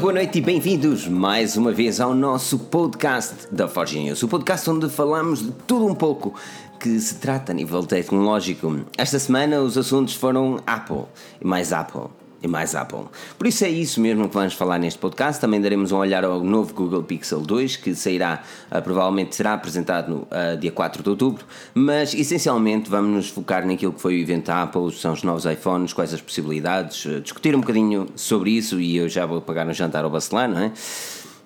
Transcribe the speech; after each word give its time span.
Boa 0.00 0.12
noite 0.12 0.38
e 0.38 0.40
bem-vindos 0.42 1.08
mais 1.08 1.56
uma 1.56 1.72
vez 1.72 2.00
ao 2.00 2.14
nosso 2.14 2.58
podcast 2.58 3.48
da 3.50 3.66
Forge 3.66 3.98
News, 3.98 4.22
o 4.22 4.28
podcast 4.28 4.68
onde 4.68 4.90
falamos 4.90 5.40
de 5.40 5.50
tudo 5.66 5.86
um 5.86 5.94
pouco 5.94 6.34
que 6.78 7.00
se 7.00 7.14
trata 7.14 7.52
a 7.52 7.54
nível 7.54 7.82
tecnológico. 7.82 8.84
Esta 8.98 9.18
semana 9.18 9.60
os 9.60 9.78
assuntos 9.78 10.14
foram 10.14 10.60
Apple 10.66 11.04
e 11.40 11.46
mais 11.46 11.72
Apple 11.72 12.08
e 12.46 12.48
mais 12.48 12.74
Apple. 12.74 13.04
Por 13.36 13.46
isso 13.46 13.64
é 13.64 13.68
isso 13.68 14.00
mesmo 14.00 14.28
que 14.28 14.34
vamos 14.34 14.54
falar 14.54 14.78
neste 14.78 14.98
podcast. 14.98 15.40
Também 15.40 15.60
daremos 15.60 15.92
um 15.92 15.98
olhar 15.98 16.24
ao 16.24 16.42
novo 16.42 16.72
Google 16.72 17.02
Pixel 17.02 17.40
2, 17.40 17.76
que 17.76 17.94
sairá, 17.94 18.42
uh, 18.70 18.80
provavelmente 18.80 19.34
será 19.34 19.54
apresentado 19.54 20.08
no 20.08 20.16
uh, 20.22 20.56
dia 20.58 20.72
4 20.72 21.02
de 21.02 21.10
outubro, 21.10 21.44
mas 21.74 22.14
essencialmente 22.14 22.88
vamos 22.88 23.10
nos 23.10 23.28
focar 23.28 23.66
naquilo 23.66 23.92
que 23.92 24.00
foi 24.00 24.16
o 24.16 24.20
evento 24.20 24.46
da 24.46 24.62
Apple, 24.62 24.92
são 24.92 25.12
os 25.12 25.22
novos 25.22 25.44
iPhones, 25.44 25.92
quais 25.92 26.14
as 26.14 26.20
possibilidades, 26.20 27.04
uh, 27.04 27.20
discutir 27.20 27.54
um 27.54 27.60
bocadinho 27.60 28.06
sobre 28.16 28.50
isso 28.50 28.80
e 28.80 28.96
eu 28.96 29.08
já 29.08 29.26
vou 29.26 29.40
pagar 29.40 29.66
um 29.66 29.72
jantar 29.74 30.04
ao 30.04 30.10
Bacelar, 30.10 30.48
não 30.48 30.60
é? 30.60 30.72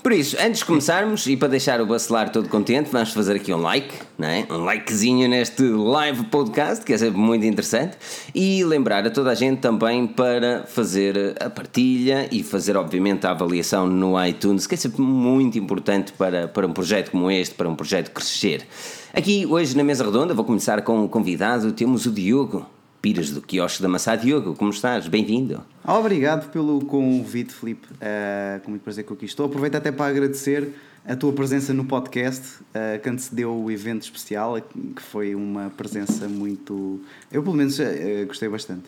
Por 0.03 0.13
isso, 0.13 0.35
antes 0.41 0.61
de 0.61 0.65
começarmos 0.65 1.27
e 1.27 1.37
para 1.37 1.49
deixar 1.49 1.79
o 1.79 1.85
bacelar 1.85 2.33
todo 2.33 2.49
contente, 2.49 2.89
vamos 2.91 3.13
fazer 3.13 3.37
aqui 3.37 3.53
um 3.53 3.61
like, 3.61 3.95
não 4.17 4.29
é? 4.29 4.47
um 4.51 4.65
likezinho 4.65 5.29
neste 5.29 5.63
live 5.63 6.25
podcast, 6.25 6.83
que 6.83 6.95
é 6.95 6.99
sempre 6.99 7.19
muito 7.19 7.45
interessante, 7.45 7.99
e 8.35 8.65
lembrar 8.65 9.07
a 9.07 9.11
toda 9.11 9.31
a 9.31 9.35
gente 9.35 9.61
também 9.61 10.07
para 10.07 10.65
fazer 10.67 11.37
a 11.39 11.51
partilha 11.51 12.27
e 12.33 12.43
fazer, 12.43 12.79
obviamente, 12.79 13.27
a 13.27 13.33
avaliação 13.33 13.87
no 13.87 14.23
iTunes, 14.25 14.67
que 14.67 14.75
é 14.75 14.79
sempre 14.79 15.03
muito 15.03 15.59
importante 15.59 16.15
para, 16.15 16.49
para 16.49 16.67
um 16.67 16.73
projeto 16.73 17.11
como 17.11 17.31
este, 17.31 17.55
para 17.55 17.69
um 17.69 17.75
projeto 17.75 18.11
crescer. 18.11 18.67
Aqui, 19.13 19.45
hoje, 19.45 19.77
na 19.77 19.85
mesa 19.85 20.03
redonda, 20.03 20.33
vou 20.33 20.47
começar 20.47 20.81
com 20.81 21.05
o 21.05 21.11
convidado, 21.11 21.73
temos 21.73 22.07
o 22.07 22.11
Diogo. 22.11 22.67
Pires 23.01 23.31
do 23.31 23.41
quiosque 23.41 23.83
da 23.83 23.89
Massá 23.89 24.15
Diogo, 24.15 24.55
como 24.55 24.71
estás? 24.71 25.09
Bem-vindo. 25.09 25.65
Obrigado 25.83 26.51
pelo 26.51 26.85
convite, 26.85 27.51
Filipe. 27.51 27.87
Uh, 27.95 28.61
com 28.63 28.73
muito 28.73 28.83
prazer 28.83 29.05
que 29.05 29.11
eu 29.11 29.17
aqui 29.17 29.25
estou. 29.25 29.47
Aproveito 29.47 29.77
até 29.77 29.91
para 29.91 30.11
agradecer 30.11 30.75
a 31.07 31.17
tua 31.17 31.33
presença 31.33 31.73
no 31.73 31.87
podcast, 31.87 32.43
uh, 32.59 33.01
que 33.03 33.09
antecedeu 33.09 33.57
o 33.57 33.71
evento 33.71 34.03
especial, 34.03 34.61
que 34.61 35.01
foi 35.01 35.35
uma 35.35 35.71
presença 35.75 36.29
muito. 36.29 37.01
Eu, 37.33 37.43
pelo 37.43 37.57
menos, 37.57 37.79
uh, 37.79 37.85
gostei 38.27 38.51
bastante. 38.51 38.85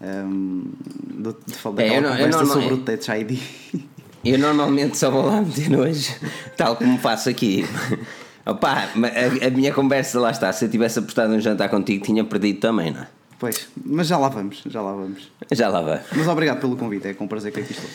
Um, 0.00 0.64
de, 1.18 1.34
de 1.46 1.54
falar 1.58 1.82
é, 1.82 2.00
daquela 2.00 2.16
conversa 2.16 2.38
normal, 2.38 2.62
sobre 2.62 2.74
o 2.74 2.78
Touch 2.78 3.10
ID. 3.10 3.38
Eu 4.24 4.38
normalmente 4.38 4.96
só 4.96 5.10
vou 5.10 5.26
lá 5.26 5.40
meter 5.40 5.78
hoje, 5.78 6.14
tal 6.56 6.76
como 6.76 6.98
faço 6.98 7.28
aqui. 7.28 7.64
Opa, 8.44 8.70
a, 8.70 9.46
a 9.46 9.50
minha 9.50 9.72
conversa 9.72 10.20
lá 10.20 10.30
está. 10.30 10.52
Se 10.52 10.64
eu 10.66 10.70
tivesse 10.70 10.98
apostado 10.98 11.32
um 11.32 11.40
jantar 11.40 11.70
contigo, 11.70 12.04
tinha 12.04 12.22
perdido 12.22 12.60
também, 12.60 12.90
não 12.90 13.00
é? 13.00 13.19
Pois, 13.40 13.68
mas 13.82 14.06
já 14.06 14.18
lá 14.18 14.28
vamos, 14.28 14.62
já 14.66 14.82
lá 14.82 14.92
vamos. 14.92 15.32
Já 15.50 15.68
lá 15.68 15.80
vai. 15.80 16.02
Mas 16.14 16.28
obrigado 16.28 16.60
pelo 16.60 16.76
convite, 16.76 17.08
é 17.08 17.14
com 17.14 17.26
prazer 17.26 17.50
que 17.50 17.60
aqui 17.60 17.72
estou. 17.72 17.88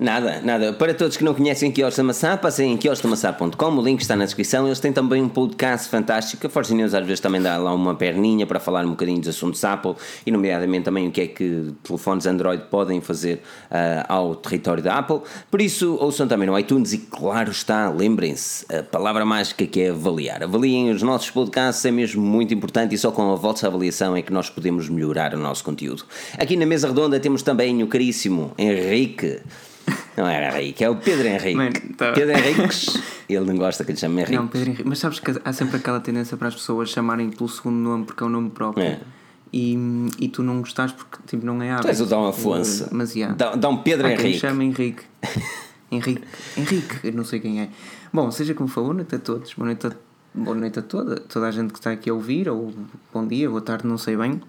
Nada, 0.00 0.40
nada. 0.42 0.72
Para 0.72 0.94
todos 0.94 1.18
que 1.18 1.22
não 1.22 1.34
conhecem 1.34 1.70
Quiosque 1.70 1.98
da 1.98 2.02
Maçã, 2.02 2.34
passem 2.34 2.72
em 2.72 2.76
quiosquedamaçã.com, 2.78 3.66
o 3.66 3.82
link 3.82 4.00
está 4.00 4.16
na 4.16 4.24
descrição. 4.24 4.64
Eles 4.64 4.80
têm 4.80 4.94
também 4.94 5.20
um 5.20 5.28
podcast 5.28 5.90
fantástico. 5.90 6.46
A 6.46 6.48
Force 6.48 6.74
News 6.74 6.94
às 6.94 7.04
vezes 7.04 7.20
também 7.20 7.38
dá 7.38 7.58
lá 7.58 7.74
uma 7.74 7.94
perninha 7.94 8.46
para 8.46 8.58
falar 8.58 8.86
um 8.86 8.92
bocadinho 8.92 9.20
dos 9.20 9.28
assuntos 9.28 9.62
Apple 9.62 9.96
e, 10.24 10.30
nomeadamente, 10.30 10.86
também 10.86 11.06
o 11.06 11.10
que 11.10 11.20
é 11.20 11.26
que 11.26 11.74
telefones 11.82 12.24
Android 12.24 12.62
podem 12.70 13.02
fazer 13.02 13.42
uh, 13.70 14.06
ao 14.08 14.34
território 14.36 14.82
da 14.82 14.96
Apple. 14.96 15.20
Por 15.50 15.60
isso, 15.60 15.94
ouçam 16.00 16.26
também 16.26 16.48
no 16.48 16.58
iTunes 16.58 16.94
e, 16.94 16.98
claro 16.98 17.50
está, 17.50 17.90
lembrem-se, 17.90 18.64
a 18.74 18.82
palavra 18.82 19.26
mágica 19.26 19.66
que 19.66 19.82
é 19.82 19.90
avaliar. 19.90 20.42
Avaliem 20.42 20.92
os 20.92 21.02
nossos 21.02 21.28
podcasts, 21.30 21.84
é 21.84 21.90
mesmo 21.90 22.22
muito 22.22 22.54
importante 22.54 22.94
e 22.94 22.98
só 22.98 23.10
com 23.10 23.30
a 23.30 23.36
vossa 23.36 23.66
avaliação 23.66 24.16
é 24.16 24.22
que 24.22 24.32
nós 24.32 24.48
podemos 24.48 24.88
melhorar 24.88 25.34
o 25.34 25.38
nosso 25.38 25.62
conteúdo. 25.62 26.06
Aqui 26.38 26.56
na 26.56 26.64
mesa 26.64 26.88
redonda 26.88 27.20
temos 27.20 27.42
também 27.42 27.82
o 27.82 27.86
caríssimo 27.86 28.54
Henrique. 28.56 29.40
Não 30.16 30.26
era 30.26 30.58
Henrique, 30.60 30.84
é 30.84 30.90
o 30.90 30.96
Pedro 30.96 31.26
Henrique. 31.26 31.94
Tá. 31.94 32.12
Pedro 32.12 32.36
Henriques, 32.36 32.98
ele 33.28 33.44
não 33.46 33.56
gosta 33.56 33.84
que 33.84 33.92
lhe 33.92 33.98
chame 33.98 34.20
Henrique. 34.20 34.36
Não, 34.36 34.46
Pedro 34.48 34.70
Henrique. 34.70 34.88
Mas 34.88 34.98
sabes 34.98 35.20
que 35.20 35.32
há 35.44 35.52
sempre 35.52 35.76
aquela 35.76 36.00
tendência 36.00 36.36
para 36.36 36.48
as 36.48 36.54
pessoas 36.54 36.90
chamarem 36.90 37.30
pelo 37.30 37.48
segundo 37.48 37.76
nome 37.76 38.04
porque 38.04 38.22
é 38.22 38.26
um 38.26 38.30
nome 38.30 38.50
próprio. 38.50 38.84
É. 38.84 39.00
E, 39.52 39.76
e 40.18 40.28
tu 40.28 40.42
não 40.42 40.60
gostas 40.60 40.92
porque 40.92 41.18
tipo, 41.26 41.44
não 41.44 41.60
é 41.62 41.70
hábito. 41.70 41.86
Tu 41.86 41.90
és 41.90 42.00
o 42.00 42.06
Dom 42.06 42.28
Afonso. 42.28 42.88
Mas, 42.92 43.14
yeah. 43.14 43.34
Dá, 43.34 43.56
dá 43.56 43.68
um 43.68 43.78
Pedro 43.78 44.06
há 44.06 44.10
Henrique. 44.10 44.30
Quem 44.30 44.38
chama 44.38 44.64
Henrique. 44.64 45.02
Henrique. 45.90 46.22
Henrique, 46.56 47.00
eu 47.04 47.12
não 47.12 47.24
sei 47.24 47.40
quem 47.40 47.60
é. 47.60 47.68
Bom, 48.12 48.30
seja 48.30 48.54
como 48.54 48.68
for, 48.68 48.82
boa 48.82 48.94
noite 48.94 49.14
a 49.14 49.18
todos. 49.18 49.54
Boa 49.54 49.66
noite 49.66 49.86
a, 49.86 49.92
boa 50.34 50.56
noite 50.56 50.78
a 50.78 50.82
toda, 50.82 51.16
toda 51.16 51.48
a 51.48 51.50
gente 51.50 51.72
que 51.72 51.78
está 51.78 51.90
aqui 51.90 52.10
a 52.10 52.14
ouvir, 52.14 52.48
ou 52.48 52.72
bom 53.12 53.26
dia, 53.26 53.48
boa 53.48 53.60
tarde, 53.60 53.86
não 53.86 53.98
sei 53.98 54.16
bem. 54.16 54.40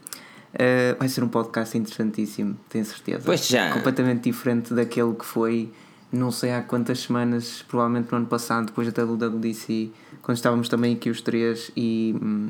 Uh, 0.54 1.00
vai 1.00 1.08
ser 1.08 1.24
um 1.24 1.30
podcast 1.30 1.78
interessantíssimo, 1.78 2.58
tenho 2.70 2.84
certeza. 2.86 3.24
Pois 3.26 3.48
já. 3.48 3.72
Completamente 3.72 4.24
diferente 4.24 4.74
daquele 4.74 5.14
que 5.14 5.26
foi, 5.26 5.72
não 6.12 6.30
sei 6.32 6.52
há 6.52 6.62
quantas 6.62 7.00
semanas, 7.00 7.64
provavelmente 7.68 8.12
no 8.12 8.18
ano 8.18 8.28
passado, 8.28 8.66
depois 8.66 8.88
até 8.88 9.06
do 9.06 9.14
WDC, 9.14 9.92
quando 10.22 10.36
estávamos 10.36 10.68
também 10.68 10.96
aqui 10.96 11.10
os 11.10 11.22
três 11.22 11.72
e. 11.76 12.16
Hum, 12.22 12.50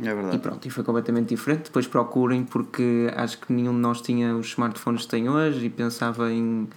é 0.00 0.12
verdade. 0.14 0.36
E 0.36 0.38
pronto, 0.38 0.66
e 0.66 0.70
foi 0.70 0.84
completamente 0.84 1.28
diferente. 1.28 1.64
Depois 1.64 1.86
procurem, 1.86 2.44
porque 2.44 3.10
acho 3.14 3.38
que 3.38 3.52
nenhum 3.52 3.72
de 3.72 3.80
nós 3.80 4.00
tinha 4.00 4.34
os 4.34 4.48
smartphones 4.48 5.02
que 5.02 5.08
tem 5.08 5.28
hoje 5.28 5.66
e 5.66 5.70
pensava 5.70 6.30
em 6.32 6.68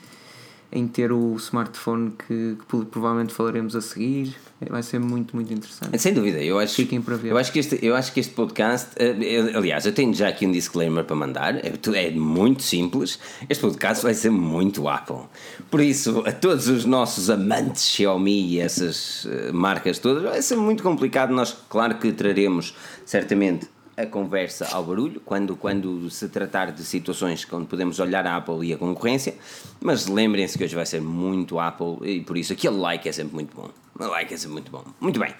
em 0.71 0.87
ter 0.87 1.11
o 1.11 1.35
smartphone 1.37 2.11
que, 2.11 2.55
que, 2.59 2.85
provavelmente 2.85 3.33
falaremos 3.33 3.75
a 3.75 3.81
seguir. 3.81 4.35
Vai 4.69 4.83
ser 4.83 4.99
muito, 4.99 5.35
muito 5.35 5.53
interessante. 5.53 5.97
Sem 5.97 6.13
dúvida, 6.13 6.43
eu 6.43 6.59
acho, 6.59 6.75
Fiquem 6.75 7.01
para 7.01 7.15
ver. 7.15 7.29
Eu 7.31 7.37
acho, 7.37 7.51
que 7.51 7.59
este, 7.59 7.79
eu 7.81 7.95
acho 7.95 8.11
que 8.13 8.19
este 8.19 8.33
podcast, 8.33 8.89
eh, 8.97 9.53
aliás, 9.55 9.85
eu 9.85 9.93
tenho 9.93 10.13
já 10.13 10.27
aqui 10.27 10.45
um 10.45 10.51
disclaimer 10.51 11.05
para 11.05 11.15
mandar, 11.15 11.55
é, 11.55 11.71
é 11.95 12.11
muito 12.11 12.61
simples. 12.61 13.17
Este 13.49 13.61
podcast 13.61 14.03
vai 14.03 14.13
ser 14.13 14.29
muito 14.29 14.87
Apple. 14.89 15.23
Por 15.71 15.79
isso, 15.79 16.23
a 16.25 16.33
todos 16.33 16.67
os 16.67 16.83
nossos 16.83 17.29
amantes 17.29 17.85
Xiaomi 17.85 18.47
e 18.49 18.59
essas 18.59 19.25
eh, 19.31 19.51
marcas 19.53 19.97
todas, 19.97 20.23
vai 20.23 20.41
ser 20.41 20.57
muito 20.57 20.83
complicado. 20.83 21.31
Nós, 21.31 21.55
claro 21.69 21.95
que 21.95 22.11
traremos 22.11 22.75
certamente 23.05 23.67
a 23.99 24.05
conversa 24.05 24.65
ao 24.71 24.83
barulho, 24.83 25.19
quando, 25.25 25.57
quando 25.57 26.09
se 26.09 26.29
tratar 26.29 26.71
de 26.71 26.83
situações 26.85 27.45
onde 27.51 27.67
podemos 27.67 27.99
olhar 27.99 28.25
a 28.25 28.37
Apple 28.37 28.65
e 28.65 28.73
a 28.73 28.77
concorrência, 28.77 29.35
mas 29.81 30.07
lembrem-se 30.07 30.57
que 30.57 30.63
hoje 30.63 30.73
vai 30.73 30.85
ser 30.85 31.01
muito 31.01 31.59
Apple 31.59 31.97
e 32.03 32.21
por 32.21 32.37
isso 32.37 32.53
aquele 32.53 32.77
like 32.77 33.09
é 33.09 33.11
sempre 33.11 33.35
muito 33.35 33.53
bom. 33.53 33.69
O 33.99 34.07
like 34.07 34.33
é 34.33 34.37
sempre 34.37 34.53
muito 34.53 34.71
bom. 34.71 34.85
Muito 35.01 35.19
bem. 35.19 35.35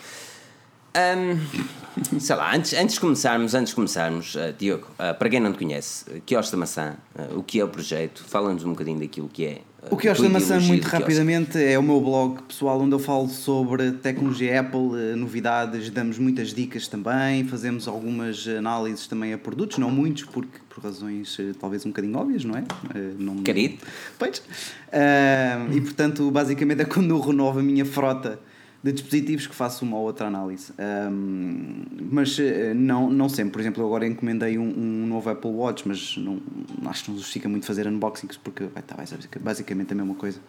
Um, 0.90 2.19
sei 2.19 2.36
lá, 2.36 2.53
antes, 2.53 2.74
antes 2.74 2.96
de 2.96 3.02
começarmos, 3.02 3.53
antes 3.53 3.69
de 3.69 3.75
começarmos, 3.75 4.36
uh, 4.36 4.53
Diogo, 4.58 4.88
uh, 4.94 5.18
para 5.18 5.30
quem 5.30 5.40
não 5.40 5.53
te 5.53 5.59
conhece, 5.59 6.22
Quiosque 6.25 6.52
da 6.52 6.58
Maçã, 6.58 6.98
uh, 7.16 7.40
o 7.40 7.44
que 7.44 7.62
é 7.62 7.64
o 7.64 7.69
projeto? 7.69 8.25
Fala-nos 8.25 8.66
um 8.66 8.72
bocadinho 8.72 9.00
daquilo 9.00 9.30
que 9.30 9.46
é 9.46 9.62
o 9.90 9.96
Quiosque 9.96 10.24
da 10.24 10.30
Maçã, 10.30 10.60
muito 10.60 10.86
rapidamente, 10.86 11.58
é 11.58 11.80
o 11.80 11.84
meu 11.84 12.02
blog 12.02 12.42
pessoal 12.44 12.82
onde 12.82 12.94
eu 12.94 13.00
falo 13.00 13.30
sobre 13.30 13.92
tecnologia 13.94 14.60
Apple, 14.60 14.92
eh, 14.96 15.16
novidades, 15.16 15.90
damos 15.90 16.20
muitas 16.20 16.54
dicas 16.54 16.88
também, 16.88 17.46
fazemos 17.46 17.88
algumas 17.88 18.48
análises 18.48 19.08
também 19.08 19.34
a 19.34 19.38
produtos, 19.38 19.78
não 19.78 19.90
muitos, 19.90 20.26
porque 20.26 20.60
por 20.70 20.84
razões 20.84 21.38
eh, 21.40 21.54
talvez 21.60 21.86
um 21.86 21.90
bocadinho 21.90 22.18
óbvias, 22.18 22.44
não 22.44 22.58
é? 22.58 22.64
Eh, 22.94 23.14
não, 23.18 23.38
Querido. 23.38 23.78
Pois. 24.18 24.40
Uh, 24.40 25.78
e 25.78 25.82
portanto, 25.82 26.30
basicamente 26.30 26.82
é 26.82 26.86
quando 26.86 27.12
eu 27.12 27.20
renovo 27.20 27.60
a 27.60 27.64
minha 27.64 27.86
frota 27.86 28.40
de 28.82 28.94
dispositivos 28.94 29.46
que 29.46 29.54
faço 29.54 29.84
uma 29.84 29.98
ou 29.98 30.04
outra 30.04 30.28
análise. 30.28 30.72
Um, 30.80 31.84
mas 32.12 32.40
eh, 32.40 32.74
não, 32.74 33.10
não 33.10 33.28
sempre. 33.28 33.52
Por 33.52 33.60
exemplo, 33.60 33.84
eu 33.84 33.88
agora 33.88 34.08
encomendei 34.08 34.58
um, 34.58 34.64
um 34.64 35.08
novo 35.08 35.30
Apple 35.30 35.52
Watch, 35.52 35.86
mas 35.86 36.16
não, 36.18 36.40
acho 36.86 37.04
que 37.04 37.12
não 37.12 37.18
justifica 37.18 37.50
muito 37.50 37.66
fazer 37.66 37.88
unboxings 37.88 38.38
porque 38.38 38.66
vai, 38.66 38.81
tá, 38.81 39.06
ser 39.06 39.20
basicamente 39.40 39.92
a 39.92 39.96
mesma 39.96 40.16
coisa. 40.16 40.40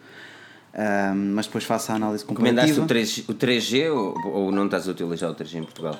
Um, 0.73 1.33
mas 1.35 1.47
depois 1.47 1.65
faço 1.65 1.91
a 1.91 1.95
análise 1.95 2.23
comparativa. 2.23 2.69
Encomendaste 2.69 2.79
o, 2.79 2.87
3, 2.87 3.17
o 3.29 3.33
3G 3.33 3.91
ou, 3.93 4.33
ou 4.33 4.51
não 4.51 4.65
estás 4.65 4.87
a 4.87 4.91
utilizar 4.91 5.29
o 5.29 5.35
3G 5.35 5.55
em 5.55 5.63
Portugal? 5.63 5.99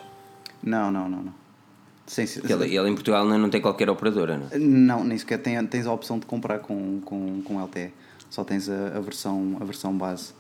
Não, 0.64 0.90
não, 0.90 1.10
não. 1.10 1.24
não. 1.24 1.34
Sem, 2.08 2.26
ele, 2.26 2.76
ele 2.76 2.90
em 2.90 2.94
Portugal 2.94 3.26
não, 3.26 3.38
não 3.38 3.50
tem 3.50 3.62
qualquer 3.62 3.90
operadora, 3.90 4.38
não? 4.38 4.60
Não, 4.60 5.04
nem 5.04 5.18
sequer 5.18 5.38
tem, 5.38 5.66
tens 5.68 5.86
a 5.86 5.94
opção 5.94 6.20
de 6.20 6.26
comprar 6.26 6.60
com, 6.60 7.00
com, 7.02 7.42
com 7.42 7.64
LTE. 7.64 7.94
Só 8.30 8.44
tens 8.44 8.70
a, 8.70 8.98
a, 8.98 9.00
versão, 9.00 9.58
a 9.60 9.64
versão 9.66 9.98
base. 9.98 10.34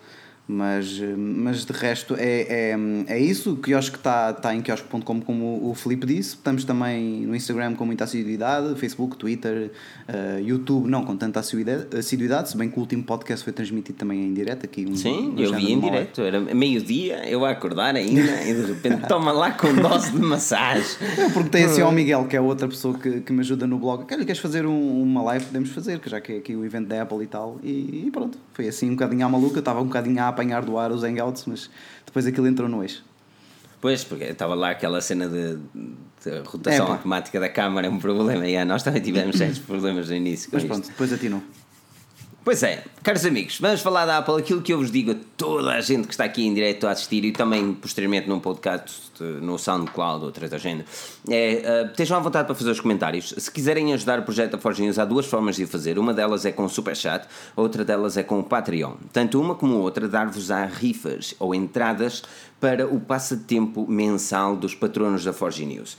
Mas, 0.51 1.01
mas 1.17 1.63
de 1.63 1.71
resto 1.71 2.13
é, 2.17 2.73
é, 2.73 2.77
é 3.07 3.17
isso. 3.17 3.53
O 3.53 3.55
quiosque 3.55 3.95
está 3.95 4.33
tá 4.33 4.53
em 4.53 4.61
quiosque.com, 4.61 5.21
como 5.21 5.69
o 5.69 5.73
Felipe 5.73 6.05
disse. 6.05 6.35
Estamos 6.35 6.65
também 6.65 7.21
no 7.21 7.33
Instagram 7.33 7.73
com 7.75 7.85
muita 7.85 8.03
assiduidade, 8.03 8.75
Facebook, 8.75 9.15
Twitter, 9.15 9.71
uh, 10.09 10.41
YouTube, 10.41 10.89
não 10.89 11.05
com 11.05 11.15
tanta 11.15 11.39
assiduidade, 11.39 12.49
se 12.49 12.57
bem 12.57 12.69
que 12.69 12.77
o 12.77 12.81
último 12.81 13.01
podcast 13.01 13.45
foi 13.45 13.53
transmitido 13.53 13.97
também 13.97 14.25
em 14.25 14.33
direto. 14.33 14.65
Aqui 14.65 14.85
um, 14.85 14.93
Sim, 14.93 15.35
eu 15.37 15.53
vi 15.55 15.71
em 15.71 15.79
direto. 15.79 16.21
Era 16.21 16.41
meio-dia, 16.41 17.29
eu 17.29 17.45
a 17.45 17.51
acordar 17.51 17.95
ainda 17.95 18.43
e 18.43 18.53
de 18.53 18.65
repente 18.65 19.07
toma 19.07 19.31
lá 19.31 19.51
com 19.51 19.73
dose 19.73 20.11
de 20.11 20.19
massagem. 20.19 20.83
Eu 21.17 21.31
perguntei 21.31 21.63
assim 21.63 21.81
ao 21.81 21.93
Miguel, 21.93 22.25
que 22.25 22.35
é 22.35 22.41
outra 22.41 22.67
pessoa 22.67 22.97
que, 22.97 23.21
que 23.21 23.31
me 23.31 23.39
ajuda 23.39 23.65
no 23.65 23.79
blog: 23.79 24.05
queres 24.05 24.39
fazer 24.39 24.65
um, 24.65 25.01
uma 25.01 25.23
live? 25.23 25.45
Podemos 25.45 25.69
fazer, 25.69 25.99
que 25.99 26.09
já 26.09 26.19
que 26.19 26.33
é 26.33 26.37
aqui 26.39 26.55
o 26.57 26.65
evento 26.65 26.87
da 26.87 27.03
Apple 27.03 27.23
e 27.23 27.27
tal. 27.27 27.57
E, 27.63 28.03
e 28.07 28.11
pronto, 28.11 28.37
foi 28.53 28.67
assim 28.67 28.89
um 28.89 28.95
bocadinho 28.95 29.25
à 29.25 29.29
maluca. 29.29 29.59
Estava 29.59 29.79
um 29.79 29.85
bocadinho 29.85 30.21
à 30.21 30.27
apanhar 30.41 30.65
do 30.65 30.77
ar 30.77 30.91
os 30.91 31.03
hangouts, 31.03 31.45
mas 31.45 31.69
depois 32.05 32.25
aquilo 32.25 32.47
entrou 32.47 32.67
no 32.67 32.81
eixo. 32.81 33.03
Pois, 33.79 34.03
porque 34.03 34.25
estava 34.25 34.53
lá 34.53 34.71
aquela 34.71 35.01
cena 35.01 35.27
de, 35.27 35.55
de 35.55 36.39
rotação 36.45 36.87
é, 36.87 36.91
automática 36.91 37.39
da 37.39 37.49
câmara, 37.49 37.87
é 37.87 37.89
um 37.89 37.97
problema. 37.97 38.47
E 38.47 38.63
nós 38.65 38.83
também 38.83 39.01
tivemos 39.01 39.37
certos 39.37 39.59
problemas 39.59 40.09
no 40.09 40.15
início. 40.15 40.49
Mas 40.53 40.63
pronto, 40.63 40.83
isto. 40.83 40.91
depois 40.91 41.13
atinou. 41.13 41.41
Pois 42.43 42.63
é, 42.63 42.83
caros 43.03 43.23
amigos, 43.23 43.59
vamos 43.59 43.81
falar 43.81 44.07
da 44.07 44.17
Apple, 44.17 44.39
aquilo 44.39 44.63
que 44.63 44.73
eu 44.73 44.79
vos 44.79 44.89
digo 44.89 45.11
a 45.11 45.15
toda 45.37 45.73
a 45.73 45.79
gente 45.79 46.07
que 46.07 46.13
está 46.15 46.23
aqui 46.23 46.43
em 46.43 46.51
direto 46.51 46.87
a 46.87 46.91
assistir 46.91 47.23
e 47.23 47.31
também 47.31 47.71
posteriormente 47.71 48.27
num 48.27 48.39
podcast 48.39 49.11
no 49.19 49.59
SoundCloud 49.59 50.21
ou 50.21 50.25
outra 50.25 50.47
agenda, 50.55 50.83
é, 51.29 51.83
uh, 51.85 51.91
estejam 51.91 52.17
à 52.17 52.19
vontade 52.19 52.47
para 52.47 52.55
fazer 52.55 52.71
os 52.71 52.79
comentários. 52.79 53.35
Se 53.37 53.51
quiserem 53.51 53.93
ajudar 53.93 54.17
o 54.17 54.23
projeto 54.23 54.53
da 54.53 54.57
Forge 54.57 54.81
News, 54.81 54.97
há 54.97 55.05
duas 55.05 55.27
formas 55.27 55.55
de 55.55 55.65
o 55.65 55.67
fazer. 55.67 55.99
Uma 55.99 56.15
delas 56.15 56.43
é 56.43 56.51
com 56.51 56.65
o 56.65 56.69
Superchat, 56.69 57.27
outra 57.55 57.85
delas 57.85 58.17
é 58.17 58.23
com 58.23 58.39
o 58.39 58.43
Patreon. 58.43 58.95
Tanto 59.13 59.39
uma 59.39 59.53
como 59.53 59.75
outra 59.75 60.07
dar-vos-á 60.07 60.65
rifas 60.65 61.35
ou 61.37 61.53
entradas 61.53 62.23
para 62.59 62.87
o 62.87 62.99
passatempo 62.99 63.85
mensal 63.87 64.55
dos 64.55 64.73
patronos 64.73 65.23
da 65.23 65.31
Forge 65.31 65.63
News. 65.63 65.95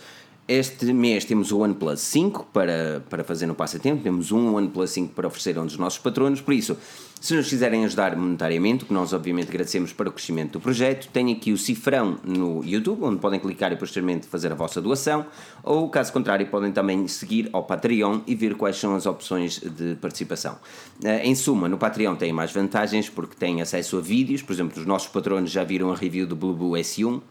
Este 0.49 0.93
mês 0.93 1.25
temos 1.25 1.53
o 1.53 1.61
OnePlus 1.61 2.01
5 2.01 2.49
para, 2.53 3.01
para 3.09 3.23
fazer 3.23 3.47
no 3.47 3.55
passatempo, 3.55 4.03
temos 4.03 4.33
um 4.33 4.57
OnePlus 4.57 4.91
5 4.91 5.15
para 5.15 5.29
oferecer 5.29 5.57
a 5.57 5.63
um 5.63 5.67
dos 5.67 5.79
nossos 5.79 6.01
patronos, 6.01 6.41
por 6.41 6.53
isso, 6.53 6.77
se 7.21 7.33
nos 7.37 7.49
quiserem 7.49 7.85
ajudar 7.85 8.17
monetariamente, 8.17 8.85
que 8.85 8.93
nós 8.93 9.13
obviamente 9.13 9.51
agradecemos 9.51 9.93
para 9.93 10.09
o 10.09 10.13
crescimento 10.13 10.55
do 10.55 10.61
projeto, 10.61 11.09
tem 11.13 11.31
aqui 11.33 11.53
o 11.53 11.57
cifrão 11.57 12.19
no 12.25 12.65
YouTube, 12.65 13.05
onde 13.05 13.21
podem 13.21 13.39
clicar 13.39 13.73
e 13.73 13.77
posteriormente 13.77 14.27
fazer 14.27 14.51
a 14.51 14.57
vossa 14.57 14.83
doação, 14.83 15.25
ou 15.63 15.89
caso 15.89 16.13
contrário, 16.13 16.45
podem 16.49 16.73
também 16.73 17.07
seguir 17.07 17.49
ao 17.53 17.63
Patreon 17.63 18.19
e 18.27 18.35
ver 18.35 18.57
quais 18.57 18.77
são 18.77 18.97
as 18.97 19.07
opções 19.07 19.61
de 19.61 19.95
participação. 20.01 20.59
Eh, 21.05 21.25
em 21.25 21.37
suma, 21.37 21.69
no 21.69 21.79
Patreon 21.79 22.17
tem 22.17 22.33
mais 22.33 22.53
vantagens 22.53 23.09
porque 23.09 23.37
tem 23.37 23.63
acesso 23.63 23.97
a 23.97 24.01
vídeos, 24.01 24.43
por 24.43 24.53
exemplo, 24.53 24.81
os 24.81 24.87
nossos 24.87 25.07
patronos 25.07 25.53
já 25.53 25.63
viram 25.63 25.93
a 25.93 25.95
review 25.95 26.27
do 26.27 26.35
Blue 26.35 26.53
Boo 26.53 26.73
S1. 26.73 27.23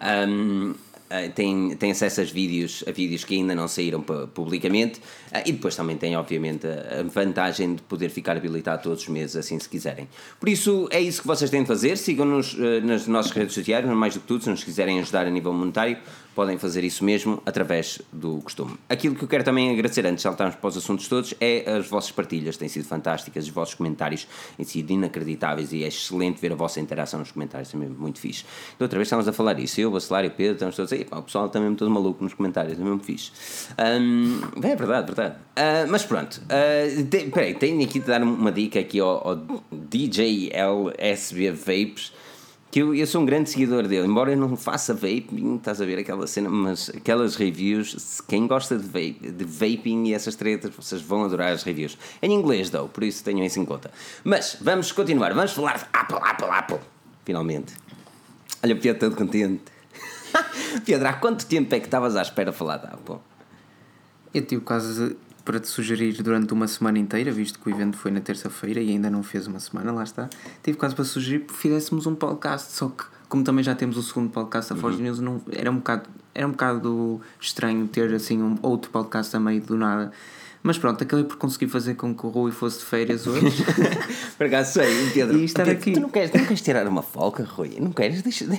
Um, 0.00 0.74
tem, 1.34 1.76
tem 1.76 1.90
acesso 1.90 2.20
a 2.20 2.24
vídeos, 2.24 2.84
a 2.86 2.92
vídeos 2.92 3.24
que 3.24 3.34
ainda 3.34 3.54
não 3.54 3.66
saíram 3.66 4.04
publicamente 4.34 4.98
uh, 4.98 5.42
e 5.46 5.52
depois 5.52 5.74
também 5.74 5.96
tem, 5.96 6.16
obviamente, 6.16 6.66
a, 6.66 7.02
vantagem 7.02 7.76
de 7.76 7.82
poder 7.82 8.10
ficar 8.10 8.36
habilitado 8.36 8.82
todos 8.82 9.02
os 9.02 9.08
meses, 9.08 9.36
assim 9.36 9.58
se 9.58 9.68
quiserem. 9.68 10.08
Por 10.38 10.48
isso, 10.48 10.88
é 10.90 11.00
isso 11.00 11.22
que 11.22 11.26
vocês 11.26 11.50
têm 11.50 11.62
de 11.62 11.66
fazer. 11.68 11.96
Sigam-nos 11.96 12.54
uh, 12.54 12.80
nas 12.82 13.06
nossas 13.06 13.32
redes 13.32 13.54
sociais, 13.54 13.84
mas 13.86 13.96
mais 13.96 14.14
do 14.14 14.20
que 14.20 14.26
tudo, 14.26 14.44
se 14.44 14.50
nos 14.50 14.62
quiserem 14.62 14.98
ajudar 15.00 15.26
a 15.26 15.30
nível 15.30 15.52
monetário, 15.52 15.96
podem 16.38 16.56
fazer 16.56 16.84
isso 16.84 17.02
mesmo 17.02 17.42
através 17.44 18.00
do 18.12 18.40
costume. 18.40 18.76
Aquilo 18.88 19.16
que 19.16 19.24
eu 19.24 19.28
quero 19.28 19.42
também 19.42 19.72
agradecer 19.72 20.06
antes 20.06 20.18
de 20.18 20.22
saltarmos 20.22 20.54
para 20.54 20.68
os 20.68 20.76
assuntos 20.76 21.08
todos 21.08 21.34
é 21.40 21.68
as 21.68 21.88
vossas 21.88 22.12
partilhas, 22.12 22.56
têm 22.56 22.68
sido 22.68 22.84
fantásticas, 22.84 23.42
os 23.42 23.50
vossos 23.50 23.74
comentários 23.74 24.24
têm 24.56 24.64
sido 24.64 24.88
inacreditáveis 24.92 25.72
e 25.72 25.82
é 25.82 25.88
excelente 25.88 26.40
ver 26.40 26.52
a 26.52 26.54
vossa 26.54 26.78
interação 26.78 27.18
nos 27.18 27.32
comentários, 27.32 27.72
também 27.72 27.88
muito 27.88 28.20
fixe. 28.20 28.44
Outra 28.78 28.96
vez 28.96 29.08
estávamos 29.08 29.26
a 29.26 29.32
falar 29.32 29.58
isso, 29.58 29.80
eu, 29.80 29.88
o 29.88 29.92
Bacelar 29.94 30.24
e 30.26 30.28
o 30.28 30.30
Pedro, 30.30 30.52
estamos 30.52 30.76
todos 30.76 30.92
aí, 30.92 31.04
o 31.10 31.22
pessoal 31.22 31.48
também 31.48 31.74
todo 31.74 31.90
maluco 31.90 32.22
nos 32.22 32.34
comentários, 32.34 32.78
é 32.78 32.84
mesmo 32.84 33.00
fixe. 33.00 33.32
Um, 34.00 34.40
é 34.64 34.76
verdade, 34.76 35.12
verdade. 35.12 35.34
Uh, 35.34 35.90
mas 35.90 36.04
pronto, 36.04 36.40
uh, 36.40 37.02
de, 37.02 37.24
peraí, 37.30 37.54
tenho 37.54 37.82
aqui 37.82 37.98
de 37.98 38.06
dar 38.06 38.22
uma 38.22 38.52
dica 38.52 38.78
aqui 38.78 39.00
ao, 39.00 39.26
ao 39.26 39.36
DJ 39.72 40.52
LSB 40.52 41.50
Vapes 41.50 42.12
que 42.70 42.80
eu, 42.80 42.94
eu 42.94 43.06
sou 43.06 43.22
um 43.22 43.24
grande 43.24 43.48
seguidor 43.48 43.86
dele, 43.86 44.06
embora 44.06 44.32
eu 44.32 44.36
não 44.36 44.56
faça 44.56 44.92
vaping, 44.92 45.56
estás 45.56 45.80
a 45.80 45.86
ver 45.86 45.98
aquela 45.98 46.26
cena, 46.26 46.50
mas 46.50 46.90
aquelas 46.90 47.34
reviews, 47.34 48.20
quem 48.28 48.46
gosta 48.46 48.76
de, 48.76 48.84
vape, 48.84 49.30
de 49.30 49.44
vaping 49.44 50.04
e 50.06 50.14
essas 50.14 50.34
tretas, 50.34 50.74
vocês 50.74 51.00
vão 51.00 51.24
adorar 51.24 51.52
as 51.52 51.62
reviews. 51.62 51.96
Em 52.20 52.32
inglês, 52.32 52.68
though, 52.68 52.88
por 52.88 53.04
isso 53.04 53.24
tenham 53.24 53.44
isso 53.44 53.58
em 53.58 53.64
conta. 53.64 53.90
Mas 54.22 54.58
vamos 54.60 54.92
continuar, 54.92 55.32
vamos 55.32 55.52
falar 55.52 55.78
de 55.78 55.84
Apple, 55.92 56.18
Apple, 56.20 56.50
Apple. 56.50 56.80
Finalmente. 57.24 57.74
Olha, 58.62 58.76
Pedro 58.76 59.00
todo 59.00 59.16
contente. 59.16 59.64
Pedro, 60.84 61.08
há 61.08 61.14
quanto 61.14 61.46
tempo 61.46 61.74
é 61.74 61.80
que 61.80 61.86
estavas 61.86 62.16
à 62.16 62.22
espera 62.22 62.50
de 62.50 62.56
falar 62.56 62.76
da 62.76 62.88
Apple? 62.88 63.16
Eu 64.34 64.44
tive 64.44 64.62
quase 64.62 65.16
para 65.48 65.58
te 65.58 65.66
sugerir 65.66 66.22
durante 66.22 66.52
uma 66.52 66.68
semana 66.68 66.98
inteira, 66.98 67.32
visto 67.32 67.58
que 67.58 67.70
o 67.70 67.74
evento 67.74 67.96
foi 67.96 68.10
na 68.10 68.20
terça-feira 68.20 68.82
e 68.82 68.90
ainda 68.90 69.08
não 69.08 69.22
fez 69.22 69.46
uma 69.46 69.58
semana, 69.58 69.90
lá 69.90 70.02
está. 70.02 70.28
Tive 70.62 70.76
quase 70.76 70.94
para 70.94 71.04
sugerir 71.04 71.46
que 71.46 71.54
fizéssemos 71.54 72.06
um 72.06 72.14
podcast, 72.14 72.70
só 72.70 72.90
que 72.90 73.04
como 73.30 73.42
também 73.42 73.64
já 73.64 73.74
temos 73.74 73.96
o 73.96 74.02
segundo 74.02 74.30
podcast 74.30 74.74
da 74.74 74.78
Forge 74.78 74.98
uhum. 74.98 75.04
News, 75.04 75.20
não, 75.20 75.40
era, 75.50 75.70
um 75.70 75.76
bocado, 75.76 76.02
era 76.34 76.46
um 76.46 76.50
bocado 76.50 77.22
estranho 77.40 77.88
ter 77.88 78.12
assim 78.12 78.42
um 78.42 78.58
outro 78.60 78.90
podcast 78.90 79.34
a 79.34 79.40
meio 79.40 79.62
do 79.62 79.74
nada. 79.78 80.12
Mas 80.68 80.76
pronto, 80.76 81.02
acabei 81.02 81.24
por 81.24 81.38
conseguir 81.38 81.66
fazer 81.68 81.94
com 81.94 82.14
que 82.14 82.26
o 82.26 82.28
Rui 82.28 82.52
fosse 82.52 82.80
de 82.80 82.84
férias 82.84 83.26
hoje. 83.26 83.64
por 84.36 84.46
acaso 84.46 84.74
sei, 84.74 85.08
Pedro. 85.14 85.38
E 85.38 85.44
estar 85.44 85.64
Pedro, 85.64 85.80
aqui. 85.80 85.92
Tu 85.92 86.00
não 86.00 86.10
queres, 86.10 86.30
não 86.30 86.44
queres 86.44 86.60
tirar 86.60 86.86
uma 86.86 87.00
folga, 87.00 87.42
Rui? 87.42 87.78
Não 87.80 87.90
queres? 87.90 88.20
Deixa-me. 88.20 88.58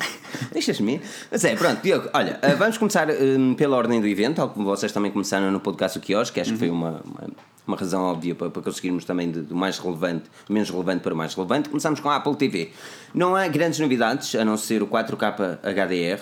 Deixas 0.52 0.80
Mas 0.80 1.46
é, 1.46 1.56
pronto, 1.56 1.84
Diogo, 1.84 2.10
olha, 2.12 2.40
eh, 2.42 2.56
vamos 2.56 2.80
começar 2.80 3.08
um, 3.12 3.54
pela 3.54 3.78
ordem 3.78 4.02
do 4.02 4.08
evento, 4.08 4.38
tal 4.38 4.50
como 4.50 4.66
vocês 4.66 4.92
também 4.92 5.12
começaram 5.12 5.52
no 5.52 5.60
podcast 5.60 6.00
o 6.00 6.02
Quiosque, 6.02 6.34
que 6.34 6.42
acho 6.42 6.50
uhum. 6.50 6.56
que 6.56 6.60
foi 6.60 6.72
uma, 6.72 7.00
uma, 7.06 7.30
uma, 7.68 7.78
razão 7.78 8.02
óbvia 8.02 8.34
para, 8.34 8.50
para 8.50 8.64
conseguirmos 8.64 9.06
também 9.06 9.30
do 9.30 9.56
mais 9.56 9.78
relevante, 9.78 10.32
menos 10.50 10.72
relevante 10.72 11.04
para 11.04 11.14
o 11.14 11.16
mais 11.16 11.36
relevante. 11.36 11.70
Começamos 11.70 12.00
com 12.00 12.10
a 12.10 12.16
Apple 12.16 12.36
TV. 12.38 12.72
Não 13.14 13.36
há 13.36 13.48
grandes 13.48 13.78
novidades, 13.78 14.34
a 14.34 14.44
não 14.44 14.58
ser 14.58 14.82
o 14.82 14.88
4K 14.88 15.60
HDR. 15.62 16.22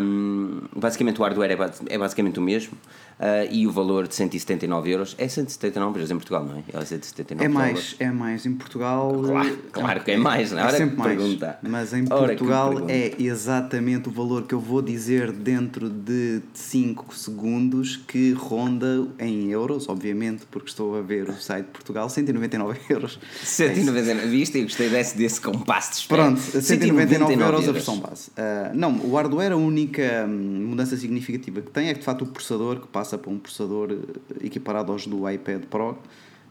Um, 0.00 0.62
basicamente 0.74 1.20
o 1.20 1.22
hardware 1.22 1.50
é, 1.50 1.94
é 1.94 1.98
basicamente 1.98 2.38
o 2.38 2.42
mesmo 2.42 2.78
uh, 3.18 3.48
e 3.50 3.66
o 3.66 3.72
valor 3.72 4.06
de 4.06 4.14
179 4.14 4.90
euros. 4.90 5.14
É 5.18 5.28
179 5.28 5.98
euros 5.98 6.10
em 6.10 6.14
Portugal, 6.14 6.44
não 6.44 6.56
é? 6.56 6.62
É 6.72 6.84
179 6.84 7.44
É 7.44 7.48
mais, 7.48 7.96
é 7.98 8.10
mais. 8.10 8.46
Em 8.46 8.54
Portugal. 8.54 9.22
Claro, 9.24 9.58
claro 9.72 10.04
que 10.04 10.10
é 10.12 10.16
mais, 10.16 10.52
não 10.52 10.60
é? 10.60 10.66
é 10.66 10.70
sempre 10.70 10.96
mais. 10.96 11.16
Pergunta. 11.16 11.58
Mas 11.62 11.92
em 11.92 12.04
Portugal 12.04 12.88
é 12.88 13.14
exatamente 13.18 14.08
o 14.08 14.12
valor 14.12 14.42
que 14.44 14.54
eu 14.54 14.60
vou 14.60 14.80
dizer 14.82 15.32
dentro 15.32 15.88
de 15.88 16.40
5 16.54 17.14
segundos 17.14 17.96
que 17.96 18.32
ronda 18.32 19.06
em 19.18 19.50
euros, 19.50 19.88
obviamente, 19.88 20.46
porque 20.50 20.68
estou 20.68 20.96
a 20.96 21.02
ver 21.02 21.28
o 21.28 21.34
site 21.34 21.66
de 21.66 21.72
Portugal, 21.72 22.08
199 22.08 22.78
euros. 22.88 23.18
199, 23.42 24.26
é 24.26 24.26
viste? 24.26 24.58
Eu 24.58 24.64
gostei 24.64 24.88
desse, 24.88 25.16
desse 25.16 25.40
compasso 25.40 25.90
de 25.90 25.96
espera. 25.98 26.24
Pronto, 26.24 26.40
199 26.40 27.32
euros, 27.32 27.42
euros 27.42 27.68
a 27.68 27.72
versão 27.72 27.98
base. 27.98 28.30
Uh, 28.30 28.74
não, 28.74 28.96
o 28.98 29.14
hardware, 29.14 29.52
a 29.52 29.56
única 29.56 30.26
hum, 30.28 30.66
mudança 30.68 30.96
significativa 30.96 31.60
que 31.60 31.70
tem 31.70 31.88
é 31.88 31.94
que 31.94 32.00
de 32.00 32.04
facto 32.04 32.22
o 32.22 32.26
processador 32.26 32.80
que 32.80 32.86
passa 32.88 33.07
passa 33.08 33.16
para 33.16 33.30
um 33.30 33.38
processador 33.38 33.90
eh, 33.90 34.46
equiparado 34.46 34.92
aos 34.92 35.06
do 35.06 35.28
iPad 35.28 35.64
Pro, 35.64 35.96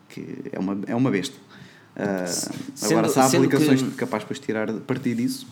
que 0.09 0.45
é 0.51 0.57
uma, 0.57 0.77
é 0.87 0.95
uma 0.95 1.11
besta. 1.11 1.35
Uh, 1.95 2.27
sendo, 2.75 2.91
agora, 2.99 3.09
se 3.09 3.19
há 3.19 3.25
aplicações 3.25 3.81
que... 3.81 3.91
capazes 3.91 4.27
de 4.27 4.39
tirar 4.39 4.71
partir 4.71 5.15
disso. 5.15 5.47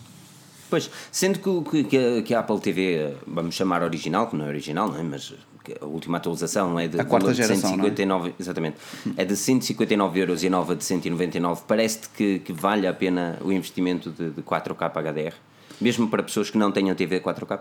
Pois, 0.68 0.90
sendo 1.12 1.38
que, 1.38 1.84
que, 1.84 2.22
que, 2.22 2.34
a 2.34 2.40
Apple 2.40 2.60
TV, 2.60 3.16
vamos 3.26 3.54
chamar 3.54 3.82
original, 3.82 4.28
que 4.28 4.36
não 4.36 4.46
é 4.46 4.48
original, 4.48 4.88
não 4.88 4.98
é? 4.98 5.02
mas 5.02 5.32
a 5.80 5.84
última 5.84 6.18
atualização 6.18 6.78
é 6.78 6.88
de, 6.88 7.00
a 7.00 7.04
quarta 7.04 7.30
de 7.30 7.36
geração, 7.36 7.70
159, 7.70 8.30
é? 8.30 8.32
exatamente, 8.38 8.76
é 9.16 9.24
de 9.24 9.36
159 9.36 10.20
euros 10.20 10.42
e 10.42 10.46
a 10.48 10.50
nova 10.50 10.74
de 10.74 10.84
199. 10.84 11.62
Parece-te 11.66 12.08
que, 12.10 12.38
que 12.40 12.52
vale 12.52 12.86
a 12.86 12.92
pena 12.92 13.38
o 13.42 13.52
investimento 13.52 14.10
de, 14.10 14.30
de 14.30 14.42
4K 14.42 14.90
HDR, 14.90 15.34
mesmo 15.80 16.08
para 16.08 16.22
pessoas 16.22 16.50
que 16.50 16.58
não 16.58 16.72
tenham 16.72 16.94
TV 16.96 17.20
4K? 17.20 17.60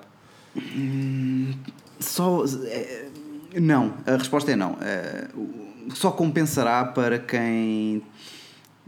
Hum, 0.55 1.53
só 1.99 2.43
é, 2.65 3.04
não, 3.59 3.93
a 4.05 4.17
resposta 4.17 4.51
é 4.51 4.55
não. 4.55 4.73
Uh, 4.73 5.93
só 5.93 6.11
compensará 6.11 6.83
para 6.85 7.19
quem. 7.19 8.01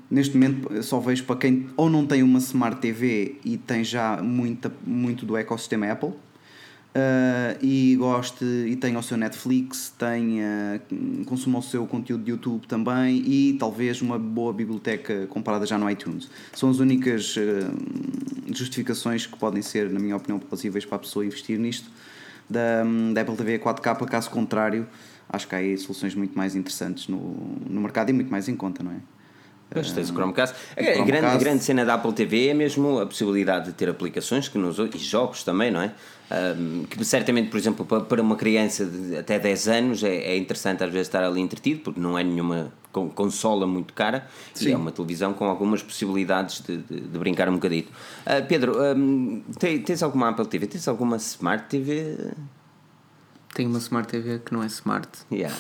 Neste 0.09 0.35
momento, 0.35 0.83
só 0.83 0.99
vejo 0.99 1.25
para 1.25 1.35
quem 1.35 1.67
ou 1.75 1.89
não 1.89 2.05
tem 2.05 2.23
uma 2.23 2.39
Smart 2.39 2.79
TV 2.79 3.35
e 3.43 3.57
tem 3.57 3.83
já 3.83 4.21
muita, 4.21 4.71
muito 4.85 5.25
do 5.25 5.35
ecossistema 5.35 5.91
Apple. 5.91 6.09
Uh, 6.09 7.53
e 7.61 7.95
goste 7.95 8.43
e 8.43 8.75
tenha 8.75 8.97
o 8.97 9.03
seu 9.03 9.17
Netflix, 9.17 9.93
tenha, 9.99 10.81
consuma 11.27 11.59
o 11.59 11.61
seu 11.61 11.85
conteúdo 11.85 12.23
de 12.23 12.31
YouTube 12.31 12.65
também 12.65 13.17
e 13.17 13.53
talvez 13.59 14.01
uma 14.01 14.17
boa 14.17 14.51
biblioteca 14.51 15.27
comparada 15.27 15.65
já 15.65 15.77
no 15.77 15.87
iTunes. 15.91 16.27
São 16.53 16.71
as 16.71 16.79
únicas 16.79 17.35
uh, 17.37 17.41
justificações 18.51 19.27
que 19.27 19.37
podem 19.37 19.61
ser, 19.61 19.91
na 19.91 19.99
minha 19.99 20.15
opinião, 20.15 20.39
plausíveis 20.39 20.85
para 20.85 20.95
a 20.95 20.99
pessoa 20.99 21.23
investir 21.23 21.59
nisto 21.59 21.91
da, 22.49 22.83
da 23.13 23.21
Apple 23.21 23.35
TV 23.35 23.59
4K, 23.59 24.05
caso 24.05 24.29
contrário, 24.29 24.87
acho 25.29 25.47
que 25.47 25.55
há 25.55 25.57
aí 25.59 25.77
soluções 25.77 26.15
muito 26.15 26.37
mais 26.37 26.55
interessantes 26.55 27.07
no, 27.07 27.19
no 27.67 27.81
mercado 27.81 28.09
e 28.09 28.13
muito 28.13 28.31
mais 28.31 28.47
em 28.47 28.55
conta, 28.55 28.83
não 28.83 28.91
é? 28.91 29.16
Pois 29.69 29.91
tens 29.91 30.09
o 30.09 30.13
Chromecast. 30.13 30.55
A, 30.55 30.81
Chromecast. 30.81 31.05
grande, 31.05 31.25
a 31.25 31.37
grande 31.37 31.63
cena 31.63 31.85
da 31.85 31.95
Apple 31.95 32.13
TV 32.13 32.47
é 32.47 32.53
mesmo 32.53 32.99
a 32.99 33.05
possibilidade 33.05 33.65
de 33.65 33.73
ter 33.73 33.89
aplicações 33.89 34.47
que 34.47 34.57
nos, 34.57 34.79
e 34.79 34.97
jogos 34.97 35.43
também, 35.43 35.71
não 35.71 35.81
é? 35.81 35.91
Um, 36.29 36.83
que 36.83 37.03
certamente, 37.05 37.49
por 37.49 37.57
exemplo, 37.57 37.85
para 37.85 38.21
uma 38.21 38.35
criança 38.35 38.85
de 38.85 39.15
até 39.17 39.39
10 39.39 39.67
anos 39.69 40.03
é, 40.03 40.13
é 40.13 40.37
interessante 40.37 40.83
às 40.83 40.91
vezes 40.91 41.07
estar 41.07 41.23
ali 41.23 41.39
entretido, 41.39 41.81
porque 41.81 41.99
não 41.99 42.17
é 42.17 42.23
nenhuma 42.23 42.71
consola 42.91 43.67
muito 43.67 43.93
cara 43.93 44.27
Sim. 44.53 44.69
e 44.69 44.71
é 44.73 44.77
uma 44.77 44.91
televisão 44.91 45.31
com 45.31 45.45
algumas 45.45 45.83
possibilidades 45.83 46.61
de, 46.61 46.77
de, 46.77 47.01
de 47.01 47.19
brincar 47.19 47.47
um 47.47 47.53
bocadito. 47.53 47.91
Uh, 48.25 48.45
Pedro, 48.47 48.75
um, 48.95 49.43
tens 49.57 50.01
alguma 50.01 50.29
Apple 50.29 50.47
TV? 50.47 50.67
Tens 50.67 50.87
alguma 50.87 51.17
Smart 51.17 51.65
TV? 51.69 52.31
Tenho 53.57 53.71
uma 53.71 53.79
Smart 53.79 54.07
TV 54.07 54.37
que 54.37 54.53
não 54.53 54.61
é 54.61 54.67
Smart. 54.67 55.09
Yeah. 55.31 55.55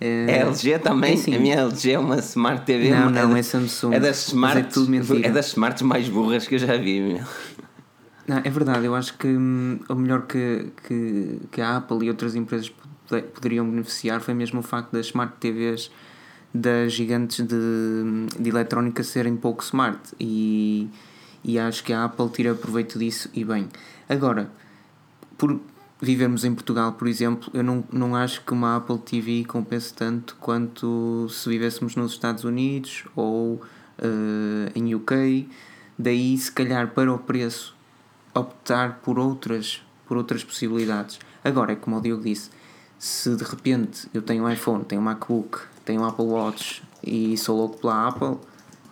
É, 0.00 0.06
é 0.30 0.38
LG 0.38 0.78
também? 0.78 1.10
É 1.10 1.14
assim. 1.14 1.36
A 1.36 1.38
minha 1.38 1.56
LG 1.56 1.90
é 1.90 1.98
uma 1.98 2.16
Smart 2.20 2.64
TV. 2.64 2.88
Não, 2.88 3.10
não, 3.10 3.36
é, 3.36 3.40
é 3.40 3.42
Samsung. 3.42 3.92
É 3.92 4.00
das, 4.00 4.28
smart, 4.28 4.58
é, 4.58 4.62
tudo 4.62 4.90
mentira. 4.90 5.28
é 5.28 5.30
das 5.30 5.48
Smarts 5.48 5.82
mais 5.82 6.08
burras 6.08 6.46
que 6.46 6.54
eu 6.54 6.58
já 6.58 6.78
vi. 6.78 7.02
Meu. 7.02 7.24
Não, 8.26 8.38
é 8.38 8.48
verdade, 8.48 8.86
eu 8.86 8.94
acho 8.94 9.12
que 9.18 9.28
hum, 9.28 9.78
o 9.90 9.94
melhor 9.94 10.22
que, 10.22 10.72
que, 10.86 11.38
que 11.52 11.60
a 11.60 11.76
Apple 11.76 12.06
e 12.06 12.08
outras 12.08 12.34
empresas 12.34 12.72
poderiam 13.34 13.68
beneficiar 13.68 14.22
foi 14.22 14.32
mesmo 14.32 14.60
o 14.60 14.62
facto 14.62 14.92
das 14.92 15.08
Smart 15.08 15.34
TVs 15.38 15.90
das 16.54 16.94
gigantes 16.94 17.46
de, 17.46 18.40
de 18.40 18.48
eletrónica 18.48 19.02
serem 19.02 19.36
pouco 19.36 19.62
smart 19.62 20.00
e, 20.18 20.88
e 21.44 21.58
acho 21.58 21.84
que 21.84 21.92
a 21.92 22.04
Apple 22.04 22.30
tira 22.30 22.54
proveito 22.54 22.98
disso 22.98 23.28
e 23.34 23.44
bem. 23.44 23.68
Agora, 24.08 24.50
por 25.36 25.60
vivermos 26.00 26.44
em 26.44 26.54
Portugal, 26.54 26.92
por 26.92 27.08
exemplo, 27.08 27.50
eu 27.52 27.62
não, 27.62 27.84
não 27.92 28.14
acho 28.14 28.44
que 28.44 28.52
uma 28.52 28.76
Apple 28.76 28.98
TV 28.98 29.44
compense 29.44 29.92
tanto 29.92 30.36
quanto 30.40 31.28
se 31.28 31.48
vivêssemos 31.48 31.96
nos 31.96 32.12
Estados 32.12 32.44
Unidos 32.44 33.04
ou 33.16 33.54
uh, 33.54 33.60
em 34.74 34.94
UK. 34.94 35.48
Daí, 35.98 36.36
se 36.38 36.52
calhar, 36.52 36.88
para 36.94 37.12
o 37.12 37.18
preço, 37.18 37.76
optar 38.32 39.00
por 39.02 39.18
outras, 39.18 39.82
por 40.06 40.16
outras 40.16 40.44
possibilidades. 40.44 41.18
Agora, 41.42 41.72
é 41.72 41.76
como 41.76 41.98
o 41.98 42.00
Diogo 42.00 42.22
disse, 42.22 42.50
se 42.98 43.34
de 43.34 43.44
repente 43.44 44.08
eu 44.14 44.22
tenho 44.22 44.44
um 44.44 44.50
iPhone, 44.50 44.84
tenho 44.84 45.00
um 45.00 45.04
MacBook, 45.04 45.58
tenho 45.84 46.02
um 46.02 46.04
Apple 46.04 46.26
Watch 46.26 46.82
e 47.02 47.36
sou 47.36 47.56
louco 47.56 47.78
pela 47.78 48.08
Apple, 48.08 48.36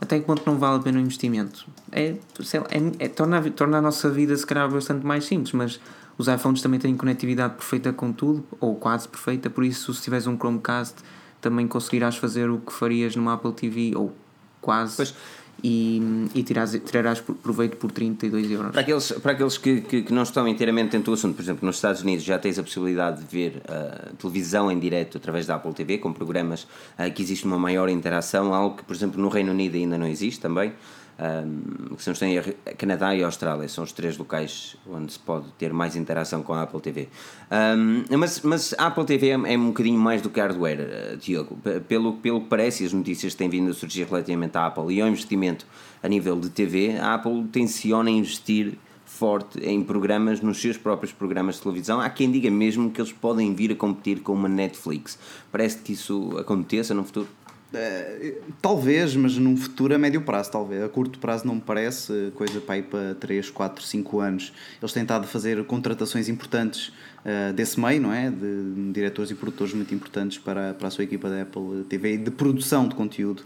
até 0.01 0.19
que 0.19 0.27
ponto 0.27 0.43
não 0.47 0.59
vale 0.59 0.79
a 0.79 0.83
pena 0.83 0.99
o 0.99 1.01
investimento? 1.01 1.67
É, 1.91 2.17
lá, 2.39 2.67
é, 2.71 3.05
é, 3.05 3.09
torna, 3.09 3.51
torna 3.51 3.79
a 3.79 3.83
nossa 3.83 4.11
vida 4.11 4.37
se 4.37 4.47
calhar 4.47 4.71
bastante 4.71 5.05
mais 5.07 5.25
simples, 5.25 5.53
mas 5.53 5.81
os 6.19 6.29
iPhones 6.29 6.63
também 6.63 6.81
têm 6.81 6.97
conectividade 6.97 7.55
perfeita 7.55 7.93
com 7.93 8.13
tudo, 8.13 8.45
ou 8.61 8.75
quase 8.75 9.09
perfeita, 9.09 9.51
por 9.51 9.65
isso 9.65 9.93
se 9.93 10.03
tiveres 10.03 10.27
um 10.27 10.37
Chromecast 10.37 10.97
também 11.41 11.69
conseguirás 11.69 12.17
fazer 12.17 12.51
o 12.51 12.59
que 12.59 12.73
farias 12.73 13.15
numa 13.15 13.35
Apple 13.35 13.53
TV, 13.53 13.93
ou 13.95 14.13
quase. 14.61 14.97
Pois 14.97 15.15
e, 15.63 16.29
e 16.35 16.43
tirarás, 16.43 16.79
tirarás 16.85 17.21
proveito 17.21 17.77
por 17.77 17.91
32 17.91 18.51
euros. 18.51 18.73
Para 18.73 18.81
aqueles, 18.81 19.13
para 19.13 19.33
aqueles 19.33 19.59
que, 19.59 19.81
que, 19.81 20.03
que, 20.03 20.13
não 20.13 20.23
estão 20.23 20.47
inteiramente 20.47 20.93
dentro 20.93 21.13
do 21.13 21.15
assunto, 21.15 21.35
por 21.35 21.43
exemplo, 21.43 21.67
nos 21.67 21.77
Estados 21.77 22.03
Unidos 22.03 22.25
já 22.25 22.39
tens 22.39 22.59
a 22.59 22.63
possibilidade 22.63 23.23
de 23.23 23.27
ver 23.27 23.63
uh, 23.69 24.15
televisão 24.17 24.71
em 24.71 24.79
direto 24.79 25.17
através 25.17 25.47
da 25.47 25.57
Apple 25.57 25.73
TV, 25.73 25.99
com 25.99 26.13
programas 26.13 26.65
uh, 26.99 27.11
que 27.15 27.23
existe 27.23 27.47
uma 27.47 27.59
maior 27.59 27.89
interação, 27.89 28.55
algo 28.55 28.77
que, 28.77 28.85
por 28.85 28.95
exemplo, 28.95 29.21
no 29.21 29.29
Reino 29.29 29.53
Unido 29.53 29.77
ainda 29.77 29.97
não 29.97 30.07
existe 30.07 30.41
também. 30.41 30.73
Um, 31.19 31.95
que 31.95 32.03
se 32.03 32.11
não 32.11 32.17
tem 32.17 32.55
Canadá 32.77 33.15
e 33.15 33.25
Austrália 33.25 33.67
são 33.69 33.83
os 33.83 33.91
três 33.91 34.19
locais 34.19 34.77
onde 34.87 35.15
se 35.15 35.19
pode 35.19 35.47
ter 35.53 35.73
mais 35.73 35.97
interação 35.97 36.43
com 36.43 36.53
a 36.53 36.63
Apple 36.63 36.81
TV. 36.81 37.09
Um, 37.51 38.19
mas, 38.19 38.43
mas 38.43 38.75
a 38.77 38.89
Apple 38.89 39.05
TV 39.07 39.29
é, 39.29 39.33
é, 39.33 39.59
um 39.59 39.69
bocadinho 39.69 39.99
mais 39.99 40.21
do 40.21 40.29
que 40.29 40.39
hardware, 40.39 40.81
uh, 40.81 41.17
Diogo. 41.17 41.59
Pelo, 41.89 42.15
pelo 42.15 42.43
que 42.43 42.49
parece, 42.49 42.85
as 42.85 42.93
notícias 42.93 43.33
que 43.33 43.39
têm 43.39 43.49
vindo 43.49 43.71
a 43.71 43.75
surgir 43.75 44.05
relativamente 44.05 44.59
à 44.59 44.67
Apple 44.67 44.95
e 44.95 45.01
ao 45.01 45.09
investimento 45.09 45.67
a 46.03 46.09
nível 46.09 46.39
de 46.39 46.51
TV, 46.51 46.99
a 46.99 47.15
Apple 47.15 47.45
tenciona 47.51 48.11
investir 48.11 48.79
forte 49.07 49.59
em 49.61 49.83
programas, 49.83 50.43
nos 50.43 50.61
seus 50.61 50.77
próprios 50.77 51.13
programas 51.13 51.55
de 51.55 51.63
televisão. 51.63 52.01
Há 52.01 52.11
quem 52.11 52.31
diga 52.31 52.51
mesmo 52.51 52.91
que 52.91 53.01
eles 53.01 53.13
podem 53.13 53.55
vir 53.55 53.73
a 53.73 53.75
competir 53.75 54.21
com 54.21 54.35
uma 54.35 54.49
Netflix. 54.49 55.19
Parece 55.51 55.79
que 55.79 55.93
isso 55.95 56.37
aconteça 56.39 56.93
no 56.93 57.05
futuro? 57.05 57.29
Uh, 57.75 58.41
talvez, 58.63 59.17
mas 59.17 59.37
num 59.37 59.57
futuro 59.57 59.95
a 59.95 59.99
médio 59.99 60.23
prazo, 60.23 60.51
talvez. 60.53 60.83
A 60.83 60.89
curto 60.89 61.19
prazo 61.19 61.47
não 61.47 61.57
me 61.57 61.61
parece, 61.61 62.33
coisa 62.35 62.61
para 62.61 62.79
ir 62.79 62.85
para 62.85 63.15
3, 63.17 63.51
4, 63.51 63.85
5 63.85 64.21
anos. 64.21 64.53
Eles 64.81 64.93
têm 64.93 65.03
estado 65.03 65.25
a 65.25 65.27
fazer 65.27 65.65
contratações 65.65 66.29
importantes 66.29 66.89
uh, 66.89 67.53
desse 67.53 67.79
meio, 67.81 68.01
não 68.01 68.13
é? 68.13 68.31
De, 68.31 68.93
diretores 68.93 69.31
e 69.31 69.35
produtores 69.35 69.75
muito 69.75 69.93
importantes 69.95 70.39
para, 70.39 70.75
para 70.75 70.89
a 70.89 70.91
sua 70.91 71.05
equipa 71.05 71.29
da 71.29 71.43
Apple 71.43 71.85
TV 71.89 72.15
e 72.15 72.19
de 72.19 72.31
produção 72.31 72.87
de 72.89 72.95
conteúdo. 72.95 73.43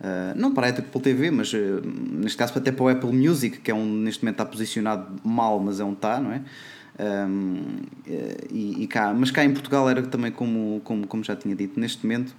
Uh, 0.00 0.36
não 0.36 0.52
para 0.54 0.68
a 0.68 0.70
Apple 0.70 1.00
TV, 1.00 1.30
mas 1.30 1.52
neste 1.52 2.38
caso 2.38 2.56
até 2.56 2.70
para 2.70 2.84
o 2.84 2.88
Apple 2.88 3.12
Music, 3.12 3.58
que 3.58 3.70
é 3.70 3.74
um, 3.74 3.86
neste 3.86 4.22
momento 4.22 4.34
está 4.34 4.46
posicionado 4.46 5.20
mal, 5.24 5.58
mas 5.58 5.80
é 5.80 5.84
um 5.84 5.92
está, 5.92 6.20
não 6.20 6.32
é? 6.32 6.42
Um, 6.96 7.82
e, 8.06 8.84
e, 8.84 8.86
cá, 8.86 9.12
mas 9.12 9.32
cá 9.32 9.44
em 9.44 9.52
Portugal 9.52 9.90
era 9.90 10.00
também 10.02 10.30
como, 10.30 10.80
como, 10.84 11.08
como 11.08 11.24
já 11.24 11.34
tinha 11.34 11.56
dito, 11.56 11.80
neste 11.80 12.06
momento 12.06 12.32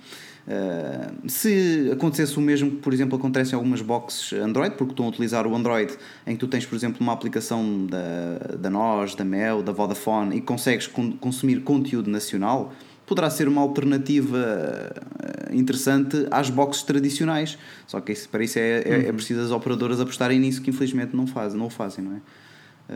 Uh, 0.47 1.27
se 1.27 1.89
acontecesse 1.91 2.37
o 2.37 2.41
mesmo 2.41 2.69
que, 2.69 2.77
por 2.77 2.93
exemplo, 2.93 3.17
acontece 3.17 3.53
em 3.53 3.55
algumas 3.55 3.81
boxes 3.81 4.33
Android, 4.33 4.75
porque 4.75 4.93
estão 4.93 5.07
a 5.07 5.09
utilizar 5.09 5.47
o 5.47 5.55
Android, 5.55 5.93
em 6.27 6.33
que 6.33 6.39
tu 6.39 6.47
tens, 6.47 6.65
por 6.65 6.75
exemplo, 6.75 6.97
uma 7.01 7.13
aplicação 7.13 7.87
da, 7.87 8.55
da 8.57 8.69
NOS, 8.69 9.15
da 9.15 9.25
Mel, 9.25 9.63
da 9.63 9.71
Vodafone 9.71 10.37
e 10.37 10.41
consegues 10.41 10.85
con 10.85 11.13
consumir 11.13 11.61
conteúdo 11.61 12.11
nacional, 12.11 12.73
poderá 13.07 13.29
ser 13.29 13.47
uma 13.47 13.61
alternativa 13.61 14.37
eh, 14.37 15.55
interessante 15.55 16.27
às 16.29 16.49
boxes 16.49 16.83
tradicionais. 16.83 17.57
Só 17.87 17.99
que 18.01 18.11
isso, 18.11 18.29
para 18.29 18.43
isso 18.43 18.59
é, 18.59 18.81
é, 18.81 19.05
é 19.05 19.09
uhum. 19.09 19.15
preciso 19.15 19.41
as 19.41 19.51
operadoras 19.51 19.99
apostarem 19.99 20.39
nisso, 20.39 20.61
que 20.61 20.69
infelizmente 20.69 21.15
não 21.15 21.27
fazem, 21.27 21.57
não 21.57 21.67
o 21.67 21.69
fazem, 21.69 22.03
não 22.03 22.13
é? 22.13 22.21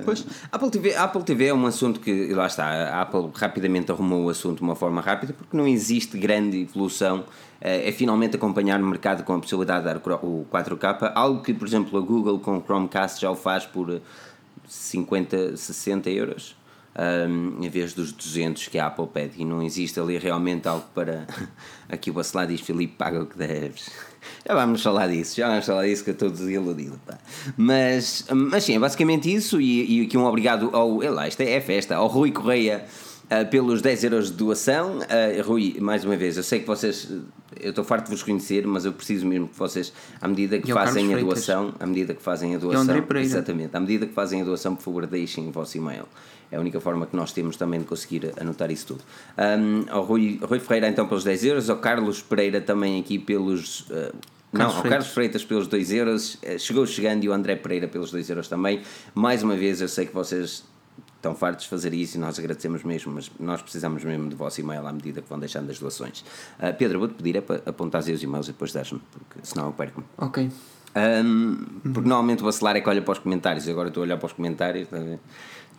Pois, 0.06 0.26
Apple 0.52 0.70
TV, 0.70 0.96
Apple 0.96 1.24
TV 1.24 1.48
é 1.48 1.54
um 1.54 1.66
assunto 1.66 2.00
que, 2.00 2.32
lá 2.34 2.46
está, 2.46 2.66
a 2.66 3.02
Apple 3.02 3.32
rapidamente 3.34 3.92
arrumou 3.92 4.26
o 4.26 4.30
assunto 4.30 4.58
de 4.58 4.64
uma 4.64 4.76
forma 4.76 5.02
rápida 5.02 5.34
porque 5.34 5.58
não 5.58 5.68
existe 5.68 6.18
grande 6.18 6.62
evolução. 6.62 7.26
Eh, 7.60 7.90
é 7.90 7.92
finalmente 7.92 8.36
acompanhar 8.36 8.80
o 8.80 8.86
mercado 8.86 9.24
com 9.24 9.34
a 9.34 9.40
possibilidade 9.40 9.80
de 9.80 9.86
dar 9.86 9.98
o 9.98 10.46
4K, 10.52 11.12
algo 11.16 11.42
que, 11.42 11.54
por 11.54 11.68
exemplo, 11.68 11.98
a 11.98 12.02
Google 12.02 12.40
com 12.40 12.58
o 12.58 12.62
Chromecast 12.62 13.20
já 13.20 13.32
o 13.32 13.36
faz 13.36 13.66
por 13.66 14.00
50, 14.68 15.58
60 15.58 16.10
euros. 16.10 16.58
Um, 17.00 17.64
em 17.64 17.70
vez 17.70 17.94
dos 17.94 18.12
200 18.12 18.68
que 18.68 18.78
a 18.78 18.88
Apple 18.88 19.08
pede, 19.08 19.42
e 19.42 19.46
não 19.46 19.62
existe 19.62 20.00
ali 20.00 20.18
realmente 20.18 20.68
algo 20.68 20.86
para. 20.94 21.28
Aqui 21.88 22.10
o 22.10 22.14
Bacelar 22.14 22.48
diz: 22.48 22.60
Filipe, 22.62 22.96
paga 22.98 23.22
o 23.22 23.26
que 23.26 23.38
deves. 23.38 23.90
Já 24.48 24.54
vamos 24.54 24.82
falar 24.82 25.08
disso, 25.08 25.36
já 25.36 25.48
vamos 25.48 25.66
falar 25.66 25.86
disso 25.86 26.04
que 26.04 26.10
eu 26.10 26.14
estou 26.14 26.30
desiludido. 26.30 27.00
Pá. 27.06 27.18
Mas, 27.58 28.26
mas 28.30 28.64
sim, 28.64 28.76
é 28.76 28.80
basicamente 28.80 29.34
isso. 29.34 29.60
E, 29.60 30.02
e 30.02 30.06
aqui 30.06 30.18
um 30.18 30.26
obrigado 30.26 30.70
ao. 30.74 30.98
Lá, 30.98 31.28
isto 31.28 31.42
é, 31.42 31.52
é 31.52 31.62
festa, 31.62 31.96
ao 31.96 32.08
Rui 32.08 32.32
Correia. 32.32 32.86
Uh, 33.30 33.48
pelos 33.50 33.80
10 33.82 34.04
euros 34.06 34.32
de 34.32 34.38
doação. 34.38 34.98
Uh, 34.98 35.44
Rui, 35.48 35.78
mais 35.80 36.04
uma 36.04 36.16
vez, 36.16 36.36
eu 36.36 36.42
sei 36.42 36.62
que 36.62 36.66
vocês. 36.66 37.12
Eu 37.60 37.70
estou 37.70 37.84
farto 37.84 38.06
de 38.06 38.12
vos 38.12 38.24
conhecer, 38.24 38.66
mas 38.66 38.86
eu 38.86 38.94
preciso 38.94 39.28
mesmo 39.28 39.48
que 39.48 39.58
vocês, 39.58 39.94
à 40.20 40.28
medida 40.28 40.58
que 40.60 40.72
fazem 40.72 41.14
a 41.14 41.20
doação, 41.20 41.74
à 41.80 41.86
medida 41.86 42.14
que 42.16 42.22
fazem 42.22 42.56
a 42.56 42.58
doação, 42.58 42.98
exatamente, 43.20 43.76
à 43.76 43.80
medida 43.80 44.08
que 44.08 44.14
fazem 44.14 44.42
a 44.42 44.46
doação, 44.46 44.76
por 44.76 44.84
favor, 44.84 45.06
deixem 45.06 45.48
o 45.48 45.52
vosso 45.52 45.78
e-mail. 45.78 46.06
É 46.52 46.58
a 46.58 46.60
única 46.60 46.80
forma 46.80 47.06
que 47.06 47.16
nós 47.16 47.32
temos 47.32 47.56
também 47.58 47.80
de 47.80 47.86
conseguir 47.86 48.32
anotar 48.40 48.72
isso 48.72 48.88
tudo. 48.88 49.04
Um, 49.38 49.86
ao 49.90 50.04
Rui, 50.04 50.40
Rui 50.42 50.60
Ferreira, 50.60 50.88
então, 50.88 51.08
pelos 51.08 51.24
10 51.24 51.46
euros, 51.46 51.70
ao 51.70 51.78
Carlos 51.78 52.22
Pereira 52.22 52.60
também 52.60 53.00
aqui 53.00 53.20
pelos. 53.20 53.82
Uh, 53.82 54.12
não, 54.52 54.76
ao 54.76 54.82
Carlos 54.82 55.10
Freitas 55.10 55.46
pelos 55.46 55.68
2 55.68 55.92
euros, 55.92 56.36
uh, 56.36 56.58
chegou 56.58 56.86
chegando 56.88 57.24
e 57.24 57.30
o 57.30 57.34
André 57.34 57.56
Pereira 57.56 57.88
pelos 57.88 58.10
2 58.10 58.30
euros 58.32 58.48
também. 58.48 58.82
Mais 59.14 59.44
uma 59.44 59.56
vez, 59.56 59.80
eu 59.82 59.88
sei 59.88 60.08
que 60.08 60.14
vocês 60.14 60.64
estão 61.20 61.36
fartos 61.36 61.66
de 61.66 61.70
fazer 61.70 61.94
isso 61.94 62.18
e 62.18 62.20
nós 62.20 62.40
agradecemos 62.40 62.84
mesmo, 62.84 63.14
mas 63.14 63.30
nós 63.40 63.62
precisamos 63.62 64.04
mesmo 64.04 64.30
do 64.30 64.36
vosso 64.36 64.62
e-mail 64.62 64.88
à 64.88 64.92
medida 64.92 65.22
que 65.22 65.30
vão 65.30 65.38
deixando 65.38 65.70
as 65.70 65.78
doações. 65.78 66.22
Uh, 66.58 66.74
Pedro, 66.78 67.00
vou-te 67.00 67.14
pedir 67.16 67.36
é 67.36 67.42
para 67.42 67.62
apontar 67.66 68.02
os 68.02 68.24
e-mails 68.24 68.48
e 68.48 68.52
depois 68.52 68.72
dar-me, 68.72 69.02
porque 69.12 69.40
senão 69.44 69.68
eu 69.68 69.74
perco-me. 69.74 70.06
Ok. 70.18 70.50
Um, 70.96 71.56
porque 71.84 72.10
normalmente 72.10 72.42
o 72.42 72.46
vacilar 72.46 72.76
é 72.76 72.82
que 72.82 72.90
olha 72.90 73.02
para 73.02 73.12
os 73.12 73.20
comentários, 73.20 73.68
agora 73.68 73.90
estou 73.90 74.02
a 74.02 74.06
olhar 74.06 74.18
para 74.18 74.26
os 74.26 74.34
comentários. 74.34 74.84
Está 74.86 74.98
a 74.98 75.02
ver? 75.02 75.20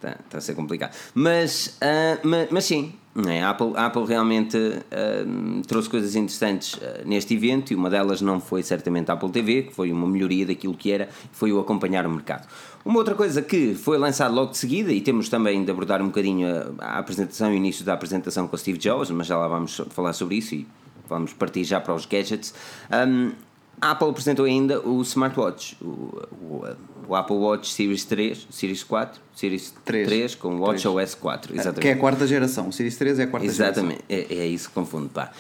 está, 0.01 0.17
está 0.25 0.39
a 0.39 0.41
ser 0.41 0.55
complicado. 0.55 0.97
Mas, 1.15 1.67
uh, 1.67 1.71
ah, 1.83 2.19
mas, 2.25 2.49
mas, 2.51 2.65
sim, 2.65 2.95
é? 3.29 3.43
a, 3.43 3.51
Apple, 3.51 3.73
a 3.77 3.87
Apple 3.87 4.07
realmente 4.07 4.57
uh, 4.57 5.63
trouxe 5.67 5.89
coisas 5.89 6.17
interessantes 6.17 6.75
uh, 6.75 7.07
neste 7.07 7.35
evento 7.35 7.73
e 7.73 7.77
uma 7.77 7.91
delas 7.91 8.21
não 8.21 8.41
foi 8.41 8.63
certamente 8.63 9.11
a 9.11 9.15
Apple 9.15 9.31
TV, 9.31 9.63
que 9.65 9.75
foi 9.75 9.93
uma 9.93 10.07
melhoria 10.07 10.47
daquilo 10.47 10.75
que 10.75 10.91
era, 10.91 11.09
foi 11.33 11.53
o 11.53 11.61
acompanhar 11.61 12.07
o 12.07 12.11
mercado. 12.11 12.49
Uma 12.85 12.99
outra 12.99 13.15
coisa 13.15 13.43
que 13.43 13.75
foi 13.75 13.99
lançada 13.99 14.33
logo 14.33 14.53
de 14.53 14.59
seguida, 14.59 14.91
e 14.91 15.01
temos 15.01 15.29
também 15.29 15.65
de 15.65 15.71
abordar 15.71 16.01
um 16.01 16.07
bocadinho 16.07 16.49
a, 16.79 16.97
a 16.97 16.99
apresentação, 16.99 17.51
o 17.51 17.55
início 17.55 17.85
da 17.85 17.93
apresentação 17.93 18.49
com 18.49 18.57
o 18.57 18.59
Steve 18.59 18.79
Jobs, 18.79 19.11
mas 19.11 19.27
já 19.27 19.37
lá 19.37 19.47
vamos 19.49 19.81
falar 19.91 20.13
sobre 20.13 20.37
isso 20.37 20.55
e 20.55 20.67
vamos 21.09 21.33
partir 21.33 21.65
já 21.65 21.81
para 21.81 21.95
os 21.95 22.07
gadgets. 22.07 22.55
Um, 22.91 23.33
a 23.81 23.93
Apple 23.93 24.09
apresentou 24.09 24.45
ainda 24.45 24.81
o 24.81 25.01
smartwatch, 25.03 25.77
o, 25.81 25.87
o, 25.87 26.65
o, 27.09 27.15
Apple 27.15 27.37
Watch 27.37 27.73
Series 27.73 28.05
3, 28.05 28.47
Series 28.51 28.85
4, 28.85 29.21
Series 29.35 29.75
3, 29.85 30.07
3 30.07 30.35
com 30.35 30.57
o 30.57 30.61
Watch 30.61 30.83
3. 30.83 30.87
OS 30.87 31.15
4, 31.15 31.55
exatamente. 31.55 31.81
Que 31.81 31.89
é 31.89 31.93
a 31.93 31.97
quarta 31.97 32.27
geração, 32.27 32.69
o 32.69 32.73
Series 32.73 32.97
3 32.97 33.19
é 33.19 33.23
a 33.23 33.27
quarta 33.27 33.47
exatamente. 33.47 34.05
geração. 34.07 34.07
Exatamente, 34.09 34.35
é, 34.41 34.45
é 34.45 34.47
isso 34.47 34.69
que 34.69 34.75
confundo, 34.75 35.09
pá. 35.09 35.33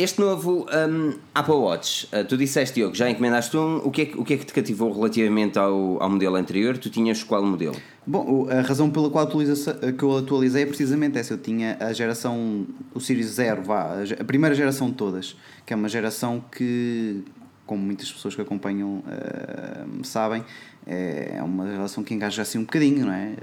Este 0.00 0.18
novo 0.18 0.64
um, 0.72 1.18
Apple 1.34 1.56
Watch, 1.56 2.06
uh, 2.06 2.24
tu 2.24 2.34
disseste, 2.34 2.76
Diogo, 2.76 2.94
já 2.94 3.10
encomendaste 3.10 3.54
um, 3.54 3.82
o 3.84 3.90
que, 3.90 4.00
é 4.00 4.06
que, 4.06 4.18
o 4.18 4.24
que 4.24 4.32
é 4.32 4.36
que 4.38 4.46
te 4.46 4.52
cativou 4.54 4.90
relativamente 4.90 5.58
ao, 5.58 6.02
ao 6.02 6.08
modelo 6.08 6.36
anterior? 6.36 6.78
Tu 6.78 6.88
tinhas 6.88 7.22
qual 7.22 7.44
modelo? 7.44 7.76
Bom, 8.06 8.48
a 8.48 8.62
razão 8.62 8.88
pela 8.88 9.10
qual 9.10 9.26
que 9.28 10.02
eu 10.02 10.16
atualizei 10.16 10.62
é 10.62 10.66
precisamente 10.66 11.18
essa. 11.18 11.34
Eu 11.34 11.38
tinha 11.38 11.76
a 11.78 11.92
geração, 11.92 12.66
o 12.94 12.98
Series 12.98 13.26
0, 13.26 13.62
vá, 13.62 13.96
a 14.18 14.24
primeira 14.24 14.54
geração 14.54 14.88
de 14.88 14.94
todas, 14.94 15.36
que 15.66 15.74
é 15.74 15.76
uma 15.76 15.88
geração 15.90 16.42
que, 16.50 17.22
como 17.66 17.82
muitas 17.82 18.10
pessoas 18.10 18.34
que 18.34 18.40
acompanham 18.40 19.04
uh, 19.04 20.02
sabem, 20.02 20.42
é 20.86 21.40
uma 21.42 21.66
geração 21.66 22.02
que 22.02 22.14
engaja 22.14 22.42
assim 22.42 22.58
um 22.58 22.62
bocadinho, 22.62 23.06
não 23.06 23.12
é? 23.12 23.34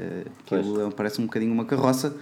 Uh, 0.52 0.92
parece 0.92 1.22
um 1.22 1.26
bocadinho 1.26 1.54
uma 1.54 1.66
carroça 1.66 2.16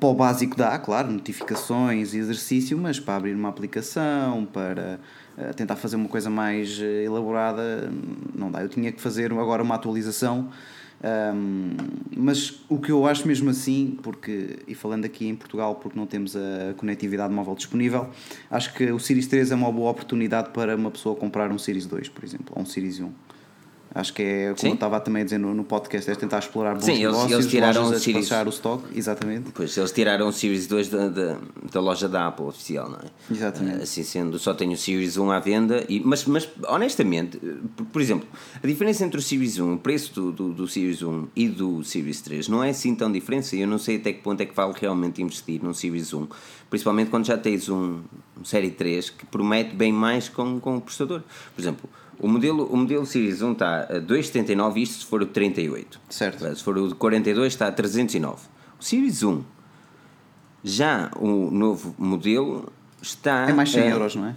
para 0.00 0.08
o 0.08 0.14
básico 0.14 0.56
dá, 0.56 0.76
claro, 0.78 1.10
notificações 1.10 2.12
e 2.12 2.18
exercício, 2.18 2.76
mas 2.76 2.98
para 2.98 3.16
abrir 3.16 3.34
uma 3.34 3.48
aplicação, 3.48 4.44
para 4.52 4.98
uh, 5.36 5.54
tentar 5.54 5.76
fazer 5.76 5.96
uma 5.96 6.08
coisa 6.08 6.28
mais 6.28 6.78
uh, 6.78 6.82
elaborada, 6.82 7.90
não 8.34 8.50
dá. 8.50 8.62
Eu 8.62 8.68
tinha 8.68 8.90
que 8.90 9.00
fazer 9.00 9.32
agora 9.32 9.62
uma 9.62 9.76
atualização 9.76 10.50
Um, 11.00 11.76
mas 12.16 12.60
o 12.68 12.78
que 12.78 12.90
eu 12.90 13.06
acho 13.06 13.26
mesmo 13.26 13.48
assim, 13.50 13.96
porque, 14.02 14.58
e 14.66 14.74
falando 14.74 15.04
aqui 15.04 15.28
em 15.28 15.36
Portugal, 15.36 15.76
porque 15.76 15.98
não 15.98 16.06
temos 16.06 16.34
a 16.34 16.74
conectividade 16.76 17.32
móvel 17.32 17.54
disponível, 17.54 18.10
acho 18.50 18.74
que 18.74 18.90
o 18.90 18.98
Series 18.98 19.26
3 19.28 19.52
é 19.52 19.54
uma 19.54 19.70
boa 19.70 19.90
oportunidade 19.90 20.50
para 20.50 20.74
uma 20.74 20.90
pessoa 20.90 21.14
comprar 21.14 21.52
um 21.52 21.58
Series 21.58 21.86
2, 21.86 22.08
por 22.08 22.24
exemplo, 22.24 22.52
ou 22.54 22.62
um 22.62 22.66
Series 22.66 22.98
1. 23.00 23.10
Acho 23.94 24.12
que 24.12 24.22
é, 24.22 24.46
como 24.48 24.58
Sim. 24.58 24.68
eu 24.68 24.74
estava 24.74 25.00
também 25.00 25.22
a 25.22 25.24
dizer 25.24 25.38
no, 25.38 25.54
no 25.54 25.64
podcast, 25.64 26.10
é 26.10 26.14
tentar 26.14 26.38
explorar 26.40 26.74
bons 26.74 26.84
Sim, 26.84 26.92
eles- 26.92 27.04
negócios, 27.06 27.32
eles 27.32 27.46
tiraram 27.46 27.88
a 27.88 27.98
Series- 27.98 28.30
o 28.30 28.48
stock, 28.50 28.84
exatamente. 28.94 29.50
Pois, 29.52 29.76
eles 29.76 29.90
tiraram 29.92 30.28
o 30.28 30.32
Series 30.32 30.66
2 30.66 30.88
da, 30.88 31.08
da, 31.08 31.36
da 31.72 31.80
loja 31.80 32.08
da 32.08 32.26
Apple 32.28 32.44
oficial, 32.46 32.88
não 32.90 32.98
é? 32.98 33.04
Exatamente. 33.34 33.80
Ah, 33.80 33.82
Assim 33.82 34.02
sendo, 34.02 34.38
só 34.38 34.52
tenho 34.54 34.72
o 34.72 34.76
Series 34.76 35.16
1 35.16 35.30
à 35.30 35.40
venda, 35.40 35.84
e, 35.88 36.00
mas, 36.00 36.24
mas 36.26 36.48
honestamente, 36.68 37.38
por, 37.76 37.86
por 37.86 38.02
exemplo, 38.02 38.28
a 38.62 38.66
diferença 38.66 39.04
entre 39.04 39.18
o 39.18 39.22
Series 39.22 39.58
1, 39.58 39.72
o 39.74 39.78
preço 39.78 40.12
do, 40.14 40.32
do, 40.32 40.52
do 40.52 40.68
Series 40.68 41.02
1 41.02 41.28
e 41.34 41.48
do 41.48 41.82
Series 41.82 42.20
3 42.20 42.48
não 42.48 42.62
é 42.62 42.70
assim 42.70 42.94
tão 42.94 43.10
diferente, 43.10 43.56
e 43.56 43.60
eu 43.62 43.66
não 43.68 43.78
sei 43.78 43.96
até 43.96 44.12
que 44.12 44.20
ponto 44.22 44.40
é 44.40 44.46
que 44.46 44.54
vale 44.54 44.74
realmente 44.78 45.22
investir 45.22 45.62
num 45.62 45.72
Series 45.74 46.12
1, 46.12 46.28
principalmente 46.68 47.08
quando 47.10 47.26
já 47.26 47.38
tens 47.38 47.68
um, 47.68 48.00
um 48.38 48.44
Série 48.44 48.70
3 48.70 49.10
que 49.10 49.26
promete 49.26 49.74
bem 49.74 49.92
mais 49.92 50.28
com, 50.28 50.60
com 50.60 50.76
o 50.76 50.80
processador. 50.80 51.22
Por 51.54 51.60
exemplo, 51.62 51.88
o 52.20 52.28
modelo, 52.28 52.64
o 52.66 52.76
modelo 52.76 53.04
Series 53.06 53.40
1 53.42 53.52
está 53.52 53.80
a 53.82 54.00
2,79, 54.00 54.76
isto 54.82 54.98
se 55.00 55.06
for 55.06 55.22
o 55.22 55.26
de 55.26 55.32
38. 55.32 56.00
Certo. 56.10 56.56
Se 56.56 56.62
for 56.62 56.76
o 56.78 56.88
de 56.88 56.94
42 56.94 57.52
está 57.52 57.68
a 57.68 57.72
309. 57.72 58.46
O 58.80 58.84
Series 58.84 59.22
1, 59.22 59.42
já 60.64 61.10
o 61.16 61.50
novo 61.50 61.94
modelo 61.98 62.72
está. 63.00 63.48
É 63.48 63.52
mais 63.52 63.70
100 63.70 63.82
a- 63.82 63.86
euros, 63.90 64.16
não 64.16 64.26
é? 64.26 64.36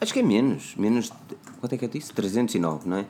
Acho 0.00 0.12
que 0.12 0.20
é 0.20 0.22
menos. 0.22 0.74
Menos. 0.76 1.12
Quanto 1.60 1.74
é 1.74 1.78
que 1.78 1.84
eu 1.84 1.88
disse? 1.88 2.12
309, 2.12 2.88
não 2.88 2.96
é? 2.98 3.06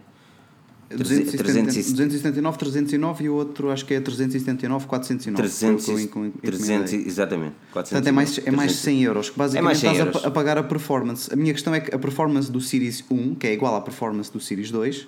270, 0.96 1.36
300 1.44 1.92
279, 1.92 2.58
309 2.58 3.24
e 3.24 3.28
o 3.28 3.34
outro 3.34 3.70
acho 3.70 3.86
que 3.86 3.94
é 3.94 4.00
379, 4.00 4.86
409. 4.86 5.36
300, 5.42 5.84
Foi 5.86 5.94
o 5.94 5.96
que 5.96 6.00
eu 6.16 6.24
encom- 6.26 6.30
300 6.40 6.68
encomendei. 6.92 7.06
exatamente. 7.08 7.54
409, 7.72 7.72
Portanto, 7.72 8.06
é 8.08 8.12
mais, 8.12 8.38
é 8.38 8.50
mais 8.50 8.72
300. 8.72 8.76
100 8.80 9.02
euros, 9.04 9.30
que 9.30 9.38
basicamente 9.38 9.64
mais 9.64 9.78
100 9.78 9.90
estás 9.92 10.00
a 10.06 10.08
euros. 10.08 10.22
pa- 10.22 10.28
a, 10.28 10.30
pagar 10.32 10.58
a 10.58 10.62
performance. 10.64 11.32
A 11.32 11.36
minha 11.36 11.52
questão 11.52 11.72
é 11.74 11.80
que 11.80 11.94
a 11.94 11.98
performance 11.98 12.50
do 12.50 12.60
Series 12.60 13.04
1, 13.10 13.34
que 13.36 13.46
é 13.46 13.52
igual 13.52 13.76
à 13.76 13.80
performance 13.80 14.32
do 14.32 14.40
Series 14.40 14.70
2, 14.72 15.06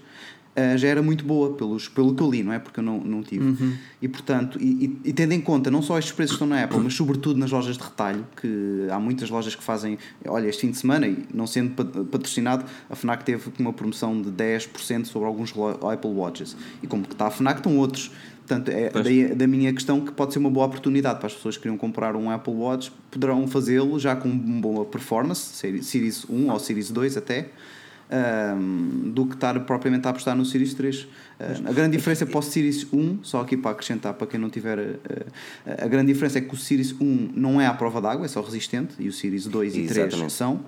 eh, 0.54 0.76
já 0.76 0.88
era 0.88 1.02
muito 1.02 1.24
boa, 1.24 1.54
pelos, 1.54 1.88
pelo 1.88 2.14
que 2.14 2.22
eu 2.22 2.30
li, 2.30 2.42
não 2.42 2.52
é? 2.52 2.58
Porque 2.58 2.80
eu 2.80 2.84
não, 2.84 3.00
não 3.00 3.22
tive. 3.22 3.44
Uhum. 3.44 3.74
E 4.00 4.08
portanto, 4.08 4.58
e, 4.60 4.98
e- 5.04 5.12
tendo 5.12 5.32
em 5.32 5.40
conta 5.40 5.70
não 5.70 5.80
só 5.82 5.98
estes 5.98 6.12
preços 6.14 6.36
que 6.36 6.42
estão 6.44 6.48
na 6.56 6.64
Apple, 6.64 6.78
mas 6.80 6.94
sobretudo 6.94 7.38
nas 7.38 7.50
lojas 7.50 7.76
de 7.78 7.82
retalho, 7.82 8.26
que 8.40 8.86
há 8.90 8.98
muitas 9.00 9.30
lojas 9.30 9.54
que 9.54 9.62
fazem, 9.62 9.98
olha, 10.26 10.46
este 10.48 10.60
fim 10.62 10.70
de 10.70 10.76
semana, 10.76 11.06
e 11.06 11.24
não 11.32 11.46
sendo 11.46 11.70
pat- 11.74 12.04
patrocinado, 12.10 12.64
a 12.90 12.94
Fnac 12.94 13.24
teve 13.24 13.50
uma 13.58 13.72
promoção 13.72 14.20
de 14.20 14.30
10% 14.30 15.04
sobre 15.06 15.26
alguns 15.28 15.52
Apple 15.90 16.10
Watches. 16.10 16.56
E 16.82 16.86
como 16.86 17.04
que 17.04 17.12
está 17.14 17.26
a 17.26 17.30
Fnac, 17.30 17.58
estão 17.60 17.76
outros. 17.78 18.10
Portanto, 18.46 18.68
é 18.70 18.90
daí 18.90 19.34
da 19.36 19.46
minha 19.46 19.72
questão 19.72 20.00
que 20.00 20.10
pode 20.12 20.32
ser 20.32 20.40
uma 20.40 20.50
boa 20.50 20.66
oportunidade 20.66 21.18
para 21.18 21.28
as 21.28 21.32
pessoas 21.32 21.56
que 21.56 21.62
queriam 21.62 21.78
comprar 21.78 22.16
um 22.16 22.28
Apple 22.28 22.52
Watch, 22.52 22.92
poderão 23.10 23.46
fazê-lo 23.46 23.98
já 24.00 24.16
com 24.16 24.28
uma 24.28 24.60
boa 24.60 24.84
performance, 24.84 25.40
Seri- 25.54 25.82
Series 25.82 26.26
1 26.28 26.50
ou 26.50 26.58
Series 26.58 26.90
2 26.90 27.16
até, 27.16 27.48
ahm, 28.12 29.10
do 29.10 29.26
que 29.26 29.34
estar 29.34 29.58
propriamente 29.60 30.06
a 30.06 30.10
apostar 30.10 30.36
no 30.36 30.44
Series 30.44 30.74
3. 30.74 31.08
Ah, 31.40 31.70
a 31.70 31.72
grande 31.72 31.96
diferença 31.96 32.26
para 32.26 32.38
o 32.38 32.42
Series 32.42 32.86
1, 32.92 33.20
só 33.22 33.40
aqui 33.40 33.56
para 33.56 33.70
acrescentar 33.70 34.12
para 34.14 34.26
quem 34.26 34.38
não 34.38 34.50
tiver, 34.50 34.78
ah, 35.66 35.84
a 35.84 35.88
grande 35.88 36.12
diferença 36.12 36.38
é 36.38 36.40
que 36.42 36.54
o 36.54 36.56
Series 36.56 36.94
1 37.00 37.32
não 37.34 37.60
é 37.60 37.66
à 37.66 37.72
prova 37.72 38.00
d'água, 38.00 38.26
é 38.26 38.28
só 38.28 38.42
resistente, 38.42 38.94
e 38.98 39.08
o 39.08 39.12
Series 39.12 39.46
2 39.46 39.74
e 39.74 39.86
3 39.86 39.96
Exatamente. 39.96 40.32
são, 40.32 40.60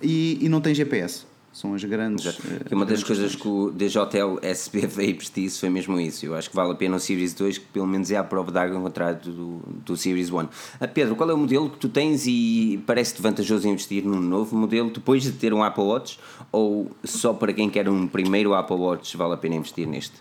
e, 0.00 0.38
e 0.40 0.48
não 0.48 0.60
tem 0.60 0.74
GPS. 0.74 1.26
São 1.54 1.72
as 1.72 1.84
grandes. 1.84 2.26
Exato. 2.26 2.64
Que 2.64 2.74
uma 2.74 2.84
as 2.84 2.90
das 2.90 3.04
coisas 3.04 3.32
questões. 3.32 3.42
que 3.42 3.48
o 3.48 3.70
DJL 3.70 4.40
SB 4.42 4.86
Vapes 4.88 5.30
disse 5.32 5.60
foi 5.60 5.70
mesmo 5.70 5.98
isso. 6.00 6.26
Eu 6.26 6.34
acho 6.34 6.50
que 6.50 6.56
vale 6.56 6.72
a 6.72 6.74
pena 6.74 6.96
o 6.96 7.00
Series 7.00 7.32
2, 7.32 7.58
que 7.58 7.64
pelo 7.66 7.86
menos 7.86 8.10
é 8.10 8.16
à 8.16 8.24
prova 8.24 8.50
d'água 8.50 8.76
ao 8.76 8.82
contrário 8.82 9.20
do, 9.20 9.60
do 9.86 9.96
Series 9.96 10.30
1. 10.30 10.48
Ah, 10.80 10.88
Pedro, 10.88 11.14
qual 11.14 11.30
é 11.30 11.32
o 11.32 11.38
modelo 11.38 11.70
que 11.70 11.78
tu 11.78 11.88
tens 11.88 12.26
e 12.26 12.82
parece-te 12.84 13.22
vantajoso 13.22 13.68
investir 13.68 14.04
num 14.04 14.20
novo 14.20 14.56
modelo 14.56 14.90
depois 14.90 15.22
de 15.22 15.30
ter 15.30 15.54
um 15.54 15.62
Apple 15.62 15.84
Watch? 15.84 16.18
Ou 16.50 16.90
só 17.04 17.32
para 17.32 17.52
quem 17.52 17.70
quer 17.70 17.88
um 17.88 18.08
primeiro 18.08 18.52
Apple 18.52 18.76
Watch 18.76 19.16
vale 19.16 19.34
a 19.34 19.36
pena 19.36 19.54
investir 19.54 19.86
neste? 19.86 20.16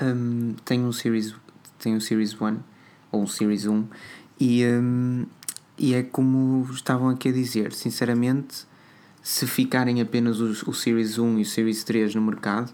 Hum, 0.00 0.54
tenho 0.64 0.86
um 0.86 0.92
Series 0.92 1.34
tenho 1.80 1.96
um 1.96 2.00
Series 2.00 2.40
1 2.40 2.58
ou 3.10 3.22
um 3.22 3.26
Series 3.26 3.66
1 3.66 3.84
e, 4.40 4.64
hum, 4.64 5.26
e 5.76 5.92
é 5.92 6.04
como 6.04 6.66
estavam 6.72 7.08
aqui 7.08 7.28
a 7.30 7.32
dizer, 7.32 7.72
sinceramente, 7.72 8.64
se 9.24 9.46
ficarem 9.46 10.02
apenas 10.02 10.38
os, 10.38 10.62
o 10.64 10.74
Series 10.74 11.18
1 11.18 11.38
e 11.38 11.42
o 11.42 11.46
Series 11.46 11.82
3 11.82 12.14
no 12.14 12.20
mercado, 12.20 12.70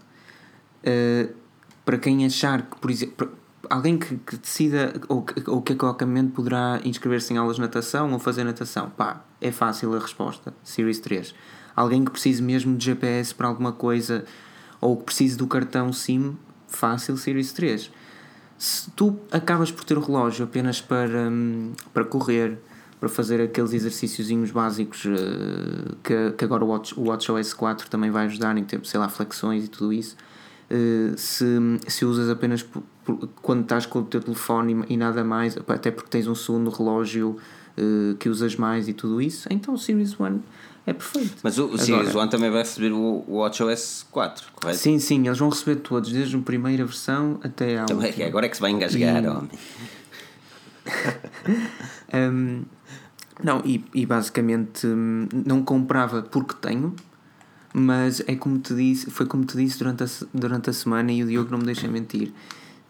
eh, 0.83 1.29
para 1.85 1.97
quem 1.97 2.25
achar 2.25 2.63
que, 2.63 2.77
por 2.77 2.91
exemplo, 2.91 3.31
alguém 3.69 3.97
que, 3.97 4.17
que 4.17 4.35
decida 4.35 4.93
ou 5.07 5.21
que, 5.21 5.49
ou 5.49 5.61
que 5.61 6.05
momento 6.05 6.33
poderá 6.33 6.81
inscrever-se 6.83 7.33
em 7.33 7.37
aulas 7.37 7.55
de 7.55 7.61
natação 7.61 8.11
ou 8.11 8.19
fazer 8.19 8.43
natação, 8.43 8.89
pá, 8.89 9.23
é 9.39 9.49
fácil 9.49 9.95
a 9.95 9.99
resposta, 9.99 10.53
Series 10.61 10.99
3. 10.99 11.33
Alguém 11.73 12.03
que 12.03 12.11
precise 12.11 12.43
mesmo 12.43 12.75
de 12.75 12.83
GPS 12.83 13.33
para 13.33 13.47
alguma 13.47 13.71
coisa 13.71 14.25
ou 14.81 14.97
que 14.97 15.05
precise 15.05 15.37
do 15.37 15.47
cartão 15.47 15.93
SIM, 15.93 16.37
fácil, 16.67 17.15
Series 17.15 17.53
3. 17.53 17.89
Se 18.57 18.91
tu 18.91 19.17
acabas 19.31 19.71
por 19.71 19.85
ter 19.85 19.97
o 19.97 20.01
relógio 20.01 20.43
apenas 20.43 20.81
para, 20.81 21.29
hum, 21.29 21.71
para 21.93 22.03
correr, 22.03 22.59
para 23.01 23.09
fazer 23.09 23.41
aqueles 23.41 23.73
exercíciozinhos 23.73 24.51
básicos 24.51 25.03
eh, 25.07 25.95
que, 26.03 26.31
que 26.37 26.45
agora 26.45 26.63
o 26.63 26.67
Watch, 26.67 26.97
o 26.97 27.05
WatchOS 27.09 27.53
4 27.53 27.89
também 27.89 28.11
vai 28.11 28.27
ajudar 28.27 28.55
em 28.57 28.63
termos, 28.63 28.89
sei 28.91 28.99
lá, 28.99 29.09
flexões 29.09 29.65
e 29.65 29.67
tudo 29.67 29.91
isso, 29.91 30.15
eh, 30.69 31.11
se, 31.17 31.45
se 31.87 32.05
usas 32.05 32.29
apenas 32.29 32.61
por- 32.61 32.83
por- 33.03 33.27
quando 33.41 33.63
estás 33.63 33.87
com 33.87 33.99
o 33.99 34.03
teu 34.03 34.21
telefone 34.21 34.85
e, 34.87 34.93
e 34.93 34.97
nada 34.97 35.23
mais, 35.23 35.57
até 35.67 35.89
porque 35.89 36.09
tens 36.11 36.27
um 36.27 36.35
segundo 36.35 36.69
relógio 36.69 37.37
eh, 37.75 38.13
que 38.19 38.29
usas 38.29 38.55
mais 38.55 38.87
e 38.87 38.93
tudo 38.93 39.19
isso, 39.19 39.47
então 39.49 39.73
o 39.73 39.77
Series 39.79 40.17
1 40.19 40.39
é 40.85 40.93
perfeito. 40.93 41.37
Mas 41.41 41.57
o, 41.57 41.63
o 41.63 41.65
Agora- 41.69 41.81
Series 41.83 42.15
1 42.15 42.27
também 42.27 42.51
vai 42.51 42.59
receber 42.61 42.91
o, 42.91 43.23
o 43.27 43.37
WatchOS 43.37 44.05
4, 44.11 44.45
correto? 44.53 44.77
Sim, 44.79 44.99
sim, 44.99 45.25
eles 45.25 45.39
vão 45.39 45.49
receber 45.49 45.77
todos, 45.77 46.11
desde 46.11 46.35
a 46.35 46.39
primeira 46.39 46.85
versão 46.85 47.39
até 47.43 47.79
à 47.79 47.85
Também, 47.85 48.09
última. 48.09 48.27
agora 48.27 48.45
é 48.45 48.49
que 48.49 48.55
se 48.57 48.61
vai 48.61 48.69
engasgar, 48.69 49.25
homem. 49.25 49.49
Hum, 52.13 52.63
não, 53.43 53.61
e, 53.65 53.83
e 53.93 54.05
basicamente 54.05 54.85
hum, 54.85 55.27
não 55.45 55.63
comprava 55.63 56.21
porque 56.21 56.53
tenho, 56.61 56.93
mas 57.73 58.21
é 58.27 58.35
como 58.35 58.59
te 58.59 58.75
disse, 58.75 59.09
foi 59.09 59.25
como 59.25 59.45
te 59.45 59.55
disse 59.57 59.79
durante 59.79 60.03
a, 60.03 60.07
durante 60.33 60.69
a 60.69 60.73
semana 60.73 61.11
e 61.11 61.23
o 61.23 61.27
Diogo 61.27 61.49
não 61.51 61.57
me 61.59 61.65
deixa 61.65 61.87
mentir. 61.87 62.31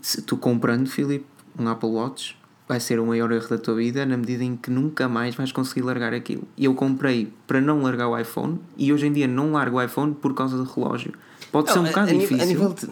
Se 0.01 0.21
tu 0.23 0.35
comprando, 0.37 0.87
Filipe, 0.89 1.25
um 1.57 1.67
Apple 1.69 1.89
Watch, 1.89 2.35
vai 2.67 2.79
ser 2.79 2.99
o 2.99 3.05
maior 3.05 3.31
erro 3.31 3.47
da 3.47 3.57
tua 3.57 3.75
vida 3.75 4.05
na 4.05 4.17
medida 4.17 4.43
em 4.43 4.55
que 4.57 4.71
nunca 4.71 5.07
mais 5.07 5.35
vais 5.35 5.51
conseguir 5.51 5.81
largar 5.83 6.13
aquilo. 6.13 6.43
E 6.57 6.65
eu 6.65 6.73
comprei 6.73 7.31
para 7.45 7.61
não 7.61 7.81
largar 7.83 8.07
o 8.07 8.17
iPhone 8.17 8.59
e 8.77 8.91
hoje 8.91 9.05
em 9.07 9.13
dia 9.13 9.27
não 9.27 9.51
largo 9.51 9.77
o 9.77 9.83
iPhone 9.83 10.13
por 10.15 10.33
causa 10.33 10.57
do 10.57 10.63
relógio. 10.63 11.13
Pode 11.51 11.71
ser 11.71 11.79
um 11.79 11.83
Não, 11.83 11.89
a- 11.89 11.91
bocado 11.91 12.09
a, 12.09 12.13
nível- 12.13 12.27
difícil. 12.37 12.43
A 12.43 12.47
nível 12.47 12.73
de, 12.73 12.89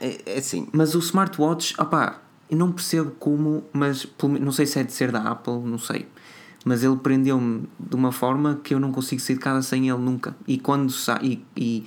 é, 0.00 0.34
é 0.34 0.38
assim, 0.38 0.68
Mas 0.72 0.94
o 0.94 0.98
smartwatch, 0.98 1.74
opá, 1.80 2.20
eu 2.52 2.58
não 2.58 2.70
percebo 2.70 3.10
como, 3.18 3.64
mas 3.72 4.06
não 4.40 4.52
sei 4.52 4.66
se 4.66 4.78
é 4.78 4.82
de 4.84 4.92
ser 4.92 5.10
da 5.10 5.22
Apple, 5.22 5.54
não 5.64 5.78
sei. 5.78 6.06
Mas 6.64 6.84
ele 6.84 6.96
prendeu-me 6.96 7.64
de 7.80 7.96
uma 7.96 8.12
forma 8.12 8.60
que 8.62 8.74
eu 8.74 8.78
não 8.78 8.92
consigo 8.92 9.20
sair 9.22 9.36
de 9.36 9.40
casa 9.40 9.62
sem 9.66 9.88
ele 9.88 9.98
nunca. 9.98 10.36
E 10.46 10.58
quando 10.58 10.92
sai. 10.92 11.18
E, 11.24 11.44
e, 11.56 11.86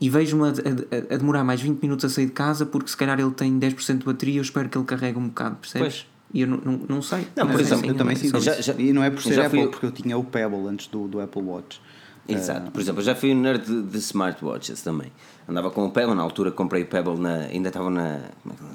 e 0.00 0.10
vejo-me 0.10 0.44
a, 0.44 0.46
a- 0.48 1.14
a 1.14 1.16
demorar 1.18 1.44
mais 1.44 1.60
20 1.60 1.80
minutos 1.82 2.04
a 2.04 2.08
sair 2.08 2.26
de 2.26 2.32
casa 2.32 2.64
porque 2.66 2.88
se 2.90 2.96
calhar 2.96 3.20
ele 3.20 3.30
tem 3.30 3.58
10% 3.58 3.98
de 3.98 4.04
bateria 4.06 4.34
e 4.34 4.36
eu 4.38 4.42
espero 4.42 4.68
que 4.68 4.76
ele 4.76 4.84
carregue 4.86 5.18
um 5.18 5.28
bocado, 5.28 5.56
percebes? 5.56 5.88
Pois. 5.88 6.06
E 6.34 6.40
eu 6.40 6.48
não, 6.48 6.56
não, 6.58 6.80
não 6.88 7.02
sei. 7.02 7.26
Não, 7.36 7.46
por 7.46 7.54
sei 7.56 7.64
exemplo, 7.66 7.84
se 7.84 7.90
eu 7.90 7.94
também 7.94 8.14
é 8.14 8.18
sinto 8.18 8.30
só 8.32 8.40
já- 8.40 8.60
já- 8.60 8.74
E 8.74 8.92
não 8.94 9.04
é 9.04 9.10
por 9.10 9.22
ser 9.22 9.34
já 9.34 9.46
Apple, 9.46 9.60
fui- 9.60 9.68
porque 9.70 9.86
eu 9.86 9.92
tinha 9.92 10.16
o 10.18 10.24
Pebble 10.24 10.66
antes 10.68 10.86
do, 10.88 11.06
do 11.06 11.20
Apple 11.20 11.42
Watch. 11.42 11.80
Exato, 12.28 12.72
por 12.72 12.80
exemplo, 12.80 13.00
eu 13.02 13.04
já 13.04 13.14
fui 13.14 13.32
um 13.32 13.40
nerd 13.40 13.64
de, 13.64 13.82
de 13.82 13.98
smartwatches 13.98 14.82
também. 14.82 15.12
Andava 15.48 15.70
com 15.70 15.86
o 15.86 15.90
Pebble, 15.92 16.16
na 16.16 16.22
altura 16.22 16.50
comprei 16.50 16.82
o 16.82 16.86
Pebble, 16.86 17.20
na, 17.20 17.42
ainda 17.42 17.68
estava 17.68 17.88
na, 17.88 18.22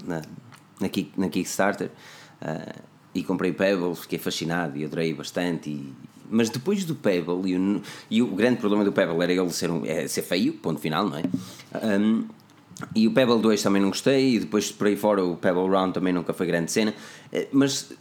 na, 0.07 0.21
na, 0.81 0.89
Kick- 0.89 1.13
na 1.17 1.29
Kickstarter 1.29 1.89
ah, 2.41 2.75
e 3.13 3.23
comprei 3.23 3.51
Pebble, 3.53 3.95
fiquei 3.95 4.19
fascinado 4.19 4.77
e 4.77 4.85
adorei 4.85 5.13
bastante. 5.13 5.69
E, 5.69 5.93
mas 6.29 6.49
depois 6.49 6.85
do 6.85 6.95
Pebble, 6.95 7.49
e 7.51 7.57
o, 7.57 7.81
e 8.09 8.21
o 8.21 8.27
grande 8.27 8.57
problema 8.57 8.83
do 8.85 8.91
Pebble 8.91 9.21
era 9.21 9.33
ele 9.33 9.49
ser, 9.51 9.69
um, 9.69 9.85
é, 9.85 10.07
ser 10.07 10.21
feio, 10.21 10.53
ponto 10.53 10.79
final, 10.79 11.07
não 11.09 11.17
é? 11.17 11.23
Ahm, 11.73 12.23
e 12.95 13.05
o 13.07 13.11
Pebble 13.11 13.39
2 13.39 13.61
também 13.61 13.81
não 13.81 13.89
gostei, 13.89 14.35
e 14.35 14.39
depois 14.39 14.71
por 14.71 14.87
aí 14.87 14.95
fora 14.95 15.23
o 15.23 15.35
Pebble 15.35 15.67
Round 15.69 15.93
também 15.93 16.11
nunca 16.13 16.33
foi 16.33 16.47
grande 16.47 16.71
cena, 16.71 16.93
Eh, 17.31 17.47
mas 17.51 17.91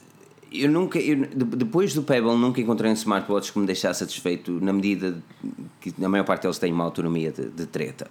eu 0.53 0.69
nunca, 0.71 0.99
eu, 0.99 1.27
depois 1.35 1.93
do 1.95 2.03
Pebble, 2.03 2.37
nunca 2.37 2.61
encontrei 2.61 2.91
um 2.91 2.95
smartwatch 2.95 3.53
que 3.53 3.59
me 3.59 3.67
deixasse 3.67 3.99
satisfeito 4.01 4.53
na 4.61 4.73
medida 4.73 5.23
que 5.81 5.93
na 5.99 6.09
maior 6.09 6.25
parte 6.25 6.43
deles 6.43 6.59
têm 6.59 6.73
uma 6.73 6.85
autonomia 6.85 7.31
de, 7.33 7.49
de 7.51 7.67
treta. 7.67 8.09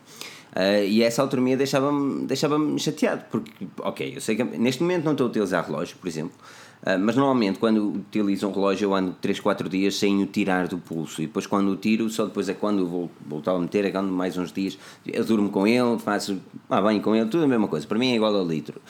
Uh, 0.55 0.83
e 0.83 1.03
essa 1.03 1.21
autonomia 1.21 1.55
deixava-me 1.55 2.25
deixava 2.25 2.57
chateado, 2.79 3.23
porque, 3.29 3.67
ok, 3.79 4.13
eu 4.15 4.21
sei 4.21 4.35
que 4.35 4.43
neste 4.43 4.81
momento 4.81 5.05
não 5.05 5.11
estou 5.11 5.27
a 5.27 5.29
utilizar 5.29 5.63
relógio, 5.63 5.95
por 5.97 6.07
exemplo, 6.07 6.33
uh, 6.81 6.97
mas 6.99 7.15
normalmente 7.15 7.59
quando 7.59 7.87
utilizo 7.87 8.47
um 8.47 8.51
relógio 8.51 8.87
eu 8.87 8.95
ando 8.95 9.15
3, 9.21 9.39
4 9.39 9.69
dias 9.69 9.95
sem 9.95 10.23
o 10.23 10.25
tirar 10.25 10.67
do 10.67 10.79
pulso, 10.79 11.21
e 11.21 11.27
depois 11.27 11.45
quando 11.45 11.69
o 11.69 11.75
tiro, 11.75 12.09
só 12.09 12.25
depois 12.25 12.49
é 12.49 12.55
quando 12.55 12.87
vou 12.87 13.11
voltar 13.27 13.51
a 13.51 13.59
meter, 13.59 13.85
é 13.85 13.91
quando 13.91 14.11
mais 14.11 14.37
uns 14.37 14.51
dias, 14.51 14.77
eu 15.05 15.23
durmo 15.23 15.51
com 15.51 15.67
ele, 15.67 15.99
faço 15.99 16.39
ah, 16.67 16.81
bem 16.81 16.99
com 16.99 17.15
ele, 17.15 17.29
tudo 17.29 17.43
a 17.43 17.47
mesma 17.47 17.67
coisa, 17.67 17.85
para 17.85 17.99
mim 17.99 18.11
é 18.11 18.15
igual 18.15 18.35
ao 18.35 18.45
litro. 18.45 18.81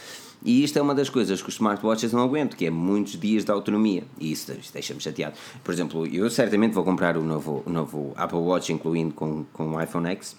E 0.42 0.64
isto 0.64 0.80
é 0.80 0.82
uma 0.82 0.96
das 0.96 1.10
coisas 1.10 1.42
que 1.42 1.50
os 1.50 1.56
smartwatches 1.56 2.14
não 2.14 2.22
aguentam, 2.22 2.58
que 2.58 2.66
é 2.66 2.70
muitos 2.70 3.20
dias 3.20 3.44
de 3.44 3.52
autonomia. 3.52 4.04
E 4.18 4.32
isso, 4.32 4.54
deixa-me 4.72 5.02
chateado. 5.02 5.36
Por 5.62 5.74
exemplo, 5.74 6.08
eu 6.08 6.30
certamente 6.30 6.74
vou 6.74 6.86
comprar 6.86 7.18
o 7.18 7.22
novo, 7.22 7.62
o 7.66 7.70
novo 7.70 8.14
Apple 8.16 8.40
Watch, 8.40 8.72
incluindo 8.72 9.14
com, 9.14 9.44
com 9.52 9.76
o 9.76 9.82
iPhone 9.82 10.08
X. 10.08 10.38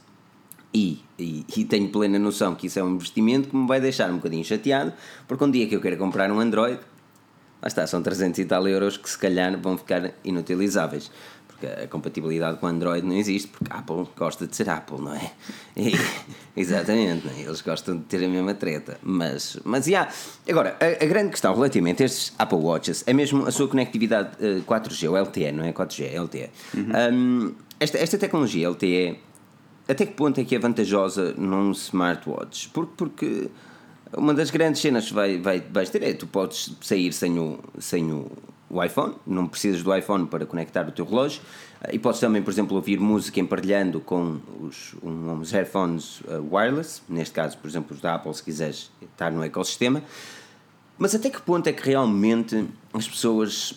E, 0.72 1.02
e, 1.18 1.44
e, 1.56 1.64
tenho 1.64 1.88
plena 1.88 2.16
noção 2.18 2.54
que 2.54 2.68
isso 2.68 2.78
é 2.78 2.84
um 2.84 2.94
investimento 2.94 3.48
que 3.48 3.56
me 3.56 3.66
vai 3.66 3.80
deixar 3.80 4.08
um 4.08 4.16
bocadinho 4.16 4.44
chateado, 4.44 4.92
porque 5.26 5.42
um 5.42 5.50
dia 5.50 5.66
que 5.66 5.74
eu 5.74 5.80
quero 5.80 5.96
comprar 5.96 6.30
um 6.30 6.38
Android, 6.38 6.78
lá 7.60 7.66
está, 7.66 7.84
são 7.88 8.00
300 8.00 8.38
e 8.38 8.44
tal 8.44 8.68
euros 8.68 8.96
que 8.96 9.10
se 9.10 9.18
calhar 9.18 9.58
vão 9.60 9.76
ficar 9.76 10.12
inutilizáveis 10.22 11.10
porque 11.60 11.66
a 11.66 11.86
compatibilidade 11.86 12.58
com 12.58 12.66
Android 12.66 13.06
não 13.06 13.14
existe, 13.14 13.48
porque 13.48 13.70
a 13.70 13.78
Apple 13.78 14.06
gosta 14.16 14.46
de 14.46 14.56
ser 14.56 14.68
Apple, 14.70 14.98
não 14.98 15.14
é? 15.14 15.30
E, 15.76 15.92
exatamente, 16.56 17.28
é? 17.28 17.42
eles 17.42 17.60
gostam 17.60 17.98
de 17.98 18.04
ter 18.04 18.24
a 18.24 18.28
mesma 18.28 18.54
treta. 18.54 18.98
Mas, 19.02 19.58
mas 19.62 19.86
yeah. 19.86 20.10
agora, 20.48 20.76
a, 20.80 21.04
a, 21.04 21.06
grande 21.06 21.30
questão 21.30 21.54
relativamente 21.54 22.02
a 22.02 22.06
estes 22.06 22.32
Apple 22.38 22.58
Watches 22.58 23.04
é 23.06 23.12
mesmo 23.12 23.46
a 23.46 23.50
sua 23.50 23.68
conectividade 23.68 24.30
uh, 24.42 24.62
4G, 24.62 25.10
ou 25.10 25.16
LTE, 25.16 25.52
não 25.52 25.64
é 25.64 25.72
4G, 25.72 26.10
é 26.10 26.18
LTE. 26.18 26.50
Uhum. 26.74 26.92
Um, 27.12 27.54
esta, 27.78 27.98
esta 27.98 28.16
tecnologia 28.18 28.68
LTE, 28.70 29.18
até 29.88 30.06
que 30.06 30.12
ponto 30.12 30.40
é 30.40 30.44
que 30.44 30.54
é 30.54 30.58
vantajosa 30.58 31.34
num 31.36 31.72
smartwatch? 31.72 32.68
Porque, 32.70 32.92
porque 32.96 33.50
uma 34.16 34.34
das 34.34 34.50
grandes 34.50 34.80
cenas 34.80 35.08
que 35.08 35.14
vai, 35.14 35.38
vai, 35.38 35.60
vais 35.60 35.90
ter 35.90 36.02
é 36.02 36.12
tu 36.14 36.26
podes 36.26 36.76
sair 36.80 37.12
sem 37.12 37.38
o, 37.38 37.58
sem 37.78 38.12
o 38.12 38.30
o 38.70 38.82
iPhone, 38.82 39.16
não 39.26 39.48
precisas 39.48 39.82
do 39.82 39.94
iPhone 39.94 40.26
para 40.28 40.46
conectar 40.46 40.88
o 40.88 40.92
teu 40.92 41.04
relógio 41.04 41.42
e 41.92 41.98
podes 41.98 42.20
também, 42.20 42.40
por 42.40 42.52
exemplo, 42.52 42.76
ouvir 42.76 43.00
música 43.00 43.40
emparelhando 43.40 44.00
com 44.00 44.40
os, 44.60 44.94
uns 45.02 45.50
headphones 45.50 46.20
uh, 46.20 46.46
wireless, 46.48 47.02
neste 47.08 47.34
caso, 47.34 47.58
por 47.58 47.68
exemplo, 47.68 47.96
os 47.96 48.00
da 48.00 48.14
Apple, 48.14 48.32
se 48.32 48.44
quiseres 48.44 48.92
estar 49.02 49.32
no 49.32 49.42
ecossistema. 49.42 50.02
Mas 50.96 51.14
até 51.14 51.30
que 51.30 51.40
ponto 51.40 51.66
é 51.66 51.72
que 51.72 51.84
realmente 51.84 52.64
as 52.94 53.08
pessoas 53.08 53.74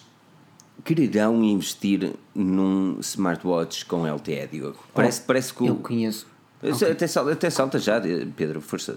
quererão 0.84 1.44
investir 1.44 2.14
num 2.36 2.98
smartwatch 3.00 3.86
com 3.86 4.06
LTE, 4.06 4.48
Diogo? 4.52 4.80
Parece, 4.94 5.22
oh, 5.22 5.28
parece 5.28 5.54
que. 5.54 5.66
Eu 5.66 5.76
conheço. 5.78 6.28
Até, 6.62 7.08
salta, 7.08 7.32
até 7.34 7.50
salta 7.50 7.80
já, 7.80 8.02
Pedro, 8.36 8.62
força. 8.62 8.96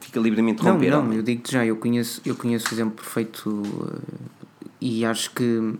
Fica 0.00 0.18
livremente 0.18 0.60
interromper. 0.60 0.90
Não, 0.90 1.04
não, 1.04 1.12
eu 1.12 1.22
digo-te 1.22 1.52
já, 1.52 1.64
eu 1.64 1.76
conheço, 1.76 2.20
eu 2.24 2.34
conheço 2.34 2.68
o 2.70 2.74
exemplo 2.74 2.94
perfeito 2.96 3.48
uh, 3.48 4.00
e 4.80 5.04
acho 5.04 5.30
que 5.30 5.74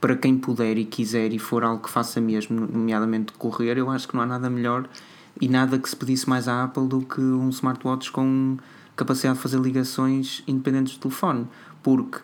para 0.00 0.16
quem 0.16 0.36
puder 0.36 0.76
e 0.76 0.84
quiser 0.84 1.32
e 1.32 1.38
for 1.38 1.62
algo 1.62 1.82
que 1.82 1.90
faça 1.90 2.20
mesmo, 2.20 2.60
nomeadamente 2.60 3.32
correr, 3.34 3.78
eu 3.78 3.88
acho 3.90 4.08
que 4.08 4.14
não 4.14 4.22
há 4.22 4.26
nada 4.26 4.50
melhor 4.50 4.88
e 5.40 5.48
nada 5.48 5.78
que 5.78 5.88
se 5.88 5.96
pedisse 5.96 6.28
mais 6.28 6.48
à 6.48 6.64
Apple 6.64 6.86
do 6.86 7.00
que 7.02 7.20
um 7.20 7.48
smartwatch 7.50 8.10
com 8.10 8.56
capacidade 8.96 9.36
de 9.36 9.42
fazer 9.42 9.58
ligações 9.58 10.42
independentes 10.46 10.94
do 10.96 11.00
telefone. 11.00 11.46
Porque 11.82 12.18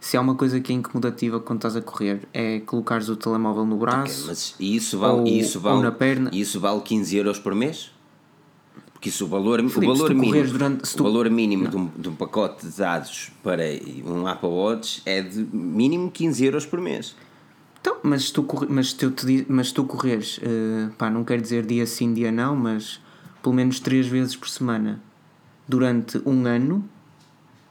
se 0.00 0.16
há 0.16 0.20
uma 0.20 0.34
coisa 0.34 0.60
que 0.60 0.72
é 0.72 0.76
incomodativa 0.76 1.40
quando 1.40 1.58
estás 1.58 1.76
a 1.76 1.82
correr 1.82 2.28
é 2.32 2.60
colocares 2.60 3.08
o 3.08 3.16
telemóvel 3.16 3.64
no 3.64 3.76
braço. 3.76 4.22
Okay, 4.22 4.28
mas 4.28 4.54
isso 4.60 4.98
vale, 4.98 5.20
ou, 5.20 5.26
isso 5.26 5.60
vale, 5.60 5.76
ou 5.76 5.82
na 5.82 5.92
perna. 5.92 6.30
Isso 6.32 6.60
vale 6.60 6.80
15 6.80 7.16
euros 7.16 7.38
por 7.38 7.54
mês? 7.54 7.90
Porque 8.92 9.10
isso, 9.10 9.26
o 9.26 9.28
valor, 9.28 9.58
Felipe, 9.58 9.92
o 9.92 9.94
valor 9.94 10.14
mínimo, 10.14 10.48
durante, 10.48 10.96
tu... 10.96 11.00
o 11.00 11.04
valor 11.04 11.28
mínimo 11.28 11.68
de 11.68 11.76
um, 11.76 11.90
de 11.96 12.08
um, 12.08 12.14
pacote 12.14 12.66
de 12.66 12.78
dados 12.78 13.30
para 13.42 13.62
um 14.06 14.26
Apple 14.26 14.48
Watch 14.48 15.02
é 15.04 15.20
de 15.20 15.46
mínimo 15.52 16.10
15 16.10 16.44
euros 16.44 16.64
por 16.64 16.80
mês. 16.80 17.14
Então, 17.78 17.98
mas 18.02 18.24
se 18.24 18.32
tu, 18.32 18.46
mas 18.68 18.94
te, 18.94 19.06
mas 19.48 19.70
tu 19.70 19.84
correres, 19.84 20.38
uh, 20.38 20.90
pá, 20.96 21.10
não 21.10 21.24
quero 21.24 21.42
dizer 21.42 21.66
dia 21.66 21.86
sim, 21.86 22.14
dia 22.14 22.32
não, 22.32 22.56
mas 22.56 23.00
pelo 23.42 23.54
menos 23.54 23.78
3 23.80 24.06
vezes 24.06 24.34
por 24.34 24.48
semana 24.48 25.00
durante 25.68 26.20
um 26.24 26.46
ano, 26.46 26.88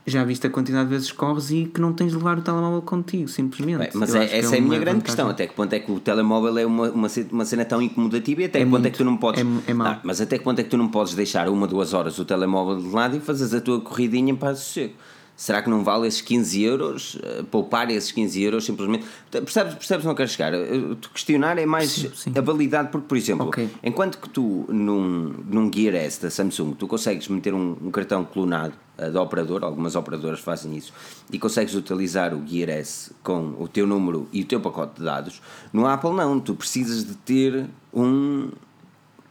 já 0.05 0.23
viste 0.23 0.45
a 0.45 0.49
quantidade 0.49 0.83
de 0.85 0.91
vezes 0.91 1.11
corres 1.11 1.49
e 1.49 1.65
que 1.65 1.81
não 1.81 1.91
tens 1.91 2.11
de 2.11 2.17
levar 2.17 2.37
o 2.37 2.41
telemóvel 2.41 2.81
contigo, 2.83 3.27
simplesmente. 3.27 3.79
Bem, 3.79 3.89
mas 3.95 4.13
é, 4.13 4.37
essa 4.37 4.55
é, 4.55 4.59
é 4.59 4.61
a 4.61 4.61
minha 4.61 4.79
grande 4.79 4.97
vantagem. 4.97 5.01
questão. 5.01 5.29
Até 5.29 5.47
que 5.47 5.53
ponto 5.55 5.73
é 5.73 5.79
que 5.79 5.91
o 5.91 5.99
telemóvel 5.99 6.57
é 6.59 6.65
uma, 6.65 6.91
uma, 6.91 7.07
uma 7.31 7.45
cena 7.45 7.65
tão 7.65 7.81
incomodativa 7.81 8.43
e 8.43 8.45
até 8.45 8.59
é 8.59 8.63
que 8.63 8.69
ponto 8.69 8.81
muito, 8.81 8.87
é 8.87 8.91
que 8.91 8.97
tu 8.97 9.03
não 9.03 9.17
podes. 9.17 9.41
É, 9.41 9.71
é 9.71 9.75
ah, 9.79 9.99
mas 10.03 10.21
até 10.21 10.37
que 10.37 10.43
ponto 10.43 10.59
é 10.59 10.63
que 10.63 10.69
tu 10.69 10.77
não 10.77 10.89
podes 10.89 11.15
deixar 11.15 11.49
uma, 11.49 11.67
duas 11.67 11.93
horas 11.93 12.19
o 12.19 12.25
telemóvel 12.25 12.81
de 12.81 12.89
lado 12.89 13.17
e 13.17 13.19
fazes 13.19 13.53
a 13.53 13.59
tua 13.59 13.81
corridinha 13.81 14.31
em 14.31 14.35
paz 14.35 14.59
sossego? 14.59 14.93
Será 15.35 15.61
que 15.61 15.69
não 15.69 15.83
vale 15.83 16.07
esses 16.07 16.21
15 16.21 16.63
euros? 16.63 17.15
Uh, 17.15 17.43
poupar 17.51 17.91
esses 17.91 18.11
15 18.11 18.41
euros 18.41 18.65
simplesmente. 18.65 19.05
Percebes, 19.29 19.73
percebes 19.75 20.05
não 20.05 20.15
quero 20.15 20.29
chegar? 20.29 20.53
Uh, 20.53 20.95
tu 20.95 21.09
questionar 21.09 21.57
é 21.57 21.65
mais 21.65 21.91
sim, 21.91 22.11
sim. 22.15 22.33
a 22.37 22.41
validade, 22.41 22.89
porque, 22.89 23.05
por 23.05 23.17
exemplo, 23.17 23.47
okay. 23.47 23.69
enquanto 23.83 24.17
que 24.17 24.29
tu 24.29 24.65
num, 24.69 25.33
num 25.49 25.71
Gear 25.71 25.95
S 25.95 26.21
da 26.21 26.29
Samsung 26.29 26.73
tu 26.73 26.87
consegues 26.87 27.27
meter 27.27 27.53
um, 27.53 27.75
um 27.81 27.91
cartão 27.91 28.23
clonado 28.23 28.75
uh, 28.97 29.11
da 29.11 29.21
operadora, 29.21 29.65
algumas 29.65 29.95
operadoras 29.95 30.39
fazem 30.39 30.73
isso, 30.77 30.93
e 31.29 31.37
consegues 31.37 31.75
utilizar 31.75 32.33
o 32.33 32.47
Gear 32.47 32.69
S 32.69 33.11
com 33.21 33.55
o 33.59 33.67
teu 33.67 33.85
número 33.85 34.29
e 34.31 34.41
o 34.41 34.45
teu 34.45 34.61
pacote 34.61 34.99
de 34.99 35.03
dados, 35.03 35.41
no 35.73 35.85
Apple 35.85 36.13
não, 36.13 36.39
tu 36.39 36.55
precisas 36.55 37.05
de 37.05 37.13
ter 37.13 37.65
um. 37.93 38.51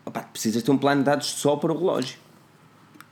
Opa, 0.05 0.21
precisas 0.21 0.63
ter 0.63 0.71
um 0.71 0.77
plano 0.77 1.01
de 1.01 1.07
dados 1.07 1.29
só 1.29 1.57
para 1.57 1.73
o 1.73 1.79
relógio. 1.79 2.24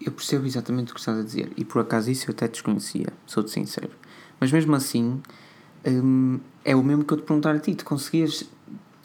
Eu 0.05 0.12
percebo 0.12 0.47
exatamente 0.47 0.91
o 0.91 0.95
que 0.95 1.01
estás 1.01 1.19
a 1.19 1.23
dizer 1.23 1.53
e 1.57 1.65
por 1.65 1.81
acaso 1.81 2.11
isso 2.11 2.29
eu 2.29 2.33
até 2.33 2.49
desconhecia, 2.49 3.07
sou-te 3.27 3.51
sincero. 3.51 3.91
Mas 4.41 4.51
mesmo 4.51 4.75
assim, 4.75 5.21
hum, 5.87 6.41
é 6.65 6.75
o 6.75 6.83
mesmo 6.83 7.05
que 7.05 7.12
eu 7.12 7.19
te 7.19 7.25
perguntar 7.25 7.55
a 7.55 7.59
ti: 7.59 7.75
tu 7.75 7.85
conseguias, 7.85 8.45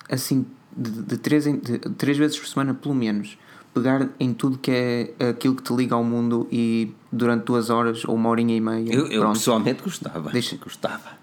assim, 0.10 0.46
de, 0.76 0.90
de, 1.04 1.18
três, 1.18 1.46
em, 1.46 1.58
de 1.58 1.80
três 1.80 2.18
vezes 2.18 2.38
por 2.40 2.48
semana, 2.48 2.74
pelo 2.74 2.96
menos, 2.96 3.38
pegar 3.74 4.10
em 4.20 4.34
tudo 4.34 4.58
que 4.58 4.72
é 4.72 5.30
aquilo 5.30 5.56
que 5.56 5.64
te 5.64 5.74
liga 5.74 5.96
ao 5.96 6.04
mundo 6.04 6.48
e 6.52 6.94
durante 7.12 7.46
duas 7.46 7.70
horas 7.70 8.04
ou 8.06 8.16
uma 8.16 8.30
horinha 8.30 8.56
e 8.56 8.62
meia. 8.62 8.92
Eu, 8.92 9.08
eu 9.08 9.30
pessoalmente 9.32 9.84
gostava. 9.84 10.32
Deixa. 10.32 10.58
Gostava. 10.58 11.18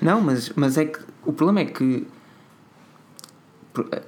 Não, 0.00 0.20
mas, 0.20 0.50
mas 0.56 0.78
é 0.78 0.86
que 0.86 1.00
o 1.24 1.32
problema 1.32 1.60
é 1.60 1.64
que 1.66 2.06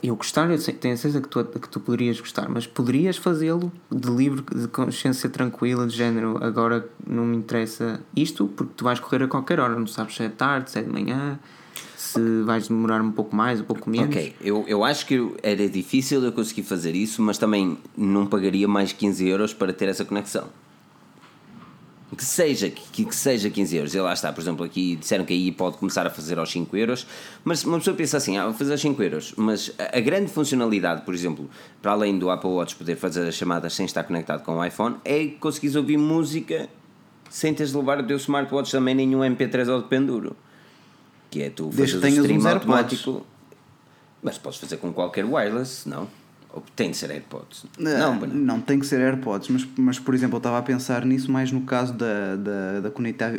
eu 0.02 0.16
gostar, 0.16 0.50
eu 0.50 0.58
tenho 0.58 0.94
a 0.94 0.96
certeza 0.96 1.20
que 1.20 1.28
tu, 1.28 1.44
que 1.44 1.68
tu 1.68 1.80
poderias 1.80 2.20
gostar, 2.20 2.48
mas 2.48 2.66
poderias 2.66 3.16
fazê-lo 3.16 3.72
de 3.90 4.10
livre, 4.10 4.42
de 4.54 4.66
consciência 4.68 5.28
tranquila, 5.28 5.86
de 5.86 5.96
género, 5.96 6.42
agora 6.42 6.88
não 7.06 7.24
me 7.24 7.36
interessa 7.36 8.00
isto, 8.16 8.46
porque 8.48 8.72
tu 8.76 8.84
vais 8.84 8.98
correr 8.98 9.24
a 9.24 9.28
qualquer 9.28 9.60
hora, 9.60 9.78
não 9.78 9.86
sabes 9.86 10.16
se 10.16 10.22
é 10.24 10.28
tarde, 10.28 10.70
se 10.70 10.78
é 10.78 10.82
de 10.82 10.90
manhã, 10.90 11.38
se 11.96 12.42
vais 12.42 12.68
demorar 12.68 13.00
um 13.00 13.12
pouco 13.12 13.34
mais, 13.34 13.60
um 13.60 13.64
pouco 13.64 13.88
menos. 13.88 14.08
Ok, 14.08 14.34
eu, 14.40 14.64
eu 14.66 14.82
acho 14.84 15.06
que 15.06 15.32
era 15.42 15.68
difícil 15.68 16.22
eu 16.22 16.32
conseguir 16.32 16.64
fazer 16.64 16.94
isso, 16.96 17.22
mas 17.22 17.38
também 17.38 17.78
não 17.96 18.26
pagaria 18.26 18.66
mais 18.66 18.92
15 18.92 19.26
euros 19.28 19.54
para 19.54 19.72
ter 19.72 19.88
essa 19.88 20.04
conexão 20.04 20.48
que 22.16 22.24
seja, 22.24 22.68
que, 22.68 23.04
que 23.04 23.14
seja 23.14 23.48
15 23.48 23.76
euros. 23.76 23.94
E 23.94 24.00
lá 24.00 24.12
está, 24.12 24.32
por 24.32 24.40
exemplo, 24.40 24.64
aqui 24.64 24.96
disseram 24.96 25.24
que 25.24 25.32
aí 25.32 25.50
pode 25.50 25.78
começar 25.78 26.06
a 26.06 26.10
fazer 26.10 26.38
aos 26.38 26.50
5 26.50 26.76
euros, 26.76 27.06
mas 27.44 27.64
uma 27.64 27.78
pessoa 27.78 27.96
pensa 27.96 28.18
assim, 28.18 28.36
ah, 28.36 28.44
vou 28.44 28.54
fazer 28.54 28.72
aos 28.72 28.80
5 28.80 29.02
euros, 29.02 29.34
mas 29.36 29.72
a, 29.78 29.96
a, 29.96 30.00
grande 30.00 30.30
funcionalidade, 30.30 31.02
por 31.02 31.14
exemplo, 31.14 31.48
para 31.80 31.92
além 31.92 32.18
do 32.18 32.30
Apple 32.30 32.50
Watch 32.50 32.76
poder 32.76 32.96
fazer 32.96 33.26
as 33.26 33.34
chamadas 33.34 33.74
sem 33.74 33.86
estar 33.86 34.04
conectado 34.04 34.42
com 34.42 34.56
o 34.56 34.64
iPhone, 34.64 34.96
é 35.04 35.26
conseguires 35.40 35.74
ouvir 35.74 35.96
música 35.96 36.68
sem 37.30 37.54
teres 37.54 37.72
de 37.72 37.78
levar 37.78 37.98
o 37.98 38.02
teu 38.02 38.18
smartwatch 38.18 38.70
também 38.70 38.94
nenhum 38.94 39.20
MP3 39.20 39.72
ou 39.72 39.80
de 39.80 39.88
penduro. 39.88 40.36
Que 41.30 41.44
é 41.44 41.50
tu 41.50 41.70
fazer 41.72 41.96
o 41.96 42.06
stream 42.06 42.46
automático. 42.46 43.26
Mas 44.22 44.36
podes 44.36 44.60
fazer 44.60 44.76
com 44.76 44.92
qualquer 44.92 45.24
wireless, 45.24 45.88
não? 45.88 46.06
Tem 46.76 46.90
de 46.90 46.96
ser 46.96 47.10
AirPods? 47.10 47.64
Não, 47.78 48.14
não, 48.14 48.26
não 48.26 48.60
tem 48.60 48.78
que 48.78 48.86
ser 48.86 49.00
AirPods, 49.00 49.48
mas, 49.48 49.66
mas 49.76 49.98
por 49.98 50.14
exemplo, 50.14 50.36
eu 50.36 50.38
estava 50.38 50.58
a 50.58 50.62
pensar 50.62 51.04
nisso 51.04 51.30
mais 51.30 51.50
no 51.50 51.62
caso 51.62 51.94
da, 51.94 52.36
da, 52.36 52.80
da, 52.80 52.92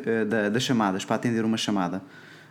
eh, 0.05 0.25
da, 0.25 0.49
das 0.49 0.63
chamadas, 0.63 1.05
para 1.05 1.15
atender 1.15 1.45
uma 1.45 1.57
chamada. 1.57 2.01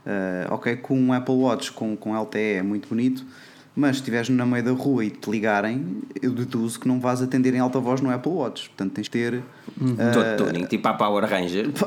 Uh, 0.04 0.52
ok, 0.52 0.76
com 0.76 0.98
um 0.98 1.12
Apple 1.12 1.34
Watch 1.34 1.70
com, 1.70 1.96
com 1.96 2.16
LTE 2.16 2.38
é 2.38 2.62
muito 2.62 2.88
bonito, 2.88 3.24
mas 3.74 3.96
se 3.96 4.02
estiveres 4.02 4.28
na 4.28 4.44
meio 4.44 4.62
da 4.64 4.72
rua 4.72 5.04
e 5.04 5.10
te 5.10 5.30
ligarem, 5.30 5.98
eu 6.20 6.30
deduzo 6.32 6.78
que 6.78 6.86
não 6.88 7.00
vais 7.00 7.22
atender 7.22 7.54
em 7.54 7.58
alta 7.58 7.78
voz 7.80 8.00
no 8.00 8.10
Apple 8.10 8.32
Watch. 8.32 8.68
Portanto, 8.68 8.92
tens 8.92 9.04
de 9.04 9.10
ter. 9.10 9.34
Uhum. 9.80 9.92
Uh, 9.92 9.96
Todo 10.12 10.36
tuning, 10.46 10.66
tipo 10.66 10.86
a 10.88 10.94
Power 10.94 11.24
Ranger. 11.24 11.70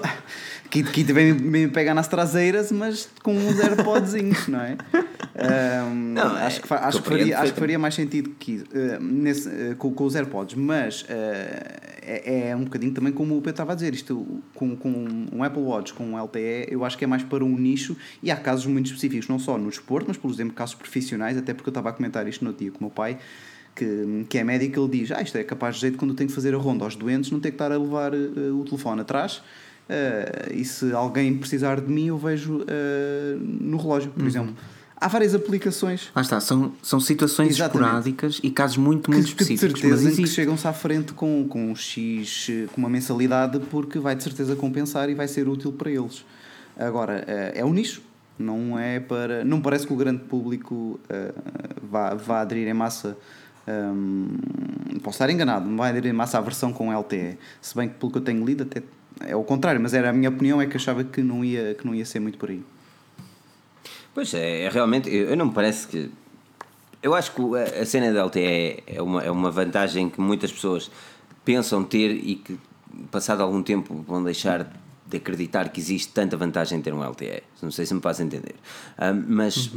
Que, 0.68 0.84
que 0.84 1.04
também 1.06 1.32
me 1.32 1.68
pega 1.70 1.94
nas 1.94 2.08
traseiras, 2.08 2.70
mas 2.72 3.08
com 3.24 3.34
uns 3.38 3.60
AirPodzinhos, 3.60 4.48
não 4.48 4.60
é? 4.60 4.76
Um, 5.86 6.14
Não, 6.14 6.36
acho, 6.36 6.58
é- 6.58 6.62
que, 6.64 6.68
fa- 6.68 6.80
acho, 6.88 7.02
que 7.02 7.08
faria, 7.08 7.40
acho 7.40 7.54
que 7.54 7.60
faria 7.60 7.80
mais 7.80 7.94
sentido 7.94 8.32
que, 8.38 8.58
uh, 8.58 9.00
nesse, 9.02 9.48
uh, 9.48 9.76
com, 9.78 9.94
com 9.94 10.04
os 10.04 10.16
AirPods, 10.16 10.56
mas 10.56 11.06
é, 12.06 12.50
é 12.50 12.56
um 12.56 12.64
bocadinho 12.64 12.94
também 12.94 13.12
como 13.12 13.36
o 13.36 13.38
Pedro 13.38 13.52
estava 13.52 13.72
a 13.72 13.76
dizer. 13.76 13.94
Isto 13.94 14.42
com, 14.54 14.76
com 14.76 15.06
um 15.32 15.44
Apple 15.44 15.62
Watch, 15.62 15.94
com 15.94 16.06
um 16.06 16.22
LTE, 16.22 16.68
eu 16.70 16.86
acho 16.86 16.98
que 16.98 17.04
é 17.04 17.08
mais 17.08 17.24
para 17.24 17.44
um 17.44 17.58
nicho 17.58 17.96
e 18.22 18.32
há 18.32 18.36
casos 18.36 18.66
muito 18.66 18.88
específicos, 18.88 19.28
não 19.28 19.40
só 19.40 19.58
no 19.58 19.70
desporto, 19.70 20.08
mas, 20.08 20.18
por 20.18 20.32
exemplo, 20.32 20.54
casos 20.54 20.76
profissionais. 20.76 21.38
Até 21.38 21.54
porque 21.54 21.70
eu 21.70 21.72
estava 21.72 21.90
a 21.90 21.94
comentar 21.94 22.28
isto 22.28 22.46
no 22.46 22.54
dia 22.54 22.72
com 22.72 22.80
o 22.80 22.84
meu 22.84 22.92
pai, 22.92 23.18
que, 23.76 24.26
que 24.30 24.38
é 24.38 24.44
médico, 24.44 24.80
ele 24.80 25.00
diz: 25.00 25.12
Ah, 25.12 25.22
isto 25.22 25.38
é 25.38 25.44
capaz 25.44 25.76
de 25.76 25.82
jeito 25.82 25.98
quando 25.98 26.12
eu 26.12 26.16
tenho 26.16 26.30
que 26.30 26.36
fazer 26.36 26.54
a 26.54 26.58
ronda 26.58 26.86
aos 26.86 26.96
doentes, 26.96 27.32
não 27.32 27.40
ter 27.40 27.50
que 27.50 27.56
estar 27.56 27.72
a 27.72 27.78
levar 27.78 28.14
uh, 28.14 28.60
o 28.60 28.64
telefone 28.64 29.02
atrás. 29.02 29.42
Uh, 29.88 30.54
e 30.54 30.66
se 30.66 30.92
alguém 30.94 31.38
precisar 31.38 31.80
de 31.80 31.92
mim, 31.92 32.08
eu 32.08 32.18
vejo 32.18 32.60
uh, 32.60 32.66
no 33.40 33.78
relógio, 33.78 34.12
por 34.12 34.26
exemplo. 34.26 34.56
Há 34.98 35.08
várias 35.10 35.36
aplicações 35.36 36.10
Lá 36.16 36.22
está, 36.22 36.40
são, 36.40 36.72
são 36.82 37.00
situações 37.00 37.50
Exatamente. 37.50 37.86
esporádicas 37.86 38.40
e 38.42 38.50
casos 38.50 38.78
muito, 38.78 39.10
que, 39.10 39.18
muito 39.18 39.36
que 39.36 39.36
de 39.36 39.54
específicos. 39.54 39.82
certeza 39.82 40.04
mas 40.10 40.20
em 40.20 40.24
que 40.24 40.30
chegam-se 40.30 40.68
à 40.68 40.74
frente 40.74 41.14
com, 41.14 41.46
com 41.48 41.72
um 41.72 41.76
X, 41.76 42.48
eh, 42.50 42.68
com 42.72 42.78
uma 42.82 42.90
mensalidade, 42.90 43.60
porque 43.70 44.00
vai 44.00 44.16
de 44.16 44.24
certeza 44.24 44.56
compensar 44.56 45.10
e 45.10 45.14
vai 45.14 45.28
ser 45.28 45.48
útil 45.50 45.74
para 45.74 45.92
eles. 45.92 46.24
Agora, 46.78 47.24
eh, 47.28 47.54
é 47.56 47.66
um 47.66 47.74
nicho, 47.74 48.02
não 48.40 48.80
é 48.80 49.00
para. 49.00 49.44
Não 49.44 49.62
parece 49.62 49.86
que 49.86 49.94
o 49.94 49.96
grande 49.98 50.24
público 50.24 51.00
eh, 51.10 51.34
vá, 51.84 52.14
vá 52.14 52.42
aderir 52.42 52.68
em 52.68 52.74
massa. 52.74 53.18
hum, 53.68 54.28
posso 55.04 55.16
estar 55.16 55.30
enganado, 55.30 55.70
não 55.70 55.78
vai 55.78 55.90
aderir 55.90 56.12
em 56.12 56.16
massa 56.16 56.38
à 56.38 56.42
versão 56.42 56.72
com 56.72 56.92
LTE. 56.98 57.38
Se 57.62 57.76
bem 57.76 57.90
que, 57.90 57.96
pelo 57.96 58.12
que 58.12 58.18
eu 58.18 58.22
tenho 58.22 58.46
lido, 58.46 58.64
até 58.64 58.82
é 59.22 59.36
o 59.36 59.44
contrário, 59.44 59.80
mas 59.82 59.94
era 59.94 60.10
a 60.10 60.14
minha 60.14 60.30
opinião, 60.30 60.62
é 60.62 60.66
que 60.66 60.76
achava 60.78 61.04
que 61.04 61.22
não 61.22 61.44
ia, 61.44 61.74
que 61.74 61.86
não 61.86 61.96
ia 61.96 62.06
ser 62.06 62.20
muito 62.20 62.38
por 62.38 62.50
aí. 62.50 62.64
Pois 64.16 64.34
é, 64.34 64.62
é 64.62 64.70
realmente, 64.70 65.14
eu, 65.14 65.32
eu 65.32 65.38
não 65.38 65.48
me 65.48 65.54
parece 65.54 65.88
que. 65.88 66.10
Eu 67.04 67.14
acho 67.14 67.34
que 67.34 67.42
a, 67.58 67.86
cena 67.86 68.12
da 68.14 68.24
LTE 68.24 68.82
é 68.88 69.02
uma, 69.02 69.22
é 69.22 69.30
uma 69.30 69.52
vantagem 69.52 70.10
que 70.10 70.20
muitas 70.22 70.52
pessoas 70.52 70.90
pensam 71.44 71.84
ter 71.84 72.12
e 72.12 72.36
que, 72.36 72.58
passado 73.12 73.44
algum 73.44 73.62
tempo, 73.62 74.04
vão 74.08 74.24
deixar 74.24 74.72
de 75.06 75.18
acreditar 75.18 75.70
que 75.70 75.82
existe 75.82 76.14
tanta 76.14 76.36
vantagem 76.38 76.80
em 76.80 76.82
ter 76.82 76.94
um 76.94 77.04
LTE. 77.08 77.44
Não 77.62 77.70
sei 77.70 77.86
se 77.86 77.94
me 77.94 78.00
faz 78.00 78.22
entender. 78.22 78.56
Ah, 78.98 79.14
mas, 79.14 79.70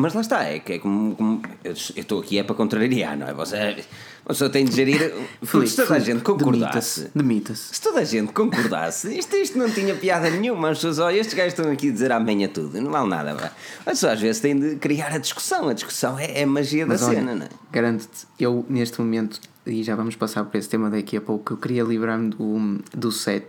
mas 0.00 0.14
lá 0.14 0.20
está, 0.20 0.44
é 0.44 0.58
que 0.58 0.74
é 0.74 0.78
como. 0.78 1.14
como- 1.16 1.42
eu 1.64 1.72
estou 1.72 2.20
aqui 2.20 2.38
é 2.38 2.42
para 2.42 2.54
contrariar, 2.54 3.16
não 3.16 3.26
é? 3.28 3.34
Você, 3.34 3.84
você 4.26 4.48
tem 4.48 4.64
de 4.64 4.74
gerir. 4.74 5.12
Porque 5.50 5.66
se 5.66 5.76
toda 5.76 5.94
a 5.94 5.98
gente 5.98 6.22
concordasse. 6.22 7.10
Demita-se. 7.14 7.74
Se 7.74 7.80
toda 7.80 8.00
a 8.00 8.04
gente 8.04 8.32
concordasse, 8.32 9.16
isto, 9.18 9.36
isto 9.36 9.58
não 9.58 9.70
tinha 9.70 9.94
piada 9.94 10.28
nenhuma. 10.30 10.70
As 10.70 10.78
pessoas, 10.78 10.98
olha, 10.98 11.16
estes 11.18 11.34
gajos 11.34 11.54
estão 11.58 11.70
aqui 11.72 11.88
a 11.88 11.92
dizer 11.92 12.12
amanhã 12.12 12.48
tudo, 12.48 12.80
não 12.80 12.90
vale 12.90 13.08
nada. 13.08 13.34
Vá. 13.34 13.50
Mas 13.86 13.98
só 13.98 14.10
às 14.10 14.20
vezes 14.20 14.40
tem 14.40 14.58
de 14.58 14.76
criar 14.76 15.12
a 15.14 15.18
discussão. 15.18 15.68
A 15.68 15.72
discussão 15.72 16.18
é, 16.18 16.40
é 16.40 16.42
a 16.42 16.46
magia 16.46 16.86
Mas 16.86 17.00
da 17.00 17.06
olha, 17.06 17.16
cena, 17.18 17.34
não 17.34 17.46
é? 17.46 17.48
garanto-te, 17.72 18.26
eu 18.38 18.64
neste 18.68 19.00
momento, 19.00 19.40
e 19.66 19.82
já 19.82 19.94
vamos 19.96 20.16
passar 20.16 20.44
por 20.44 20.56
esse 20.58 20.68
tema 20.68 20.88
daqui 20.90 21.16
a 21.16 21.20
pouco, 21.20 21.52
eu 21.52 21.56
queria 21.56 21.82
livrar-me 21.82 22.30
do, 22.30 22.78
do 22.96 23.10
set, 23.12 23.46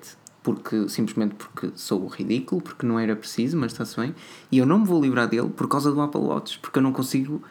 porque, 0.54 0.90
simplesmente 0.90 1.36
porque 1.36 1.72
sou 1.76 2.08
ridículo, 2.08 2.62
porque 2.62 2.86
não 2.86 3.00
era 3.00 3.16
preciso, 3.16 3.58
mas 3.58 3.72
está-se 3.72 4.00
bem, 4.00 4.16
e 4.52 4.58
eu 4.58 4.66
não 4.66 4.80
me 4.80 4.86
vou 4.86 5.02
livrar 5.02 5.28
dele 5.28 5.50
por 5.50 5.68
causa 5.68 5.92
do 5.92 6.02
Apple 6.02 6.22
Watch, 6.22 6.60
porque 6.60 6.80
eu 6.80 6.84
não 6.84 6.92
consigo, 6.92 7.42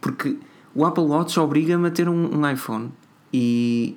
porque 0.00 0.38
o 0.74 0.84
Apple 0.84 1.04
Watch 1.04 1.38
obriga-me 1.38 1.88
a 1.88 1.90
ter 1.90 2.08
um, 2.08 2.38
um 2.38 2.50
iPhone, 2.50 2.90
e, 3.32 3.96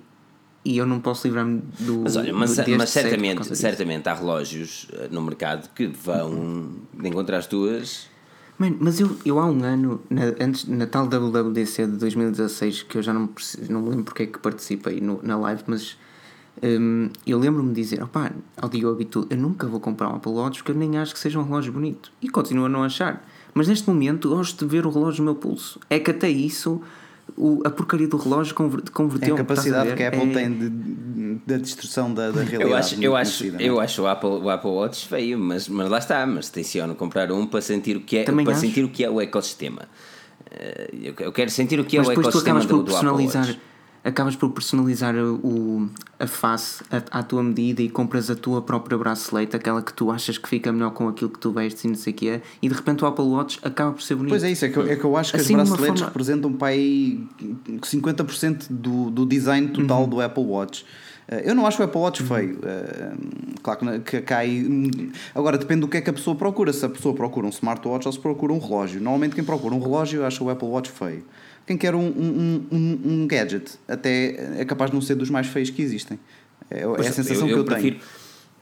e 0.63 0.77
eu 0.77 0.86
não 0.86 0.99
posso 0.99 1.27
livrar-me 1.27 1.62
do 1.79 1.99
Mas 1.99 2.15
olha, 2.15 2.34
mas, 2.34 2.58
mas 2.77 2.89
certamente, 2.89 3.55
certamente 3.55 4.08
há 4.08 4.13
relógios 4.13 4.88
eh, 4.93 5.10
no 5.12 5.21
mercado 5.21 5.69
que 5.73 5.88
vão 5.88 6.75
de 6.93 7.10
encontrar 7.10 7.38
as 7.38 7.47
tuas. 7.47 8.08
Mano, 8.58 8.77
mas 8.79 9.01
eu, 9.01 9.17
eu 9.25 9.38
há 9.38 9.45
um 9.45 9.63
ano, 9.63 10.01
na, 10.10 10.23
antes, 10.39 10.65
na 10.65 10.88
tal 10.88 11.08
WWDC 11.08 11.88
de 11.88 11.97
2016, 11.97 12.84
que 12.84 12.97
eu 12.97 13.01
já 13.01 13.13
não, 13.13 13.29
não 13.69 13.81
me 13.81 13.89
lembro 13.89 14.05
porque 14.05 14.23
é 14.23 14.25
que 14.27 14.39
participei 14.39 15.01
no, 15.01 15.19
na 15.21 15.38
live, 15.38 15.63
mas 15.67 15.97
hum, 16.63 17.09
eu 17.25 17.37
lembro-me 17.39 17.69
de 17.73 17.81
dizer: 17.81 18.01
opá, 18.03 18.31
ao 18.57 18.69
Diogo 18.69 19.01
e 19.01 19.05
tudo, 19.05 19.27
eu 19.29 19.37
nunca 19.37 19.67
vou 19.67 19.79
comprar 19.79 20.09
um 20.09 20.15
Apple 20.15 20.31
Watch 20.31 20.59
porque 20.59 20.71
eu 20.71 20.75
nem 20.75 20.97
acho 20.97 21.13
que 21.13 21.19
seja 21.19 21.39
um 21.39 21.43
relógio 21.43 21.71
bonito. 21.73 22.11
E 22.21 22.29
continuo 22.29 22.65
a 22.65 22.69
não 22.69 22.83
achar. 22.83 23.25
Mas 23.53 23.67
neste 23.67 23.87
momento 23.89 24.29
gosto 24.29 24.65
de 24.65 24.71
ver 24.71 24.85
o 24.85 24.89
relógio 24.89 25.23
no 25.23 25.31
meu 25.31 25.35
pulso. 25.39 25.79
É 25.89 25.97
que 25.97 26.11
até 26.11 26.29
isso, 26.29 26.81
o- 27.37 27.61
a 27.65 27.69
porcaria 27.69 28.07
do 28.07 28.17
relógio 28.17 28.53
conver- 28.53 28.83
É 28.85 28.89
converteu 28.91 29.35
a 29.35 29.37
capacidade 29.37 29.89
estás 29.89 29.97
que 29.97 30.03
a? 30.03 30.07
Apple 30.09 30.29
É- 30.31 30.33
tem 30.33 30.53
de, 30.57 31.35
da 31.47 31.57
destruição 31.57 32.13
da, 32.13 32.31
da 32.31 32.41
realidade. 32.43 32.63
Eu 32.69 32.75
acho, 32.75 33.01
eu 33.03 33.15
acho, 33.15 33.45
é? 33.45 33.55
eu 33.59 33.79
acho 33.79 34.01
o 34.01 34.07
Apple, 34.07 34.29
o 34.29 34.49
Apple 34.49 34.69
Watch 34.71 35.07
feio, 35.07 35.39
mas, 35.39 35.69
mas 35.69 35.89
lá 35.89 35.99
está, 35.99 36.25
mas 36.27 36.49
tenciono 36.49 36.95
comprar 36.95 37.31
um 37.31 37.47
para 37.47 37.61
sentir 37.61 37.95
o 37.95 38.01
que 38.01 38.17
é, 38.17 38.23
Também 38.25 38.43
para 38.45 38.53
acho. 38.55 38.61
sentir 38.61 38.83
o 38.83 38.89
que 38.89 39.03
é 39.05 39.09
o 39.09 39.21
ecossistema. 39.21 39.83
Eh, 40.51 40.89
Eu 41.19 41.31
quero 41.31 41.49
sentir 41.49 41.79
o 41.79 41.85
que 41.85 41.95
é 41.97 41.99
Mas 41.99 42.07
o 42.07 42.09
depois 42.11 42.27
tu 42.27 42.29
ecossistema 42.29 42.59
acabas 42.59 42.65
do, 42.65 42.77
por 42.77 42.83
do 42.83 42.95
Apple 42.95 43.09
personalizar 43.09 43.45
Watch. 43.47 43.59
Acabas 44.05 44.35
por 44.35 44.51
personalizar 44.51 45.15
o, 45.17 45.89
a 46.19 46.27
face 46.27 46.83
à, 46.91 47.19
à 47.19 47.23
tua 47.23 47.41
medida 47.43 47.81
e 47.81 47.89
compras 47.89 48.29
a 48.29 48.35
tua 48.35 48.61
própria 48.61 48.97
bracelete, 48.97 49.55
aquela 49.55 49.81
que 49.81 49.91
tu 49.93 50.11
achas 50.11 50.37
que 50.37 50.47
fica 50.47 50.71
melhor 50.71 50.91
com 50.91 51.07
aquilo 51.09 51.29
que 51.31 51.39
tu 51.39 51.51
vestes 51.51 51.83
e 51.83 51.87
não 51.87 51.95
sei 51.95 52.13
o 52.13 52.15
que 52.15 52.29
é, 52.29 52.41
e 52.61 52.69
de 52.69 52.75
repente 52.75 53.03
o 53.03 53.07
Apple 53.07 53.25
Watch 53.25 53.59
acaba 53.63 53.91
por 53.93 54.01
ser 54.03 54.15
bonito. 54.15 54.29
Pois 54.29 54.43
é 54.43 54.51
isso, 54.51 54.63
é 54.63 54.69
que, 54.69 54.77
eu- 54.77 54.87
é 54.89 54.95
que 54.95 55.03
eu 55.03 55.17
acho 55.17 55.31
que 55.33 55.37
Assim, 55.41 55.55
as 55.55 55.67
braceletes 55.67 55.99
forma- 56.01 56.05
representam 56.07 56.53
para 56.53 56.67
aí 56.67 57.27
50% 57.81 58.67
do, 58.69 59.09
do 59.09 59.25
design 59.25 59.69
total 59.69 60.03
Uhum. 60.03 60.09
do 60.09 60.21
Apple 60.21 60.43
Watch. 60.43 60.85
Eh, 61.27 61.49
Eu 61.49 61.55
não 61.55 61.65
acho 61.65 61.81
o 61.81 61.85
Apple 61.85 61.99
Watch 61.99 62.21
feio. 62.23 62.59
eh, 62.63 63.13
Claro 63.63 63.99
que 64.01 64.21
cai. 64.21 64.63
Agora 65.33 65.57
depende 65.57 65.81
do 65.81 65.87
que 65.87 65.97
é 65.97 66.01
que 66.01 66.09
a 66.09 66.13
pessoa 66.13 66.35
procura. 66.35 66.71
Se 66.71 66.85
a 66.85 66.89
pessoa 66.89 67.15
procura 67.15 67.47
um 67.47 67.49
smartwatch 67.49 68.05
ou 68.07 68.11
se 68.11 68.19
procura 68.19 68.53
um 68.53 68.59
relógio. 68.59 69.01
Normalmente 69.01 69.33
quem 69.33 69.43
procura 69.43 69.73
um 69.73 69.79
relógio 69.79 70.23
acha 70.23 70.43
o 70.43 70.49
Apple 70.51 70.67
Watch 70.67 70.91
feio. 70.91 71.23
Quem 71.65 71.78
quer 71.78 71.95
um, 71.95 72.08
um, 72.08 72.67
um, 72.71 72.99
um 73.06 73.28
gadget 73.28 73.71
até 73.88 74.60
é 74.62 74.65
capaz 74.65 74.91
de 74.91 74.95
não 74.95 75.01
ser 75.01 75.15
dos 75.15 75.30
mais 75.30 75.47
feios 75.47 75.69
que 75.69 75.82
existem. 75.82 76.19
É, 76.69 76.82
é 76.82 76.86
a 76.86 77.12
sensação 77.12 77.47
eu, 77.47 77.56
que 77.56 77.60
eu 77.60 77.65
prefiro. 77.65 77.97
tenho. 77.97 78.10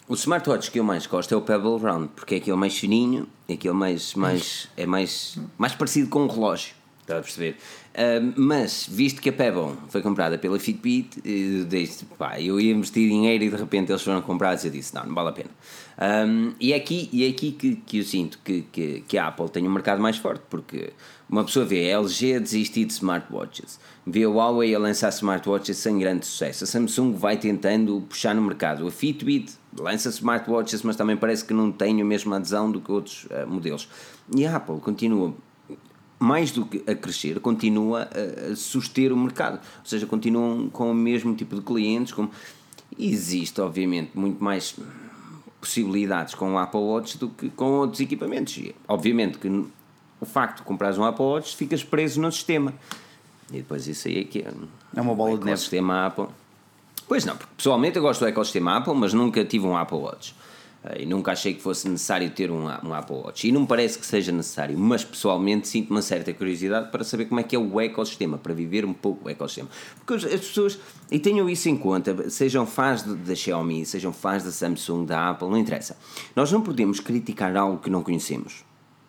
O 0.07 0.15
smartwatch 0.15 0.69
que 0.69 0.79
eu 0.79 0.83
mais 0.83 1.07
gosto 1.07 1.33
é 1.33 1.37
o 1.37 1.41
Pebble 1.41 1.77
Round, 1.77 2.09
porque 2.15 2.35
é 2.35 2.37
aquele 2.37 2.57
mais 2.57 2.77
fininho, 2.77 3.27
é 3.47 3.53
aquele 3.53 3.73
mais, 3.73 4.13
mais, 4.15 4.69
é 4.75 4.85
mais, 4.85 5.37
mais 5.57 5.73
parecido 5.73 6.09
com 6.09 6.23
um 6.23 6.27
relógio. 6.27 6.75
Está 7.01 7.17
a 7.17 7.21
perceber? 7.21 7.57
Ah, 7.93 8.19
mas, 8.35 8.87
visto 8.89 9.21
que 9.21 9.29
a 9.29 9.33
Pebble 9.33 9.75
foi 9.89 10.01
comprada 10.01 10.37
pela 10.37 10.57
Fitbit, 10.59 11.21
eu 11.23 11.65
disse, 11.65 12.05
pá, 12.17 12.39
eu 12.39 12.59
ia 12.59 12.73
investir 12.73 13.07
dinheiro 13.07 13.43
e 13.43 13.49
de 13.49 13.55
repente 13.55 13.91
eles 13.91 14.01
foram 14.01 14.21
comprados 14.21 14.63
e 14.63 14.67
eu 14.67 14.71
disse, 14.71 14.95
não, 14.95 15.05
não 15.05 15.13
vale 15.13 15.29
a 15.29 15.31
pena. 15.31 15.49
Ah, 15.97 16.25
e 16.59 16.73
é 16.73 16.75
aqui, 16.75 17.09
e 17.11 17.25
é 17.25 17.29
aqui 17.29 17.51
que, 17.51 17.75
que 17.75 17.99
eu 17.99 18.03
sinto 18.03 18.39
que, 18.43 18.61
que, 18.71 19.03
que 19.07 19.17
a 19.17 19.27
Apple 19.27 19.49
tem 19.49 19.67
um 19.67 19.71
mercado 19.71 20.01
mais 20.01 20.17
forte, 20.17 20.43
porque 20.49 20.91
uma 21.29 21.43
pessoa 21.43 21.65
vê 21.65 21.91
a 21.91 21.99
LG 21.99 22.35
a 22.35 22.39
desistir 22.39 22.85
de 22.85 22.93
smartwatches, 22.93 23.79
vê 24.05 24.23
a 24.23 24.29
Huawei 24.29 24.73
a 24.73 24.79
lançar 24.79 25.09
smartwatches 25.09 25.77
sem 25.77 25.99
grande 25.99 26.25
sucesso, 26.25 26.63
a 26.63 26.67
Samsung 26.67 27.13
vai 27.13 27.37
tentando 27.37 28.01
puxar 28.09 28.33
no 28.33 28.41
mercado, 28.41 28.87
a 28.87 28.91
Fitbit 28.91 29.53
lança 29.77 30.09
smartwatches, 30.09 30.83
mas 30.83 30.95
também 30.95 31.17
parece 31.17 31.45
que 31.45 31.53
não 31.53 31.71
tem 31.71 32.01
a 32.01 32.05
mesma 32.05 32.37
adesão 32.37 32.71
do 32.71 32.81
que 32.81 32.91
outros 32.91 33.27
ah, 33.31 33.45
modelos. 33.45 33.87
E 34.35 34.45
a 34.45 34.55
Apple 34.55 34.79
continua 34.79 35.33
mais 36.23 36.51
do 36.51 36.65
que 36.65 36.81
a 36.89 36.95
crescer, 36.95 37.39
continua 37.41 38.07
a, 38.51 38.55
suster 38.55 39.11
o 39.11 39.17
mercado. 39.17 39.55
Ou 39.55 39.85
seja, 39.85 40.05
continuam 40.05 40.69
com 40.69 40.89
o 40.89 40.95
mesmo 40.95 41.35
tipo 41.35 41.55
de 41.55 41.61
clientes. 41.61 42.13
Com... 42.13 42.29
Existe, 42.97 43.59
obviamente, 43.59 44.11
muito 44.15 44.41
mais 44.41 44.75
possibilidades 45.63 46.35
com 46.35 46.53
o 46.53 46.57
Apple 46.57 46.79
Watch 46.79 47.17
do 47.17 47.29
que 47.29 47.49
com 47.49 47.79
outros 47.79 48.01
equipamentos. 48.01 48.57
E, 48.57 48.75
obviamente 48.87 49.37
que 49.37 49.47
o 49.47 50.25
facto 50.25 50.57
de 50.57 50.63
comprares 50.63 50.97
um 50.97 51.03
Apple 51.03 51.25
Watch 51.25 51.55
ficas 51.55 51.83
preso 51.83 52.21
no 52.21 52.31
sistema. 52.31 52.73
E 53.49 53.57
depois 53.57 53.87
isso 53.87 54.07
aí 54.07 54.19
é 54.19 54.23
que 54.23 54.39
é. 54.39 54.51
É 54.95 55.01
uma 55.01 55.15
bola 55.15 55.31
o 55.31 55.37
de 55.37 55.45
neve. 55.45 55.51
ecossistema 55.51 56.07
Apple. 56.07 56.27
Pois 57.07 57.25
não, 57.25 57.35
porque 57.35 57.53
pessoalmente 57.57 57.97
eu 57.97 58.01
gosto 58.01 58.21
do 58.21 58.27
ecossistema 58.27 58.77
Apple, 58.77 58.93
mas 58.95 59.13
nunca 59.13 59.43
tive 59.45 59.65
um 59.65 59.77
Apple 59.77 59.97
Watch. 59.97 60.35
Eh, 60.83 61.03
E 61.03 61.05
nunca 61.05 61.31
achei 61.31 61.53
que 61.53 61.61
fosse 61.61 61.87
necessário 61.87 62.29
ter 62.31 62.51
um, 62.51 62.65
um 62.65 62.93
Apple 62.93 63.15
Watch. 63.15 63.47
E 63.47 63.51
não 63.51 63.61
me 63.61 63.67
parece 63.67 63.97
que 63.97 64.05
seja 64.05 64.31
necessário, 64.31 64.77
mas 64.77 65.03
pessoalmente 65.03 65.67
sinto 65.67 65.91
uma 65.91 66.01
certa 66.01 66.33
curiosidade 66.33 66.91
para 66.91 67.03
saber 67.03 67.25
como 67.25 67.39
é 67.39 67.43
que 67.43 67.55
é 67.55 67.59
o 67.59 67.79
ecossistema, 67.79 68.37
para 68.37 68.53
viver 68.53 68.85
um 68.85 68.93
pouco 68.93 69.27
o 69.27 69.29
ecossistema. 69.29 69.69
Porque 69.95 70.13
as 70.13 70.33
as 70.33 70.41
pessoas, 70.41 70.79
e 71.11 71.19
tenham 71.19 71.49
isso 71.49 71.69
em 71.69 71.77
conta, 71.77 72.29
sejam 72.29 72.65
fãs 72.65 73.03
da 73.03 73.35
Xiaomi, 73.35 73.85
sejam 73.85 74.11
fãs 74.11 74.43
da 74.43 74.51
Samsung, 74.51 75.05
da 75.05 75.29
Apple, 75.29 75.49
não 75.49 75.57
interessa. 75.57 75.97
Nós 76.35 76.51
não 76.51 76.61
podemos 76.61 76.99
criticar 76.99 77.55
algo 77.55 77.77
que 77.77 77.89
não 77.89 78.03
conhecemos. 78.03 78.63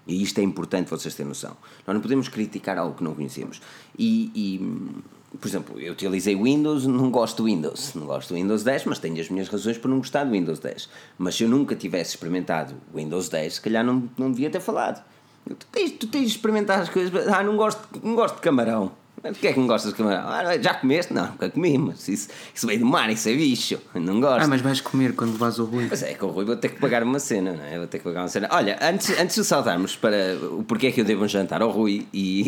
E 0.07 0.23
isto 0.23 0.39
é 0.39 0.43
importante 0.43 0.91
vocês 0.91 1.15
terem 1.15 1.29
noção. 1.29 1.57
Nós 1.87 1.95
não 1.95 2.03
podemos 2.03 2.29
criticar 2.29 2.77
algo 2.77 2.95
que 2.95 3.03
não 3.03 3.15
conhecemos. 3.15 3.61
E, 3.99 4.31
e, 4.35 5.03
por 5.41 5.49
exemplo, 5.49 5.81
eu 5.81 5.93
utilizei 5.93 6.37
Windows, 6.37 6.87
não 6.87 7.11
gosto 7.11 7.39
do 7.39 7.45
Windows. 7.45 7.95
Não 7.95 8.07
gosto 8.07 8.29
do 8.31 8.35
Windows 8.35 8.63
10, 8.63 8.85
mas 8.85 8.99
tenho 8.99 9.21
as 9.21 9.29
minhas 9.29 9.49
razões 9.49 9.79
para 9.79 9.91
não 9.91 9.99
gostar 9.99 10.25
do 10.25 10.33
Windows 10.33 10.59
10. 10.59 10.89
Mas 11.19 11.35
se 11.35 11.45
eu 11.45 11.49
nunca 11.49 11.75
tivesse 11.75 12.11
experimentado 12.11 12.75
o 12.93 12.97
Windows 12.97 13.29
10, 13.29 13.55
se 13.55 13.61
calhar 13.61 13.85
não, 13.85 14.09
não 14.17 14.31
devia 14.31 14.51
ter 14.51 14.61
falado. 14.61 15.05
Tu 15.47 15.67
tens, 15.71 15.91
tu 15.93 16.07
tens 16.07 16.23
de 16.23 16.37
experimentar 16.37 16.81
as 16.81 16.89
coisas. 16.89 17.29
Ah, 17.29 17.43
não 17.43 17.57
gosto, 17.57 17.81
não 18.03 18.15
gosto 18.15 18.37
de 18.37 18.41
camarão. 18.41 18.93
Mas 19.25 19.39
que 19.39 19.49
é 19.49 19.53
que 19.55 19.59
não 19.59 19.67
gostas 19.67 19.93
de 19.93 19.97
camarão? 19.97 20.29
Ah, 20.29 20.59
já 20.61 20.75
comeste? 20.75 21.15
Não, 21.15 21.29
nunca 21.29 21.49
comi, 21.49 21.79
mas 21.79 22.07
isso, 22.09 22.29
isso 22.55 22.67
veio 22.67 22.79
do 22.79 22.85
mar, 22.85 23.11
isso 23.11 23.27
é 23.27 23.35
bicho. 23.35 23.81
Não 23.95 24.21
gosto. 24.21 24.45
Ah, 24.45 24.47
mas 24.47 24.61
vais 24.61 24.83
comer 24.83 25.15
quando 25.15 25.39
vais 25.39 25.59
ao 25.59 25.65
Rui. 25.65 25.87
Mas 25.89 26.03
é 26.03 26.13
que 26.13 26.23
o 26.23 26.29
Rui 26.29 26.45
vou 26.45 26.57
ter 26.57 26.69
que 26.69 26.79
pagar 26.79 27.03
uma 27.03 27.19
cena, 27.19 27.55
não 27.55 27.65
é? 27.65 27.79
Vou 27.79 27.87
ter 27.87 27.99
que 27.99 28.05
pagar 28.05 28.21
uma 28.21 28.29
cena. 28.29 28.49
Olha, 28.53 28.79
antes, 28.83 29.19
antes 29.19 29.37
de 29.37 29.45
saltarmos 29.45 29.97
para 29.97 30.37
o 30.53 30.63
porquê 30.63 30.89
é 30.89 30.93
que 30.93 31.01
eu 31.01 31.07
devo 31.07 31.25
um 31.25 31.29
jantar 31.29 31.63
ao 31.63 31.71
Rui 31.71 32.07
e, 32.13 32.43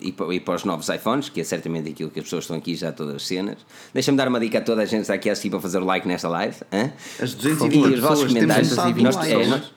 e, 0.00 0.08
e, 0.08 0.12
para, 0.12 0.32
e 0.32 0.38
para 0.38 0.54
os 0.54 0.64
novos 0.64 0.88
iPhones, 0.88 1.28
que 1.28 1.40
é 1.40 1.44
certamente 1.44 1.90
aquilo 1.90 2.08
que 2.08 2.20
as 2.20 2.24
pessoas 2.24 2.44
estão 2.44 2.56
aqui 2.56 2.76
já 2.76 2.92
todas 2.92 3.16
as 3.16 3.26
cenas, 3.26 3.56
deixa-me 3.92 4.16
dar 4.16 4.28
uma 4.28 4.38
dica 4.38 4.58
a 4.58 4.60
toda 4.60 4.82
a 4.82 4.84
gente 4.84 4.98
que 4.98 5.02
está 5.02 5.14
aqui 5.14 5.28
a 5.28 5.32
assistir 5.32 5.50
para 5.50 5.60
fazer 5.60 5.78
o 5.78 5.84
like 5.84 6.06
nesta 6.06 6.28
live. 6.28 6.56
As 7.20 7.34
220 7.34 7.74
E 7.74 7.94
os 7.94 8.00
vossos 8.00 8.32
comentários. 8.32 8.76
Nós, 8.76 9.16
é, 9.26 9.46
nós, 9.46 9.72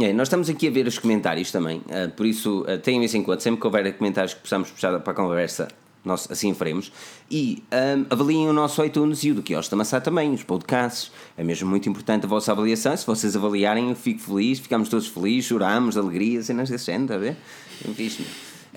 é, 0.00 0.12
nós 0.12 0.28
estamos 0.28 0.48
aqui 0.48 0.68
a 0.68 0.70
ver 0.70 0.86
os 0.86 0.98
comentários 0.98 1.50
também, 1.50 1.82
ah, 1.90 2.08
por 2.14 2.24
isso 2.24 2.62
uh, 2.62 2.78
tenham 2.78 3.02
isso 3.02 3.16
em 3.16 3.22
conta. 3.22 3.40
Sempre 3.40 3.60
que 3.60 3.66
houver 3.66 3.96
comentários 3.96 4.34
que 4.34 4.40
possamos 4.40 4.70
puxar 4.70 4.98
para 5.00 5.12
a 5.12 5.16
conversa, 5.16 5.68
nós 6.04 6.28
assim 6.30 6.54
faremos. 6.54 6.92
E 7.30 7.62
ahm, 7.70 8.06
avaliem 8.08 8.48
o 8.48 8.52
nosso 8.52 8.82
iTunes 8.84 9.22
e 9.24 9.32
o 9.32 9.34
do 9.34 9.42
Quiosque 9.42 9.70
da 9.70 9.76
Maçã 9.76 10.00
também, 10.00 10.32
os 10.32 10.42
podcasts. 10.42 11.12
É 11.36 11.44
mesmo 11.44 11.68
muito 11.68 11.88
importante 11.88 12.24
a 12.24 12.28
vossa 12.28 12.52
avaliação. 12.52 12.96
Se 12.96 13.06
vocês 13.06 13.36
avaliarem, 13.36 13.90
eu 13.90 13.96
fico 13.96 14.20
feliz, 14.20 14.58
ficamos 14.58 14.88
todos 14.88 15.06
felizes, 15.06 15.46
choramos 15.46 15.94
de 15.94 16.00
alegria, 16.00 16.42
cenas 16.42 16.70
desse 16.70 16.86
género, 16.86 17.04
está 17.04 17.14
a 17.14 17.18
ver? 17.18 17.36
É 17.84 17.88
meu. 17.88 18.26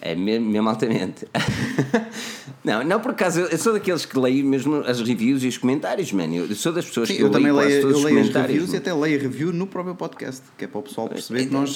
É 0.03 0.15
mesmo, 0.15 0.49
mesmo 0.49 0.69
altamente. 0.69 1.27
não, 2.63 2.83
não 2.83 2.99
por 2.99 3.11
acaso, 3.11 3.39
eu 3.41 3.57
sou 3.57 3.73
daqueles 3.73 4.05
que 4.05 4.17
leio 4.19 4.45
mesmo 4.45 4.75
as 4.85 5.01
reviews 5.01 5.43
e 5.43 5.47
os 5.47 5.57
comentários, 5.57 6.11
mano. 6.11 6.35
Eu 6.35 6.55
sou 6.55 6.71
das 6.71 6.85
pessoas 6.85 7.07
Sim, 7.09 7.15
que 7.15 7.21
eu, 7.23 7.29
também 7.29 7.51
leio, 7.51 7.69
eu 7.69 7.87
os 7.89 8.03
leio 8.03 8.19
as 8.21 8.29
reviews 8.29 8.63
e 8.69 8.73
mano. 8.73 8.77
até 8.77 8.93
leio 8.93 9.19
a 9.19 9.21
review 9.21 9.51
no 9.51 9.65
próprio 9.67 9.95
podcast, 9.95 10.41
que 10.57 10.65
é 10.65 10.67
para 10.67 10.79
o 10.79 10.83
pessoal 10.83 11.09
perceber 11.09 11.39
que 11.41 11.45
então- 11.47 11.61
nós 11.61 11.75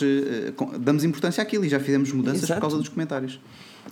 com- 0.55 0.77
damos 0.79 1.03
importância 1.03 1.41
àquilo 1.41 1.65
e 1.65 1.69
já 1.69 1.79
fizemos 1.79 2.11
mudanças 2.11 2.43
Exato. 2.43 2.59
por 2.59 2.61
causa 2.61 2.77
dos 2.77 2.89
comentários. 2.89 3.39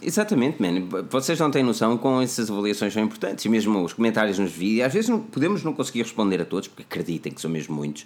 Exatamente, 0.01 0.59
man. 0.59 0.87
Vocês 1.09 1.39
não 1.39 1.51
têm 1.51 1.61
noção 1.63 1.97
com 1.99 2.19
essas 2.19 2.49
avaliações 2.49 2.91
são 2.93 3.03
importantes. 3.03 3.45
E 3.45 3.49
mesmo 3.49 3.83
os 3.83 3.93
comentários 3.93 4.39
nos 4.39 4.51
vídeos, 4.51 4.87
às 4.87 4.93
vezes 4.93 5.07
não, 5.07 5.19
podemos 5.19 5.63
não 5.63 5.71
conseguir 5.71 6.01
responder 6.01 6.41
a 6.41 6.45
todos, 6.45 6.67
porque 6.67 6.81
acreditem 6.83 7.31
que 7.31 7.39
são 7.39 7.49
mesmo 7.49 7.75
muitos. 7.75 8.03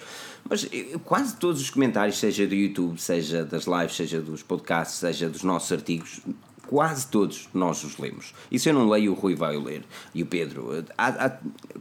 Mas 0.50 0.68
eh, 0.72 0.98
quase 1.06 1.38
todos 1.38 1.62
os 1.62 1.70
comentários, 1.70 2.18
seja 2.20 2.46
do 2.46 2.54
YouTube, 2.54 2.98
seja 3.00 3.46
das 3.46 3.66
lives, 3.66 3.96
seja 3.96 4.20
dos 4.20 4.44
podcasts, 4.44 4.98
seja 5.00 5.30
dos 5.30 5.44
nossos 5.44 5.72
artigos, 5.72 6.20
quase 6.68 7.08
todos 7.08 7.48
nós 7.54 7.84
os 7.84 7.98
lemos. 7.98 8.34
E 8.52 8.60
se 8.60 8.70
eu 8.70 8.74
não 8.74 8.88
leio, 8.90 9.12
o 9.12 9.16
Rui 9.16 9.36
vai 9.36 9.56
o 9.58 9.64
ler. 9.64 9.84
E 10.14 10.22
o 10.22 10.26
Pedro. 10.26 10.76
eh, 10.78 10.84
há- 10.98 11.26
há- 11.28 11.38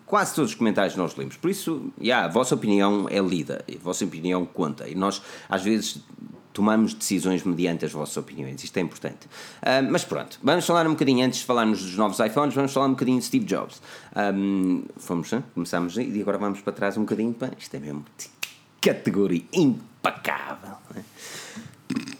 quase 0.06 0.34
todos 0.34 0.52
os 0.52 0.56
comentários 0.56 0.96
nós 0.96 1.14
lemos. 1.16 1.36
Por 1.36 1.50
isso, 1.50 1.92
yeah, 2.00 2.26
a 2.26 2.28
vossa 2.30 2.54
opinião 2.54 3.06
é 3.10 3.18
lida. 3.20 3.64
A 3.68 3.78
vossa 3.82 4.04
opinião 4.04 4.44
conta. 4.46 4.88
E 4.88 4.94
nós, 4.94 5.20
às 5.48 5.62
vezes, 5.62 5.98
tomamos 6.52 6.94
decisões 6.94 7.42
mediante 7.42 7.84
as 7.84 7.92
vossas 7.92 8.16
opiniões. 8.16 8.64
Isto 8.64 8.78
é 8.78 8.80
importante. 8.80 9.28
Ah, 9.60 9.82
mas 9.82 10.04
pronto, 10.04 10.38
vamos 10.42 10.64
falar 10.64 10.86
um 10.86 10.90
bocadinho, 10.92 11.26
antes 11.26 11.40
de 11.40 11.44
falarmos 11.44 11.82
dos 11.82 11.96
novos 11.96 12.18
iPhones, 12.18 12.54
vamos 12.54 12.72
falar 12.72 12.86
um 12.86 12.90
bocadinho 12.92 13.18
de 13.18 13.26
Steve 13.26 13.44
Jobs. 13.44 13.82
Ahm, 14.14 14.84
fomos, 14.96 15.30
hein? 15.34 15.44
começámos 15.54 15.98
e 15.98 16.18
agora 16.20 16.38
vamos 16.38 16.60
para 16.62 16.72
trás 16.72 16.96
um 16.96 17.02
bocadinho. 17.02 17.36
Isto 17.58 17.74
é 17.76 17.78
mesmo 17.80 18.04
categoria 18.80 19.42
impecável. 19.52 20.76
né? 20.94 21.04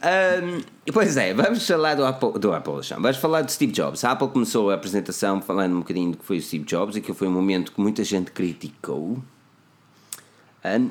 Ahm, 0.02 0.62
pois 0.92 1.16
é, 1.16 1.35
vamos 1.35 1.66
falar 1.66 1.94
do 1.94 2.05
Apple, 2.05 2.38
do 2.38 2.52
Apple 2.52 2.83
já. 2.83 2.96
vamos 2.96 3.16
falar 3.16 3.42
de 3.42 3.52
Steve 3.52 3.72
Jobs. 3.72 4.05
A 4.05 4.12
Apple 4.12 4.29
começou 4.29 4.70
a 4.70 4.74
apresentação 4.74 5.42
falando 5.42 5.74
um 5.74 5.81
bocadinho 5.81 6.12
do 6.12 6.18
que 6.18 6.24
foi 6.24 6.38
o 6.38 6.42
Steve 6.42 6.64
Jobs 6.64 6.96
e 6.96 7.00
que 7.00 7.12
foi 7.12 7.26
um 7.26 7.33
momento 7.33 7.72
que 7.72 7.81
muita 7.81 8.05
gente 8.05 8.31
criticou. 8.31 9.22
Ahm, 10.62 10.90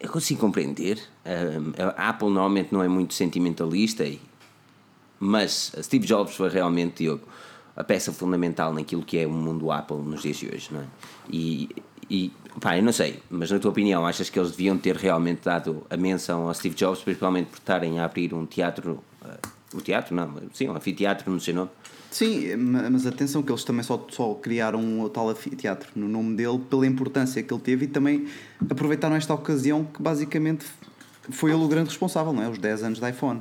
eu 0.00 0.08
consigo 0.10 0.40
compreender. 0.40 0.98
Ahm, 1.24 1.72
a 1.96 2.08
Apple 2.08 2.28
normalmente 2.28 2.72
não 2.72 2.82
é 2.82 2.88
muito 2.88 3.12
sentimentalista, 3.14 4.04
e, 4.04 4.20
mas 5.20 5.72
Steve 5.82 6.06
Jobs 6.06 6.34
foi 6.34 6.48
realmente, 6.48 7.06
a 7.76 7.84
peça 7.84 8.12
fundamental 8.12 8.72
naquilo 8.72 9.02
que 9.02 9.18
é 9.18 9.26
o 9.26 9.30
mundo 9.30 9.70
Apple 9.70 9.98
nos 9.98 10.22
dias 10.22 10.38
de 10.38 10.46
hoje, 10.46 10.68
não 10.72 10.80
é? 10.80 10.86
E, 11.30 11.68
e 12.08 12.32
pá, 12.60 12.76
eu 12.76 12.82
não 12.82 12.92
sei, 12.92 13.20
mas 13.30 13.50
na 13.50 13.58
tua 13.58 13.70
opinião, 13.70 14.06
achas 14.06 14.28
que 14.30 14.38
eles 14.38 14.50
deviam 14.52 14.76
ter 14.78 14.96
realmente 14.96 15.42
dado 15.44 15.86
a 15.90 15.96
menção 15.96 16.48
a 16.48 16.54
Steve 16.54 16.74
Jobs, 16.74 17.00
principalmente 17.02 17.46
por 17.48 17.58
estarem 17.58 17.98
a 18.00 18.04
abrir 18.04 18.32
um 18.34 18.46
teatro, 18.46 19.02
um 19.74 19.78
teatro, 19.80 20.14
não, 20.14 20.34
sim, 20.52 20.68
um 20.68 20.76
anfiteatro 20.76 21.30
no 21.30 21.40
seu 21.40 21.54
nome? 21.54 21.70
Sim, 22.10 22.54
ma- 22.56 22.90
mas 22.90 23.06
atenção 23.06 23.42
que 23.42 23.50
eles 23.50 23.64
também 23.64 23.82
só, 23.82 24.06
só 24.10 24.34
criaram 24.34 25.00
o 25.00 25.08
tal 25.08 25.30
anfiteatro 25.30 25.88
no 25.96 26.06
nome 26.08 26.36
dele 26.36 26.58
pela 26.68 26.86
importância 26.86 27.42
que 27.42 27.52
ele 27.52 27.62
teve 27.62 27.86
e 27.86 27.88
também 27.88 28.26
aproveitaram 28.70 29.16
esta 29.16 29.32
ocasião 29.32 29.84
que 29.84 30.02
basicamente 30.02 30.66
foi 31.30 31.52
ele 31.52 31.62
o 31.64 31.68
grande 31.68 31.88
responsável, 31.88 32.32
não 32.32 32.42
é? 32.42 32.48
Os 32.48 32.58
10 32.58 32.82
anos 32.82 32.98
da 33.00 33.08
iPhone. 33.08 33.40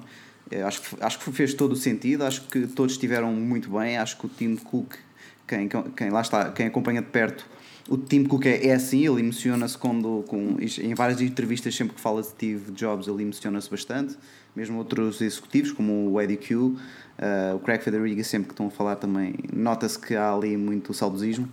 Eh, 0.49 0.61
Acho 0.63 0.81
que, 0.81 1.03
acho 1.03 1.19
que 1.19 1.31
fez 1.33 1.53
todo 1.53 1.73
o 1.73 1.75
sentido, 1.75 2.23
acho 2.23 2.43
que 2.43 2.65
todos 2.67 2.93
estiveram 2.93 3.33
muito 3.33 3.69
bem, 3.69 3.97
acho 3.97 4.17
que 4.17 4.25
o 4.25 4.29
Tim 4.29 4.55
Cook, 4.55 4.93
quem, 5.45 5.67
quem 5.97 6.09
lá 6.09 6.21
está, 6.21 6.49
quem 6.51 6.67
acompanha 6.67 7.01
de 7.01 7.07
perto, 7.09 7.45
o 7.89 7.97
Tim 7.97 8.23
Cook 8.23 8.45
é, 8.45 8.67
é 8.67 8.73
assim, 8.73 9.07
ele 9.07 9.21
emociona-se 9.21 9.77
quando, 9.77 10.23
com, 10.27 10.57
em 10.59 10.93
várias 10.93 11.21
entrevistas, 11.21 11.75
sempre 11.75 11.95
que 11.95 12.01
fala 12.01 12.21
de 12.21 12.27
Steve 12.27 12.71
Jobs, 12.71 13.07
ele 13.07 13.23
emociona-se 13.23 13.69
bastante, 13.69 14.17
mesmo 14.55 14.77
outros 14.77 15.21
executivos, 15.21 15.71
como 15.71 16.11
o 16.11 16.21
Eddie 16.21 16.37
Q, 16.37 16.55
uh, 16.55 16.75
o 17.55 17.59
Craig 17.59 17.81
Federighi, 17.81 18.23
sempre 18.23 18.47
que 18.47 18.53
estão 18.53 18.67
a 18.67 18.69
falar 18.69 18.97
também, 18.97 19.35
nota-se 19.53 19.97
que 19.97 20.15
há 20.15 20.33
ali 20.33 20.55
muito 20.57 20.93
saudosismo, 20.93 21.49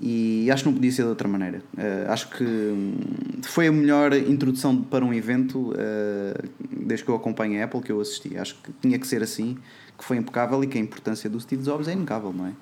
e 0.00 0.48
acho 0.50 0.62
que 0.62 0.68
não 0.68 0.74
podia 0.74 0.92
ser 0.92 1.02
de 1.02 1.08
outra 1.08 1.28
maneira. 1.28 1.62
Uh, 1.74 2.10
acho 2.10 2.30
que 2.30 2.44
hum, 2.44 2.94
foi 3.42 3.66
a 3.66 3.72
melhor 3.72 4.14
introdução 4.14 4.80
para 4.80 5.04
um 5.04 5.12
evento 5.12 5.72
uh, 5.72 6.48
desde 6.70 7.04
que 7.04 7.10
eu 7.10 7.16
acompanho 7.16 7.60
a 7.60 7.64
Apple, 7.64 7.82
que 7.82 7.92
eu 7.92 8.00
assisti. 8.00 8.38
Acho 8.38 8.54
que 8.62 8.72
tinha 8.80 8.98
que 8.98 9.06
ser 9.06 9.22
assim, 9.22 9.58
que 9.96 10.04
foi 10.04 10.16
impecável 10.16 10.62
e 10.62 10.66
que 10.66 10.78
a 10.78 10.80
importância 10.80 11.28
do 11.28 11.40
Steve 11.40 11.62
Jobs 11.62 11.88
é 11.88 11.92
inegável, 11.92 12.32
não 12.32 12.46
é? 12.46 12.52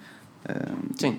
Sim. 0.97 1.19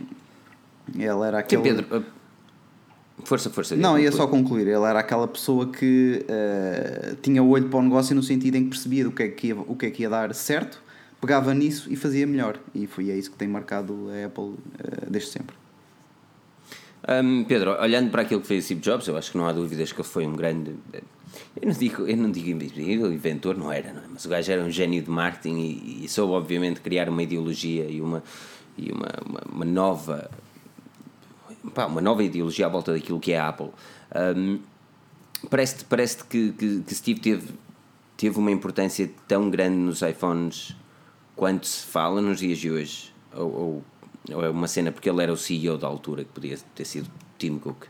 Ele 0.95 1.27
era 1.27 1.43
Que 1.43 1.55
aquele... 1.55 1.81
Pedro, 1.83 1.97
ah, 1.97 3.23
força, 3.23 3.49
força. 3.49 3.75
Não, 3.75 3.97
ia 3.97 4.11
só 4.11 4.27
concluir. 4.27 4.67
Ele 4.67 4.85
era 4.85 4.99
aquela 4.99 5.27
pessoa 5.27 5.67
que 5.67 6.25
eh, 6.27 7.15
tinha 7.21 7.41
o 7.43 7.49
olho 7.49 7.69
para 7.69 7.79
o 7.79 7.81
negócio 7.81 8.15
no 8.15 8.23
sentido 8.23 8.55
em 8.55 8.63
que 8.63 8.69
percebia 8.69 9.07
o 9.07 9.11
que, 9.11 9.23
é 9.23 9.27
que 9.27 9.47
ia, 9.47 9.55
o 9.55 9.75
que 9.75 9.85
é 9.87 9.91
que 9.91 10.01
ia 10.03 10.09
dar 10.09 10.33
certo, 10.33 10.81
pegava 11.19 11.53
nisso 11.53 11.91
e 11.91 11.95
fazia 11.95 12.25
melhor. 12.27 12.59
E 12.73 12.87
foi 12.87 13.09
é 13.09 13.17
isso 13.17 13.31
que 13.31 13.37
tem 13.37 13.47
marcado 13.47 14.09
a 14.09 14.25
Apple 14.25 14.55
eh, 14.79 15.07
desde 15.09 15.31
sempre. 15.31 15.55
Hum, 17.07 17.45
Pedro, 17.47 17.79
olhando 17.81 18.09
para 18.11 18.23
aquilo 18.23 18.41
que 18.41 18.47
fez 18.47 18.65
Steve 18.65 18.81
Jobs, 18.81 19.07
eu 19.07 19.15
acho 19.15 19.31
que 19.31 19.37
não 19.37 19.47
há 19.47 19.53
dúvidas 19.53 19.91
que 19.91 20.01
ele 20.01 20.07
foi 20.07 20.27
um 20.27 20.35
grande. 20.35 20.75
Eu 21.55 21.67
não 21.67 21.73
digo, 21.73 22.07
eu 22.07 22.17
não 22.17 22.31
digo 22.31 22.49
inventor, 23.07 23.57
não 23.57 23.71
era, 23.71 23.93
não 23.93 24.01
é? 24.01 24.05
mas 24.11 24.25
o 24.25 24.29
gajo 24.29 24.51
era 24.51 24.61
um 24.61 24.69
gênio 24.69 25.01
de 25.01 25.09
marketing 25.09 25.57
e, 25.57 26.05
e 26.05 26.09
soube, 26.09 26.33
obviamente, 26.33 26.81
criar 26.81 27.07
uma 27.09 27.21
ideologia 27.23 27.85
e 27.89 28.01
uma, 28.01 28.23
e 28.77 28.91
uma, 28.91 29.07
uma, 29.25 29.41
uma 29.49 29.65
nova. 29.65 30.29
Pá, 31.73 31.85
uma 31.85 32.01
nova 32.01 32.23
ideologia 32.23 32.65
à 32.65 32.69
volta 32.69 32.93
daquilo 32.93 33.19
que 33.19 33.31
é 33.31 33.39
a 33.39 33.49
Apple. 33.49 33.69
Hum, 34.35 34.59
parece-te 35.49 35.85
parece 35.85 36.23
que, 36.23 36.51
que, 36.51 36.81
que 36.81 36.95
Steve 36.95 37.19
teve, 37.19 37.49
teve 38.15 38.37
uma 38.37 38.51
importância 38.51 39.09
tão 39.27 39.49
grande 39.49 39.77
nos 39.77 40.01
iPhones 40.01 40.75
quanto 41.35 41.67
se 41.67 41.85
fala 41.85 42.21
nos 42.21 42.39
dias 42.39 42.57
de 42.57 42.71
hoje? 42.71 43.13
Ou, 43.33 43.53
ou, 43.53 43.83
ou 44.33 44.43
é 44.43 44.49
uma 44.49 44.67
cena 44.67 44.91
porque 44.91 45.09
ele 45.09 45.21
era 45.21 45.31
o 45.31 45.37
CEO 45.37 45.77
da 45.77 45.87
altura 45.87 46.23
que 46.23 46.31
podia 46.31 46.57
ter 46.75 46.85
sido 46.85 47.09
Tim 47.37 47.57
Cook? 47.57 47.85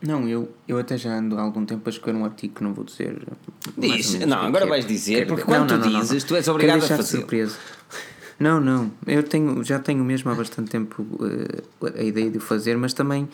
Não, 0.00 0.28
eu, 0.28 0.52
eu 0.68 0.78
até 0.78 0.96
já 0.98 1.18
ando 1.18 1.38
há 1.38 1.42
algum 1.42 1.64
tempo 1.64 1.88
a 1.88 1.90
escrever 1.90 2.18
um 2.18 2.24
artigo 2.24 2.54
que 2.54 2.62
não 2.62 2.74
vou 2.74 2.84
dizer. 2.84 3.16
Diz, 3.78 4.14
não, 4.20 4.42
agora 4.42 4.66
é. 4.66 4.68
vais 4.68 4.86
dizer, 4.86 5.26
porque 5.26 5.42
quando 5.42 5.60
não, 5.60 5.66
tu 5.66 5.84
não, 5.84 5.90
não, 5.90 6.00
dizes, 6.00 6.22
não. 6.22 6.28
tu 6.28 6.36
és 6.36 6.48
obrigado 6.48 6.84
a 6.84 6.86
fazer. 6.86 7.18
surpresa. 7.18 7.56
Não, 8.38 8.60
não, 8.60 8.90
eu 9.06 9.22
tenho, 9.22 9.64
já 9.64 9.78
tenho 9.78 10.04
mesmo 10.04 10.30
há 10.30 10.34
bastante 10.34 10.70
tempo 10.70 11.06
eh, 11.82 12.00
a 12.00 12.02
ideia 12.02 12.30
de 12.30 12.36
o 12.36 12.40
fazer, 12.40 12.76
mas 12.76 12.92
também 12.92 13.28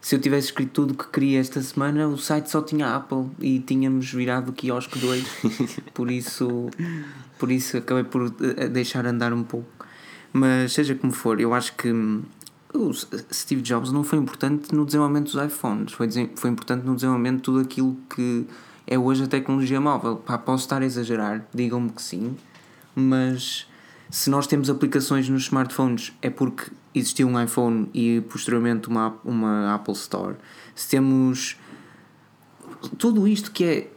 se 0.00 0.14
eu 0.14 0.20
tivesse 0.20 0.46
escrito 0.48 0.70
tudo 0.72 0.92
o 0.92 0.96
que 0.96 1.08
queria 1.08 1.40
esta 1.40 1.60
semana, 1.60 2.06
o 2.08 2.16
site 2.16 2.50
só 2.50 2.62
tinha 2.62 2.94
Apple 2.94 3.26
e 3.40 3.58
tínhamos 3.58 4.10
virado 4.12 4.50
o 4.50 4.54
quiosque 4.54 4.98
2, 4.98 5.24
por 5.92 6.10
isso, 6.10 6.70
por 7.38 7.50
isso 7.50 7.76
acabei 7.76 8.04
por 8.04 8.32
eh, 8.40 8.68
deixar 8.68 9.04
andar 9.06 9.32
um 9.32 9.42
pouco. 9.42 9.68
Mas 10.32 10.72
seja 10.72 10.94
como 10.94 11.12
for, 11.12 11.40
eu 11.40 11.52
acho 11.52 11.74
que 11.74 11.90
hum, 11.92 12.22
o 12.72 12.92
Steve 13.32 13.60
Jobs 13.60 13.92
não 13.92 14.04
foi 14.04 14.18
importante 14.18 14.74
no 14.74 14.86
desenvolvimento 14.86 15.32
dos 15.32 15.42
iPhones, 15.42 15.92
foi, 15.92 16.08
foi 16.36 16.50
importante 16.50 16.86
no 16.86 16.94
desenvolvimento 16.94 17.36
de 17.36 17.42
tudo 17.42 17.60
aquilo 17.60 17.96
que 18.14 18.46
é 18.86 18.98
hoje 18.98 19.24
a 19.24 19.26
tecnologia 19.26 19.80
móvel. 19.80 20.16
Pá, 20.16 20.38
posso 20.38 20.64
estar 20.64 20.80
a 20.80 20.86
exagerar, 20.86 21.46
digam-me 21.52 21.90
que 21.90 22.00
sim, 22.00 22.34
mas 22.96 23.67
se 24.10 24.30
nós 24.30 24.46
temos 24.46 24.70
aplicações 24.70 25.28
nos 25.28 25.44
smartphones 25.44 26.12
é 26.22 26.30
porque 26.30 26.70
existiu 26.94 27.28
um 27.28 27.42
iPhone 27.42 27.88
e 27.92 28.20
posteriormente 28.30 28.88
uma, 28.88 29.16
uma 29.24 29.74
Apple 29.74 29.94
Store. 29.94 30.36
Se 30.74 30.88
temos 30.88 31.56
tudo 32.98 33.26
isto 33.28 33.50
que 33.50 33.64
é. 33.64 33.90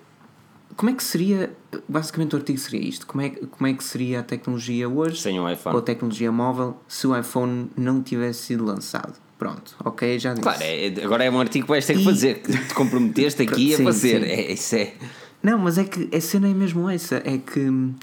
Como 0.75 0.89
é 0.89 0.93
que 0.93 1.03
seria. 1.03 1.53
Basicamente 1.87 2.33
o 2.33 2.37
artigo 2.37 2.57
seria 2.57 2.81
isto. 2.81 3.05
Como 3.05 3.21
é, 3.21 3.29
como 3.29 3.67
é 3.67 3.73
que 3.73 3.83
seria 3.83 4.21
a 4.21 4.23
tecnologia 4.23 4.87
hoje? 4.89 5.21
Sem 5.21 5.39
um 5.39 5.49
iPhone. 5.49 5.75
Ou 5.75 5.81
a 5.81 5.83
tecnologia 5.85 6.31
móvel 6.31 6.77
se 6.87 7.05
o 7.07 7.17
iPhone 7.17 7.69
não 7.77 8.01
tivesse 8.01 8.43
sido 8.43 8.65
lançado? 8.65 9.13
Pronto, 9.37 9.75
ok, 9.83 10.19
já 10.19 10.31
disse. 10.33 10.43
Claro, 10.43 10.59
é- 10.61 11.03
agora 11.03 11.23
é 11.23 11.31
um 11.31 11.39
artigo 11.39 11.65
que 11.65 11.69
vais 11.71 11.83
ter 11.85 11.97
que 11.97 12.03
fazer, 12.03 12.41
que 12.41 12.51
te 12.67 12.73
comprometeste 12.75 13.41
aqui 13.41 13.73
a 13.73 13.77
Sim, 13.77 13.83
fazer. 13.85 14.21
sim. 14.21 14.27
É, 14.29 14.51
isso 14.53 14.75
é. 14.75 14.93
Não, 15.41 15.57
mas 15.57 15.79
é 15.79 15.83
que 15.83 16.15
a 16.15 16.21
cena 16.21 16.47
é 16.47 16.53
mesmo 16.53 16.87
essa: 16.87 17.15
é 17.25 17.39
que 17.39 17.59
hum, 17.59 17.95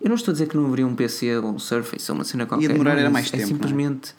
Eu 0.00 0.08
não 0.08 0.16
estou 0.16 0.32
a 0.32 0.34
dizer 0.34 0.48
que 0.48 0.56
não 0.56 0.66
haveria 0.66 0.86
um 0.86 0.94
PC 0.94 1.36
ou 1.38 1.50
um 1.50 1.58
Surface 1.58 2.10
ou 2.10 2.16
uma 2.16 2.24
cena 2.24 2.46
qualquer. 2.46 2.68
demorar 2.68 2.92
não 2.92 2.98
é 2.98 3.00
era 3.02 3.10
mais 3.10 3.26
é 3.28 3.30
tempo, 3.32 3.42
é? 3.42 3.46
simplesmente. 3.46 4.14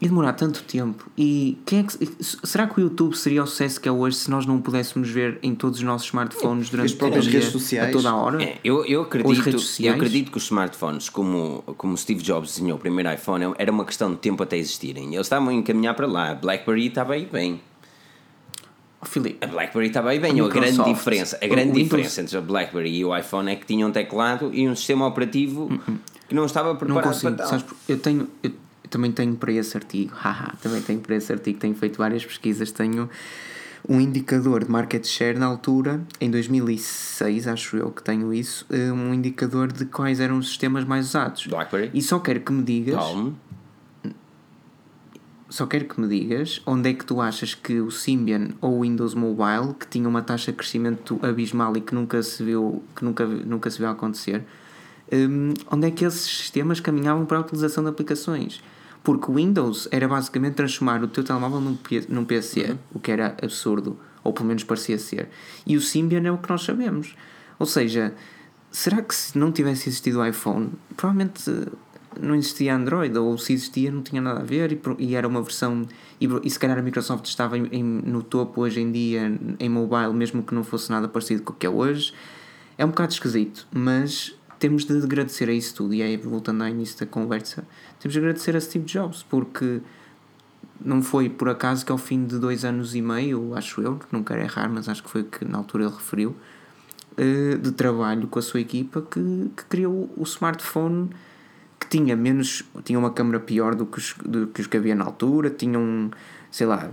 Ia 0.00 0.08
demorar 0.08 0.32
tanto 0.32 0.62
tempo. 0.62 1.10
E 1.16 1.58
quem 1.66 1.80
é 1.80 1.82
que, 1.82 2.08
será 2.22 2.66
que 2.66 2.80
o 2.80 2.82
YouTube 2.82 3.14
seria 3.14 3.42
o 3.42 3.46
sucesso 3.46 3.78
que 3.78 3.86
é 3.86 3.92
hoje 3.92 4.16
se 4.16 4.30
nós 4.30 4.46
não 4.46 4.56
o 4.56 4.62
pudéssemos 4.62 5.10
ver 5.10 5.38
em 5.42 5.54
todos 5.54 5.78
os 5.78 5.84
nossos 5.84 6.06
smartphones 6.06 6.70
durante 6.70 6.86
As 6.86 6.94
próprias 6.94 7.26
redes 7.26 7.50
sociais. 7.50 7.90
a 7.90 7.92
toda 7.92 8.08
a 8.08 8.16
hora? 8.16 8.42
É, 8.42 8.58
eu, 8.64 8.82
eu, 8.86 9.02
acredito, 9.02 9.58
eu 9.80 9.92
acredito 9.92 10.30
que 10.30 10.38
os 10.38 10.44
smartphones, 10.44 11.10
como, 11.10 11.62
como 11.76 11.94
Steve 11.98 12.22
Jobs 12.22 12.54
desenhou 12.54 12.78
o 12.78 12.80
primeiro 12.80 13.12
iPhone, 13.12 13.52
era 13.58 13.70
uma 13.70 13.84
questão 13.84 14.10
de 14.10 14.16
tempo 14.16 14.42
até 14.42 14.56
existirem. 14.56 15.14
Eles 15.14 15.26
estavam 15.26 15.50
a 15.50 15.52
encaminhar 15.52 15.94
para 15.94 16.06
lá. 16.06 16.30
A 16.30 16.34
BlackBerry 16.34 16.86
estava 16.86 17.12
aí 17.12 17.26
bem. 17.30 17.60
Oh, 19.02 19.06
Filipe, 19.06 19.38
A 19.44 19.46
BlackBerry 19.46 19.86
estava 19.88 20.10
aí 20.10 20.18
bem. 20.18 20.38
A 20.40 20.44
A 20.44 20.48
grande 20.48 20.84
diferença, 20.84 21.38
a 21.40 21.46
grande 21.46 21.68
Windows- 21.72 21.82
diferença 21.84 22.20
entre 22.20 22.36
a 22.36 22.40
BlackBerry 22.40 22.96
e 22.98 23.04
o 23.04 23.16
iPhone 23.16 23.50
é 23.50 23.56
que 23.56 23.64
tinham 23.66 23.88
um 23.88 23.92
teclado 23.92 24.50
e 24.52 24.68
um 24.68 24.76
sistema 24.76 25.06
operativo 25.06 25.68
que 26.28 26.34
não 26.34 26.44
estava 26.44 26.68
não 26.70 26.76
preparado 26.76 27.04
consigo. 27.04 27.34
para 27.36 27.46
tal. 27.46 27.48
Sabes, 27.60 27.64
eu 27.88 27.98
tenho. 27.98 28.28
Eu, 28.42 28.52
também 28.90 29.12
tenho 29.12 29.34
para 29.36 29.52
esse 29.52 29.76
artigo. 29.76 30.12
Haha, 30.20 30.54
também 30.60 30.82
tenho 30.82 31.00
para 31.00 31.14
esse 31.16 31.32
artigo. 31.32 31.58
Tenho 31.58 31.74
feito 31.74 31.96
várias 31.96 32.26
pesquisas. 32.26 32.70
Tenho 32.72 33.08
um 33.88 33.98
indicador 34.00 34.64
de 34.64 34.70
market 34.70 35.06
share 35.06 35.38
na 35.38 35.46
altura, 35.46 36.02
em 36.20 36.30
2006, 36.30 37.46
acho 37.48 37.76
eu 37.78 37.90
que 37.90 38.02
tenho 38.02 38.34
isso. 38.34 38.66
eh, 38.70 38.92
Um 38.92 39.14
indicador 39.14 39.72
de 39.72 39.86
quais 39.86 40.20
eram 40.20 40.36
os 40.38 40.48
sistemas 40.48 40.84
mais 40.84 41.06
usados. 41.06 41.46
BlackBerry, 41.46 41.90
E 41.94 42.02
só 42.02 42.18
quero 42.18 42.40
que 42.40 42.52
me 42.52 42.62
digas. 42.62 42.96
Palm, 42.96 43.32
Só 45.50 45.66
quero 45.66 45.84
que 45.86 46.00
me 46.00 46.06
digas 46.06 46.62
onde 46.64 46.90
é 46.90 46.94
que 46.94 47.04
tu 47.04 47.20
achas 47.20 47.54
que 47.54 47.80
o 47.80 47.90
Symbian 47.90 48.50
ou 48.60 48.78
o 48.78 48.80
Windows 48.82 49.14
Mobile, 49.14 49.74
que 49.74 49.84
tinha 49.84 50.08
uma 50.08 50.22
taxa 50.22 50.52
de 50.52 50.56
crescimento 50.56 51.18
abismal 51.24 51.76
e 51.76 51.80
que 51.80 51.92
nunca 51.92 52.22
se 52.22 52.44
viu, 52.44 52.84
que 52.94 53.04
nunca, 53.04 53.26
nunca 53.26 53.68
se 53.68 53.78
viu 53.78 53.88
acontecer, 53.88 54.44
hum, 55.12 55.52
onde 55.68 55.88
é 55.88 55.90
que 55.90 56.04
esses 56.04 56.24
sistemas 56.24 56.78
caminhavam 56.78 57.26
para 57.26 57.38
a 57.38 57.40
utilização 57.40 57.82
de 57.82 57.90
aplicações? 57.90 58.62
Porque 59.02 59.28
o 59.28 59.34
Windows 59.34 59.88
era 59.90 60.06
basicamente 60.06 60.54
transformar 60.54 61.02
o 61.02 61.08
teu 61.08 61.24
telemóvel 61.24 61.60
num, 61.60 61.76
num 62.08 62.24
PC, 62.24 62.76
o 62.94 63.00
que 63.00 63.10
era 63.10 63.34
absurdo, 63.42 63.98
ou 64.22 64.32
pelo 64.32 64.46
menos 64.46 64.62
parecia 64.62 65.00
ser. 65.00 65.30
E 65.66 65.76
o 65.76 65.80
Symbian 65.80 66.22
é 66.28 66.30
o 66.30 66.38
que 66.38 66.48
nós 66.48 66.62
sabemos. 66.62 67.16
Ou 67.58 67.66
seja, 67.66 68.14
será 68.70 69.02
que 69.02 69.16
se 69.16 69.36
não 69.36 69.50
tivesse 69.50 69.88
existido 69.88 70.20
o 70.20 70.24
iPhone, 70.24 70.70
provavelmente 70.96 71.50
não 72.22 72.34
existia 72.34 72.74
Android, 72.74 73.16
ou 73.18 73.36
se 73.38 73.52
existia 73.52 73.90
não 73.90 74.02
tinha 74.02 74.20
nada 74.20 74.40
a 74.40 74.44
ver, 74.44 74.72
e, 74.72 74.80
e 74.98 75.14
era 75.14 75.26
uma 75.26 75.42
versão. 75.42 75.86
E, 76.20 76.28
e 76.44 76.50
se 76.50 76.58
calhar 76.58 76.78
a 76.78 76.82
Microsoft 76.82 77.26
estava 77.26 77.56
em- 77.58 77.68
em- 77.72 77.82
no 77.84 78.22
topo 78.22 78.60
hoje 78.62 78.80
em 78.80 78.90
dia 78.92 79.38
em 79.58 79.68
mobile, 79.68 80.12
mesmo 80.12 80.42
que 80.42 80.54
não 80.54 80.62
fosse 80.64 80.90
nada 80.90 81.08
parecido 81.08 81.42
com 81.42 81.52
o 81.52 81.56
que 81.56 81.66
é 81.66 81.70
hoje. 81.70 82.12
É 82.78 82.84
um 82.84 82.88
bocado 82.88 83.12
esquisito, 83.12 83.66
mas 83.72 84.34
temos 84.58 84.84
de 84.84 84.96
agradecer 84.96 85.48
a 85.48 85.52
isso 85.52 85.74
tudo. 85.74 85.94
E 85.94 86.02
aí, 86.02 86.16
voltando 86.16 86.62
ao 86.62 86.68
início 86.68 86.98
da 87.00 87.06
conversa, 87.06 87.64
temos 87.98 88.12
de 88.12 88.18
agradecer 88.18 88.54
a 88.56 88.60
Steve 88.60 88.84
Jobs, 88.84 89.22
porque 89.28 89.80
não 90.82 91.02
foi 91.02 91.28
por 91.28 91.48
acaso 91.48 91.84
que 91.84 91.92
ao 91.92 91.98
fim 91.98 92.24
de 92.24 92.38
dois 92.38 92.64
anos 92.64 92.94
e 92.94 93.02
meio, 93.02 93.54
acho 93.54 93.80
eu, 93.82 93.98
não 94.10 94.22
quero 94.22 94.40
errar, 94.40 94.68
mas 94.70 94.88
acho 94.88 95.02
que 95.02 95.10
foi 95.10 95.22
o 95.22 95.24
que 95.24 95.44
na 95.44 95.58
altura 95.58 95.84
ele 95.84 95.92
referiu, 95.94 96.34
eh, 97.18 97.56
de 97.60 97.72
trabalho 97.72 98.26
com 98.28 98.38
a 98.38 98.42
sua 98.42 98.60
equipa 98.60 99.02
que, 99.02 99.50
que 99.56 99.64
criou 99.68 100.10
o 100.16 100.22
smartphone 100.22 101.10
tinha 101.90 102.16
menos, 102.16 102.62
tinha 102.84 102.98
uma 102.98 103.10
câmera 103.10 103.38
pior 103.40 103.74
do 103.74 103.84
que 103.84 103.98
os, 103.98 104.14
do 104.24 104.46
que 104.46 104.60
os 104.62 104.66
que 104.66 104.76
havia 104.78 104.94
na 104.94 105.04
altura, 105.04 105.50
tinha 105.50 105.78
um, 105.78 106.10
sei 106.50 106.66
lá, 106.66 106.88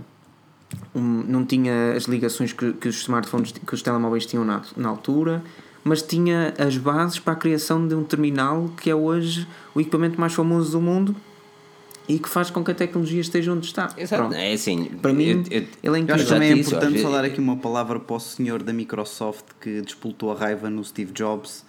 um- 0.94 1.24
não 1.26 1.44
tinha 1.46 1.92
as 1.96 2.04
ligações 2.04 2.52
que, 2.52 2.72
que 2.74 2.88
os 2.88 2.96
smartphones, 2.96 3.52
que 3.52 3.74
os 3.74 3.80
telemóveis 3.80 4.26
tinham 4.26 4.44
na, 4.44 4.62
na 4.76 4.88
altura, 4.88 5.42
mas 5.84 6.02
tinha 6.02 6.52
as 6.58 6.76
bases 6.76 7.18
para 7.18 7.32
a 7.32 7.36
criação 7.36 7.86
de 7.88 7.94
um 7.94 8.02
terminal 8.04 8.68
que 8.82 8.90
é 8.90 8.94
hoje 8.94 9.46
o 9.74 9.80
equipamento 9.80 10.20
mais 10.20 10.34
famoso 10.34 10.72
do 10.72 10.80
mundo 10.80 11.14
e 12.08 12.18
que 12.18 12.28
faz 12.28 12.50
com 12.50 12.64
que 12.64 12.70
a 12.70 12.74
tecnologia 12.74 13.20
esteja 13.20 13.52
onde 13.52 13.66
está. 13.66 13.94
Exato. 13.96 14.22
Pronto. 14.24 14.34
É 14.34 14.52
assim, 14.52 14.86
Para 15.00 15.12
mim, 15.12 15.24
eu- 15.24 15.36
eu- 15.38 15.42
ele 15.50 15.66
é 15.82 15.88
Eu 15.88 15.92
acho 15.92 15.98
incrível. 16.02 16.24
que 16.24 16.24
também 16.32 16.48
é 16.50 16.56
importante 16.56 16.92
vezes- 16.94 17.10
dar 17.10 17.24
aqui 17.24 17.38
uma 17.38 17.56
palavra 17.56 18.00
para 18.00 18.16
o 18.16 18.20
senhor 18.20 18.62
da 18.62 18.72
Microsoft 18.72 19.44
que 19.60 19.80
despoltou 19.82 20.32
a 20.32 20.34
raiva 20.34 20.68
no 20.70 20.82
Steve 20.84 21.12
Jobs, 21.12 21.64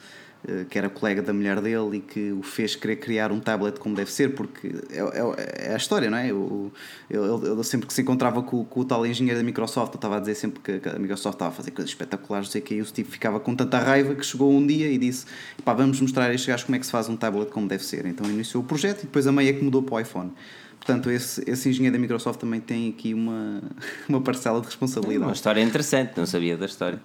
que 0.69 0.77
era 0.77 0.89
colega 0.89 1.21
da 1.21 1.33
mulher 1.33 1.59
dele 1.59 1.97
e 1.97 1.99
que 1.99 2.31
o 2.31 2.41
fez 2.41 2.73
querer 2.75 2.95
criar 2.95 3.29
um 3.31 3.39
tablet 3.41 3.77
como 3.79 3.93
deve 3.93 4.09
ser, 4.11 4.33
porque 4.35 4.67
é, 4.89 4.99
é- 4.99 5.67
é 5.71 5.73
a 5.73 5.77
história, 5.77 6.09
não 6.09 6.17
é? 6.17 6.29
Ele, 6.29 7.63
sempre 7.63 7.87
que 7.87 7.93
se 7.93 8.01
encontrava 8.01 8.41
com, 8.41 8.63
com 8.63 8.79
o 8.79 8.85
tal 8.85 9.05
engenheiro 9.05 9.37
da 9.39 9.43
Microsoft, 9.43 9.89
ele 9.91 9.97
estava 9.97 10.17
a 10.17 10.19
dizer 10.19 10.35
sempre 10.35 10.59
que 10.79 10.89
a 10.89 10.97
Microsoft 10.97 11.35
estava 11.35 11.51
a 11.51 11.53
fazer 11.53 11.71
coisas 11.71 11.91
espetaculares, 11.91 12.47
não 12.47 12.51
sei 12.53 12.61
que, 12.61 12.75
e 12.75 12.81
o 12.81 12.85
Steve 12.85 13.09
ficava 13.11 13.39
com 13.39 13.53
tanta 13.55 13.79
raiva 13.79 14.15
que 14.15 14.25
chegou 14.25 14.51
um 14.51 14.65
dia 14.65 14.89
e 14.89 14.97
disse: 14.97 15.25
pá, 15.65 15.73
vamos 15.73 15.99
mostrar 15.99 16.25
a 16.29 16.33
estes 16.33 16.47
gajos 16.47 16.65
como 16.65 16.75
é 16.75 16.79
que 16.79 16.85
se 16.85 16.91
faz 16.91 17.09
um 17.09 17.17
tablet 17.17 17.51
como 17.51 17.67
deve 17.67 17.83
ser. 17.83 18.05
Então 18.05 18.25
iniciou 18.29 18.63
o 18.63 18.65
projeto 18.65 18.99
e 18.99 19.05
depois 19.07 19.27
a 19.27 19.31
meia 19.31 19.53
que 19.53 19.63
mudou 19.63 19.83
para 19.83 19.95
o 19.95 19.99
iPhone. 19.99 20.31
Portanto, 20.77 21.11
esse, 21.11 21.43
esse 21.45 21.67
engenheiro 21.69 21.97
da 21.97 21.99
Microsoft 22.01 22.39
também 22.39 22.61
tem 22.61 22.89
aqui 22.89 23.13
uma, 23.13 23.61
uma 24.07 24.21
parcela 24.21 24.55
de 24.55 24.61
Uma 24.61 24.69
responsabilidade. 24.69 25.33
história 25.33 25.61
interessante, 25.61 26.13
não 26.15 26.25
sabia 26.25 26.55
da 26.55 26.65
história. 26.65 27.01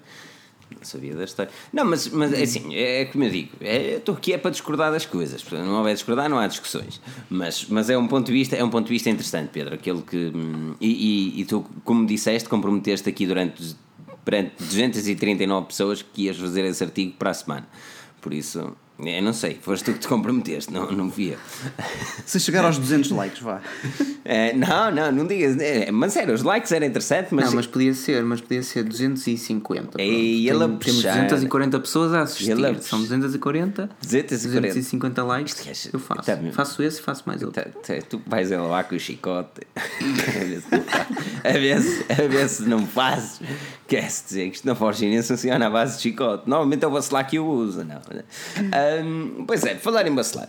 Não 0.70 0.84
sabia 0.84 1.14
da 1.14 1.24
história. 1.24 1.52
Não, 1.72 1.84
mas, 1.84 2.08
mas 2.08 2.32
é 2.32 2.42
assim, 2.42 2.74
é 2.74 3.04
como 3.06 3.24
eu 3.24 3.30
digo, 3.30 3.50
é, 3.60 3.96
estou 3.96 4.14
aqui 4.14 4.32
é 4.32 4.38
para 4.38 4.50
discordar 4.50 4.90
das 4.90 5.06
coisas. 5.06 5.42
Portanto, 5.42 5.66
não 5.66 5.78
houver 5.78 5.94
discordar, 5.94 6.28
não 6.28 6.38
há 6.38 6.46
discussões. 6.46 7.00
Mas, 7.30 7.66
mas 7.68 7.90
é 7.90 7.96
um 7.96 8.08
ponto 8.08 8.26
de 8.26 8.32
vista, 8.32 8.56
é 8.56 8.64
um 8.64 8.70
ponto 8.70 8.86
de 8.86 8.92
vista 8.92 9.10
interessante, 9.10 9.50
Pedro. 9.52 9.74
Aquele 9.74 10.02
que. 10.02 10.32
hum, 10.34 10.74
E, 10.80 10.88
e, 11.36 11.40
e 11.40 11.44
tu, 11.44 11.64
como 11.84 12.06
disseste, 12.06 12.48
comprometeste 12.48 13.08
aqui 13.08 13.26
durante 13.26 13.76
perante 14.24 14.54
239 14.58 15.66
pessoas 15.66 16.02
que 16.02 16.22
ias 16.22 16.36
fazer 16.36 16.64
esse 16.64 16.82
artigo 16.82 17.12
para 17.18 17.30
a 17.30 17.34
semana. 17.34 17.68
Por 18.20 18.32
isso, 18.32 18.74
eu 18.98 19.22
não 19.22 19.32
sei, 19.32 19.58
foste 19.60 19.84
tu 19.86 19.92
que 19.92 19.98
te 19.98 20.08
comprometeste, 20.08 20.72
não, 20.72 20.90
não 20.92 21.08
via. 21.10 21.36
Se 22.24 22.38
chegar 22.38 22.64
aos 22.64 22.78
200 22.78 23.10
likes, 23.10 23.40
vá. 23.42 23.60
É, 24.26 24.54
não, 24.54 24.90
não, 24.90 25.12
não 25.12 25.26
digas. 25.26 25.58
é, 25.60 25.90
mas 25.90 26.16
era, 26.16 26.32
os 26.32 26.42
likes 26.42 26.72
era 26.72 26.86
interessante, 26.86 27.34
mas. 27.34 27.44
Não, 27.44 27.56
mas 27.56 27.66
podia 27.66 27.92
ser, 27.92 28.22
mas 28.22 28.40
podia 28.40 28.62
ser 28.62 28.82
250. 28.82 29.82
pronto. 29.82 30.00
Ei, 30.00 30.48
ele 30.48 30.64
a 30.64 30.66
Tem- 30.66 30.78
temos 30.78 30.96
puxar. 31.02 31.22
240 31.24 31.80
pessoas 31.80 32.14
a 32.14 32.22
assistir. 32.22 32.52
Ele 32.52 32.66
a 32.66 32.80
São 32.80 33.00
240, 33.02 33.90
240. 34.00 34.68
250 34.68 35.22
likes. 35.24 35.90
Eu 35.92 36.00
faço. 36.00 36.22
tá 36.22 36.38
faço 36.52 36.82
esse 36.82 37.00
e 37.00 37.02
faço 37.02 37.24
mais 37.26 37.42
outro. 37.42 37.62
Tá- 37.62 37.68
tá- 37.70 38.00
Tu 38.08 38.22
vais 38.26 38.50
a 38.50 38.62
lá 38.62 38.82
com 38.82 38.94
o 38.96 38.98
chicote 38.98 39.60
a 39.76 39.82
ver 40.42 40.62
se 40.62 40.72
não 40.72 40.82
faz. 40.82 41.06
a 41.44 41.52
ver 41.52 41.82
se, 41.82 42.06
a 42.12 42.26
ver 42.26 42.48
se 42.48 42.62
não 42.62 42.86
fazes. 42.86 43.40
Quer-se 44.00 44.24
dizer 44.26 44.50
que 44.50 44.56
isto 44.56 44.66
na 44.66 44.74
Forginense 44.74 45.28
funciona 45.28 45.66
à 45.66 45.70
base 45.70 45.96
de 45.96 46.02
chicote. 46.02 46.48
Normalmente 46.48 46.84
é 46.84 46.88
o 46.88 46.90
bacelar 46.90 47.26
que 47.28 47.36
eu 47.36 47.46
uso. 47.46 47.84
Não. 47.84 48.00
Ahm, 48.72 49.44
pois 49.46 49.64
é, 49.64 49.74
falar 49.76 50.06
em 50.06 50.14
bacelar. 50.14 50.48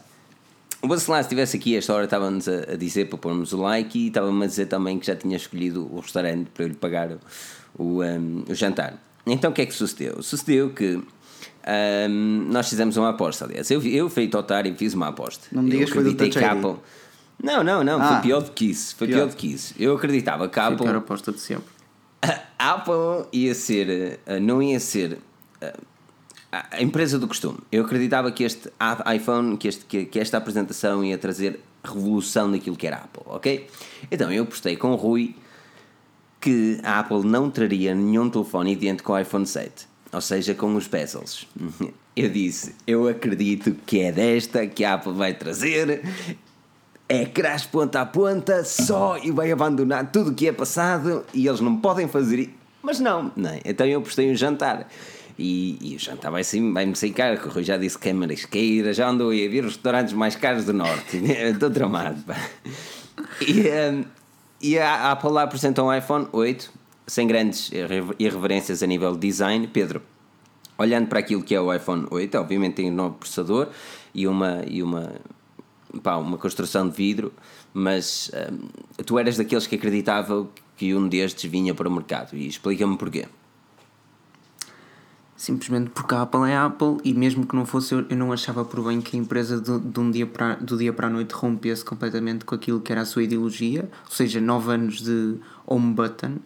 O 0.81 0.87
bacelar, 0.87 1.23
se 1.23 1.27
estivesse 1.27 1.57
aqui, 1.57 1.75
esta 1.75 1.93
hora 1.93 2.05
estava-nos 2.05 2.47
a, 2.47 2.75
dizer 2.77 3.07
para 3.09 3.17
pormos 3.17 3.53
o 3.53 3.57
like 3.61 3.97
e 3.97 4.07
estava-me 4.07 4.43
a 4.43 4.47
dizer 4.47 4.67
também 4.67 4.99
que 4.99 5.07
já 5.07 5.15
tinha 5.15 5.35
escolhido 5.35 5.87
o 5.91 5.99
restaurante 5.99 6.49
para 6.53 6.63
eu 6.63 6.67
lhe 6.69 6.75
pagar 6.75 7.09
o, 7.77 7.83
o, 7.97 8.01
ahm, 8.01 8.43
o 8.47 8.53
jantar. 8.53 8.93
Então 9.25 9.49
o 9.51 9.53
que 9.53 9.61
é 9.61 9.65
que 9.65 9.73
sucedeu? 9.73 10.21
Sucedeu 10.21 10.69
que 10.71 11.01
ahm, 11.65 12.47
nós 12.51 12.69
fizemos 12.69 12.97
uma 12.97 13.09
aposta, 13.09 13.45
aliás. 13.45 13.69
Eu, 13.71 13.81
eu 13.83 14.09
feito 14.09 14.37
otário, 14.37 14.73
fiz 14.75 14.93
uma 14.93 15.07
aposta. 15.07 15.47
Não 15.51 15.63
me 15.63 15.71
digas 15.71 15.89
que 15.89 15.95
foi 15.95 16.03
do 16.03 16.13
Touch. 16.15 16.37
Apple- 16.43 16.75
Não, 17.43 17.63
não, 17.63 17.83
não, 17.83 18.01
Ah. 18.01 18.13
foi 18.13 18.21
pior 18.21 18.41
do 18.41 18.51
que 18.51 18.65
isso. 18.69 18.95
Foi 18.95 19.07
pior, 19.07 19.17
Pior. 19.17 19.29
do 19.29 19.35
que 19.35 19.47
isso. 19.53 19.73
Eu 19.79 19.95
acreditava 19.95 20.47
que 20.47 20.59
a 20.59 20.63
Foi 20.67 20.71
a 20.71 20.75
Apple, 20.75 20.97
aposta 20.97 21.31
de 21.31 21.39
sempre. 21.39 21.74
A 22.21 22.45
Apple 22.73 23.27
ia 23.31 23.53
ser, 23.53 24.19
eh, 24.25 24.39
não 24.39 24.61
ia 24.61 24.79
ser 24.79 25.19
eh, 25.61 25.73
a 26.71 26.81
empresa 26.81 27.19
do 27.19 27.27
costume. 27.27 27.59
Eu 27.71 27.83
acreditava 27.83 28.31
que 28.31 28.43
este 28.43 28.71
iPhone, 29.13 29.57
que, 29.57 29.67
este, 29.67 29.85
que, 29.85 30.19
esta 30.19 30.37
apresentação 30.37 31.03
ia 31.03 31.17
trazer 31.17 31.59
revolução 31.83 32.47
naquilo 32.47 32.75
que 32.75 32.87
era 32.87 32.97
a 32.97 32.99
Apple, 33.03 33.23
ok? 33.25 33.67
Então 34.09 34.31
eu 34.31 34.45
postei 34.45 34.75
com 34.75 34.91
o 34.91 34.95
Rui 34.95 35.35
que 36.39 36.79
a 36.83 36.99
Apple 36.99 37.25
não 37.25 37.49
traria 37.49 37.93
nenhum 37.95 38.29
telefone 38.29 38.73
idêntico 38.73 39.11
ao 39.11 39.19
iPhone 39.19 39.45
7, 39.45 39.87
ou 40.11 40.21
seja, 40.21 40.53
com 40.53 40.75
os 40.75 40.87
bezels. 40.87 41.47
Eu 42.15 42.29
disse, 42.29 42.73
eu 42.87 43.09
acredito 43.09 43.75
que 43.85 43.99
é 43.99 44.09
desta 44.09 44.65
que 44.65 44.85
a 44.85 44.93
Apple 44.93 45.11
vai 45.11 45.33
trazer, 45.33 46.01
é 47.07 47.25
crash 47.25 47.65
ponta 47.67 48.01
a 48.01 48.05
ponta, 48.05 48.63
só 48.63 49.17
e 49.17 49.31
vai 49.31 49.51
abandonar 49.51 50.11
tudo 50.11 50.31
o 50.31 50.33
que 50.33 50.47
é 50.47 50.51
passado 50.51 51.23
e 51.33 51.47
eles 51.47 51.59
não 51.61 51.77
podem 51.77 52.07
fazer. 52.07 52.53
Mas 52.81 52.99
não, 52.99 53.31
não 53.35 53.49
é? 53.49 53.61
então 53.65 53.85
eu 53.85 54.01
postei 54.01 54.31
um 54.31 54.35
jantar. 54.35 54.87
E, 55.37 55.77
e 55.81 55.95
o 55.95 55.99
jantar 55.99 56.31
vai 56.31 56.43
sim, 56.45 56.71
vai-me 56.71 56.95
sair 56.95 57.11
caro, 57.11 57.37
que 57.37 57.47
o 57.47 57.51
Rui 57.51 57.63
já 57.63 57.75
disse 57.77 57.99
que 57.99 58.07
é 58.07 58.13
marisqueira, 58.13 58.93
já 58.93 59.09
andou 59.09 59.27
a 59.31 59.33
ver 59.33 59.65
os 59.65 59.73
restaurantes 59.73 60.13
mais 60.13 60.35
caros 60.35 60.63
do 60.65 60.73
Norte. 60.73 61.17
Estou 61.17 61.69
tramado. 61.69 62.21
pá. 62.23 62.35
E, 63.41 63.61
hum, 63.69 64.05
e 64.61 64.79
a 64.79 65.11
Apple 65.11 65.29
lá 65.31 65.43
apresentou 65.43 65.87
um 65.89 65.93
iPhone 65.93 66.27
8, 66.31 66.71
sem 67.05 67.27
grandes 67.27 67.69
irre- 67.71 68.15
irreverências 68.17 68.81
a 68.81 68.87
nível 68.87 69.11
de 69.13 69.27
design. 69.27 69.67
Pedro, 69.67 70.01
olhando 70.77 71.07
para 71.07 71.19
aquilo 71.19 71.43
que 71.43 71.53
é 71.53 71.59
o 71.59 71.73
iPhone 71.73 72.07
8, 72.09 72.37
obviamente 72.37 72.75
tem 72.75 72.89
um 72.89 72.95
novo 72.95 73.15
processador 73.15 73.67
e 74.13 74.25
uma, 74.27 74.61
e 74.65 74.81
uma, 74.81 75.11
pá, 76.01 76.17
uma 76.17 76.37
construção 76.37 76.87
de 76.87 76.95
vidro, 76.95 77.33
mas 77.73 78.31
hum, 78.33 78.67
tu 79.05 79.19
eras 79.19 79.37
daqueles 79.37 79.67
que 79.67 79.75
acreditavam 79.75 80.49
que 80.75 80.93
um 80.93 81.07
destes 81.07 81.49
vinha 81.49 81.73
para 81.73 81.87
o 81.87 81.91
mercado. 81.91 82.35
E 82.35 82.47
explica-me 82.47 82.97
porquê. 82.97 83.27
Simplesmente 85.35 85.89
porque 85.89 86.15
a 86.15 86.21
Apple 86.21 86.49
é 86.49 86.55
a 86.55 86.65
Apple 86.65 86.97
e 87.03 87.13
mesmo 87.13 87.45
que 87.45 87.55
não 87.55 87.65
fosse 87.65 87.93
eu, 87.93 88.05
eu 88.09 88.15
não 88.15 88.31
achava 88.31 88.63
por 88.63 88.81
bem 88.85 89.01
que 89.01 89.17
a 89.17 89.19
empresa 89.19 89.59
de, 89.59 89.79
de 89.79 89.99
um 89.99 90.09
dia 90.09 90.25
para, 90.25 90.55
do 90.55 90.77
dia 90.77 90.93
para 90.93 91.07
a 91.07 91.09
noite 91.09 91.33
rompesse 91.33 91.83
completamente 91.83 92.45
com 92.45 92.55
aquilo 92.55 92.79
que 92.79 92.91
era 92.91 93.01
a 93.01 93.05
sua 93.05 93.23
ideologia, 93.23 93.89
ou 94.05 94.11
seja, 94.11 94.39
9 94.39 94.71
anos 94.71 95.01
de 95.01 95.35
home 95.65 95.93
button, 95.93 96.37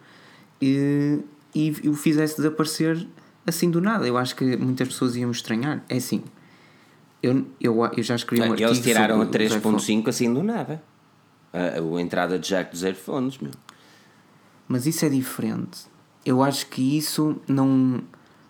e, 0.59 1.19
e 1.53 1.71
o 1.87 1.93
fizesse 1.93 2.37
desaparecer 2.37 3.07
assim 3.45 3.69
do 3.69 3.79
nada. 3.79 4.07
Eu 4.07 4.17
acho 4.17 4.35
que 4.35 4.57
muitas 4.57 4.87
pessoas 4.87 5.15
iam 5.15 5.29
estranhar. 5.29 5.83
É 5.87 5.97
assim, 5.97 6.23
eu, 7.21 7.45
eu, 7.59 7.85
eu 7.95 8.03
já 8.03 8.15
escrevi 8.15 8.41
um 8.47 8.51
artigo 8.51 8.69
Eles 8.69 8.81
tiraram 8.81 9.21
a 9.21 9.25
sobre 9.25 9.45
os 9.45 9.55
iPhone- 9.55 9.77
3.5 9.77 10.07
assim 10.09 10.33
do 10.33 10.43
nada. 10.43 10.81
A, 11.51 11.79
a 11.79 12.01
entrada 12.01 12.37
de 12.39 12.47
jack 12.47 12.71
dos 12.71 12.81
headphones, 12.83 13.37
meu. 13.39 13.51
Mas 14.67 14.85
isso 14.85 15.05
é 15.05 15.09
diferente. 15.09 15.81
Eu 16.25 16.43
acho 16.43 16.67
que 16.67 16.97
isso 16.97 17.37
não, 17.47 18.01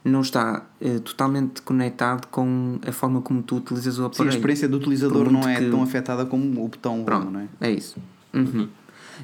não 0.03 0.21
está 0.21 0.65
eh, 0.81 0.99
totalmente 0.99 1.61
conectado 1.61 2.27
com 2.27 2.77
a 2.85 2.91
forma 2.91 3.21
como 3.21 3.41
tu 3.41 3.57
utilizas 3.57 3.93
o 3.93 3.97
Sim, 3.97 4.03
a 4.03 4.07
aparelho. 4.07 4.29
experiência 4.35 4.67
do 4.67 4.77
utilizador 4.77 5.31
não 5.31 5.47
é 5.47 5.59
que- 5.59 5.69
tão 5.69 5.81
afetada 5.81 6.25
como 6.25 6.63
o 6.63 6.67
botão 6.67 7.03
Pronto, 7.05 7.31
não 7.31 7.39
é? 7.39 7.47
é 7.61 7.71
isso. 7.71 7.97
Uhum. 8.33 8.67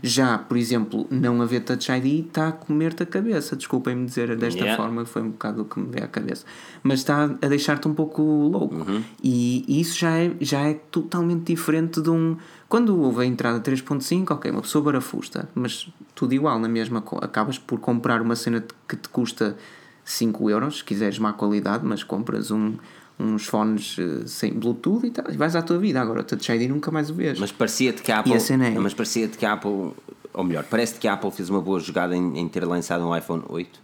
Já, 0.04 0.38
por 0.38 0.58
exemplo, 0.58 1.08
não 1.10 1.41
haver 1.41 1.62
Touch 1.64 1.91
ID 1.91 2.28
está 2.28 2.50
a 2.50 2.52
comer-te 2.52 3.04
a 3.04 3.06
cabeça. 3.06 3.56
Desculpem-me 3.56 4.06
dizer 4.06 4.36
desta 4.36 4.62
Yeah. 4.64 4.82
forma, 4.82 5.06
foi 5.06 5.22
um 5.22 5.32
bocado 5.32 5.62
o 5.62 5.66
que 5.66 5.80
me 5.80 5.88
veio 5.89 6.06
à 6.06 6.08
cabeça. 6.08 6.46
Mas 6.84 7.00
está 7.00 7.24
a 7.24 7.48
deixar-te 7.48 7.88
um 7.88 7.93
pouco 7.93 8.22
louco. 8.22 8.76
E 9.24 9.80
isso 9.80 9.98
já 9.98 10.12
é, 10.18 10.32
já 10.39 10.62
é 10.62 10.74
totalmente 10.74 11.54
diferente 11.54 12.02
de 12.02 12.10
um. 12.10 12.38
Quando 12.68 13.00
houve 13.00 13.22
a 13.24 13.26
entrada 13.26 13.60
3.5, 13.60 14.32
ok, 14.32 14.52
uma 14.52 14.62
pessoa 14.62 14.84
barafusta, 14.84 15.48
mas 15.54 15.88
tudo 16.14 16.34
igual 16.34 16.60
na 16.60 16.68
mesma. 16.68 17.04
Acabas 17.22 17.58
por 17.58 17.80
comprar 17.80 18.22
uma 18.22 18.36
cena 18.36 18.64
que 18.88 18.96
te 18.96 19.08
custa 19.10 19.56
5 20.04 20.50
euros, 20.50 20.78
se 20.78 20.84
quiseres 20.84 21.18
má 21.20 21.34
qualidade, 21.34 21.86
mas 21.86 22.04
compras 22.04 22.52
um, 22.52 22.74
uns 23.20 23.45
fones 23.45 23.97
eh, 23.99 24.28
sem 24.28 24.53
Bluetooth 24.53 25.05
e 25.05 25.11
tal, 25.11 25.32
e 25.32 25.38
vais 25.38 25.55
à 25.55 25.61
tua 25.61 25.78
vida. 25.78 26.01
Agora, 26.01 26.22
o 26.22 26.24
Touch 26.24 26.51
ID 26.51 26.70
nunca 26.70 26.91
mais 26.91 27.09
o 27.09 27.13
vês. 27.13 27.39
Mas 27.39 27.51
parecia-te 27.51 28.01
que 28.01 28.11
a 28.11 28.20
Apple. 28.20 28.34
É- 28.34 28.80
mas 28.80 28.93
parecia-te 28.93 29.38
que 29.38 29.45
a 29.45 29.53
Apple. 29.53 29.91
Ou 30.34 30.43
melhor, 30.43 30.66
parece-te 30.66 30.99
que 30.99 31.07
a 31.07 31.13
Apple 31.13 31.32
fez 31.32 31.49
uma 31.49 31.61
boa 31.61 31.80
jogada 31.80 32.16
em, 32.16 32.38
em 32.39 32.47
ter 32.49 32.66
lançado 32.66 33.05
um 33.07 33.16
iPhone 33.16 33.43
8. 33.47 33.80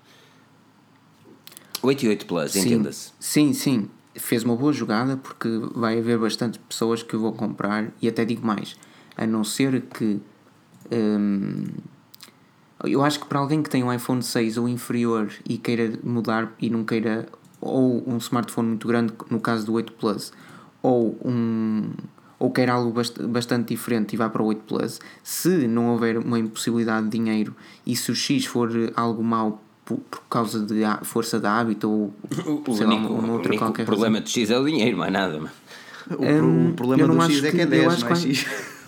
8 1.84 2.04
e 2.06 2.08
8 2.10 2.26
Plus, 2.26 2.56
entenda-se. 2.56 3.12
sim, 3.20 3.54
sim. 3.54 3.90
Fez 4.14 4.44
uma 4.44 4.56
boa 4.56 4.74
jogada 4.74 5.16
porque 5.18 5.48
vai 5.74 5.98
haver 5.98 6.20
bastantes 6.20 6.60
pessoas 6.68 7.02
que 7.02 7.16
vão 7.16 7.32
comprar 7.32 7.92
e 8.02 8.08
até 8.08 8.26
digo 8.26 8.46
mais, 8.46 8.76
a 9.18 9.26
não 9.26 9.44
ser 9.44 9.82
que 9.82 10.20
hum, 10.92 11.64
eu 12.84 13.04
acho 13.04 13.22
que 13.22 13.26
para 13.26 13.40
alguém 13.40 13.64
que 13.64 13.70
tem 13.70 13.84
um 13.84 13.92
iPhone 13.92 14.22
6 14.22 14.58
ou 14.58 14.68
inferior 14.68 15.32
e 15.48 15.58
queira 15.58 15.94
mudar 16.04 16.54
e 16.60 16.70
não 16.70 16.84
queira 16.84 17.28
ou 17.62 18.04
um 18.08 18.18
smartphone 18.18 18.70
muito 18.70 18.88
grande, 18.88 19.14
no 19.30 19.40
caso 19.40 19.66
do 19.66 19.74
8 19.74 19.94
Plus, 19.94 20.34
ou 20.82 21.16
um 21.24 21.90
ou 22.40 22.50
quer 22.50 22.72
algo 22.72 22.92
bast- 22.92 23.22
bastante 23.22 23.68
diferente 23.68 24.14
e 24.14 24.18
vá 24.18 24.28
para 24.28 24.42
o 24.42 24.48
8 24.48 24.62
Plus, 24.68 25.00
se 25.24 25.68
não 25.68 25.90
houver 25.92 26.18
uma 26.18 26.40
impossibilidade 26.40 27.06
de 27.08 27.12
dinheiro 27.12 27.56
e 27.86 27.96
se 27.96 28.12
o 28.12 28.16
X 28.16 28.46
for 28.46 28.68
algo 28.96 29.24
mau 29.24 29.62
por, 29.86 29.98
por 30.10 30.22
causa 30.28 30.60
de 30.66 30.82
força 31.04 31.40
de 31.40 31.46
hábito 31.46 31.88
ou 31.88 32.14
O 32.68 32.74
sei 32.76 32.88
lá, 32.88 32.96
único, 32.96 33.14
uma 33.14 33.28
o 33.28 33.32
outra 33.34 33.56
qualquer 33.56 33.86
problema 33.86 34.20
de 34.20 34.30
X 34.32 34.50
é 34.50 34.58
o 34.58 34.66
dinheiro, 34.66 34.98
mais 34.98 35.14
nada. 35.14 35.38
mano. 35.38 35.52
O, 36.18 36.26
Hum, 36.26 36.70
o 36.72 36.74
problema 36.74 37.04
eu 37.04 37.08
não 37.08 37.16
do 37.16 37.22
X 37.32 37.44
é 37.44 37.52
que 37.52 37.62
é 37.62 37.68
que- 37.68 37.76
eu 37.76 37.82
10, 37.82 37.94
acho 37.94 38.06
não 38.06 38.12
é 38.12 38.16
X. 38.16 38.46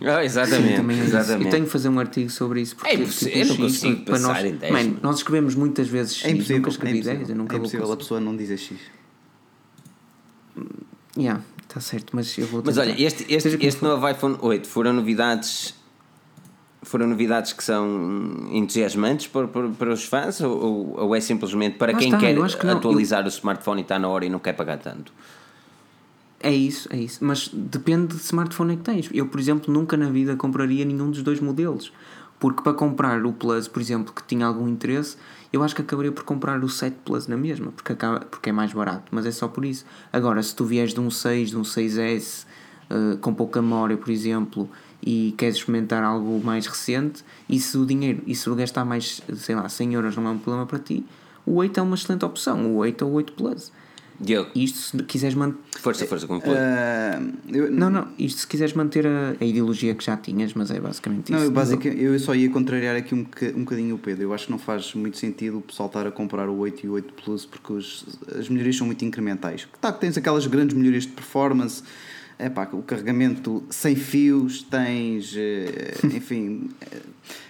Ah, 0.00 0.18
Sim, 0.18 0.24
exatamente. 0.24 0.76
também 0.76 1.00
é 1.00 1.04
exatamente. 1.04 1.44
Eu 1.44 1.50
tenho 1.50 1.64
que 1.66 1.70
fazer 1.70 1.88
um 1.88 1.98
artigo 1.98 2.30
sobre 2.30 2.60
isso 2.60 2.76
porque 2.76 2.90
É 2.90 2.94
impossível, 2.94 3.32
tipo, 3.32 3.38
eu 3.38 3.46
não 3.46 3.54
X, 3.68 3.80
consigo 3.80 4.04
para 4.04 4.14
pensar 4.14 4.28
nós, 4.34 4.44
em 4.44 4.54
10, 4.56 4.72
Man, 4.72 4.78
mano. 4.84 4.98
nós 5.02 5.16
escrevemos 5.16 5.54
muitas 5.54 5.88
vezes 5.88 6.14
X, 6.16 6.24
É 6.24 6.30
impossível, 6.30 6.56
nunca 6.56 6.68
é 6.68 6.72
escrevi 6.72 6.92
10, 7.02 7.06
impossível, 7.06 7.34
eu 7.34 7.38
nunca 7.38 7.54
é 7.54 7.58
vou 7.58 7.66
impossível 7.66 7.92
a 7.92 7.96
pessoa 7.96 8.20
não 8.20 8.36
dizer 8.36 8.56
X. 8.58 8.76
Yeah, 11.16 11.42
está 11.62 11.80
certo, 11.80 12.14
mas 12.14 12.36
eu 12.38 12.46
vou 12.46 12.62
Mas 12.64 12.78
olha, 12.78 12.90
este, 13.00 13.24
este, 13.32 13.48
este 13.48 13.80
for. 13.80 13.88
novo 13.88 14.08
iPhone 14.08 14.36
8 14.40 14.66
foram 14.68 14.92
novidades. 14.92 15.74
Foram 16.84 17.06
novidades 17.06 17.52
que 17.52 17.62
são 17.62 18.48
entusiasmantes 18.50 19.28
para, 19.28 19.46
para, 19.46 19.68
para 19.68 19.92
os 19.92 20.04
fãs 20.04 20.40
ou, 20.40 20.98
ou- 20.98 21.14
é 21.14 21.20
simplesmente 21.20 21.78
para 21.78 21.94
quem 21.94 22.08
está, 22.08 22.18
quer 22.18 22.34
eu 22.36 22.44
que 22.44 22.66
atualizar 22.66 23.24
o 23.24 23.28
smartphone 23.28 23.80
e 23.80 23.84
está 23.84 24.00
na 24.00 24.08
hora 24.08 24.24
e 24.26 24.28
não 24.28 24.40
quer 24.40 24.52
pagar 24.54 24.78
tanto? 24.78 25.12
É 26.42 26.52
isso, 26.52 26.88
é 26.92 26.96
isso. 26.96 27.24
Mas 27.24 27.48
depende 27.48 28.16
de 28.16 28.20
smartphone 28.20 28.74
é 28.74 28.76
que 28.76 28.82
tens. 28.82 29.08
Eu, 29.12 29.28
por 29.28 29.38
exemplo, 29.38 29.72
nunca 29.72 29.96
na 29.96 30.10
vida 30.10 30.34
compraria 30.34 30.84
nenhum 30.84 31.10
dos 31.10 31.22
dois 31.22 31.40
modelos. 31.40 31.92
Porque 32.40 32.60
para 32.60 32.74
comprar 32.74 33.24
o 33.24 33.32
Plus, 33.32 33.68
por 33.68 33.80
exemplo, 33.80 34.12
que 34.12 34.24
tinha 34.24 34.44
algum 34.44 34.66
interesse, 34.66 35.16
eu 35.52 35.62
acho 35.62 35.76
que 35.76 35.82
acabaria 35.82 36.10
por 36.10 36.24
comprar 36.24 36.62
o 36.64 36.68
7 36.68 36.96
Plus 37.04 37.28
na 37.28 37.36
mesma, 37.36 37.70
porque, 37.70 37.92
acaba, 37.92 38.18
porque 38.20 38.50
é 38.50 38.52
mais 38.52 38.72
barato. 38.72 39.04
Mas 39.12 39.24
é 39.24 39.30
só 39.30 39.46
por 39.46 39.64
isso. 39.64 39.84
Agora, 40.12 40.42
se 40.42 40.54
tu 40.56 40.64
vieres 40.64 40.92
de 40.92 40.98
um 40.98 41.08
6, 41.08 41.50
de 41.50 41.56
um 41.56 41.62
6S, 41.62 42.44
eh, 42.90 43.16
com 43.20 43.32
pouca 43.32 43.62
memória, 43.62 43.96
por 43.96 44.10
exemplo, 44.10 44.68
e 45.00 45.34
queres 45.38 45.56
experimentar 45.56 46.02
algo 46.02 46.44
mais 46.44 46.66
recente, 46.66 47.24
e 47.48 47.60
se 47.60 47.78
o 47.78 47.86
dinheiro, 47.86 48.22
e 48.26 48.34
se 48.34 48.52
gastar 48.56 48.84
mais, 48.84 49.22
sei 49.36 49.54
lá, 49.54 49.68
100 49.68 49.94
euros 49.94 50.16
não 50.16 50.26
é 50.26 50.30
um 50.30 50.38
problema 50.38 50.66
para 50.66 50.80
ti, 50.80 51.04
o 51.46 51.54
8 51.54 51.78
é 51.78 51.82
uma 51.82 51.94
excelente 51.94 52.24
opção. 52.24 52.66
O 52.66 52.76
8 52.78 53.04
ou 53.04 53.12
o 53.12 53.14
8 53.14 53.32
Plus. 53.34 53.72
Diogo, 54.22 54.50
Isto 54.54 54.78
se 54.78 54.96
quiseres 55.02 55.34
manter. 55.34 55.58
força, 55.80 56.06
força, 56.06 56.26
conclui. 56.26 56.54
Ah, 56.56 57.20
eu, 57.48 57.70
Não, 57.70 57.90
não, 57.90 58.08
isto 58.18 58.40
se 58.42 58.46
quiseres 58.46 58.72
manter 58.74 59.06
a, 59.06 59.34
a 59.40 59.44
ideologia 59.44 59.94
que 59.94 60.04
já 60.04 60.16
tinhas, 60.16 60.54
mas 60.54 60.70
é 60.70 60.78
basicamente 60.80 61.32
Não, 61.32 61.38
isso. 61.38 61.46
eu, 61.48 61.50
basic, 61.50 61.86
eu 61.88 62.18
só 62.20 62.34
ia 62.34 62.48
contrariar 62.48 62.94
aqui 62.96 63.14
um, 63.14 63.26
um 63.56 63.60
bocadinho 63.64 63.96
o 63.96 63.98
Pedro. 63.98 64.22
Eu 64.22 64.32
acho 64.32 64.46
que 64.46 64.52
não 64.52 64.58
faz 64.58 64.94
muito 64.94 65.16
sentido 65.18 65.58
o 65.58 65.60
pessoal 65.62 65.88
estar 65.88 66.06
a 66.06 66.10
comprar 66.12 66.48
o 66.48 66.56
8 66.58 66.86
e 66.86 66.88
o 66.88 66.92
8 66.92 67.12
Plus 67.14 67.44
porque 67.44 67.72
os- 67.72 68.06
as 68.38 68.48
melhorias 68.48 68.76
são 68.76 68.86
muito 68.86 69.04
incrementais. 69.04 69.66
Tá, 69.80 69.92
que 69.92 70.00
tens 70.00 70.16
aquelas 70.16 70.46
grandes 70.46 70.76
melhorias 70.76 71.02
de 71.02 71.10
performance, 71.12 71.82
é 72.44 72.50
pá, 72.50 72.68
o 72.72 72.82
carregamento 72.82 73.62
sem 73.70 73.94
fios, 73.94 74.62
tens. 74.62 75.34
eh, 75.36 75.94
enfim. 76.14 76.68
eh, 76.90 76.96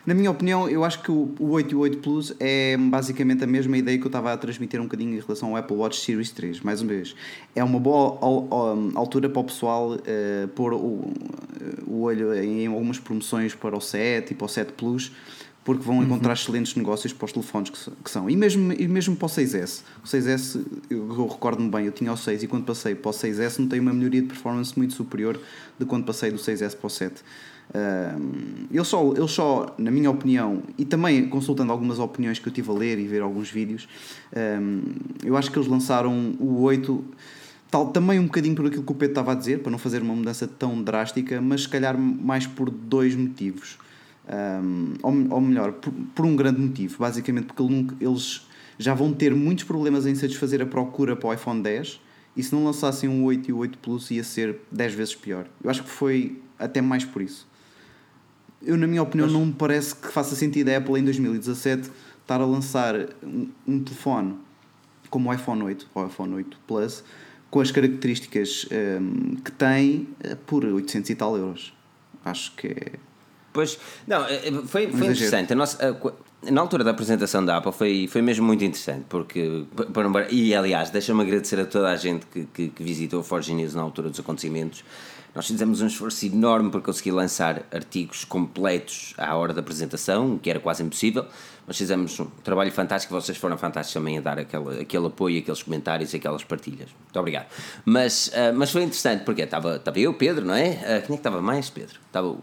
Na 0.07 0.15
minha 0.15 0.31
opinião, 0.31 0.69
eu 0.69 0.85
acho 0.85 1.03
que 1.03 1.11
o, 1.11 1.35
o 1.39 1.51
8 1.51 1.73
e 1.73 1.75
o 1.75 1.79
8 1.81 1.99
Plus 1.99 2.35
é 2.39 2.77
basicamente 2.77 3.43
a 3.45 3.47
mesma 3.47 3.77
ideia 3.79 3.97
que 3.99 4.05
eu 4.05 4.09
estava 4.09 4.33
a 4.33 4.37
transmitir 4.37 4.81
um 4.81 4.85
bocadinho 4.85 5.15
em 5.17 5.21
relação 5.21 5.51
ao 5.51 5.57
Apple 5.57 5.77
Watch 5.77 6.01
Series 6.01 6.31
3. 6.31 6.61
Mais 6.61 6.81
uma 6.83 6.93
vez, 6.93 7.15
é 7.55 7.63
uma 7.65 7.79
boa 7.81 8.19
al- 8.21 8.49
al- 8.51 8.91
altura 8.95 9.29
para 9.31 9.41
o 9.41 9.45
pessoal 9.45 9.97
eh, 10.07 10.47
pôr 10.55 10.75
o, 10.75 11.11
o 11.87 12.01
olho 12.03 12.35
em 12.35 12.67
algumas 12.67 12.99
promoções 12.99 13.55
para 13.55 13.77
o 13.77 13.81
7 13.81 14.33
e 14.33 14.35
para 14.35 14.45
o 14.45 14.49
7 14.49 14.73
Plus, 14.73 15.13
porque 15.65 15.85
vão 15.85 16.03
encontrar 16.03 16.33
excelentes 16.33 16.75
negócios 16.75 17.13
para 17.13 17.27
os 17.27 17.33
telefones 17.33 17.71
que, 17.71 17.91
que 18.03 18.11
são. 18.11 18.29
E 18.29 18.37
mesmo, 18.37 18.73
e 18.73 18.89
mesmo 18.89 19.15
para 19.15 19.27
o 19.27 19.29
6S. 19.29 19.83
O 20.03 20.07
6S, 20.07 20.61
eu, 20.91 21.09
eu 21.09 21.27
recordo-me 21.27 21.71
bem, 21.71 21.87
eu 21.87 21.93
tinha 21.93 22.13
o 22.13 22.17
6 22.17 22.43
e 22.43 22.49
quando 22.49 22.65
passei 22.65 22.95
para 22.95 23.11
o 23.11 23.13
6S 23.13 23.59
notei 23.61 23.79
uma 23.79 23.93
melhoria 23.93 24.23
de 24.23 24.29
performance 24.29 24.77
muito 24.77 24.95
superior 24.95 25.41
de 25.79 25.87
quando 25.87 26.05
passei 26.05 26.31
do 26.31 26.39
6S 26.39 26.77
para 26.77 26.87
o 26.87 26.91
7. 26.91 27.23
Um, 27.75 28.67
eles, 28.71 28.89
só, 28.89 29.13
eles 29.13 29.31
só, 29.31 29.75
na 29.79 29.91
minha 29.91 30.11
opinião, 30.11 30.63
e 30.77 30.85
também 30.85 31.29
consultando 31.29 31.71
algumas 31.73 31.99
opiniões 31.99 32.39
que 32.39 32.49
eu 32.49 32.53
tive 32.53 32.71
a 32.71 32.75
ler 32.75 32.99
e 32.99 33.07
ver 33.07 33.23
alguns 33.23 33.51
vídeos, 33.51 33.89
um, 34.61 34.83
eu 35.25 35.37
acho 35.37 35.51
que 35.51 35.59
eles 35.59 35.69
lançaram 35.69 36.35
o 36.39 36.61
8 36.63 37.05
tal, 37.71 37.87
também 37.87 38.19
um 38.19 38.25
bocadinho 38.25 38.55
por 38.55 38.67
aquilo 38.67 38.83
que 38.83 38.93
o 38.93 38.95
Pedro 38.95 39.13
estava 39.13 39.33
a 39.33 39.35
dizer, 39.35 39.61
para 39.61 39.71
não 39.71 39.79
fazer 39.79 40.03
uma 40.03 40.15
mudança 40.15 40.47
tão 40.47 40.83
drástica, 40.83 41.41
mas 41.41 41.63
se 41.63 41.69
calhar 41.69 41.97
mais 41.97 42.47
por 42.47 42.69
dois 42.69 43.15
motivos. 43.15 43.79
Um, 44.29 44.95
ou, 45.03 45.13
ou 45.35 45.41
melhor, 45.41 45.73
por, 45.73 45.93
por 46.15 46.25
um 46.25 46.37
grande 46.37 46.61
motivo, 46.61 46.97
basicamente 46.99 47.47
porque 47.47 47.63
ele 47.63 47.75
nunca- 47.75 47.97
eles 48.01 48.47
já 48.79 48.95
vão 48.95 49.13
ter 49.13 49.35
muitos 49.35 49.65
problemas 49.65 50.07
em 50.07 50.15
satisfazer 50.15 50.63
a 50.63 50.67
procura 50.67 51.17
para 51.17 51.29
o 51.29 51.33
iPhone 51.35 51.61
10 51.63 52.01
e 52.37 52.43
se 52.43 52.55
não 52.55 52.65
lançassem 52.65 53.09
um 53.09 53.25
8 53.25 53.51
e 53.51 53.53
o 53.53 53.59
8 53.59 53.79
Plus 53.79 54.11
ia 54.11 54.23
ser 54.25 54.61
10 54.71 54.95
vezes 54.95 55.15
pior. 55.15 55.47
Eu 55.63 55.69
acho 55.71 55.83
que 55.83 55.91
foi 55.91 56.41
até 56.59 56.81
mais 56.81 57.05
por 57.05 57.21
isso. 57.21 57.47
Eu, 58.63 58.77
na 58.77 58.87
minha 58.87 59.03
opinião, 59.03 59.29
não 59.29 59.47
me 59.47 59.53
parece 59.53 59.95
que 59.95 60.07
faça 60.09 60.37
sentido 60.37 60.69
a 60.69 60.77
Apple 60.77 60.99
em 61.01 61.05
2017 61.05 61.91
estar 62.21 62.41
a 62.41 62.47
lançar 62.47 62.95
um, 63.25 63.49
um 63.67 63.81
telefone 63.83 64.37
como 65.11 65.29
o 65.31 65.35
iPhone 65.35 65.63
8 65.65 65.89
ou 65.95 66.05
o 66.05 66.07
iPhone 66.07 66.35
8 66.35 66.59
Plus 66.67 67.03
com 67.51 67.61
as 67.61 67.71
características 67.73 68.67
um, 69.01 69.35
que 69.37 69.51
tem 69.53 70.09
eh, 70.21 70.37
por 70.47 70.65
800 70.65 71.11
e 71.11 71.15
tal 71.17 71.37
euros. 71.37 71.75
Acho 72.25 72.55
que 72.57 72.69
é. 72.69 72.93
Pois, 73.53 73.79
não, 74.07 74.25
eh, 74.27 74.41
eh, 74.49 74.53
foi, 74.53 74.63
foi 74.67 74.87
exagero. 74.89 75.13
interessante. 75.13 75.53
A 75.53 75.57
nossa, 75.57 75.91
a 75.91 76.51
na 76.51 76.61
altura 76.61 76.83
da 76.83 76.91
apresentação 76.91 77.45
da 77.45 77.59
Apple 77.59 77.71
foi, 77.73 78.09
foi 78.11 78.21
mesmo 78.23 78.45
muito 78.45 78.65
interessante, 78.65 79.05
porque, 79.09 79.65
e 80.31 80.55
aliás, 80.55 80.91
deixa-me 80.91 81.23
agradecer 81.23 81.61
a 81.61 81.67
toda 81.67 81.89
a 81.91 81.97
gente 81.97 82.27
que, 82.27 82.47
que, 82.47 82.69
que 82.69 82.83
visitou 82.83 83.21
a 83.21 83.23
Forge 83.25 83.55
News 83.55 83.75
na 83.75 83.83
altura 83.83 84.09
dos 84.11 84.19
acontecimentos. 84.19 84.83
Nós 85.35 85.47
fizemos 85.47 85.81
um 85.81 85.87
esforço 85.87 86.27
enorme 86.27 86.71
para 86.71 86.81
conseguir 86.81 87.13
lançar 87.13 87.63
artigos 87.73 88.25
completos 88.25 89.15
à 89.17 89.35
hora 89.37 89.55
da 89.55 89.61
apresentação, 89.61 90.37
que 90.37 90.51
era 90.51 90.59
quase 90.61 90.83
impossível, 90.83 91.25
mas 91.67 91.79
fizemos 91.79 92.19
um 92.21 92.27
trabalho 92.43 92.73
fantástico, 92.73 93.15
vocês 93.15 93.39
foram 93.39 93.57
fantásticos 93.57 93.95
também 93.95 94.19
a 94.19 94.21
dar 94.21 94.39
aquele, 94.39 94.81
aquele 94.83 95.07
apoio, 95.07 95.39
aqueles 95.39 95.63
comentários 95.63 96.13
e 96.13 96.17
aquelas 96.17 96.43
partilhas. 96.45 96.89
Muito 97.05 97.19
obrigado. 97.19 97.47
Mas, 97.85 98.31
ah, 98.35 98.53
mas 98.53 98.71
foi 98.73 98.83
interessante, 98.83 99.25
porque 99.25 99.43
estava, 99.43 99.77
estava 99.77 99.99
eu, 100.01 100.13
Pedro, 100.13 100.45
não 100.45 100.55
é? 100.55 100.71
Ah, 100.73 100.85
quem 100.87 100.97
é 100.97 101.01
que 101.07 101.13
estava 101.15 101.41
mais, 101.41 101.71
Pedro? 101.71 101.99
Estava, 102.07 102.27
o- 102.29 102.41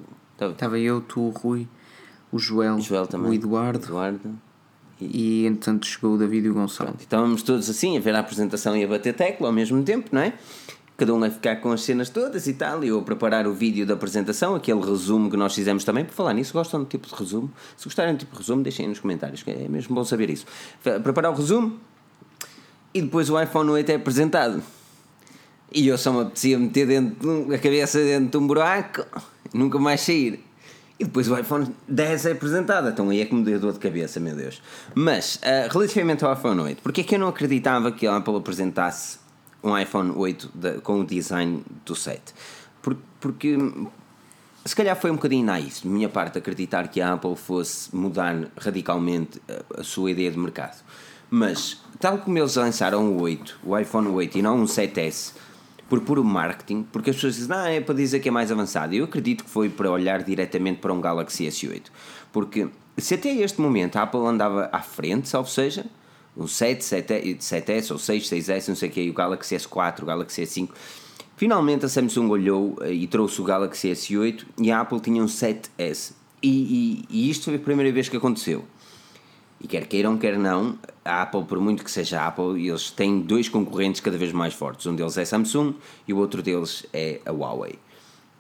estava 0.48 0.80
eu, 0.80 1.02
tu, 1.02 1.22
o 1.22 1.30
Rui, 1.30 1.68
o 2.32 2.40
Joel, 2.40 2.76
o 2.76 2.82
Joel 2.82 3.08
o 3.14 3.34
Eduardo. 3.34 3.86
Eduardo. 3.86 4.40
E 5.02 5.46
entretanto 5.46 5.86
chegou 5.86 6.16
o 6.16 6.18
David 6.18 6.48
e 6.48 6.50
o 6.50 6.54
Gonçalo. 6.54 6.96
Estávamos 7.00 7.42
todos 7.42 7.70
assim 7.70 7.98
a 7.98 8.02
ver 8.02 8.16
a 8.16 8.20
apresentação 8.20 8.76
e 8.76 8.84
a 8.84 8.88
bater 8.88 9.14
tecla 9.14 9.48
ao 9.48 9.54
mesmo 9.54 9.82
tempo, 9.84 10.10
não 10.12 10.22
é? 10.22 10.34
Cada 10.98 11.14
um 11.14 11.24
a 11.24 11.30
ficar 11.30 11.56
com 11.58 11.72
as 11.72 11.82
cenas 11.84 12.10
todas 12.10 12.46
e 12.48 12.54
tal, 12.54 12.84
e 12.84 12.90
eu 12.90 13.00
a 13.00 13.02
preparar 13.02 13.48
o 13.48 13.54
vídeo 13.54 13.86
da 13.86 13.94
apresentação, 13.94 14.54
aquele 14.54 14.82
resumo 14.82 15.32
que 15.32 15.38
nós 15.38 15.56
fizemos 15.56 15.86
também. 15.86 16.04
Por 16.04 16.14
falar 16.14 16.34
nisso, 16.34 16.52
gostam 16.52 16.82
do 16.82 16.86
tipo 16.86 17.08
de 17.08 17.16
resumo? 17.16 17.50
Se 17.78 17.86
gostarem 17.86 18.16
do 18.16 18.20
tipo 18.20 18.34
de 18.34 18.40
resumo, 18.40 18.62
deixem 18.62 18.86
aí 18.86 18.90
nos 18.90 19.00
comentários, 19.00 19.42
que 19.42 19.50
é 19.50 19.70
mesmo 19.70 19.96
bom 19.96 20.04
saber 20.04 20.30
isso. 20.30 20.46
Preparar 21.02 21.32
o 21.32 21.36
resumo 21.36 21.80
e 22.94 23.02
depois 23.02 23.30
o 23.30 23.42
iPhone 23.42 23.70
8 23.70 23.90
é 23.90 23.96
apresentado. 23.96 24.62
E 25.72 25.88
eu 25.88 25.98
só 25.98 26.12
me 26.12 26.22
apetecia 26.22 26.60
meter 26.60 26.88
dentro, 26.88 27.54
a 27.54 27.58
cabeça 27.58 28.00
dentro 28.00 28.38
de 28.38 28.44
um 28.44 28.48
buraco, 28.48 29.06
nunca 29.54 29.80
mais 29.80 30.02
sair. 30.02 30.44
E 31.00 31.06
depois 31.06 31.30
o 31.30 31.38
iPhone 31.38 31.74
10 31.88 32.26
é 32.26 32.32
apresentado. 32.34 32.90
Então 32.90 33.10
aí 33.10 33.22
é 33.22 33.26
que 33.26 33.34
me 33.34 33.44
deu 33.44 33.60
dor 33.60 33.72
de 33.72 33.80
cabeça, 33.80 34.20
meu 34.20 34.36
Deus. 34.36 34.62
Mas, 34.94 35.36
uh, 35.36 35.72
relativamente 35.72 36.26
ao 36.26 36.34
iPhone 36.34 36.60
8, 36.60 36.82
porque 36.84 37.02
é 37.02 37.04
que 37.04 37.16
eu 37.16 37.20
não 37.20 37.30
acreditava 37.30 37.92
que 37.92 38.06
a 38.06 38.18
Apple 38.18 38.36
apresentasse 38.36 39.20
um 39.64 39.78
iPhone 39.78 40.12
8 40.16 40.52
de, 40.54 40.72
com 40.82 41.00
o 41.00 41.06
design 41.06 41.64
do 41.86 41.96
7? 41.96 42.22
Porque, 42.82 43.02
porque 43.22 43.58
se 44.66 44.76
calhar 44.76 44.96
foi 45.00 45.10
um 45.10 45.16
bocadinho 45.16 45.46
naif, 45.46 45.84
de 45.84 45.88
minha 45.88 46.10
parte, 46.10 46.38
acreditar 46.38 46.90
que 46.90 47.00
a 47.00 47.14
Apple 47.14 47.36
fosse 47.38 47.96
mudar 47.96 48.36
radicalmente 48.58 49.42
a, 49.48 49.80
a 49.80 49.84
sua 49.84 50.12
ideia 50.12 50.30
de 50.30 50.38
mercado. 50.38 50.84
Mas, 51.30 51.82
tal 51.98 52.18
como 52.18 52.38
eles 52.38 52.56
lançaram 52.56 53.14
o 53.14 53.22
8, 53.22 53.60
o 53.64 53.78
iPhone 53.78 54.10
8 54.10 54.38
e 54.38 54.42
não 54.42 54.58
um 54.58 54.66
7S 54.66 55.34
por 55.90 56.02
puro 56.02 56.24
marketing, 56.24 56.84
porque 56.92 57.10
as 57.10 57.16
pessoas 57.16 57.36
dizem, 57.36 57.56
ah, 57.56 57.70
é 57.70 57.82
para 57.82 57.96
dizer 57.96 58.20
que 58.20 58.30
é 58.30 58.32
mais 58.32 58.52
avançado. 58.52 58.94
Eu 58.94 59.06
acredito 59.06 59.44
que 59.44 59.50
foi 59.50 59.70
para 59.70 59.90
olhar 59.90 60.22
diretamente 60.24 60.80
para 60.80 60.94
um 60.94 61.02
Galaxy 61.02 61.48
S8, 61.48 61.84
porque 62.32 62.68
se 62.98 63.16
até 63.16 63.30
este 63.30 63.60
momento 63.60 63.98
a 63.98 64.04
Apple 64.04 64.22
andava 64.22 64.70
à 64.72 64.82
frente, 64.82 65.28
salvo 65.28 65.50
seja, 65.50 65.86
o 66.36 66.48
7, 66.48 66.84
7, 66.84 67.38
7S 67.40 67.92
ou 67.92 67.98
6, 67.98 68.30
6S, 68.30 68.68
não 68.70 68.76
sei 68.76 68.90
o 68.90 68.92
que, 68.92 69.10
o 69.10 69.14
Galaxy 69.14 69.56
S4, 69.56 70.04
o 70.04 70.06
Galaxy 70.06 70.44
S5, 70.44 70.70
finalmente 71.36 71.86
a 71.86 71.90
Samsung 71.90 72.30
olhou 72.30 72.78
eh, 72.82 72.94
e 72.94 73.08
trouxe 73.08 73.42
o 73.42 73.44
Galaxy 73.44 73.90
S8 73.90 74.46
e 74.60 74.72
a 74.72 74.82
Apple 74.82 75.00
tinha 75.00 75.24
um 75.24 75.28
7S. 75.28 76.14
E, 76.42 76.50
e, 76.50 77.06
e 77.10 77.30
isto 77.30 77.46
foi 77.46 77.56
a 77.56 77.60
primeira 77.60 77.92
vez 77.92 78.08
que 78.08 78.16
aconteceu. 78.16 78.64
E 79.62 79.68
quer 79.68 79.88
queiram, 79.88 80.18
quer 80.18 80.38
não, 80.38 80.78
a 81.04 81.24
Apple, 81.24 81.44
por 81.44 81.60
muito 81.60 81.84
que 81.84 81.92
seja 81.92 82.22
a 82.22 82.28
Apple, 82.28 82.66
eles 82.66 82.92
têm 82.92 83.20
dois 83.20 83.50
concorrentes 83.50 84.00
cada 84.00 84.18
vez 84.18 84.32
mais 84.32 84.54
fortes. 84.54 84.86
Um 84.86 84.96
deles 84.96 85.18
é 85.18 85.26
Samsung 85.26 85.76
e 86.08 86.14
o 86.14 86.18
outro 86.18 86.42
deles 86.42 86.86
é 86.94 87.20
a 87.26 87.32
Huawei. 87.32 87.78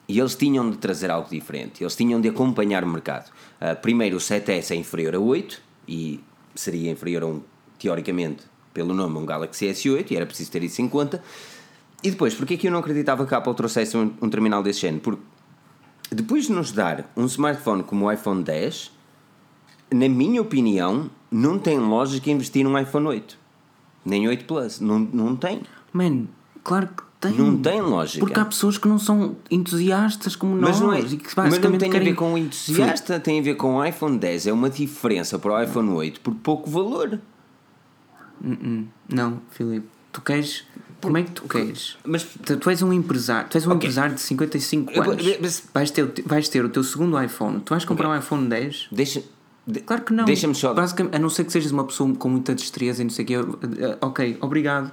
E 0.08 0.18
eles 0.18 0.36
tinham 0.36 0.72
de 0.72 0.78
trazer 0.78 1.12
algo 1.12 1.30
diferente, 1.30 1.84
eles 1.84 1.96
tinham 1.96 2.20
de 2.20 2.30
acompanhar 2.30 2.84
o 2.84 2.88
mercado. 2.88 3.30
Uh, 3.62 3.80
primeiro, 3.82 4.18
o 4.18 4.20
7S 4.20 4.72
é 4.72 4.76
inferior 4.76 5.14
a 5.14 5.20
8 5.20 5.62
e 5.88 6.20
seria 6.56 6.90
inferior 6.90 7.24
a 7.24 7.28
um, 7.28 7.42
teoricamente, 7.78 8.44
pelo 8.74 8.94
nome, 8.94 9.18
um 9.18 9.26
Galaxy 9.26 9.68
S8 9.68 10.12
e 10.12 10.16
era 10.16 10.26
preciso 10.26 10.52
ter 10.52 10.64
isso 10.64 10.82
em 10.82 10.88
conta. 10.88 11.22
E 12.02 12.10
depois, 12.10 12.34
porque 12.34 12.54
é 12.54 12.58
que 12.58 12.68
eu 12.68 12.72
não 12.72 12.80
acreditava 12.80 13.26
que 13.26 13.36
a 13.36 13.38
Apple 13.38 13.54
trouxesse 13.54 13.98
um, 13.98 14.14
um 14.22 14.30
terminal 14.30 14.64
desse 14.64 14.80
género? 14.80 15.02
Porque 15.02 15.22
depois 16.12 16.46
de 16.46 16.54
nos 16.54 16.72
dar 16.72 17.12
um 17.16 17.26
smartphone 17.26 17.84
como 17.84 18.06
o 18.06 18.12
iPhone 18.12 18.44
10 18.44 18.92
na 19.92 20.10
minha 20.10 20.42
opinião, 20.42 21.10
não 21.32 21.60
tem 21.60 21.78
lógica 21.78 22.30
investir 22.30 22.64
num 22.64 22.78
iPhone 22.78 23.08
8. 23.08 23.38
Nem 24.06 24.28
8 24.28 24.46
Plus. 24.46 24.80
Não, 24.80 25.00
não 25.00 25.36
tem. 25.36 25.62
Man, 25.92 26.26
claro 26.64 26.88
que 26.88 27.04
tem. 27.20 27.34
Não 27.34 27.58
tem 27.58 27.82
lógica. 27.82 28.20
Porque 28.20 28.40
há 28.40 28.46
pessoas 28.46 28.78
que 28.78 28.88
não 28.88 28.98
são 28.98 29.36
entusiastas 29.52 30.36
como 30.36 30.56
mas 30.56 30.80
nós. 30.80 30.82
Não 30.82 30.94
é, 30.94 31.00
e 31.02 31.18
que 31.18 31.30
mas 31.36 31.60
não 31.60 31.78
tem 31.78 31.90
querem... 31.90 32.08
a 32.08 32.12
ver 32.12 32.16
com 32.16 32.38
entusiasta, 32.38 33.20
tem 33.20 33.40
a 33.40 33.44
ver 33.44 33.56
com 33.56 33.76
o 33.76 33.86
iPhone 33.86 34.18
10. 34.18 34.48
É 34.48 34.54
uma 34.54 34.70
diferença 34.70 35.38
para 35.38 35.54
o 35.54 35.62
iPhone 35.62 35.90
8 35.90 36.22
por 36.22 36.34
pouco 36.36 36.70
valor. 36.70 37.20
Não, 38.42 38.88
não 39.08 39.42
Filipe. 39.52 39.88
Tu 40.12 40.22
queres. 40.22 40.64
Como 41.02 41.18
é 41.18 41.24
que 41.24 41.32
tu 41.32 41.44
queres? 41.44 41.98
Mas, 42.06 42.24
tu, 42.24 42.58
tu 42.58 42.70
és 42.70 42.82
um 42.82 42.92
empresário, 42.92 43.50
tu 43.50 43.58
és 43.58 43.66
um 43.66 43.70
okay. 43.70 43.78
empresário 43.78 44.16
de 44.16 44.22
55 44.22 45.00
anos. 45.00 45.26
Mas, 45.40 45.64
vais, 45.74 45.92
ter, 45.92 46.12
vais 46.26 46.50
ter 46.50 46.66
o 46.66 46.70
teu 46.70 46.84
segundo 46.84 47.22
iPhone. 47.22 47.62
Tu 47.62 47.70
vais 47.70 47.86
comprar 47.86 48.08
okay. 48.08 48.18
um 48.18 48.22
iPhone 48.22 48.50
10. 48.50 48.90
Deixa, 48.92 49.24
Claro 49.86 50.04
que 50.04 50.14
não. 50.14 50.26
Deixa-me 50.26 50.56
só. 50.56 50.74
Basicamente, 50.74 51.16
a 51.16 51.20
não 51.20 51.30
ser 51.30 51.44
que 51.44 51.52
sejas 51.52 51.72
uma 51.72 51.84
pessoa 51.84 52.14
com 52.16 52.30
muita 52.30 52.56
destreza 52.56 53.02
e 53.02 53.06
não 53.06 53.12
sei 53.12 53.26
o 53.26 53.28
quê. 53.28 53.36
Ok, 54.02 54.38
obrigado. 54.42 54.92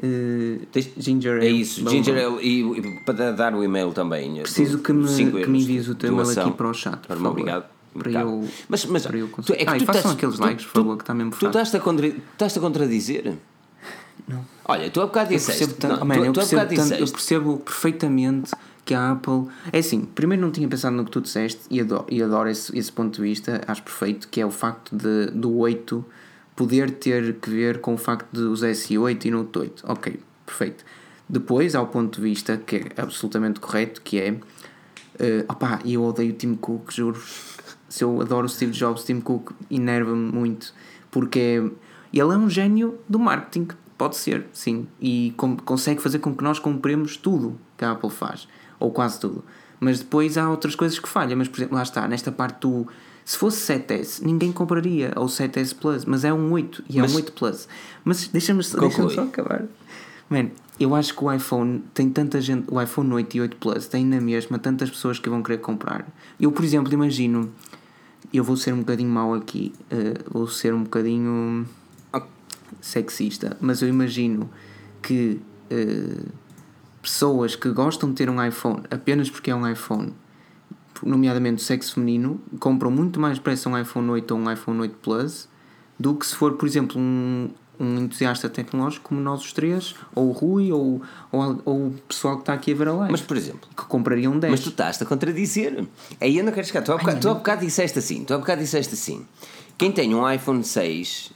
Uh, 0.00 0.64
ginger 0.96 1.38
Ale. 1.38 1.46
É 1.46 1.50
isso, 1.50 1.82
bom, 1.82 1.90
Ginger 1.90 2.24
Ale 2.24 2.40
e, 2.40 2.60
e, 2.60 3.00
para 3.00 3.32
dar 3.32 3.52
o 3.54 3.64
e-mail 3.64 3.92
também. 3.92 4.40
Preciso 4.42 4.78
que 4.78 4.92
me, 4.92 5.08
que 5.08 5.48
me 5.48 5.60
envies 5.60 5.88
o 5.88 5.94
teu 5.96 6.12
e-mail 6.12 6.40
aqui 6.40 6.52
para 6.52 6.68
o 6.68 6.74
chat. 6.74 6.98
Por 6.98 7.16
favor. 7.16 7.30
Obrigado. 7.30 7.64
Para 7.98 8.12
eu, 8.12 8.46
mas, 8.68 8.84
mas 8.84 9.06
para 9.06 9.16
eu 9.16 9.28
tu, 9.28 9.52
é 9.54 9.56
que 9.56 9.62
ah, 9.64 9.76
tu 9.76 9.84
façam 9.84 10.00
estás, 10.00 10.14
aqueles 10.14 10.38
likes, 10.38 10.66
por 10.66 10.72
favor, 10.72 10.96
que 10.96 11.02
está 11.02 11.14
mesmo 11.14 11.32
Tu 11.32 11.46
estás-te 11.46 11.76
a, 11.76 11.80
contra, 11.80 12.06
estás 12.06 12.56
a 12.56 12.60
contradizer? 12.60 13.34
Não. 14.28 14.44
Olha, 14.66 14.90
tu 14.90 15.00
há 15.00 15.06
bocado 15.06 15.30
disseste. 15.30 15.62
Eu 15.62 15.68
percebo, 15.68 15.80
tanto, 15.80 16.00
não, 16.00 16.06
man, 16.06 16.14
tu, 16.14 16.24
eu, 16.24 16.32
percebo 16.32 16.74
tanto, 16.74 16.94
eu 16.94 17.08
percebo 17.08 17.56
perfeitamente 17.58 18.52
que 18.88 18.94
a 18.94 19.10
Apple. 19.12 19.48
É 19.70 19.80
assim, 19.80 20.00
primeiro 20.00 20.42
não 20.42 20.50
tinha 20.50 20.66
pensado 20.66 20.96
no 20.96 21.04
que 21.04 21.10
tu 21.10 21.20
disseste 21.20 21.60
e 21.70 21.78
adoro, 21.78 22.06
e 22.08 22.22
adoro 22.22 22.48
esse, 22.48 22.76
esse 22.76 22.90
ponto 22.90 23.16
de 23.16 23.22
vista, 23.22 23.60
acho 23.68 23.82
perfeito, 23.82 24.26
que 24.28 24.40
é 24.40 24.46
o 24.46 24.50
facto 24.50 24.96
de, 24.96 25.26
do 25.26 25.54
8 25.58 26.02
poder 26.56 26.92
ter 26.92 27.34
que 27.34 27.50
ver 27.50 27.82
com 27.82 27.92
o 27.92 27.98
facto 27.98 28.26
de 28.32 28.40
usar 28.40 28.70
S8 28.70 29.26
e 29.26 29.30
Note 29.30 29.58
8. 29.58 29.84
Ok, 29.86 30.18
perfeito. 30.46 30.84
Depois, 31.28 31.74
há 31.74 31.82
o 31.82 31.86
ponto 31.86 32.16
de 32.16 32.22
vista 32.22 32.56
que 32.56 32.76
é 32.76 33.02
absolutamente 33.02 33.60
correto, 33.60 34.00
que 34.00 34.18
é. 34.18 34.30
Uh, 34.30 35.44
opá, 35.48 35.80
eu 35.84 36.02
odeio 36.02 36.32
o 36.32 36.36
Tim 36.36 36.54
Cook, 36.54 36.90
juro. 36.90 37.20
Se 37.90 38.02
eu 38.02 38.22
adoro 38.22 38.46
o 38.46 38.48
Steve 38.48 38.72
Jobs, 38.72 39.04
Tim 39.04 39.20
Cook 39.20 39.50
enerva-me 39.70 40.32
muito, 40.32 40.72
porque 41.10 41.70
ele 42.10 42.34
é 42.34 42.36
um 42.38 42.48
gênio 42.48 42.98
do 43.06 43.18
marketing, 43.18 43.68
pode 43.98 44.16
ser, 44.16 44.46
sim, 44.52 44.86
e 45.00 45.34
com, 45.36 45.56
consegue 45.56 46.00
fazer 46.00 46.20
com 46.20 46.34
que 46.34 46.42
nós 46.42 46.58
compremos 46.58 47.16
tudo 47.18 47.58
que 47.76 47.84
a 47.84 47.90
Apple 47.90 48.10
faz 48.10 48.48
ou 48.78 48.90
quase 48.90 49.20
tudo. 49.20 49.44
Mas 49.80 50.00
depois 50.00 50.36
há 50.36 50.48
outras 50.50 50.74
coisas 50.74 50.98
que 50.98 51.08
falham. 51.08 51.36
Mas, 51.36 51.48
por 51.48 51.58
exemplo, 51.58 51.76
lá 51.76 51.82
está, 51.82 52.06
nesta 52.08 52.32
parte 52.32 52.60
do. 52.60 52.86
Se 53.24 53.36
fosse 53.36 53.72
7S, 53.72 54.22
ninguém 54.22 54.50
compraria, 54.50 55.12
ou 55.14 55.26
7S 55.26 55.74
Plus, 55.74 56.06
mas 56.06 56.24
é 56.24 56.32
um 56.32 56.50
8 56.50 56.84
e 56.88 56.98
é 56.98 57.02
mas, 57.02 57.12
um 57.12 57.16
8 57.16 57.32
Plus. 57.32 57.68
Mas 58.02 58.26
deixa-me 58.28 58.62
deixa 58.62 59.10
só 59.10 59.22
acabar. 59.22 59.64
Man, 60.30 60.48
eu 60.80 60.94
acho 60.94 61.14
que 61.14 61.22
o 61.22 61.30
iPhone 61.30 61.84
tem 61.92 62.08
tanta 62.08 62.40
gente, 62.40 62.64
o 62.72 62.80
iPhone 62.80 63.12
8 63.12 63.36
e 63.36 63.40
8 63.42 63.56
Plus 63.58 63.86
tem 63.86 64.04
na 64.04 64.18
mesma 64.18 64.58
tantas 64.58 64.88
pessoas 64.88 65.18
que 65.18 65.28
vão 65.28 65.42
querer 65.42 65.58
comprar. 65.58 66.06
Eu, 66.40 66.50
por 66.50 66.64
exemplo, 66.64 66.92
imagino, 66.92 67.52
eu 68.32 68.42
vou 68.42 68.56
ser 68.56 68.72
um 68.72 68.78
bocadinho 68.78 69.10
mau 69.10 69.34
aqui, 69.34 69.74
uh, 69.92 70.32
vou 70.32 70.48
ser 70.48 70.72
um 70.72 70.84
bocadinho 70.84 71.66
sexista, 72.80 73.56
mas 73.60 73.82
eu 73.82 73.88
imagino 73.88 74.48
que. 75.02 75.38
Uh, 75.70 76.47
pessoas 77.02 77.56
que 77.56 77.70
gostam 77.70 78.10
de 78.10 78.16
ter 78.16 78.30
um 78.30 78.44
iPhone 78.44 78.82
apenas 78.90 79.30
porque 79.30 79.50
é 79.50 79.54
um 79.54 79.68
iPhone, 79.70 80.14
nomeadamente 81.02 81.62
o 81.62 81.64
sexo 81.64 81.94
feminino, 81.94 82.40
compram 82.58 82.90
muito 82.90 83.20
mais 83.20 83.38
depressa 83.38 83.68
um 83.68 83.78
iPhone 83.78 84.10
8 84.10 84.30
ou 84.32 84.40
um 84.40 84.50
iPhone 84.50 84.80
8 84.80 84.96
Plus 85.02 85.48
do 85.98 86.14
que 86.14 86.26
se 86.26 86.34
for, 86.34 86.54
por 86.54 86.66
exemplo, 86.66 87.00
um, 87.00 87.50
um 87.78 87.98
entusiasta 87.98 88.48
tecnológico 88.48 89.08
como 89.08 89.20
nós 89.20 89.40
os 89.40 89.52
três, 89.52 89.94
ou 90.14 90.28
o 90.28 90.32
Rui, 90.32 90.72
ou, 90.72 91.02
ou, 91.32 91.62
ou 91.64 91.86
o 91.88 91.94
pessoal 92.06 92.36
que 92.36 92.42
está 92.42 92.52
aqui 92.52 92.72
a 92.72 92.74
ver 92.74 92.88
a 92.88 92.92
live. 92.92 93.12
Mas, 93.12 93.20
por 93.20 93.36
exemplo, 93.36 93.68
que 93.76 93.84
compraria 93.84 94.30
um 94.30 94.38
10. 94.38 94.50
Mas 94.50 94.60
tu 94.60 94.68
estás-te 94.68 95.02
a 95.02 95.06
contradizer. 95.06 95.86
Aí 96.20 96.38
eu 96.38 96.44
não 96.44 96.52
quero 96.52 96.66
chegar. 96.66 96.82
Tu 96.82 96.92
há 96.92 96.96
bocado, 96.96 97.20
tu 97.20 97.28
há 97.28 97.34
bocado 97.34 97.64
disseste 97.64 97.98
assim: 97.98 98.24
tu 98.24 98.34
há 98.34 98.38
bocado 98.38 98.60
disseste 98.60 98.94
assim. 98.94 99.26
Quem 99.76 99.92
tem 99.92 100.14
um 100.14 100.30
iPhone 100.30 100.62
6 100.62 101.32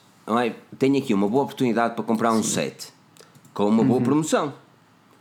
tem 0.78 0.96
aqui 0.96 1.14
uma 1.14 1.28
boa 1.28 1.44
oportunidade 1.44 1.94
para 1.94 2.04
comprar 2.04 2.32
um 2.32 2.42
Sim. 2.42 2.54
7 2.54 2.88
com 3.54 3.68
uma 3.68 3.84
boa 3.84 3.98
uhum. 3.98 4.04
promoção. 4.04 4.54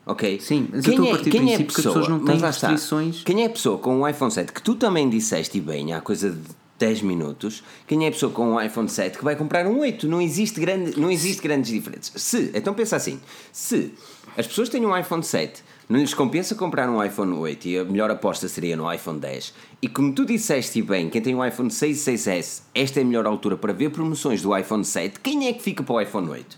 Ok? 0.05 0.39
Sim, 0.39 0.67
mas 0.71 0.83
quem 0.83 0.95
eu 0.95 1.03
estou 1.03 1.05
a 1.05 1.09
é- 1.09 1.11
partir 1.11 1.29
é, 1.29 1.31
quem 1.31 1.53
é 1.53 1.57
pessoa, 1.57 1.65
que 1.67 1.71
as 1.71 1.75
pessoas 1.85 2.07
não 2.07 2.25
têm 2.25 2.37
restrições. 2.39 3.23
Quem 3.23 3.43
é 3.43 3.45
a 3.45 3.49
pessoa 3.49 3.77
com 3.77 4.01
um 4.01 4.07
iPhone 4.07 4.31
7 4.31 4.51
que 4.51 4.61
tu 4.61 4.75
também 4.75 5.09
disseste 5.09 5.57
e 5.57 5.61
bem 5.61 5.93
há 5.93 6.01
coisa 6.01 6.31
de 6.31 6.39
10 6.79 7.03
minutos, 7.03 7.63
quem 7.85 8.05
é 8.05 8.07
a 8.07 8.11
pessoa 8.11 8.31
com 8.31 8.53
um 8.53 8.61
iPhone 8.61 8.89
7 8.89 9.17
que 9.19 9.23
vai 9.23 9.35
comprar 9.35 9.67
um 9.67 9.79
8? 9.79 10.07
Não 10.07 10.19
existe, 10.19 10.59
grande, 10.59 10.99
não 10.99 11.11
existe 11.11 11.41
grandes 11.41 11.69
diferenças. 11.69 12.19
Se, 12.19 12.49
então 12.55 12.73
pensa 12.73 12.95
assim, 12.95 13.21
se 13.51 13.93
as 14.35 14.47
pessoas 14.47 14.67
têm 14.69 14.83
um 14.83 14.97
iPhone 14.97 15.23
7, 15.23 15.61
não 15.87 15.99
lhes 15.99 16.13
compensa 16.15 16.55
comprar 16.55 16.89
um 16.89 17.03
iPhone 17.03 17.33
8 17.33 17.67
e 17.67 17.77
a 17.77 17.83
melhor 17.83 18.09
aposta 18.09 18.47
seria 18.47 18.75
no 18.75 18.91
iPhone 18.91 19.19
10. 19.19 19.53
E 19.81 19.87
como 19.87 20.11
tu 20.13 20.25
disseste 20.25 20.79
e 20.79 20.81
bem, 20.81 21.09
quem 21.09 21.21
tem 21.21 21.35
um 21.35 21.45
iPhone 21.45 21.69
6 21.69 22.07
e 22.07 22.11
6S, 22.17 22.61
esta 22.73 22.99
é 22.99 23.03
a 23.03 23.05
melhor 23.05 23.27
altura 23.27 23.55
para 23.55 23.73
ver 23.73 23.91
promoções 23.91 24.41
do 24.41 24.57
iPhone 24.57 24.83
7, 24.83 25.19
quem 25.19 25.47
é 25.47 25.53
que 25.53 25.61
fica 25.61 25.83
para 25.83 25.93
o 25.93 26.01
iPhone 26.01 26.29
8? 26.29 26.57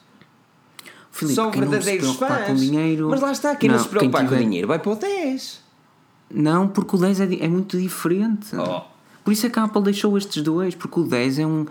Filipe, 1.13 1.35
São 1.35 1.51
verdadeiros 1.51 2.15
fãs. 2.15 2.47
Com 2.47 2.55
dinheiro, 2.55 3.07
mas 3.07 3.21
lá 3.21 3.31
está, 3.31 3.55
quem 3.55 3.69
não, 3.69 3.77
não 3.77 3.83
se 3.83 3.89
preocupar 3.89 4.23
tiver... 4.23 4.35
com 4.35 4.43
dinheiro 4.43 4.67
vai 4.67 4.79
para 4.79 4.91
o 4.91 4.95
10. 4.95 5.61
Não, 6.33 6.67
porque 6.67 6.95
o 6.95 6.99
10 6.99 7.21
é, 7.21 7.35
é 7.41 7.47
muito 7.47 7.77
diferente. 7.77 8.55
Oh. 8.55 8.81
Por 9.23 9.31
isso 9.31 9.45
é 9.45 9.49
que 9.49 9.59
a 9.59 9.63
Apple 9.63 9.83
deixou 9.83 10.17
estes 10.17 10.41
dois, 10.41 10.73
porque 10.73 10.99
o 10.99 11.03
10 11.03 11.39
é 11.39 11.45
um. 11.45 11.67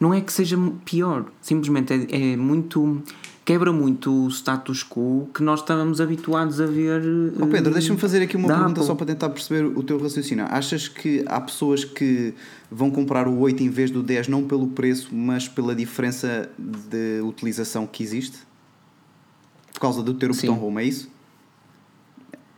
Não 0.00 0.14
é 0.14 0.20
que 0.22 0.32
seja 0.32 0.56
pior, 0.84 1.26
simplesmente 1.42 1.92
é, 1.92 2.32
é 2.32 2.36
muito. 2.38 3.02
quebra 3.44 3.70
muito 3.70 4.10
o 4.24 4.28
status 4.28 4.82
quo 4.82 5.28
que 5.32 5.42
nós 5.42 5.60
estávamos 5.60 6.00
habituados 6.00 6.58
a 6.58 6.64
ver. 6.64 7.02
Oh 7.38 7.46
Pedro, 7.48 7.72
eh, 7.72 7.74
deixa-me 7.74 7.98
fazer 7.98 8.22
aqui 8.22 8.34
uma 8.34 8.48
pergunta 8.48 8.70
Apple. 8.70 8.84
só 8.84 8.94
para 8.94 9.06
tentar 9.06 9.28
perceber 9.28 9.66
o 9.66 9.82
teu 9.82 9.98
raciocínio. 9.98 10.46
Achas 10.48 10.88
que 10.88 11.22
há 11.26 11.38
pessoas 11.38 11.84
que 11.84 12.32
vão 12.70 12.90
comprar 12.90 13.28
o 13.28 13.38
8 13.40 13.62
em 13.62 13.68
vez 13.68 13.90
do 13.90 14.02
10 14.02 14.28
não 14.28 14.44
pelo 14.44 14.68
preço, 14.68 15.14
mas 15.14 15.46
pela 15.46 15.74
diferença 15.74 16.48
de 16.58 17.20
utilização 17.20 17.86
que 17.86 18.02
existe? 18.02 18.46
Por 19.76 19.80
causa 19.80 20.02
do 20.02 20.14
ter 20.14 20.30
o 20.30 20.34
Sim. 20.34 20.46
botão 20.46 20.64
Home, 20.68 20.80
é 20.82 20.84
isso? 20.86 21.10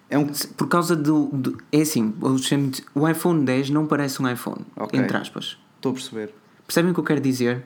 É 0.08 0.16
um... 0.16 0.26
Por 0.56 0.68
causa 0.68 0.94
do. 0.94 1.26
do- 1.32 1.58
é 1.72 1.80
assim, 1.80 2.14
eu 2.22 2.38
chamo 2.38 2.70
de- 2.70 2.84
o 2.94 3.08
iPhone 3.08 3.44
10 3.44 3.70
não 3.70 3.86
parece 3.86 4.22
um 4.22 4.28
iPhone, 4.30 4.60
Ok. 4.76 4.98
entre 4.98 5.16
aspas. 5.16 5.58
Estou 5.76 5.90
a 5.90 5.94
perceber. 5.94 6.32
Percebem 6.64 6.92
o 6.92 6.94
que 6.94 7.00
eu 7.00 7.04
quero 7.04 7.20
dizer? 7.20 7.64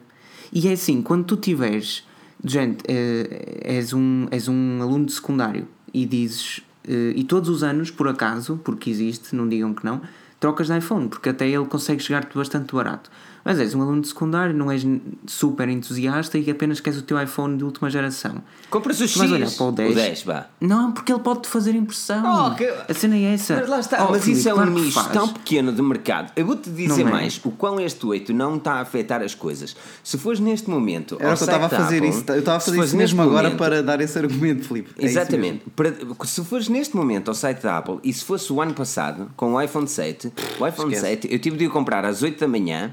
E 0.50 0.66
é 0.68 0.72
assim, 0.72 1.02
quando 1.02 1.24
tu 1.26 1.36
tiveres, 1.36 2.02
gente, 2.42 2.82
eh, 2.88 3.60
és, 3.62 3.92
um, 3.92 4.26
és 4.30 4.48
um 4.48 4.80
aluno 4.80 5.04
de 5.04 5.12
secundário 5.12 5.68
e 5.92 6.06
dizes, 6.06 6.62
eh, 6.88 7.12
e 7.14 7.22
todos 7.22 7.50
os 7.50 7.62
anos, 7.62 7.90
por 7.90 8.08
acaso, 8.08 8.58
porque 8.64 8.88
existe, 8.88 9.36
não 9.36 9.46
digam 9.46 9.74
que 9.74 9.84
não, 9.84 10.00
trocas 10.40 10.66
de 10.68 10.78
iPhone, 10.78 11.08
porque 11.08 11.28
até 11.28 11.46
ele 11.46 11.66
consegue 11.66 12.02
chegar-te 12.02 12.34
bastante 12.36 12.74
barato. 12.74 13.10
Mas 13.44 13.58
és 13.58 13.74
um 13.74 13.82
aluno 13.82 14.00
de 14.02 14.08
secundário, 14.08 14.54
não 14.54 14.70
és 14.70 14.86
super 15.26 15.68
entusiasta 15.68 16.38
e 16.38 16.48
apenas 16.50 16.78
queres 16.80 16.98
o 16.98 17.02
teu 17.02 17.20
iPhone 17.20 17.56
de 17.56 17.64
última 17.64 17.90
geração. 17.90 18.36
Compras 18.70 19.00
o 19.00 19.08
Tu 19.08 19.18
vais 19.18 19.32
olhar 19.32 19.46
X, 19.46 19.56
para 19.56 19.66
o 19.66 19.72
10. 19.72 19.90
o 19.90 19.94
10, 19.94 20.22
vá. 20.22 20.46
Não, 20.60 20.92
porque 20.92 21.12
ele 21.12 21.20
pode-te 21.20 21.48
fazer 21.48 21.74
impressão. 21.74 22.22
Oh, 22.52 22.54
que- 22.54 22.64
A 22.88 22.94
cena 22.94 23.16
é 23.16 23.34
essa. 23.34 23.56
Mas 23.56 23.68
lá 23.68 23.80
está, 23.80 24.04
Oh, 24.06 24.12
mas 24.12 24.22
Filipe, 24.22 24.38
isso 24.40 24.48
é 24.48 24.52
um 24.52 24.56
claro 24.56 24.70
nicho 24.70 25.08
tão 25.10 25.28
pequeno 25.28 25.72
de 25.72 25.82
mercado. 25.82 26.30
Eu 26.36 26.46
vou-te 26.46 26.70
dizer 26.70 26.88
Não 26.88 27.08
é. 27.08 27.10
mais, 27.10 27.40
o 27.44 27.50
quão 27.50 27.80
este 27.80 28.06
8 28.06 28.32
não 28.32 28.56
está 28.56 28.74
a 28.74 28.80
afetar 28.82 29.20
as 29.22 29.34
coisas. 29.34 29.74
Se 30.04 30.16
fores 30.16 30.38
neste 30.38 30.70
momento. 30.70 31.16
Era 31.18 31.34
o 31.34 31.36
que 31.36 31.42
eu 31.42 31.46
estava 31.46 31.66
a 31.66 31.68
fazer 31.68 31.96
Apple, 31.98 32.08
isso. 32.10 32.24
Eu 32.28 32.38
estava 32.38 32.56
a 32.58 32.60
fazer 32.60 32.80
isso 32.84 32.96
mesmo 32.96 33.22
agora 33.22 33.42
momento- 33.48 33.58
para 33.58 33.82
dar 33.82 34.00
esse 34.00 34.16
argumento, 34.18 34.64
Filipe. 34.64 34.90
É 34.98 35.04
Exatamente. 35.04 35.64
Para- 35.74 35.92
se 36.24 36.44
fores 36.44 36.68
neste 36.68 36.94
momento 36.96 37.28
ao 37.28 37.34
site 37.34 37.60
da 37.62 37.78
Apple 37.78 37.98
e 38.04 38.12
se 38.12 38.24
fosse 38.24 38.52
o 38.52 38.60
ano 38.60 38.72
passado, 38.74 39.30
com 39.36 39.54
o 39.54 39.60
iPhone 39.60 39.88
7, 39.88 40.32
o 40.60 40.66
iPhone 40.66 40.94
Esquece. 40.94 41.00
7 41.26 41.28
eu 41.32 41.38
tive 41.40 41.56
de 41.56 41.66
o 41.66 41.70
comprar 41.70 42.04
às 42.04 42.22
8 42.22 42.38
da 42.38 42.46
manhã 42.46 42.92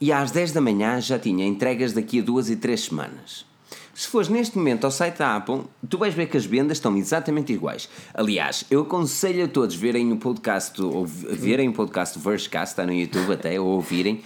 e 0.00 0.12
às 0.12 0.30
10 0.30 0.52
da 0.52 0.60
manhã 0.60 1.00
já 1.00 1.18
tinha 1.18 1.46
entregas 1.46 1.92
daqui 1.92 2.20
a 2.20 2.22
duas 2.22 2.48
e 2.48 2.56
três 2.56 2.84
semanas. 2.84 3.44
Se 3.92 4.08
fores 4.08 4.30
neste 4.30 4.56
momento 4.56 4.84
ao 4.84 4.90
site 4.90 5.18
da 5.18 5.36
Apple, 5.36 5.62
tu 5.88 5.98
vais 5.98 6.14
ver 6.14 6.26
que 6.26 6.36
as 6.36 6.46
vendas 6.46 6.78
estão 6.78 6.96
exatamente 6.96 7.52
iguais. 7.52 7.86
Aliás, 8.14 8.64
eu 8.70 8.80
aconselho 8.80 9.44
a 9.44 9.48
todos 9.48 9.76
verem 9.76 10.10
o 10.10 10.16
podcast, 10.16 10.80
ou 10.80 11.04
verem 11.04 11.68
o 11.68 11.72
podcast 11.74 12.18
do 12.18 12.22
Vergecast, 12.22 12.72
está 12.72 12.86
no 12.86 12.94
YouTube 12.94 13.32
até, 13.32 13.60
ou 13.60 13.66
ouvirem, 13.66 14.22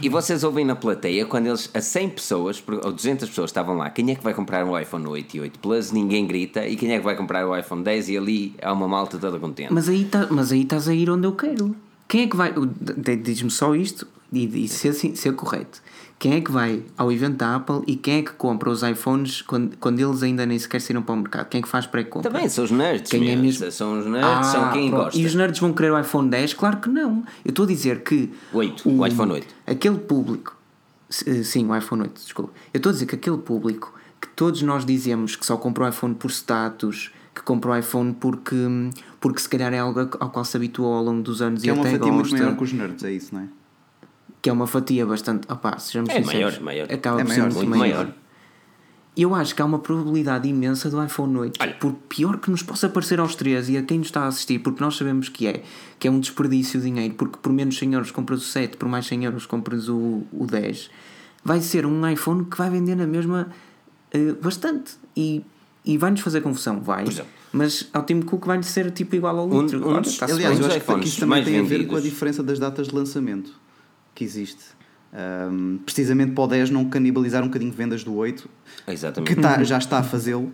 e 0.00 0.08
vocês 0.08 0.44
ouvem 0.44 0.64
na 0.64 0.76
plateia, 0.76 1.26
quando 1.26 1.46
eles, 1.46 1.68
a 1.74 1.80
100 1.80 2.10
pessoas, 2.10 2.62
ou 2.84 2.92
200 2.92 3.28
pessoas 3.28 3.50
estavam 3.50 3.76
lá, 3.76 3.90
quem 3.90 4.12
é 4.12 4.14
que 4.14 4.22
vai 4.22 4.32
comprar 4.32 4.64
um 4.64 4.78
iPhone 4.78 5.08
8 5.08 5.36
e 5.36 5.40
8 5.40 5.58
Plus? 5.58 5.90
Ninguém 5.90 6.24
grita, 6.24 6.64
e 6.64 6.76
quem 6.76 6.92
é 6.92 6.98
que 6.98 7.04
vai 7.04 7.16
comprar 7.16 7.48
o 7.48 7.58
iPhone 7.58 7.82
10? 7.82 8.10
E 8.10 8.16
ali 8.16 8.54
há 8.62 8.72
uma 8.72 8.86
malta 8.86 9.18
toda 9.18 9.40
contente. 9.40 9.72
Mas 9.72 9.88
aí, 9.88 10.04
tá, 10.04 10.28
mas 10.30 10.52
aí 10.52 10.62
estás 10.62 10.86
a 10.86 10.94
ir 10.94 11.10
onde 11.10 11.26
eu 11.26 11.32
quero. 11.32 11.74
Quem 12.06 12.22
é 12.22 12.26
que 12.28 12.36
vai. 12.36 12.54
Diz-me 13.24 13.50
só 13.50 13.74
isto 13.74 14.06
e, 14.44 14.64
e 14.64 14.68
se, 14.68 14.88
assim, 14.88 15.14
se 15.14 15.28
é 15.28 15.32
correto. 15.32 15.80
Quem 16.18 16.34
é 16.34 16.40
que 16.40 16.50
vai 16.50 16.82
ao 16.96 17.12
evento 17.12 17.36
da 17.36 17.56
Apple 17.56 17.82
e 17.86 17.94
quem 17.94 18.20
é 18.20 18.22
que 18.22 18.32
compra 18.32 18.70
os 18.70 18.82
iPhones 18.82 19.42
quando, 19.42 19.76
quando 19.76 20.00
eles 20.00 20.22
ainda 20.22 20.46
nem 20.46 20.58
sequer 20.58 20.80
saíram 20.80 21.02
para 21.02 21.14
o 21.14 21.18
mercado? 21.18 21.48
Quem 21.48 21.58
é 21.58 21.62
que 21.62 21.68
faz 21.68 21.86
pré-compra? 21.86 22.30
Também 22.30 22.48
são 22.48 22.64
os 22.64 22.70
nerds, 22.70 23.10
Quem 23.10 23.30
é 23.30 23.36
mesmo? 23.36 23.70
São 23.70 23.98
os 23.98 24.06
nerds, 24.06 24.46
são 24.46 24.70
quem 24.72 24.86
Ah, 24.88 24.90
pronto. 24.90 25.04
gosta. 25.04 25.18
E 25.20 25.26
os 25.26 25.34
nerds 25.34 25.60
vão 25.60 25.72
querer 25.74 25.92
o 25.92 26.00
iPhone 26.00 26.30
10? 26.30 26.54
Claro 26.54 26.78
que 26.78 26.88
não. 26.88 27.22
Eu 27.44 27.50
estou 27.50 27.64
a 27.64 27.68
dizer 27.68 28.02
que. 28.02 28.30
8, 28.52 28.88
o 28.88 29.06
iPhone 29.06 29.32
8. 29.32 29.54
Aquele 29.66 29.98
público. 29.98 30.56
s- 31.10 31.44
Sim, 31.44 31.66
o 31.68 31.76
iPhone 31.76 32.02
8, 32.02 32.14
desculpa. 32.22 32.50
Eu 32.72 32.78
estou 32.78 32.90
a 32.90 32.92
dizer 32.94 33.04
que 33.06 33.14
aquele 33.16 33.38
público 33.38 33.92
que 34.18 34.28
todos 34.28 34.62
nós 34.62 34.86
dizemos 34.86 35.36
que 35.36 35.44
só 35.44 35.58
comprou 35.58 35.86
o 35.86 35.90
iPhone 35.90 36.14
por 36.14 36.30
status, 36.30 37.10
que 37.34 37.42
comprou 37.42 37.74
o 37.74 37.78
iPhone 37.78 38.14
porque, 38.18 38.56
porque 39.20 39.38
se 39.40 39.48
calhar 39.50 39.72
é 39.74 39.78
algo 39.78 40.00
ao 40.18 40.30
qual 40.30 40.44
se 40.46 40.56
habituou 40.56 40.94
ao 40.94 41.04
longo 41.04 41.20
dos 41.22 41.42
anos 41.42 41.60
Que 41.60 41.68
e 41.68 41.70
é 41.70 41.74
uma 41.74 41.82
até 41.82 41.92
fatia 41.98 42.10
muito 42.10 42.32
maior 42.32 42.56
que 42.56 42.64
os 42.64 42.72
nerds, 42.72 43.04
é 43.04 43.12
isso, 43.12 43.34
não 43.34 43.42
é? 43.42 43.48
Que 44.46 44.50
é 44.50 44.52
uma 44.52 44.68
fatia 44.68 45.04
bastante. 45.04 45.50
Opá, 45.50 45.76
sejamos 45.76 46.08
É 46.08 46.22
sinceros, 46.22 46.60
maior, 46.60 46.86
maior. 46.86 46.92
Acaba 46.92 47.20
É 47.20 47.24
por 47.24 47.32
ser 47.32 47.38
maior, 47.40 47.52
muito 47.52 47.66
muito 47.68 47.78
maior. 47.80 47.96
maior. 48.04 48.14
Eu 49.16 49.34
acho 49.34 49.56
que 49.56 49.60
há 49.60 49.64
uma 49.64 49.80
probabilidade 49.80 50.46
imensa 50.48 50.88
do 50.88 51.02
iPhone 51.02 51.36
8, 51.36 51.58
Olha. 51.60 51.74
por 51.80 51.92
pior 52.08 52.38
que 52.38 52.48
nos 52.48 52.62
possa 52.62 52.88
parecer 52.88 53.18
aos 53.18 53.34
três 53.34 53.68
e 53.68 53.76
a 53.76 53.82
quem 53.82 53.98
nos 53.98 54.06
está 54.06 54.20
a 54.20 54.26
assistir, 54.28 54.60
porque 54.60 54.80
nós 54.84 54.94
sabemos 54.96 55.28
que 55.28 55.48
é, 55.48 55.64
que 55.98 56.06
é 56.06 56.10
um 56.12 56.20
desperdício 56.20 56.78
de 56.78 56.86
dinheiro, 56.86 57.14
porque 57.14 57.38
por 57.42 57.52
menos 57.52 57.76
100 57.76 57.94
euros 57.94 58.10
compras 58.12 58.40
o 58.42 58.44
7, 58.44 58.76
por 58.76 58.88
mais 58.88 59.04
100 59.06 59.24
euros 59.24 59.46
compras 59.46 59.88
o, 59.88 60.22
o 60.32 60.46
10, 60.46 60.90
vai 61.42 61.60
ser 61.60 61.84
um 61.84 62.08
iPhone 62.08 62.44
que 62.44 62.56
vai 62.56 62.70
vender 62.70 62.94
na 62.94 63.06
mesma 63.06 63.48
eh, 64.12 64.32
bastante 64.40 64.92
e, 65.16 65.42
e 65.84 65.98
vai-nos 65.98 66.20
fazer 66.20 66.40
confusão, 66.40 66.80
vai. 66.80 67.04
Mas 67.52 67.88
ao 67.92 68.04
Tim 68.04 68.20
Cook 68.20 68.46
vai-lhe 68.46 68.62
ser 68.62 68.92
tipo 68.92 69.16
igual 69.16 69.36
ao 69.40 69.48
Um- 69.50 69.62
litro. 69.62 69.88
um 69.88 69.98
está-se 70.02 70.32
Aliás, 70.34 70.60
eu 70.60 70.66
acho 70.66 70.80
que 71.00 71.08
isso 71.08 71.18
também 71.18 71.30
mais 71.42 71.44
tem 71.46 71.58
a 71.58 71.62
ver 71.62 71.68
vendidos. 71.68 71.90
com 71.90 71.96
a 71.96 72.00
diferença 72.00 72.42
das 72.44 72.58
datas 72.60 72.86
de 72.88 72.94
lançamento 72.94 73.50
que 74.16 74.24
existe. 74.24 74.64
Ahm, 75.12 75.76
precisamente 75.84 76.32
para 76.32 76.44
o 76.44 76.46
10 76.48 76.70
não 76.70 76.84
canibalizar 76.86 77.42
um 77.42 77.46
bocadinho 77.46 77.70
vendas 77.72 78.02
do 78.02 78.14
8, 78.16 78.48
Exatamente. 78.88 79.32
que 79.34 79.40
tá- 79.40 79.62
já 79.62 79.78
está 79.78 79.98
a 79.98 80.02
fazê-lo, 80.02 80.52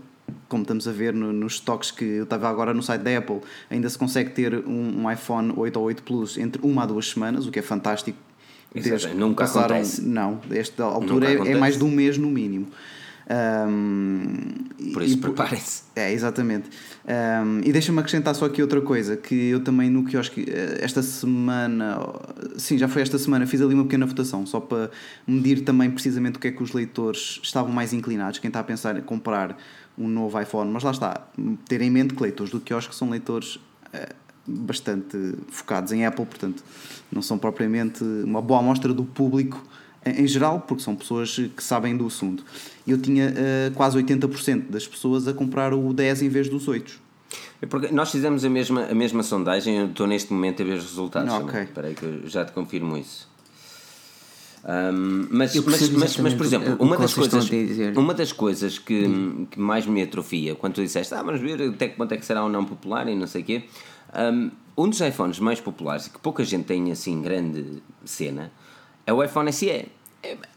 como 0.49 0.63
estamos 0.63 0.87
a 0.87 0.93
ver 0.93 1.15
no- 1.15 1.33
nos 1.33 1.55
estoques 1.55 1.91
que 1.91 2.05
eu 2.05 2.25
estava 2.25 2.49
agora 2.49 2.75
no 2.75 2.83
site 2.83 3.01
da 3.03 3.17
Apple, 3.19 3.41
ainda 3.71 3.89
se 3.89 3.97
consegue 3.97 4.31
ter 4.31 4.55
um, 4.67 5.03
um 5.05 5.11
iPhone 5.11 5.53
8 5.57 5.77
ou 5.79 5.87
8 5.87 6.03
Plus 6.03 6.37
entre 6.37 6.61
uma 6.65 6.83
a 6.83 6.87
duas 6.87 7.09
semanas, 7.09 7.47
o 7.47 7.51
que 7.51 7.59
é 7.59 7.63
fantástico. 7.63 8.19
Que 8.75 8.89
nunca 9.15 9.45
passaram- 9.45 9.77
acontece. 9.77 10.01
Não, 10.03 10.41
esta 10.51 10.85
altura 10.85 11.31
é, 11.31 11.53
é 11.53 11.55
mais 11.57 11.77
de 11.77 11.85
um 11.85 11.91
mês 11.91 12.17
no 12.17 12.31
mínimo. 12.31 12.69
Ahm, 13.29 14.93
Por 14.93 15.03
isso, 15.03 15.19
preparem-se. 15.19 15.85
é, 15.95 16.13
exatamente. 16.13 16.69
Um, 17.05 17.61
e 17.65 17.73
deixa-me 17.73 17.99
acrescentar 17.99 18.35
só 18.35 18.47
aqui 18.47 18.61
outra 18.61 18.81
coisa, 18.81 19.17
que 19.17 19.51
eu 19.51 19.61
também 19.61 19.89
no 19.91 20.05
quiosque, 20.05 20.45
eh, 20.49 20.79
esta 20.81 21.03
semana, 21.03 21.99
sim, 22.57 22.79
já 22.79 22.89
foi 22.89 23.03
esta 23.03 23.19
semana, 23.19 23.47
fiz 23.47 23.61
ali 23.61 23.75
uma 23.75 23.85
pequena 23.85 24.07
votação, 24.07 24.45
só 24.47 24.61
para 24.61 24.91
medir 25.27 25.63
também 25.63 25.91
precisamente 25.91 26.37
o 26.37 26.41
que 26.41 26.49
é 26.49 26.53
que 26.53 26.63
os 26.63 26.73
leitores 26.73 27.41
estavam 27.43 27.73
mais 27.73 27.93
inclinados, 27.93 28.39
quem 28.39 28.49
está 28.49 28.61
a 28.61 28.65
pensar 28.65 28.97
em 28.97 29.03
comprar 29.03 29.57
um 29.97 30.09
novo 30.09 30.41
iPhone, 30.41 30.71
mas 30.71 30.83
lá 30.83 30.91
está, 30.91 31.27
ter 31.69 31.81
em 31.81 31.91
mente 31.91 32.15
que 32.15 32.23
leitores 32.23 32.51
do 32.53 32.61
quiosque 32.61 32.95
são 32.95 33.11
leitores 33.11 33.59
eh, 33.93 34.15
bastante 34.47 35.17
focados 35.49 35.93
em 35.93 36.05
Apple, 36.05 36.27
portanto, 36.27 36.65
não 37.11 37.23
são 37.23 37.39
propriamente 37.39 38.03
uma 38.03 38.43
boa 38.43 38.61
amostra 38.61 38.93
do 38.93 39.05
público 39.05 39.65
em 40.05 40.27
geral, 40.27 40.61
porque 40.61 40.83
são 40.83 40.97
pessoas 40.97 41.37
que 41.37 41.63
sabem 41.63 41.97
do 41.97 42.07
assunto. 42.07 42.45
Eu 42.87 42.99
tinha 42.99 43.33
eh, 43.37 43.73
quase 43.75 43.97
80% 44.03 44.71
das 44.71 44.87
pessoas 44.87 45.29
a 45.29 45.33
comprar 45.33 45.73
o 45.73 45.93
10 45.93 46.23
em 46.23 46.29
vez 46.29 46.49
dos 46.49 46.67
8. 46.67 47.01
É 47.61 47.67
porque 47.67 47.93
nós 47.93 48.11
fizemos 48.11 48.45
a 48.45 48.51
mesma, 48.51 48.87
a 48.87 48.95
mesma 48.95 49.23
sondagem, 49.23 49.79
eu 49.79 49.87
estou 49.87 50.07
neste 50.07 50.33
momento 50.33 50.63
a 50.63 50.65
ver 50.65 50.79
os 50.79 50.85
resultados. 50.85 51.33
Também. 51.33 51.49
ok. 51.49 51.63
Espera 51.63 51.89
aí 51.89 51.95
que 51.95 52.05
eu 52.05 52.29
já 52.29 52.45
te 52.45 52.53
confirmo 52.53 52.97
isso. 52.97 53.31
Ahm, 54.65 55.27
mas, 55.31 55.55
mas, 55.57 55.91
mas, 55.91 56.17
mas, 56.19 56.35
por 56.35 56.47
exemplo, 56.47 56.77
uma 56.79 56.97
das, 56.97 57.15
coisas, 57.15 57.51
uma 57.97 58.15
das 58.15 58.33
coisas 58.33 58.79
que, 58.79 59.47
que 59.51 59.59
mais 59.59 59.87
me 59.87 60.03
atrofia 60.03 60.55
quando 60.55 60.75
tu 60.75 60.83
disseste, 60.83 61.13
ah, 61.15 61.23
vamos 61.23 61.41
ver 61.41 61.61
até 61.71 61.89
que 61.89 61.97
ponto 61.97 62.13
é 62.13 62.17
que 62.17 62.25
será 62.25 62.45
ou 62.45 62.49
não 62.49 62.65
popular 62.65 63.09
e 63.09 63.15
não 63.15 63.27
sei 63.27 63.43
o 63.43 63.45
quê. 63.45 63.65
ahm, 64.13 64.51
um 64.77 64.89
dos 64.89 65.01
iPhones 65.01 65.39
mais 65.39 65.61
populares 65.61 66.07
e 66.07 66.11
que 66.11 66.19
pouca 66.19 66.45
gente 66.45 66.65
tem 66.65 66.91
assim 66.91 67.21
grande 67.21 67.83
cena 68.05 68.51
é 69.07 69.13
o 69.13 69.23
iPhone 69.23 69.53
SE. 69.53 69.87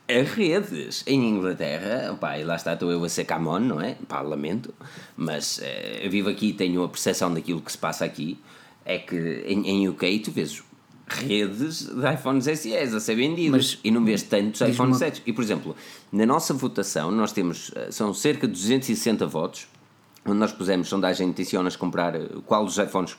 É 0.08 0.22
redes 0.22 1.04
em 1.08 1.30
Inglaterra, 1.30 2.16
pá, 2.20 2.38
e 2.38 2.44
lá 2.44 2.56
está, 2.56 2.74
estou 2.74 2.92
eu 2.92 3.04
a 3.04 3.10
ser 3.10 3.26
camon, 3.26 3.60
não 3.60 3.82
é? 3.82 3.96
Pá, 4.08 4.22
lamento, 4.22 4.72
mas 5.18 5.60
eh, 5.64 6.02
eu 6.04 6.12
vivo 6.12 6.30
aqui 6.30 6.50
e 6.50 6.54
tenho 6.54 6.84
a 6.84 6.88
percepção 6.90 7.34
daquilo 7.34 7.60
que 7.62 7.72
se 7.72 7.78
passa 7.78 8.06
aqui. 8.06 8.38
É 8.86 9.00
que 9.00 9.44
em, 9.48 9.68
em 9.68 9.88
UK 9.90 10.20
tu 10.20 10.30
vês 10.32 10.62
redes 11.08 11.88
de 11.88 12.14
iPhones 12.14 12.46
SE 12.60 12.76
a 12.78 13.00
ser 13.00 13.16
vendidos 13.16 13.52
Mas 13.74 13.80
e 13.84 13.90
não 13.90 14.06
vês 14.06 14.22
tantos 14.22 14.62
iPhones 14.62 14.94
uma- 14.94 15.00
7. 15.00 15.24
E 15.26 15.34
por 15.34 15.44
exemplo, 15.44 15.76
na 16.12 16.26
nossa 16.28 16.54
votação, 16.54 17.10
nós 17.10 17.32
temos, 17.32 17.72
eh, 17.76 17.88
são 17.92 18.14
cerca 18.14 18.46
de 18.48 18.54
260 18.54 19.26
votos, 19.26 19.68
onde 20.24 20.38
nós 20.38 20.52
pusemos 20.52 20.88
sondagem 20.88 21.34
tensionas 21.34 21.76
comprar 21.76 22.16
eh, 22.16 22.28
qual 22.46 22.64
dos 22.64 22.78
iPhones 22.78 23.18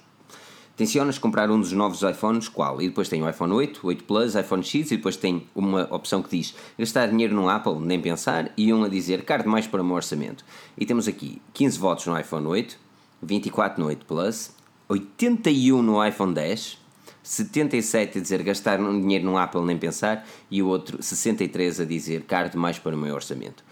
tensionas 0.77 1.19
comprar 1.19 1.51
um 1.51 1.59
dos 1.59 1.73
novos 1.73 2.03
iPhones, 2.03 2.49
qual? 2.49 2.81
E 2.83 2.89
depois 2.89 3.09
tem 3.09 3.23
o 3.23 3.29
iPhone 3.29 3.53
8, 3.53 3.81
8 3.83 4.05
Plus, 4.05 4.35
iPhone 4.35 4.63
X 4.63 4.91
e 4.91 4.97
depois 4.97 5.17
tem 5.17 5.47
uma 5.55 5.89
opção 5.91 6.23
que 6.23 6.37
diz 6.37 6.55
gastar 6.79 7.09
dinheiro 7.09 7.35
no 7.35 7.49
Apple, 7.49 7.81
nem 7.81 8.01
pensar, 8.01 8.53
e 8.57 8.73
um 8.73 8.85
a 8.85 8.89
dizer 8.89 9.25
caro 9.25 9.43
demais 9.43 9.67
para 9.67 9.81
o 9.81 9.85
meu 9.85 9.97
orçamento. 9.97 10.45
E 10.77 10.85
temos 10.85 11.09
aqui 11.09 11.41
15 11.55 11.79
votos 11.79 12.07
no 12.07 12.19
iPhone 12.19 12.47
8, 12.47 12.79
24 13.23 13.81
no 13.81 13.89
8 13.89 14.05
Plus, 14.05 14.51
81 14.89 15.83
no 15.83 16.07
iPhone 16.07 16.35
10, 16.35 16.79
77 17.23 18.19
a 18.19 18.21
dizer 18.21 18.43
gastar 18.43 18.77
dinheiro 18.77 19.25
no 19.25 19.39
Apple, 19.39 19.63
nem 19.63 19.79
pensar, 19.79 20.27
e 20.51 20.63
o 20.63 20.69
outro 20.69 21.03
63 21.03 21.81
a 21.81 21.85
dizer 21.87 22.23
caro 22.25 22.51
demais 22.51 22.79
para 22.79 22.95
o 22.95 22.99
meu 22.99 23.15
orçamento. 23.15 23.65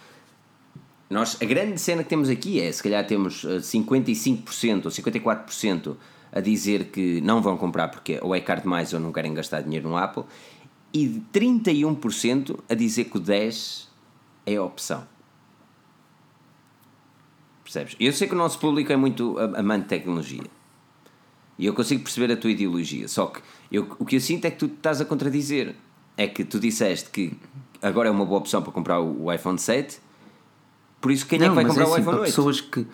Nós, 1.10 1.36
a 1.40 1.44
grande 1.44 1.78
cena 1.78 2.02
que 2.02 2.08
temos 2.08 2.30
aqui 2.30 2.60
é, 2.60 2.72
se 2.72 2.82
calhar 2.82 3.06
temos 3.06 3.44
eh, 3.44 3.58
55% 3.58 4.86
ou 4.86 4.90
54% 4.90 5.96
a 6.34 6.40
dizer 6.40 6.86
que 6.86 7.20
não 7.20 7.40
vão 7.40 7.56
comprar 7.56 7.88
porque 7.88 8.18
ou 8.20 8.34
é 8.34 8.40
caro 8.40 8.62
demais 8.62 8.92
ou 8.92 8.98
não 8.98 9.12
querem 9.12 9.32
gastar 9.32 9.62
dinheiro 9.62 9.88
no 9.88 9.96
Apple 9.96 10.24
e 10.92 11.22
31% 11.32 12.58
a 12.68 12.74
dizer 12.74 13.04
que 13.04 13.16
o 13.16 13.20
10 13.20 13.88
é 14.44 14.56
a 14.56 14.62
opção. 14.62 15.06
Percebes? 17.62 17.96
Eu 18.00 18.12
sei 18.12 18.26
que 18.26 18.34
o 18.34 18.36
nosso 18.36 18.58
público 18.58 18.92
é 18.92 18.96
muito 18.96 19.38
amante 19.38 19.84
de 19.84 19.88
tecnologia. 19.88 20.44
E 21.56 21.66
eu 21.66 21.72
consigo 21.72 22.02
perceber 22.02 22.32
a 22.32 22.36
tua 22.36 22.50
ideologia. 22.50 23.06
Só 23.06 23.26
que 23.26 23.40
eu, 23.70 23.86
o 23.98 24.04
que 24.04 24.16
eu 24.16 24.20
sinto 24.20 24.44
é 24.44 24.50
que 24.50 24.58
tu 24.58 24.66
estás 24.66 25.00
a 25.00 25.04
contradizer. 25.04 25.76
É 26.16 26.26
que 26.28 26.44
tu 26.44 26.60
disseste 26.60 27.10
que 27.10 27.32
agora 27.80 28.08
é 28.08 28.12
uma 28.12 28.24
boa 28.24 28.40
opção 28.40 28.60
para 28.60 28.72
comprar 28.72 29.00
o, 29.00 29.24
o 29.24 29.32
iPhone 29.32 29.58
7. 29.58 29.98
Por 31.00 31.10
isso, 31.10 31.26
quem 31.26 31.40
é 31.42 31.48
que 31.48 31.54
vai 31.54 31.64
mas 31.64 31.72
comprar 31.72 31.84
é 31.84 31.88
o 31.88 31.92
assim, 31.92 32.00
iPhone 32.02 32.16
para 32.16 32.22
8? 32.22 32.30
pessoas 32.30 32.60
que. 32.60 32.86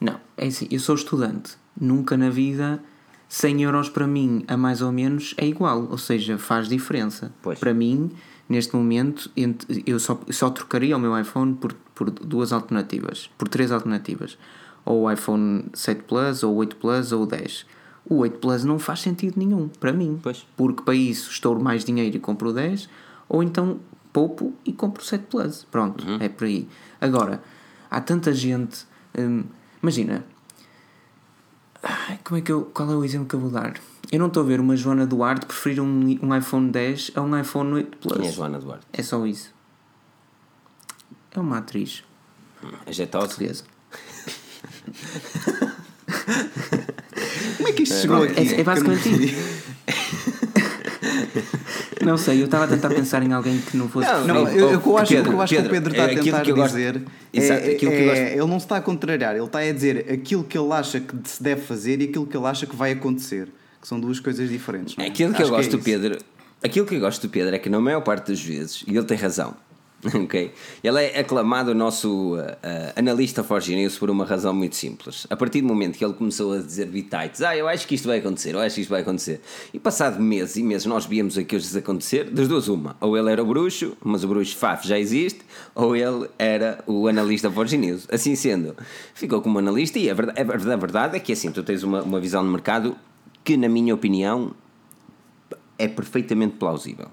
Não, 0.00 0.20
é 0.36 0.46
assim, 0.46 0.68
eu 0.70 0.80
sou 0.80 0.94
estudante. 0.94 1.56
Nunca 1.80 2.16
na 2.16 2.30
vida 2.30 2.82
100 3.28 3.62
euros 3.62 3.88
para 3.88 4.06
mim 4.06 4.44
a 4.48 4.56
mais 4.56 4.80
ou 4.82 4.92
menos 4.92 5.34
é 5.36 5.46
igual. 5.46 5.86
Ou 5.90 5.98
seja, 5.98 6.38
faz 6.38 6.68
diferença. 6.68 7.32
Pois. 7.42 7.58
Para 7.58 7.74
mim, 7.74 8.10
neste 8.48 8.74
momento, 8.74 9.30
ent- 9.36 9.64
eu 9.86 9.98
só, 9.98 10.18
só 10.30 10.50
trocaria 10.50 10.96
o 10.96 11.00
meu 11.00 11.18
iPhone 11.18 11.54
por, 11.54 11.72
por 11.94 12.10
duas 12.10 12.52
alternativas. 12.52 13.28
Por 13.36 13.48
três 13.48 13.70
alternativas. 13.72 14.38
Ou 14.84 15.02
o 15.02 15.10
iPhone 15.10 15.64
7 15.74 16.02
Plus, 16.04 16.42
ou 16.42 16.54
o 16.54 16.56
8 16.58 16.76
Plus, 16.76 17.12
ou 17.12 17.24
o 17.24 17.26
10. 17.26 17.66
O 18.08 18.18
8 18.18 18.38
Plus 18.38 18.64
não 18.64 18.78
faz 18.78 19.00
sentido 19.00 19.34
nenhum 19.36 19.68
para 19.68 19.92
mim. 19.92 20.18
Pois. 20.22 20.46
Porque 20.56 20.82
para 20.82 20.94
isso 20.94 21.30
estouro 21.30 21.60
mais 21.60 21.84
dinheiro 21.84 22.16
e 22.16 22.20
compro 22.20 22.50
o 22.50 22.52
10, 22.52 22.88
ou 23.28 23.42
então 23.42 23.80
poupo 24.12 24.54
e 24.64 24.72
compro 24.72 25.02
o 25.02 25.04
7 25.04 25.24
Plus. 25.28 25.66
Pronto, 25.70 26.04
é 26.20 26.28
por 26.28 26.44
aí. 26.44 26.68
Agora, 27.00 27.42
há 27.90 28.00
tanta 28.00 28.32
gente. 28.32 28.86
hum, 29.18 29.42
imagina. 29.82 30.24
Como 32.24 32.38
é 32.38 32.40
que 32.42 32.50
eu, 32.52 32.62
qual 32.74 32.90
é 32.90 32.96
o 32.96 33.04
exemplo 33.04 33.26
que 33.28 33.34
eu 33.34 33.40
vou 33.40 33.50
dar? 33.50 33.74
Eu 34.10 34.18
não 34.18 34.26
estou 34.28 34.42
a 34.42 34.46
ver 34.46 34.60
uma 34.60 34.76
Joana 34.76 35.06
Duarte 35.06 35.46
preferir 35.46 35.80
um, 35.80 36.18
um 36.22 36.36
iPhone 36.36 36.70
10 36.70 37.12
a 37.14 37.20
um 37.22 37.38
iPhone 37.38 37.72
8 37.74 37.96
Plus. 37.98 38.18
Quem 38.18 38.28
é 38.28 38.32
Joana 38.32 38.58
Duarte? 38.58 38.86
É 38.92 39.02
só 39.02 39.26
isso. 39.26 39.52
É 41.32 41.40
uma 41.40 41.58
atriz 41.58 42.02
A 42.86 42.92
Jetosa? 42.92 43.26
portuguesa. 43.26 43.64
Como 47.56 47.68
é 47.68 47.72
que 47.72 47.82
isto 47.82 47.94
chegou 48.00 48.22
aqui? 48.22 48.38
É, 48.54 48.60
é 48.60 48.64
basicamente 48.64 49.08
isso. 49.08 49.65
Não 52.04 52.16
sei, 52.16 52.40
eu 52.40 52.44
estava 52.46 52.64
a 52.64 52.68
tentar 52.68 52.88
pensar 52.90 53.22
em 53.22 53.32
alguém 53.32 53.58
que 53.58 53.76
não 53.76 53.88
fosse. 53.88 54.08
Não, 54.08 54.26
Não, 54.26 54.48
eu, 54.48 54.70
eu, 54.72 54.82
oh, 54.84 54.96
acho, 54.98 55.12
Pedro, 55.12 55.28
o 55.30 55.32
que 55.32 55.36
eu 55.38 55.42
acho 55.42 55.54
que 55.54 55.60
o 55.60 55.68
Pedro 55.70 55.90
está 55.92 56.02
é 56.02 56.04
a 56.04 56.08
tentar 56.22 56.40
que 56.42 56.50
eu 56.50 56.56
gosto- 56.56 56.74
dizer 56.76 57.02
Exato, 57.32 57.60
é, 57.66 57.70
aquilo 57.72 57.90
que 57.92 57.96
eu 57.98 58.02
é- 58.02 58.04
gosto- 58.06 58.22
ele 58.22 58.46
não 58.46 58.60
se 58.60 58.64
está 58.66 58.76
a 58.76 58.80
contrariar, 58.80 59.34
ele 59.36 59.44
está 59.44 59.58
a 59.60 59.72
dizer 59.72 60.06
aquilo 60.12 60.44
que 60.44 60.56
ele 60.58 60.72
acha 60.72 61.00
que 61.00 61.14
se 61.24 61.42
deve 61.42 61.60
fazer 61.62 62.00
e 62.00 62.04
aquilo 62.04 62.26
que 62.26 62.36
ele 62.36 62.46
acha 62.46 62.66
que 62.66 62.76
vai 62.76 62.92
acontecer, 62.92 63.48
que 63.80 63.88
são 63.88 63.98
duas 64.00 64.20
coisas 64.20 64.48
diferentes. 64.48 64.96
não 64.96 65.04
é? 65.04 65.08
Aquilo 65.08 65.32
que 65.34 65.42
eu 65.42 65.46
Acho 65.46 65.54
gosto 65.56 65.74
é 65.74 65.78
do 65.78 65.82
Pedro, 65.82 66.18
aquilo 66.62 66.86
que 66.86 66.94
eu 66.94 67.00
gosto 67.00 67.22
do 67.26 67.30
Pedro 67.30 67.54
é 67.54 67.58
que 67.58 67.68
na 67.68 67.80
maior 67.80 68.00
parte 68.02 68.28
das 68.32 68.40
vezes, 68.42 68.84
e 68.86 68.96
ele 68.96 69.04
tem 69.06 69.16
razão, 69.16 69.54
ok? 70.14 70.52
Ele 70.84 71.02
é 71.04 71.20
aclamado 71.20 71.70
o 71.70 71.74
nosso 71.74 72.36
uh, 72.36 72.40
analista 72.94 73.44
News 73.68 73.98
por 73.98 74.10
uma 74.10 74.24
razão 74.24 74.54
muito 74.54 74.76
simples. 74.76 75.26
A 75.30 75.36
partir 75.36 75.62
do 75.62 75.68
momento 75.68 75.96
que 75.96 76.04
ele 76.04 76.14
começou 76.14 76.52
a 76.52 76.58
dizer 76.58 76.86
bitites, 76.86 77.42
ah, 77.42 77.56
eu 77.56 77.66
acho 77.66 77.86
que 77.86 77.94
isto 77.94 78.06
vai 78.06 78.18
acontecer, 78.18 78.54
eu 78.54 78.60
acho 78.60 78.74
que 78.74 78.80
isto 78.82 78.90
vai 78.90 79.00
acontecer. 79.00 79.40
E 79.72 79.78
passado 79.78 80.20
meses 80.20 80.56
e 80.56 80.62
meses 80.62 80.86
nós 80.86 81.06
víamos 81.06 81.38
aquilo 81.38 81.62
acontecer, 81.76 82.24
das 82.30 82.46
duas 82.46 82.68
uma, 82.68 82.96
ou 83.00 83.16
ele 83.16 83.30
era 83.30 83.42
o 83.42 83.46
bruxo, 83.46 83.96
mas 84.04 84.22
o 84.22 84.28
bruxo 84.28 84.56
Faf 84.56 84.86
já 84.86 84.98
existe, 84.98 85.40
ou 85.74 85.96
ele 85.96 86.28
era 86.38 86.78
o 86.86 87.08
analista 87.08 87.50
Forge 87.50 87.76
News. 87.76 88.06
Assim 88.10 88.34
sendo, 88.34 88.76
ficou 89.14 89.40
como 89.40 89.58
analista 89.58 89.98
e 89.98 90.10
a 90.10 90.14
verdade- 90.14 90.40
a 90.40 90.76
verdade 90.76 91.16
é 91.16 91.20
que 91.20 91.32
assim, 91.32 91.50
tu 91.50 91.62
tens 91.62 91.82
uma, 91.82 92.02
uma 92.02 92.20
visão 92.20 92.44
de 92.44 92.50
mercado 92.50 92.96
que, 93.42 93.56
na 93.56 93.68
minha 93.68 93.94
opinião, 93.94 94.52
é 95.78 95.88
perfeitamente 95.88 96.56
plausível. 96.56 97.08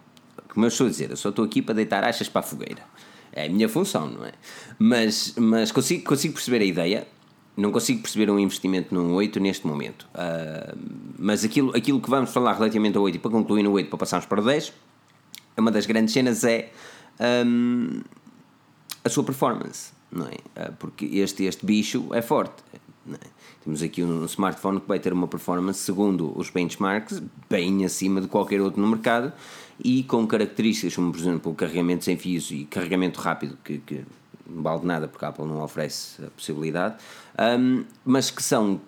Como 0.54 0.66
eu 0.66 0.68
estou 0.68 0.88
a 0.88 0.90
dizer, 0.90 1.10
eu 1.10 1.18
só 1.18 1.30
estou 1.30 1.44
aqui 1.44 1.62
para 1.62 1.74
deitar 1.76 2.04
achas 2.04 2.30
para 2.30 2.42
a 2.42 2.44
fogueira. 2.44 2.84
É 3.32 3.48
a 3.48 3.50
minha 3.50 3.68
função, 3.68 4.08
não 4.08 4.26
é? 4.26 4.32
Mas, 4.78 5.34
mas 5.38 5.72
consigo, 5.72 6.04
consigo 6.04 6.36
perceber 6.36 6.62
a 6.62 6.66
ideia, 6.66 7.08
não 7.58 7.72
consigo 7.72 8.02
perceber 8.02 8.30
um 8.30 8.38
investimento 8.38 8.94
num 8.94 9.14
8 9.16 9.40
neste 9.40 9.66
momento. 9.66 10.08
Ah, 10.14 10.76
mas 11.18 11.44
aquilo, 11.44 11.76
aquilo 11.76 12.00
que 12.00 12.10
vamos 12.10 12.32
falar 12.32 12.54
relativamente 12.54 12.96
ao 12.98 13.04
8 13.04 13.16
e 13.16 13.20
para 13.20 13.32
concluir 13.32 13.64
no 13.64 13.72
8 13.72 13.90
para 13.90 13.98
passarmos 13.98 14.28
para 14.28 14.40
o 14.40 14.46
10, 14.46 14.72
uma 15.58 15.72
das 15.72 15.88
grandes 15.88 16.14
cenas 16.14 16.44
é 16.44 16.72
hum, 17.46 18.02
a 19.04 19.10
sua 19.10 19.24
performance, 19.24 19.92
não 20.12 20.28
é? 20.28 20.38
Ah, 20.56 20.72
Porque 20.78 21.06
este, 21.06 21.46
este 21.46 21.66
bicho 21.66 22.10
é 22.14 22.22
forte. 22.22 22.64
é? 22.74 23.18
Temos 23.64 23.82
aqui 23.82 24.04
um 24.04 24.26
smartphone 24.26 24.80
que 24.80 24.88
vai 24.88 25.00
ter 25.00 25.12
uma 25.14 25.28
performance, 25.28 25.80
segundo 25.80 26.38
os 26.38 26.50
benchmarks, 26.50 27.22
bem 27.50 27.84
acima 27.86 28.22
de 28.22 28.28
qualquer 28.28 28.62
outro 28.62 28.82
no 28.82 28.88
mercado 28.88 29.34
e 29.80 30.04
com 30.04 30.26
características 30.28 30.96
como, 30.96 31.12
por 31.12 31.20
exemplo, 31.20 31.52
o 31.52 31.56
carregamento 31.56 32.04
sem 32.04 32.18
fios 32.18 32.52
e 32.52 32.66
carregamento 32.66 33.20
rápido, 33.20 33.58
que, 33.64 33.80
que 33.80 34.04
não 34.48 34.62
vale 34.62 34.86
nada 34.86 35.08
porque 35.08 35.24
a 35.26 35.30
Apple 35.30 35.46
não 35.46 35.62
oferece 35.62 36.24
a 36.24 36.30
possibilidade, 36.30 36.96
hum, 37.60 37.84
mas 38.06 38.30
que 38.30 38.44
são 38.44 38.80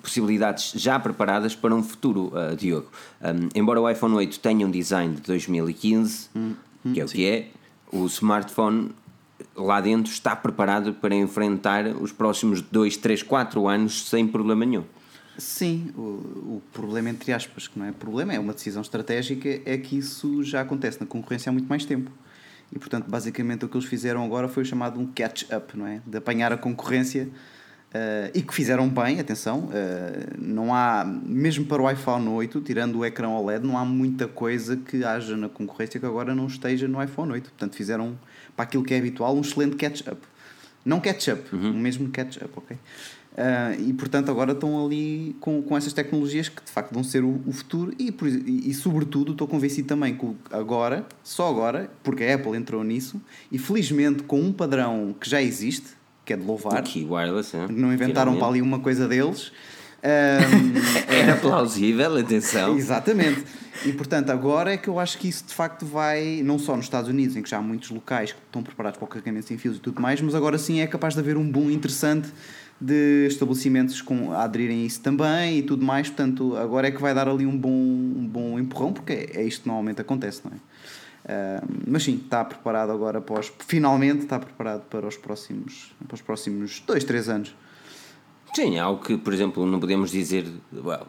possibilidades 0.00 0.72
já 0.74 0.98
preparadas 0.98 1.54
para 1.54 1.74
um 1.74 1.82
futuro, 1.82 2.32
uh, 2.34 2.56
Diogo. 2.56 2.88
Um, 3.20 3.48
embora 3.54 3.80
o 3.80 3.88
iPhone 3.88 4.14
8 4.14 4.40
tenha 4.40 4.66
um 4.66 4.70
design 4.70 5.14
de 5.14 5.22
2015, 5.22 6.28
que 6.92 7.00
é 7.00 7.04
o 7.04 7.08
que 7.08 7.26
é, 7.26 7.48
o 7.92 8.06
smartphone 8.06 8.90
lá 9.56 9.80
dentro 9.80 10.12
está 10.12 10.34
preparado 10.34 10.94
para 10.94 11.14
enfrentar 11.14 11.86
os 11.86 12.10
próximos 12.10 12.60
2, 12.60 12.96
3, 12.96 13.22
4 13.22 13.68
anos 13.68 14.08
sem 14.08 14.26
problema 14.26 14.64
nenhum. 14.64 14.84
Sim, 15.38 15.92
o, 15.96 16.00
o 16.00 16.62
problema, 16.72 17.08
entre 17.10 17.32
aspas, 17.32 17.66
que 17.66 17.78
não 17.78 17.86
é 17.86 17.92
problema, 17.92 18.34
é 18.34 18.38
uma 18.38 18.52
decisão 18.52 18.82
estratégica, 18.82 19.48
é 19.64 19.78
que 19.78 19.96
isso 19.96 20.42
já 20.42 20.60
acontece 20.60 21.00
na 21.00 21.06
concorrência 21.06 21.50
há 21.50 21.52
muito 21.52 21.68
mais 21.68 21.84
tempo. 21.84 22.10
E, 22.70 22.78
portanto, 22.78 23.06
basicamente 23.08 23.64
o 23.64 23.68
que 23.68 23.76
eles 23.76 23.86
fizeram 23.86 24.24
agora 24.24 24.48
foi 24.48 24.62
o 24.62 24.66
chamado 24.66 24.98
um 25.00 25.06
catch-up, 25.06 25.76
não 25.76 25.86
é? 25.86 26.00
De 26.06 26.16
apanhar 26.18 26.52
a 26.52 26.56
concorrência 26.56 27.28
eh, 27.92 28.30
e 28.34 28.42
que 28.42 28.54
fizeram 28.54 28.88
bem, 28.88 29.20
atenção, 29.20 29.68
eh, 29.72 30.28
não 30.38 30.74
há, 30.74 31.04
mesmo 31.04 31.66
para 31.66 31.82
o 31.82 31.90
iPhone 31.90 32.26
8, 32.28 32.60
tirando 32.62 32.98
o 32.98 33.04
ecrã 33.04 33.28
OLED, 33.28 33.66
não 33.66 33.76
há 33.76 33.84
muita 33.84 34.26
coisa 34.26 34.76
que 34.76 35.04
haja 35.04 35.36
na 35.36 35.48
concorrência 35.50 36.00
que 36.00 36.06
agora 36.06 36.34
não 36.34 36.46
esteja 36.46 36.88
no 36.88 37.02
iPhone 37.02 37.32
8. 37.32 37.50
Portanto, 37.50 37.76
fizeram, 37.76 38.18
para 38.56 38.62
aquilo 38.64 38.82
que 38.84 38.94
é 38.94 38.98
habitual, 38.98 39.36
um 39.36 39.40
excelente 39.42 39.76
catch-up. 39.76 40.20
Não 40.84 40.98
catch-up, 41.00 41.54
Uhum. 41.54 41.72
o 41.72 41.74
mesmo 41.74 42.08
catch-up, 42.10 42.50
ok? 42.56 42.76
Ah, 43.36 43.74
e 43.78 43.92
portanto 43.94 44.30
agora 44.30 44.52
estão 44.52 44.84
ali 44.84 45.34
com, 45.40 45.62
com 45.62 45.74
essas 45.74 45.94
tecnologias 45.94 46.50
que 46.50 46.62
de 46.62 46.70
facto 46.70 46.92
vão 46.92 47.02
ser 47.02 47.24
o, 47.24 47.40
o 47.46 47.52
futuro 47.52 47.94
e, 47.98 48.12
por- 48.12 48.28
e, 48.28 48.68
e, 48.68 48.74
sobretudo 48.74 49.32
estou 49.32 49.48
convencido 49.48 49.88
também 49.88 50.14
que 50.14 50.26
agora, 50.50 51.06
só 51.24 51.48
agora, 51.48 51.90
porque 52.02 52.24
a 52.24 52.34
Apple 52.34 52.54
entrou 52.58 52.84
nisso 52.84 53.18
e 53.50 53.58
felizmente 53.58 54.22
com 54.24 54.38
um 54.38 54.52
padrão 54.52 55.14
que 55.18 55.28
já 55.30 55.40
existe, 55.40 55.86
que 56.26 56.34
é 56.34 56.36
de 56.36 56.44
louvar, 56.44 56.76
Aqui, 56.76 57.06
wireless, 57.08 57.56
é? 57.56 57.60
não 57.68 57.90
inventaram 57.90 58.32
Finalmente. 58.32 58.38
para 58.38 58.48
ali 58.48 58.60
uma 58.60 58.80
coisa 58.80 59.08
deles. 59.08 59.50
ah, 60.04 61.12
Era 61.14 61.36
plausível, 61.36 62.16
atenção. 62.18 62.76
Exatamente. 62.78 63.44
E 63.86 63.92
portanto, 63.92 64.28
agora 64.30 64.74
é 64.74 64.76
que 64.76 64.88
eu 64.88 64.98
acho 65.00 65.16
que 65.16 65.26
isso 65.28 65.44
de 65.46 65.54
facto 65.54 65.86
vai, 65.86 66.42
não 66.44 66.58
só 66.58 66.76
nos 66.76 66.84
Estados 66.84 67.08
Unidos, 67.08 67.34
em 67.34 67.42
que 67.42 67.48
já 67.48 67.56
há 67.56 67.62
muitos 67.62 67.88
locais 67.90 68.32
que 68.32 68.38
estão 68.46 68.62
preparados 68.62 68.98
para 68.98 69.04
o 69.06 69.08
carregamento 69.08 69.46
sem 69.46 69.56
fios 69.56 69.78
e 69.78 69.80
tudo 69.80 70.00
mais, 70.02 70.20
mas 70.20 70.34
agora 70.34 70.58
sim 70.58 70.80
é 70.80 70.86
capaz 70.86 71.14
de 71.14 71.20
haver 71.20 71.36
um 71.38 71.50
boom 71.50 71.70
interessante 71.70 72.28
de 72.82 73.26
estabelecimentos 73.28 74.02
com, 74.02 74.32
a 74.32 74.42
aderirem 74.42 74.82
a 74.82 74.86
isso 74.86 75.00
também 75.00 75.58
e 75.58 75.62
tudo 75.62 75.84
mais. 75.84 76.08
Portanto, 76.08 76.56
agora 76.56 76.88
é 76.88 76.90
que 76.90 77.00
vai 77.00 77.14
dar 77.14 77.28
ali 77.28 77.46
um 77.46 77.56
bom, 77.56 77.70
um 77.70 78.26
bom 78.26 78.58
empurrão, 78.58 78.92
porque 78.92 79.12
é, 79.12 79.40
é 79.40 79.44
isto 79.44 79.62
que 79.62 79.68
normalmente 79.68 80.00
acontece, 80.00 80.42
não 80.44 80.52
é? 80.52 80.56
Ah, 81.24 81.62
mas 81.86 82.02
sim, 82.02 82.16
está 82.16 82.44
preparado 82.44 82.90
agora 82.90 83.20
para 83.20 83.38
os, 83.38 83.52
finalmente 83.66 84.24
está 84.24 84.38
preparado 84.38 84.82
para 84.82 85.06
os 85.06 85.16
próximos 85.16 85.94
para 86.06 86.14
os 86.14 86.20
próximos 86.20 86.82
2, 86.86 87.04
3 87.04 87.28
anos. 87.28 87.54
Sim, 88.54 88.78
algo 88.78 89.02
que, 89.02 89.16
por 89.16 89.32
exemplo, 89.32 89.64
não 89.64 89.80
podemos 89.80 90.10
dizer. 90.10 90.46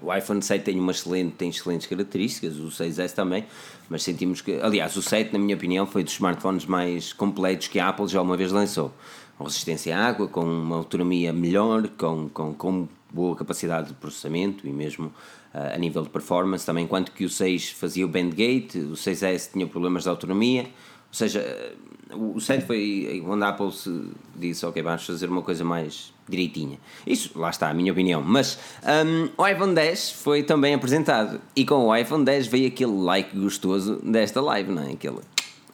O 0.02 0.16
iPhone 0.16 0.42
7 0.42 0.64
tem, 0.64 0.80
uma 0.80 0.94
excelente, 0.94 1.34
tem 1.34 1.50
excelentes 1.50 1.88
características, 1.88 2.58
o 2.58 2.68
6S 2.68 3.12
também, 3.12 3.46
mas 3.90 4.02
sentimos 4.02 4.40
que. 4.40 4.62
Aliás, 4.62 4.96
o 4.96 5.02
7, 5.02 5.34
na 5.34 5.40
minha 5.40 5.54
opinião, 5.54 5.86
foi 5.86 6.06
dos 6.06 6.14
smartphones 6.14 6.66
mais 6.66 7.12
completos 7.12 7.68
que 7.68 7.80
a 7.80 7.90
Apple 7.90 8.08
já 8.08 8.22
uma 8.22 8.38
vez 8.38 8.50
lançou. 8.54 8.94
Resistência 9.40 9.98
à 9.98 10.06
água, 10.06 10.28
com 10.28 10.42
uma 10.42 10.78
autonomia 10.78 11.34
melhor, 11.34 11.88
com, 11.98 12.30
com, 12.30 12.54
com 12.54 12.88
boa 13.12 13.36
capacidade 13.36 13.90
de 13.90 13.94
processamento 13.94 14.68
e 14.68 14.72
mesmo 14.72 15.12
ah, 15.54 15.74
a 15.76 15.78
nível 15.78 16.02
de 16.02 16.10
performance 16.10 16.66
também, 16.66 16.86
enquanto 16.86 17.12
que 17.12 17.26
o 17.26 17.30
6 17.30 17.72
fazia 17.72 18.06
o 18.06 18.08
bandgate, 18.10 18.80
o 18.80 18.94
6S 18.94 19.52
tinha 19.52 19.68
problemas 19.68 20.04
de 20.04 20.10
autonomia. 20.10 20.64
Ou 20.64 20.70
seja, 21.12 21.40
eh, 21.40 21.74
o 22.12 22.40
7 22.40 22.66
foi 22.66 23.24
onde 23.28 23.44
a 23.44 23.50
Apple 23.50 23.72
se 23.72 24.10
disse: 24.36 24.66
Ok, 24.66 24.82
vamos 24.82 25.06
fazer 25.06 25.30
uma 25.30 25.44
coisa 25.44 25.64
mais 25.64 26.12
direitinha. 26.28 26.80
Isso, 27.06 27.38
lá 27.38 27.52
está, 27.52 27.70
a 27.70 27.74
minha 27.74 27.92
opinião. 27.92 28.22
Mas 28.24 28.58
hum, 29.06 29.30
o 29.38 29.48
iPhone 29.48 29.76
10 29.76 30.12
foi 30.12 30.42
também 30.42 30.74
apresentado. 30.74 31.40
E 31.56 31.64
com 31.66 31.86
o 31.86 31.96
iPhone 31.96 32.26
10 32.26 32.48
veio 32.48 32.68
aquele 32.68 32.94
like 32.94 33.38
gostoso 33.38 33.98
desta 34.04 34.42
live, 34.42 34.72
não 34.72 34.84
é? 34.84 34.94
Aquele. 34.94 35.20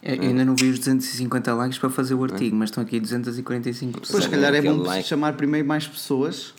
Eu 0.02 0.14
eu 0.16 0.22
ainda 0.22 0.44
não 0.44 0.54
vi 0.56 0.70
os 0.70 0.78
250 0.78 1.54
likes 1.54 1.78
para 1.78 1.90
fazer 1.90 2.14
o 2.14 2.24
artigo, 2.24 2.56
mas 2.56 2.70
estão 2.70 2.82
aqui 2.82 2.98
245 2.98 3.92
Pois, 3.92 4.06
pessoas. 4.06 4.24
se 4.24 4.30
calhar 4.30 4.54
é 4.54 4.62
bom 4.62 4.76
like. 4.78 5.06
chamar 5.06 5.34
primeiro 5.34 5.66
mais 5.66 5.86
pessoas 5.86 6.54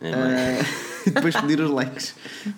É, 0.00 0.12
ah, 0.12 0.64
e 1.06 1.10
depois 1.10 1.36
pedir 1.36 1.60
os 1.60 1.70
likes, 1.70 2.14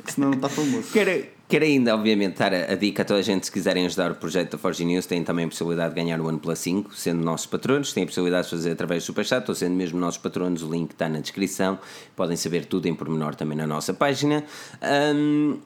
senão 0.07 0.31
não 0.31 0.37
está 0.37 0.49
famoso. 0.49 0.89
Quero, 0.93 1.37
Quero 1.49 1.65
ainda, 1.65 1.95
obviamente, 1.95 2.39
dar 2.39 2.53
a, 2.53 2.73
a, 2.73 2.75
dica 2.75 3.03
a 3.03 3.05
toda 3.05 3.21
a 3.21 3.23
gente, 3.23 3.47
se 3.47 3.53
quiserem 3.53 3.87
ajudar 3.87 4.11
o 4.11 4.17
projeto 4.17 4.53
da 4.53 4.59
Forge 4.59 4.85
News, 4.85 5.07
têm 5.07 5.23
também 5.23 5.45
a 5.45 5.49
possibilidade 5.49 5.95
de 5.95 6.01
ganhar 6.01 6.21
o 6.21 6.27
OnePlus 6.27 6.59
5, 6.59 6.97
sendo 6.97 7.23
nossos 7.23 7.47
patronos, 7.47 7.93
têm 7.93 8.03
a 8.03 8.07
possibilidade 8.07 8.47
de 8.47 8.51
fazer 8.51 8.73
através 8.73 9.05
do 9.05 9.07
Superchat, 9.07 9.49
ou 9.49 9.55
sendo 9.55 9.77
mesmo 9.77 9.97
nossos 10.01 10.19
patronos, 10.19 10.65
o 10.65 10.69
link 10.71 10.91
está 10.91 11.09
na 11.09 11.21
descrição, 11.21 11.79
podem 12.17 12.37
saber 12.37 12.65
tudo 12.65 12.87
em 12.87 12.95
pormenor 12.97 13.37
também 13.37 13.57
na 13.57 13.67
nossa 13.67 13.95
página. 13.95 14.43
Um, 15.15 15.59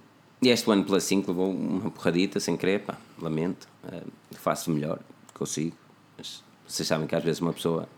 e 0.43 0.51
este 0.51 0.69
OnePlus 0.69 1.05
5 1.05 1.31
levou 1.31 1.51
uma 1.51 1.91
porradita 1.91 2.39
sem 2.41 2.59
querer, 2.59 2.81
pá, 2.81 2.99
lamento, 3.19 3.67
uh, 3.85 4.11
faço 4.33 4.71
melhor, 4.71 4.99
consigo, 5.35 5.77
mas 6.17 6.43
vocês 6.67 6.87
sabem 6.87 7.07
que 7.07 7.15
às 7.15 7.23
vezes 7.25 7.41
uma 7.41 7.53
pessoa 7.53 7.89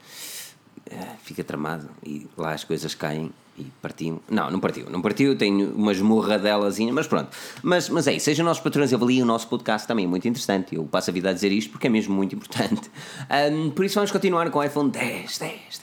uh, 0.91 1.17
fica 1.23 1.45
tramado 1.45 1.89
e 2.05 2.27
lá 2.37 2.53
as 2.53 2.65
coisas 2.65 2.95
caem 2.95 3.33
e 3.59 3.65
partiu. 3.83 4.23
Não, 4.31 4.51
não 4.51 4.61
partiu, 4.61 4.89
não 4.89 5.03
partiu, 5.03 5.37
tenho 5.37 5.75
umas 5.75 6.01
morradelazinhas, 6.01 6.95
mas 6.95 7.07
pronto. 7.07 7.37
Mas, 7.63 7.89
mas 7.89 8.07
é 8.07 8.19
sejam 8.19 8.45
nossos 8.45 8.63
patrões, 8.63 8.93
avaliem 8.93 9.23
o 9.23 9.27
nosso 9.27 9.47
podcast 9.49 9.87
também, 9.87 10.05
é 10.05 10.09
muito 10.09 10.27
interessante. 10.27 10.75
Eu 10.75 10.85
passo 10.85 11.11
a 11.11 11.13
vida 11.13 11.31
a 11.31 11.33
dizer 11.33 11.53
isto 11.53 11.71
porque 11.71 11.87
é 11.87 11.91
mesmo 11.91 12.15
muito 12.15 12.35
importante. 12.35 12.91
Um, 13.33 13.71
por 13.71 13.85
isso 13.85 13.95
vamos 13.95 14.11
continuar 14.11 14.51
com 14.51 14.59
o 14.59 14.65
iPhone 14.65 14.91
10, 14.91 15.39
10, 15.39 15.39
10, 15.39 15.81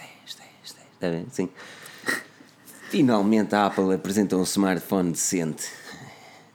10, 0.99 1.23
10. 1.23 1.25
Sim. 1.31 1.49
Finalmente 2.89 3.55
a 3.55 3.65
Apple 3.65 3.93
apresenta 3.93 4.35
um 4.35 4.43
smartphone 4.43 5.11
decente, 5.11 5.67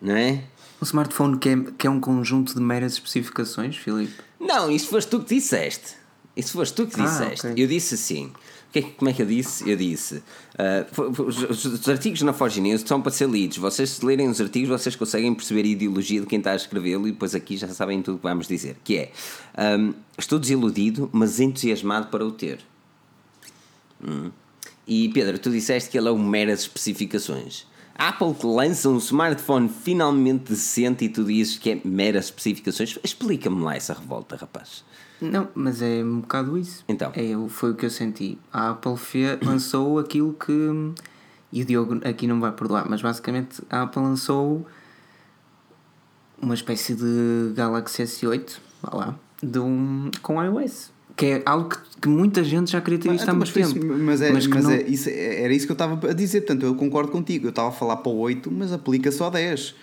não 0.00 0.14
é? 0.14 0.44
Um 0.84 0.86
smartphone 0.86 1.38
que 1.38 1.48
é, 1.48 1.56
que 1.78 1.86
é 1.86 1.90
um 1.90 1.98
conjunto 1.98 2.54
de 2.54 2.60
meras 2.60 2.92
especificações, 2.92 3.74
Filipe? 3.74 4.12
Não, 4.38 4.70
isso 4.70 4.88
foste 4.88 5.08
tu 5.08 5.20
que 5.20 5.34
disseste. 5.34 5.94
Isso 6.36 6.52
foste 6.52 6.74
tu 6.74 6.86
que 6.86 7.00
ah, 7.00 7.04
disseste. 7.04 7.46
Ah, 7.46 7.50
okay. 7.52 7.64
Eu 7.64 7.66
disse 7.66 7.94
assim 7.94 8.30
que, 8.70 8.82
como 8.82 9.08
é 9.08 9.14
que 9.14 9.22
eu 9.22 9.26
disse? 9.26 9.66
Eu 9.66 9.78
disse: 9.78 10.16
uh, 10.16 11.22
os, 11.22 11.64
os, 11.64 11.88
artigos 11.88 12.20
na 12.20 12.34
Forge 12.34 12.60
News 12.60 12.82
são 12.84 13.00
para 13.00 13.10
ser 13.10 13.30
lidos. 13.30 13.56
Vocês, 13.56 13.88
se 13.88 14.04
lerem 14.04 14.28
os 14.28 14.42
artigos, 14.42 14.68
vocês 14.68 14.94
conseguem 14.94 15.34
perceber 15.34 15.62
a 15.62 15.68
ideologia 15.68 16.20
de 16.20 16.26
quem 16.26 16.36
está 16.36 16.52
a 16.52 16.56
escrevê-lo 16.56 17.08
e 17.08 17.12
depois 17.12 17.34
aqui 17.34 17.56
já 17.56 17.68
sabem 17.68 18.02
tudo 18.02 18.16
o 18.16 18.18
que 18.18 18.24
vamos 18.24 18.46
dizer. 18.46 18.76
Que 18.84 18.98
é: 18.98 19.12
um, 19.78 19.94
estou 20.18 20.38
desiludido, 20.38 21.08
mas 21.14 21.40
entusiasmado 21.40 22.08
para 22.08 22.26
o 22.26 22.30
ter. 22.30 22.58
Hum. 24.06 24.30
E 24.86 25.08
Pedro, 25.08 25.38
tu 25.38 25.50
disseste 25.50 25.88
que 25.88 25.96
ele 25.96 26.08
é 26.08 26.12
um 26.12 26.22
meras 26.22 26.60
especificações. 26.60 27.66
A 27.96 28.08
Apple 28.08 28.34
lança 28.42 28.88
um 28.88 28.98
smartphone 28.98 29.68
finalmente 29.68 30.50
decente 30.50 31.04
e 31.04 31.08
tu 31.08 31.24
dizes 31.24 31.56
que 31.58 31.70
é 31.70 31.80
meras 31.84 32.26
especificações. 32.26 32.98
Explica-me 33.04 33.62
lá 33.62 33.76
essa 33.76 33.94
revolta, 33.94 34.36
rapaz. 34.36 34.84
Não, 35.20 35.48
mas 35.54 35.80
é 35.80 36.02
um 36.02 36.20
bocado 36.20 36.58
isso. 36.58 36.84
Então. 36.88 37.12
É, 37.14 37.32
foi 37.48 37.70
o 37.70 37.74
que 37.74 37.86
eu 37.86 37.90
senti. 37.90 38.38
A 38.52 38.70
Apple 38.70 38.94
lançou 39.42 39.98
aquilo 39.98 40.34
que. 40.34 40.52
E 41.52 41.62
o 41.62 41.64
Diogo 41.64 42.00
aqui 42.06 42.26
não 42.26 42.40
vai 42.40 42.50
perdoar, 42.50 42.88
mas 42.90 43.00
basicamente 43.00 43.62
a 43.70 43.82
Apple 43.82 44.02
lançou 44.02 44.66
uma 46.42 46.54
espécie 46.54 46.94
de 46.94 47.52
Galaxy 47.54 48.02
S8, 48.02 48.58
vá 48.82 48.96
lá, 48.96 49.14
de 49.40 49.58
um, 49.60 50.10
com 50.20 50.42
iOS. 50.42 50.93
Que 51.16 51.26
é 51.26 51.42
algo 51.46 51.68
que, 51.68 51.78
que 52.02 52.08
muita 52.08 52.42
gente 52.42 52.72
já 52.72 52.80
queria 52.80 52.98
ter 52.98 53.10
visto 53.10 53.28
há 53.28 53.34
muito 53.34 53.52
tempo. 53.52 53.68
Isso, 53.68 53.86
mas 53.86 54.20
é, 54.20 54.32
mas, 54.32 54.46
mas 54.46 54.64
não... 54.64 54.70
é, 54.70 54.82
isso, 54.82 55.08
era 55.08 55.52
isso 55.52 55.66
que 55.66 55.72
eu 55.72 55.74
estava 55.74 56.10
a 56.10 56.12
dizer, 56.12 56.40
portanto 56.40 56.66
eu 56.66 56.74
concordo 56.74 57.10
contigo. 57.12 57.46
Eu 57.46 57.50
estava 57.50 57.68
a 57.68 57.72
falar 57.72 57.98
para 57.98 58.10
o 58.10 58.18
8, 58.18 58.50
mas 58.50 58.72
aplica 58.72 59.12
só 59.12 59.30
10. 59.30 59.70
Uh, 59.70 59.74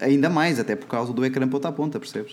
ainda 0.00 0.28
mais, 0.28 0.58
até 0.58 0.76
por 0.76 0.86
causa 0.86 1.12
do 1.12 1.24
ecrã 1.24 1.48
ponta 1.48 1.68
a 1.68 1.72
ponta, 1.72 1.98
percebes? 1.98 2.32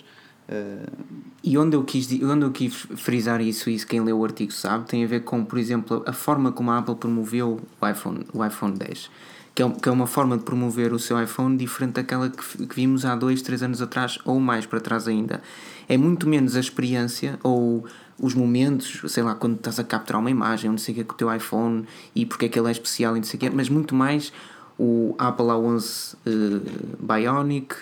Uh... 0.50 1.26
E 1.48 1.60
onde 1.60 1.76
eu, 1.76 1.84
quis, 1.84 2.12
onde 2.24 2.44
eu 2.44 2.52
quis 2.52 2.74
frisar 2.74 3.40
isso, 3.40 3.70
isso 3.70 3.86
quem 3.86 4.02
leu 4.02 4.18
o 4.18 4.24
artigo 4.24 4.52
sabe, 4.52 4.88
tem 4.88 5.04
a 5.04 5.08
ver 5.08 5.24
com, 5.24 5.46
por 5.46 5.60
exemplo, 5.60 6.04
a 6.08 6.12
forma 6.12 6.52
como 6.52 6.72
a 6.72 6.80
Apple 6.80 6.96
promoveu 6.96 7.62
o 7.80 7.88
iPhone, 7.88 8.26
o 8.34 8.44
iPhone 8.44 8.76
10. 8.76 9.12
Que 9.54 9.62
é, 9.62 9.70
que 9.70 9.88
é 9.88 9.92
uma 9.92 10.08
forma 10.08 10.38
de 10.38 10.44
promover 10.44 10.92
o 10.92 10.98
seu 10.98 11.22
iPhone 11.22 11.56
diferente 11.56 11.94
daquela 11.94 12.30
que, 12.32 12.66
que 12.66 12.76
vimos 12.76 13.06
há 13.06 13.16
dois, 13.16 13.44
três 13.44 13.62
anos 13.62 13.80
atrás 13.80 14.18
ou 14.26 14.40
mais 14.40 14.66
para 14.66 14.82
trás 14.82 15.08
ainda. 15.08 15.40
É 15.88 15.96
muito 15.98 16.28
menos 16.28 16.56
a 16.56 16.60
experiência 16.60 17.40
ou 17.44 17.86
os 18.20 18.34
momentos, 18.34 19.02
sei 19.12 19.24
lá, 19.24 19.36
quando 19.36 19.56
estás 19.56 19.80
a 19.80 19.84
capturar 19.84 20.22
uma 20.22 20.32
imagem, 20.32 20.70
não 20.70 20.78
sei 20.78 20.94
o 20.94 20.96
que 20.96 21.02
é 21.02 21.04
com 21.04 21.14
o 21.14 21.18
teu 21.18 21.34
iPhone 21.34 21.86
e 22.16 22.26
porque 22.26 22.46
é 22.46 22.50
que 22.50 22.58
ele 22.58 22.70
é 22.70 22.72
especial 22.72 23.16
e 23.16 23.20
não 23.20 23.26
sei 23.26 23.38
o 23.38 23.40
que, 23.40 23.50
mas 23.50 23.70
muito 23.70 23.94
mais 23.94 24.32
o 24.78 25.16
Apple 25.18 25.46
A11 25.46 26.16
uh, 26.26 27.06
Bionic, 27.06 27.76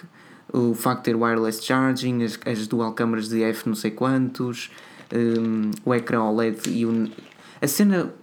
o 0.51 0.73
facto 0.73 0.99
de 0.99 1.05
ter 1.05 1.15
wireless 1.15 1.63
charging, 1.63 2.23
as, 2.23 2.39
as 2.45 2.67
dual 2.67 2.93
câmaras 2.93 3.29
de 3.29 3.43
F 3.43 3.67
não 3.67 3.75
sei 3.75 3.91
quantos, 3.91 4.71
um, 5.13 5.71
o 5.85 5.93
ecrã 5.93 6.23
OLED 6.23 6.69
e 6.69 6.85
o, 6.85 7.09
a 7.61 7.67
cena 7.67 8.13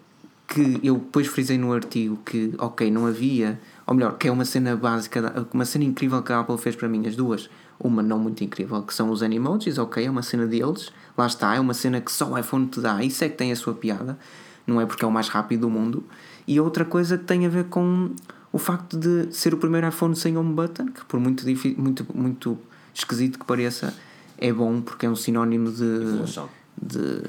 que 0.46 0.80
eu 0.82 0.96
depois 0.96 1.28
frisei 1.28 1.56
no 1.56 1.72
artigo 1.72 2.18
que, 2.24 2.52
ok, 2.58 2.90
não 2.90 3.06
havia, 3.06 3.60
ou 3.86 3.94
melhor, 3.94 4.18
que 4.18 4.26
é 4.26 4.32
uma 4.32 4.44
cena 4.44 4.74
básica, 4.74 5.46
uma 5.52 5.64
cena 5.64 5.84
incrível 5.84 6.20
que 6.22 6.32
a 6.32 6.40
Apple 6.40 6.58
fez 6.58 6.74
para 6.74 6.88
mim, 6.88 7.06
as 7.06 7.14
duas, 7.14 7.48
uma 7.78 8.02
não 8.02 8.18
muito 8.18 8.42
incrível, 8.42 8.82
que 8.82 8.92
são 8.92 9.10
os 9.10 9.22
Animojis, 9.22 9.78
ok, 9.78 10.04
é 10.04 10.10
uma 10.10 10.22
cena 10.22 10.46
deles, 10.46 10.90
lá 11.20 11.26
está, 11.26 11.54
é 11.54 11.60
uma 11.60 11.74
cena 11.74 12.00
que 12.00 12.10
só 12.10 12.30
o 12.30 12.38
iPhone 12.38 12.66
te 12.66 12.80
dá, 12.80 13.02
isso 13.04 13.22
é 13.22 13.28
que 13.28 13.36
tem 13.36 13.52
a 13.52 13.56
sua 13.56 13.74
piada, 13.74 14.18
não 14.66 14.80
é 14.80 14.86
porque 14.86 15.04
é 15.04 15.08
o 15.08 15.10
mais 15.10 15.28
rápido 15.28 15.60
do 15.62 15.70
mundo, 15.70 16.04
e 16.46 16.58
outra 16.58 16.84
coisa 16.84 17.16
que 17.16 17.24
tem 17.24 17.46
a 17.46 17.48
ver 17.48 17.64
com 17.64 18.10
o 18.52 18.58
facto 18.58 18.98
de 18.98 19.32
ser 19.34 19.54
o 19.54 19.56
primeiro 19.56 19.86
iPhone 19.88 20.16
sem 20.16 20.36
home 20.36 20.54
button, 20.54 20.86
que 20.86 21.04
por 21.04 21.20
muito, 21.20 21.44
muito, 21.76 22.06
muito 22.14 22.58
esquisito 22.94 23.38
que 23.38 23.44
pareça, 23.44 23.94
é 24.36 24.52
bom 24.52 24.80
porque 24.80 25.06
é 25.06 25.10
um 25.10 25.16
sinónimo 25.16 25.70
de. 25.70 25.84
Evolução. 25.84 26.48
De, 26.80 27.22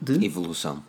de 0.00 0.24
evolução. 0.24 0.82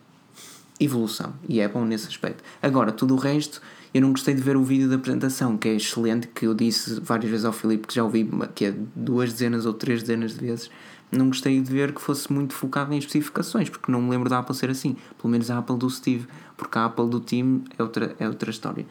Evolução. 0.80 1.34
E 1.50 1.60
é 1.60 1.68
bom 1.68 1.84
nesse 1.84 2.08
aspecto. 2.08 2.44
Agora, 2.62 2.92
tudo 2.92 3.16
o 3.16 3.18
resto, 3.18 3.62
eu 3.94 4.02
não 4.02 4.12
gostei 4.12 4.36
de 4.36 4.42
ver 4.42 4.56
o 4.56 4.64
vídeo 4.64 4.88
da 4.88 4.96
apresentação, 4.96 5.58
que 5.58 5.68
é 5.68 5.76
excelente, 5.76 6.28
que 6.28 6.46
eu 6.46 6.54
disse 6.54 7.00
várias 7.02 7.30
vezes 7.30 7.46
ao 7.46 7.52
Filipe, 7.52 7.88
que 7.88 7.96
já 7.96 8.04
ouvi 8.04 8.30
que 8.54 8.66
é 8.66 8.76
duas 8.96 9.34
dezenas 9.34 9.66
ou 9.66 9.74
três 9.74 10.02
dezenas 10.02 10.34
de 10.34 10.40
vezes. 10.40 10.70
Não 11.12 11.28
gostei 11.28 11.62
de 11.62 11.72
ver 11.72 11.94
que 11.94 12.02
fosse 12.02 12.32
muito 12.32 12.54
focado 12.54 12.94
em 12.94 12.98
especificações, 12.98 13.70
porque 13.70 13.92
não 13.92 14.02
me 14.02 14.10
lembro 14.10 14.30
da 14.30 14.40
Apple 14.40 14.56
ser 14.56 14.70
assim. 14.70 14.96
Pelo 15.18 15.32
menos 15.32 15.50
a 15.50 15.58
Apple 15.58 15.78
do 15.78 15.90
Steve, 15.90 16.28
porque 16.56 16.78
a 16.78 16.86
Apple 16.86 17.10
do 17.10 17.20
Tim 17.20 17.64
é 17.78 17.82
outra, 17.82 18.16
é 18.20 18.28
outra 18.28 18.50
história 18.50 18.86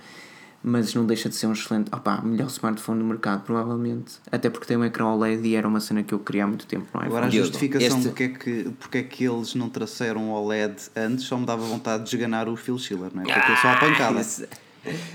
mas 0.69 0.93
não 0.95 1.07
deixa 1.07 1.29
de 1.29 1.37
ser 1.37 1.47
um 1.47 1.53
excelente, 1.53 1.95
opá, 1.95 2.21
melhor 2.23 2.49
smartphone 2.49 2.99
do 2.99 3.05
mercado, 3.05 3.45
provavelmente. 3.45 4.17
Até 4.33 4.51
porque 4.51 4.67
tem 4.67 4.77
um 4.77 4.85
ecrã 4.85 5.07
OLED 5.07 5.47
e 5.47 5.55
era 5.55 5.69
uma 5.69 5.79
cena 5.79 6.03
que 6.03 6.13
eu 6.13 6.19
queria 6.19 6.43
há 6.43 6.47
muito 6.49 6.67
tempo. 6.67 6.87
Não 6.93 7.03
é? 7.03 7.07
Agora, 7.07 7.27
a 7.27 7.31
justificação 7.31 7.99
este... 7.99 8.09
porque, 8.09 8.25
é 8.25 8.29
que, 8.29 8.71
porque 8.81 8.99
é 8.99 9.03
que 9.05 9.25
eles 9.25 9.55
não 9.55 9.69
traçaram 9.69 10.29
OLED 10.33 10.75
antes 10.97 11.25
só 11.25 11.39
me 11.39 11.47
dava 11.47 11.65
vontade 11.65 12.03
de 12.03 12.17
esganar 12.17 12.49
o 12.49 12.57
Phil 12.57 12.77
Schiller, 12.79 13.13
não 13.15 13.23
é? 13.23 13.27
Porque 13.27 13.53
ah, 13.53 13.57
só 13.63 13.69
a 13.69 13.77
pancada. 13.77 14.21
Isso... 14.21 14.45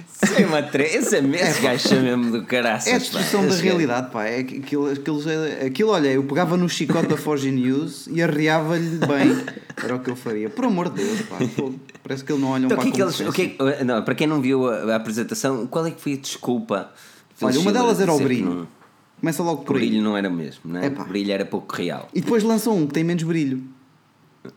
Sim, 0.07 0.45
uma 0.45 0.61
tre... 0.61 0.83
Esse, 0.83 1.17
é 1.17 1.21
mesmo, 1.21 1.47
esse 1.47 1.61
gajo 1.61 2.01
mesmo 2.01 2.31
do 2.31 2.45
caraças. 2.45 2.91
É 2.91 2.95
a 2.95 2.97
distorção 2.99 3.47
da 3.47 3.55
realidade, 3.55 4.11
pá. 4.11 4.25
É 4.25 4.39
aquilo, 4.39 4.91
aquilo, 4.91 5.21
aquilo, 5.65 5.89
olha, 5.89 6.09
eu 6.09 6.23
pegava 6.23 6.55
no 6.55 6.69
chicote 6.69 7.07
da 7.07 7.17
Forge 7.17 7.49
News 7.51 8.07
e 8.07 8.21
arreava-lhe 8.21 8.97
bem. 8.97 9.43
Era 9.83 9.95
o 9.95 9.99
que 9.99 10.09
eu 10.09 10.15
faria. 10.15 10.49
Por 10.49 10.65
amor 10.65 10.89
de 10.89 11.03
Deus, 11.03 11.21
pá. 11.23 11.37
Parece 12.03 12.23
que 12.23 12.31
ele 12.31 12.41
não 12.41 12.49
olha 12.49 12.65
então, 12.65 12.77
para 12.77 12.85
que, 12.85 12.91
que 12.91 13.01
eles, 13.01 13.19
o 13.19 13.31
que 13.31 13.55
é, 13.59 13.83
não, 13.83 14.03
Para 14.03 14.15
quem 14.15 14.27
não 14.27 14.41
viu 14.41 14.69
a, 14.69 14.93
a, 14.93 14.95
apresentação, 14.95 15.65
qual 15.65 15.85
é 15.85 15.91
que 15.91 16.01
foi 16.01 16.13
a 16.13 16.17
desculpa? 16.17 16.91
Olha, 17.41 17.59
uma 17.59 17.71
delas 17.71 17.99
era 17.99 18.13
o 18.13 18.19
brilho. 18.19 18.67
Começa 19.19 19.43
logo 19.43 19.63
por 19.63 19.75
o 19.75 19.79
brilho 19.79 20.01
não 20.01 20.17
era 20.17 20.29
mesmo, 20.29 20.61
não 20.65 20.79
é? 20.79 20.87
O 20.87 21.05
brilho 21.05 21.31
era 21.31 21.45
pouco 21.45 21.75
real. 21.75 22.09
E 22.13 22.21
depois 22.21 22.43
lançam 22.43 22.75
um 22.75 22.87
que 22.87 22.93
tem 22.93 23.03
menos 23.03 23.23
brilho. 23.23 23.63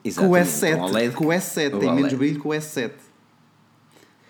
Exatamente, 0.02 0.16
com 0.16 0.26
o 0.26 0.36
S7. 0.36 0.76
Com 0.76 0.80
o, 0.80 0.84
OLED, 0.84 1.14
com 1.14 1.24
o 1.26 1.28
S7. 1.28 1.74
O 1.74 1.78
tem 1.78 1.94
menos 1.94 2.12
brilho 2.14 2.40
que 2.40 2.48
o 2.48 2.50
S7. 2.50 2.92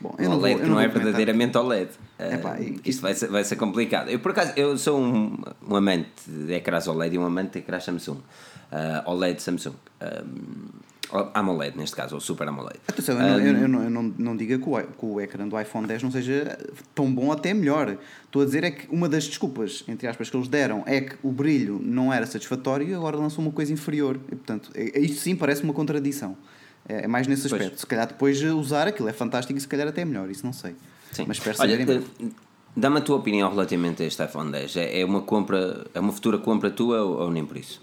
Bom, 0.04 0.14
eu 0.18 0.30
o 0.32 0.34
OLED 0.34 0.56
vou, 0.56 0.64
que 0.64 0.70
não, 0.70 0.78
é 0.78 0.86
verdadeiramente 0.86 1.56
OLED. 1.56 1.88
Epá, 2.18 2.58
uh, 2.58 2.80
isto 2.84 3.00
vai 3.00 3.14
ser, 3.14 3.28
vai 3.28 3.42
ser 3.42 3.56
complicado. 3.56 4.10
Eu, 4.10 4.18
por 4.18 4.32
acaso, 4.32 4.52
eu 4.54 4.76
sou 4.76 5.00
um, 5.00 5.38
um 5.66 5.74
amante 5.74 6.10
de 6.26 6.52
ecrãs 6.52 6.86
OLED 6.86 7.14
e 7.14 7.18
um 7.18 7.24
amante 7.24 7.52
de 7.52 7.58
ecrãs 7.60 7.84
Samsung. 7.84 8.18
Uh, 8.18 9.10
OLED 9.10 9.40
Samsung. 9.40 9.74
Um, 10.02 10.84
AMOLED, 11.32 11.76
neste 11.78 11.96
caso, 11.96 12.16
ou 12.16 12.20
Super 12.20 12.48
AMOLED. 12.48 12.80
Atenção, 12.88 13.18
eu, 13.18 13.38
não, 13.38 13.40
eu, 13.40 13.68
não, 13.68 13.82
eu 13.84 13.90
não, 13.90 14.02
não 14.18 14.36
diga 14.36 14.58
que 14.58 14.68
o, 14.68 14.76
que 14.76 15.06
o 15.06 15.20
ecrã 15.20 15.46
do 15.46 15.58
iPhone 15.58 15.86
10 15.86 16.02
não 16.02 16.10
seja 16.10 16.58
tão 16.94 17.10
bom 17.10 17.30
até 17.30 17.54
melhor. 17.54 17.96
Estou 18.24 18.42
a 18.42 18.44
dizer 18.44 18.64
é 18.64 18.70
que 18.70 18.92
uma 18.92 19.08
das 19.08 19.24
desculpas, 19.24 19.84
entre 19.86 20.08
aspas, 20.08 20.28
que 20.28 20.36
eles 20.36 20.48
deram 20.48 20.82
é 20.86 21.00
que 21.00 21.16
o 21.22 21.30
brilho 21.30 21.80
não 21.82 22.12
era 22.12 22.26
satisfatório 22.26 22.86
e 22.88 22.94
agora 22.94 23.16
lançou 23.16 23.44
uma 23.44 23.52
coisa 23.52 23.72
inferior. 23.72 24.18
E, 24.26 24.34
portanto, 24.34 24.70
é, 24.74 24.98
isto 24.98 25.18
sim 25.18 25.36
parece 25.36 25.62
uma 25.62 25.72
contradição. 25.72 26.36
É, 26.88 27.04
é 27.04 27.06
mais 27.06 27.26
nesse 27.26 27.46
aspecto. 27.46 27.68
Pois. 27.68 27.80
Se 27.80 27.86
calhar 27.86 28.06
depois 28.06 28.42
usar 28.42 28.88
aquilo 28.88 29.08
é 29.08 29.12
fantástico 29.12 29.56
e 29.58 29.60
se 29.60 29.68
calhar 29.68 29.88
até 29.88 30.02
é 30.02 30.04
melhor, 30.04 30.30
isso 30.30 30.44
não 30.44 30.52
sei. 30.52 30.74
Sim. 31.12 31.24
Mas 31.26 31.38
espero 31.38 31.56
Olha, 31.60 31.78
saber 31.78 32.02
eh, 32.20 32.26
Dá-me 32.76 32.98
a 32.98 33.00
tua 33.00 33.16
opinião 33.16 33.48
relativamente 33.50 34.02
a 34.02 34.06
este 34.06 34.22
iPhone 34.24 34.50
10. 34.50 34.76
É, 34.76 35.00
é 35.00 35.04
uma 35.04 35.22
compra, 35.22 35.86
é 35.94 36.00
uma 36.00 36.12
futura 36.12 36.38
compra 36.38 36.70
tua 36.70 37.02
ou, 37.02 37.20
ou 37.20 37.30
nem 37.30 37.44
por 37.44 37.56
isso? 37.56 37.80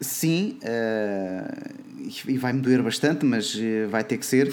Sim, 0.00 0.58
uh, 0.62 2.10
e 2.28 2.36
vai-me 2.36 2.60
doer 2.60 2.82
bastante, 2.82 3.24
mas 3.24 3.54
uh, 3.54 3.88
vai 3.88 4.04
ter 4.04 4.18
que 4.18 4.26
ser. 4.26 4.52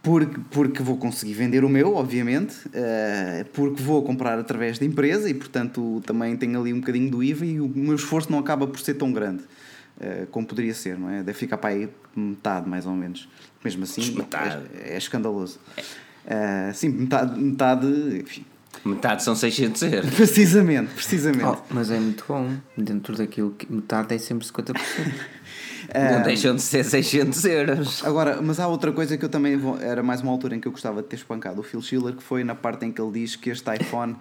Porque, 0.00 0.38
porque 0.50 0.82
vou 0.82 0.98
conseguir 0.98 1.32
vender 1.32 1.64
o 1.64 1.68
meu, 1.68 1.96
obviamente, 1.96 2.54
uh, 2.68 3.44
porque 3.54 3.82
vou 3.82 4.02
comprar 4.02 4.38
através 4.38 4.78
da 4.78 4.84
empresa 4.84 5.28
e, 5.28 5.34
portanto, 5.34 6.02
também 6.06 6.36
tenho 6.36 6.60
ali 6.60 6.72
um 6.72 6.80
bocadinho 6.80 7.10
do 7.10 7.22
IVA 7.22 7.46
e 7.46 7.60
o 7.60 7.66
meu 7.66 7.96
esforço 7.96 8.30
não 8.30 8.38
acaba 8.38 8.66
por 8.66 8.78
ser 8.78 8.94
tão 8.94 9.10
grande. 9.12 9.42
Eh, 10.00 10.26
como 10.30 10.46
poderia 10.46 10.74
ser, 10.74 10.98
não 10.98 11.08
é? 11.08 11.22
Deve 11.22 11.38
ficar 11.38 11.56
para 11.56 11.70
aí 11.70 11.88
metade, 12.16 12.68
mais 12.68 12.86
ou 12.86 12.92
menos. 12.92 13.28
Mesmo 13.64 13.84
assim, 13.84 14.16
é, 14.82 14.94
é, 14.94 14.98
escandaloso. 14.98 15.58
É. 15.76 16.70
Uh, 16.70 16.74
sim, 16.74 16.88
metade, 16.88 17.38
metade 17.38 17.86
enfim. 18.18 18.44
Metade 18.84 19.22
são 19.22 19.36
600 19.36 19.82
euros. 19.82 20.10
Precisamente, 20.16 20.92
precisamente. 20.94 21.44
Oh, 21.44 21.56
mas 21.70 21.90
é 21.90 21.98
muito 21.98 22.24
bom. 22.26 22.50
Dentro 22.76 23.16
daquilo 23.16 23.52
que 23.52 23.70
metade 23.72 24.14
é 24.14 24.18
sempre 24.18 24.46
50%. 24.46 24.74
Não 25.94 26.22
deixam 26.22 26.56
de 26.56 26.62
ser 26.62 26.82
600 26.84 27.44
euros. 27.44 28.04
Agora, 28.04 28.42
mas 28.42 28.58
há 28.58 28.66
outra 28.66 28.90
coisa 28.90 29.16
que 29.16 29.24
eu 29.24 29.28
também 29.28 29.56
vou, 29.56 29.78
era 29.80 30.02
mais 30.02 30.22
uma 30.22 30.32
altura 30.32 30.56
em 30.56 30.60
que 30.60 30.66
eu 30.66 30.72
gostava 30.72 31.02
de 31.02 31.08
ter 31.08 31.16
espancado 31.16 31.60
o 31.60 31.62
Phil 31.62 31.80
Schiller, 31.80 32.14
que 32.14 32.22
foi 32.22 32.42
na 32.42 32.54
parte 32.54 32.84
em 32.84 32.92
que 32.92 33.00
ele 33.00 33.12
diz 33.12 33.36
que 33.36 33.50
este 33.50 33.70
iPhone 33.74 34.16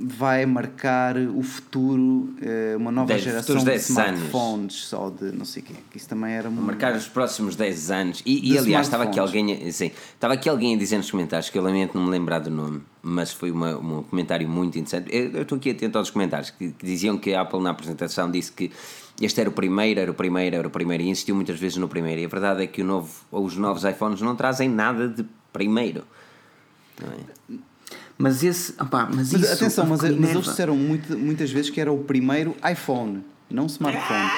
vai 0.00 0.46
marcar 0.46 1.16
o 1.16 1.42
futuro, 1.42 2.34
eh, 2.40 2.74
uma 2.76 2.90
nova 2.90 3.16
geração 3.18 3.56
de 3.58 3.64
10 3.64 3.90
anos. 3.90 4.18
smartphones, 4.20 4.74
só 4.84 5.10
de 5.10 5.32
não 5.32 5.44
sei 5.44 5.62
o 5.62 5.66
quê. 5.66 5.74
Que 5.90 5.96
isso 5.98 6.08
também 6.08 6.32
era 6.32 6.48
uma 6.48 6.62
Marcar 6.62 6.94
os 6.96 7.06
próximos 7.06 7.54
10 7.56 7.90
anos. 7.90 8.22
E, 8.24 8.52
e 8.52 8.58
aliás, 8.58 8.86
estava 8.86 9.04
aqui 9.04 9.18
smartphones. 9.18 9.50
alguém. 9.58 9.68
a- 9.68 9.72
Sim, 9.72 9.90
estava 10.14 10.34
aqui 10.34 10.48
alguém 10.48 10.74
a 10.74 10.78
dizer 10.78 10.96
nos 10.96 11.10
comentários 11.10 11.50
que 11.50 11.58
eu 11.58 11.62
lamento 11.62 11.96
não 11.96 12.04
me 12.04 12.10
lembrar 12.10 12.38
do 12.40 12.50
nome, 12.50 12.80
mas 13.02 13.32
foi 13.32 13.50
uma, 13.50 13.76
um 13.76 14.02
comentário 14.02 14.48
muito 14.48 14.78
interessante. 14.78 15.14
Eu 15.14 15.42
estou 15.42 15.58
aqui 15.58 15.70
atento 15.70 15.98
aos 15.98 16.10
comentários 16.10 16.50
que, 16.50 16.70
que 16.72 16.86
diziam 16.86 17.18
que 17.18 17.34
a 17.34 17.42
Apple 17.42 17.60
na 17.60 17.70
apresentação 17.70 18.30
disse 18.30 18.50
que 18.52 18.70
este 19.20 19.40
era 19.40 19.50
o 19.50 19.52
primeiro, 19.52 20.00
era 20.00 20.10
o 20.10 20.14
primeiro, 20.14 20.56
era 20.56 20.66
o 20.66 20.70
primeiro 20.70 21.02
e 21.02 21.08
insistiu 21.10 21.34
muitas 21.34 21.58
vezes 21.58 21.76
no 21.76 21.88
primeiro. 21.88 22.20
E 22.20 22.24
a 22.24 22.28
verdade 22.28 22.62
é 22.62 22.66
que 22.66 22.82
o 22.82 22.84
novo, 22.84 23.10
os 23.30 23.56
novos 23.56 23.84
iPhones 23.84 24.20
não 24.22 24.34
trazem 24.34 24.68
nada 24.68 25.08
de 25.08 25.24
primeiro. 25.52 26.04
Não 27.00 27.08
é? 27.12 27.58
Mas 28.16 28.42
esse. 28.42 28.72
Opá, 28.80 29.08
mas 29.08 29.32
Mas 29.32 29.42
isso. 29.42 29.52
atenção, 29.52 29.86
mas, 29.86 30.00
mas 30.02 30.30
eles 30.30 30.44
disseram 30.44 30.76
muito, 30.76 31.16
muitas 31.16 31.50
vezes 31.50 31.70
que 31.70 31.80
era 31.80 31.92
o 31.92 31.98
primeiro 32.04 32.54
iPhone, 32.70 33.24
não 33.50 33.66
smartphone. 33.66 34.28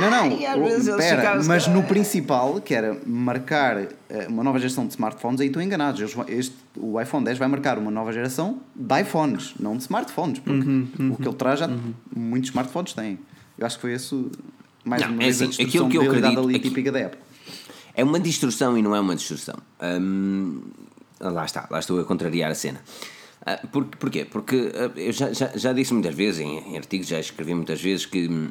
Não, 0.00 0.10
não, 0.10 0.22
Ai, 0.24 0.44
eles 0.58 0.88
pera, 0.96 1.40
mas 1.44 1.68
no 1.68 1.84
principal, 1.84 2.60
que 2.60 2.74
era 2.74 2.98
marcar 3.06 3.76
eh, 4.08 4.26
uma 4.28 4.42
nova 4.42 4.58
geração 4.58 4.84
de 4.88 4.90
smartphones, 4.94 5.40
aí 5.40 5.46
estão 5.46 5.62
enganados. 5.62 6.00
Eles 6.00 6.16
Este, 6.26 6.56
o 6.76 7.00
iPhone 7.00 7.24
10 7.24 7.38
vai 7.38 7.46
marcar 7.46 7.78
uma 7.78 7.92
nova 7.92 8.12
geração 8.12 8.58
de 8.74 9.00
iPhones, 9.02 9.54
não 9.60 9.76
de 9.76 9.84
smartphones, 9.84 10.40
porque 10.40 10.66
Uhum, 10.68 10.88
o 11.12 11.16
que 11.16 11.28
ele 11.28 11.36
traz 11.36 11.60
já 11.60 11.70
muitos 12.14 12.50
smartphones 12.50 12.92
têm. 12.92 13.20
Eu 13.56 13.64
acho 13.64 13.76
que 13.76 13.82
foi 13.82 13.94
isso, 13.94 14.32
mais 14.84 15.00
Não, 15.02 15.10
uma 15.12 15.22
é 15.22 15.26
vez, 15.26 15.40
a 15.40 15.44
assim, 15.44 15.48
destruição 15.64 15.86
aquilo 15.86 15.90
que 15.90 15.90
de 15.92 15.96
eu 15.96 16.10
realidade 16.10 16.32
acredito- 16.32 16.48
ali 16.48 16.56
aqui- 16.56 16.68
típica 16.70 16.90
da 16.90 17.06
Apple. 17.06 17.20
É 17.94 18.02
uma 18.02 18.18
distorção 18.18 18.76
e 18.76 18.82
não 18.82 18.96
é 18.96 18.98
uma 19.00 19.14
distorção. 19.14 19.54
Hum, 19.80 20.60
lá 21.30 21.44
está, 21.44 21.66
lá 21.70 21.78
estou 21.78 22.00
a 22.00 22.04
contrariar 22.04 22.50
a 22.50 22.54
cena. 22.54 22.82
Ah, 23.44 23.60
por, 23.70 23.84
porquê? 23.84 24.24
Porque 24.24 24.72
ah, 24.74 24.98
eu 24.98 25.12
já, 25.12 25.32
já, 25.32 25.48
já 25.54 25.72
disse 25.72 25.92
muitas 25.92 26.14
vezes, 26.14 26.40
em, 26.40 26.58
em 26.58 26.76
artigos, 26.76 27.06
já 27.06 27.20
escrevi 27.20 27.54
muitas 27.54 27.80
vezes, 27.80 28.06
que 28.06 28.28
hum, 28.28 28.50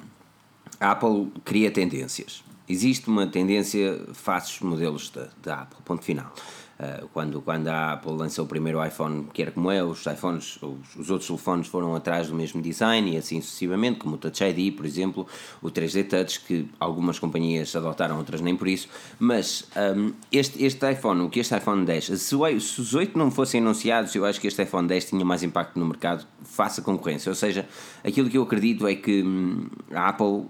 a 0.80 0.92
Apple 0.92 1.32
cria 1.44 1.72
tendências. 1.72 2.44
Existe 2.68 3.08
uma 3.08 3.28
tendência, 3.28 4.00
face 4.14 4.52
os 4.54 4.60
modelos 4.62 5.10
da, 5.10 5.30
da 5.42 5.62
Apple, 5.62 5.78
ponto 5.84 6.04
final. 6.04 6.34
Ah, 6.80 7.04
quando, 7.14 7.40
quando 7.42 7.68
a 7.68 7.94
Apple 7.94 8.14
lançou 8.14 8.46
o 8.46 8.48
primeiro 8.48 8.84
iPhone, 8.84 9.28
que 9.32 9.42
era 9.42 9.52
como 9.52 9.70
é, 9.70 9.84
os 9.84 10.06
iPhones, 10.06 10.58
os, 10.62 10.96
os 10.96 11.10
outros 11.10 11.28
telefones 11.28 11.68
foram 11.68 11.96
atrás 11.96 12.28
do 12.28 12.36
mesmo 12.36 12.62
design 12.62 13.14
e 13.14 13.18
assim 13.18 13.40
sucessivamente, 13.42 14.00
como 14.00 14.16
o 14.16 14.18
Touch 14.18 14.44
ID, 14.44 14.76
por 14.76 14.86
exemplo, 14.86 15.28
o 15.62 15.70
3D 15.70 16.08
Touch, 16.08 16.40
que 16.42 16.68
algumas 16.80 17.20
companhias 17.20 17.76
adotaram, 17.76 18.18
outras 18.18 18.42
nem 18.42 18.56
por 18.56 18.68
isso. 18.68 18.90
Mas 19.20 19.68
hum, 19.96 20.14
este, 20.32 20.64
este 20.64 20.92
iPhone, 20.92 21.22
o 21.22 21.30
que 21.30 21.40
este 21.40 21.56
iPhone 21.56 21.86
10, 21.86 22.06
se, 22.06 22.18
se 22.18 22.36
os 22.36 22.94
8 22.94 23.18
não 23.18 23.30
fossem 23.30 23.62
anunciados, 23.62 24.14
eu 24.16 24.26
acho 24.26 24.42
que 24.42 24.48
este 24.48 24.64
iPhone 24.64 24.88
10 24.88 25.06
tinha 25.06 25.24
mais 25.24 25.44
impacto 25.44 25.78
no 25.80 25.86
mercado 25.86 26.26
à 26.58 26.82
concorrência. 26.82 27.30
Ou 27.30 27.36
seja, 27.36 27.68
aquilo 28.04 28.30
que 28.30 28.38
eu 28.38 28.44
acredito 28.44 28.88
é 28.88 28.96
que 28.96 29.22
hum, 29.22 29.68
a 29.94 30.10
Apple 30.10 30.46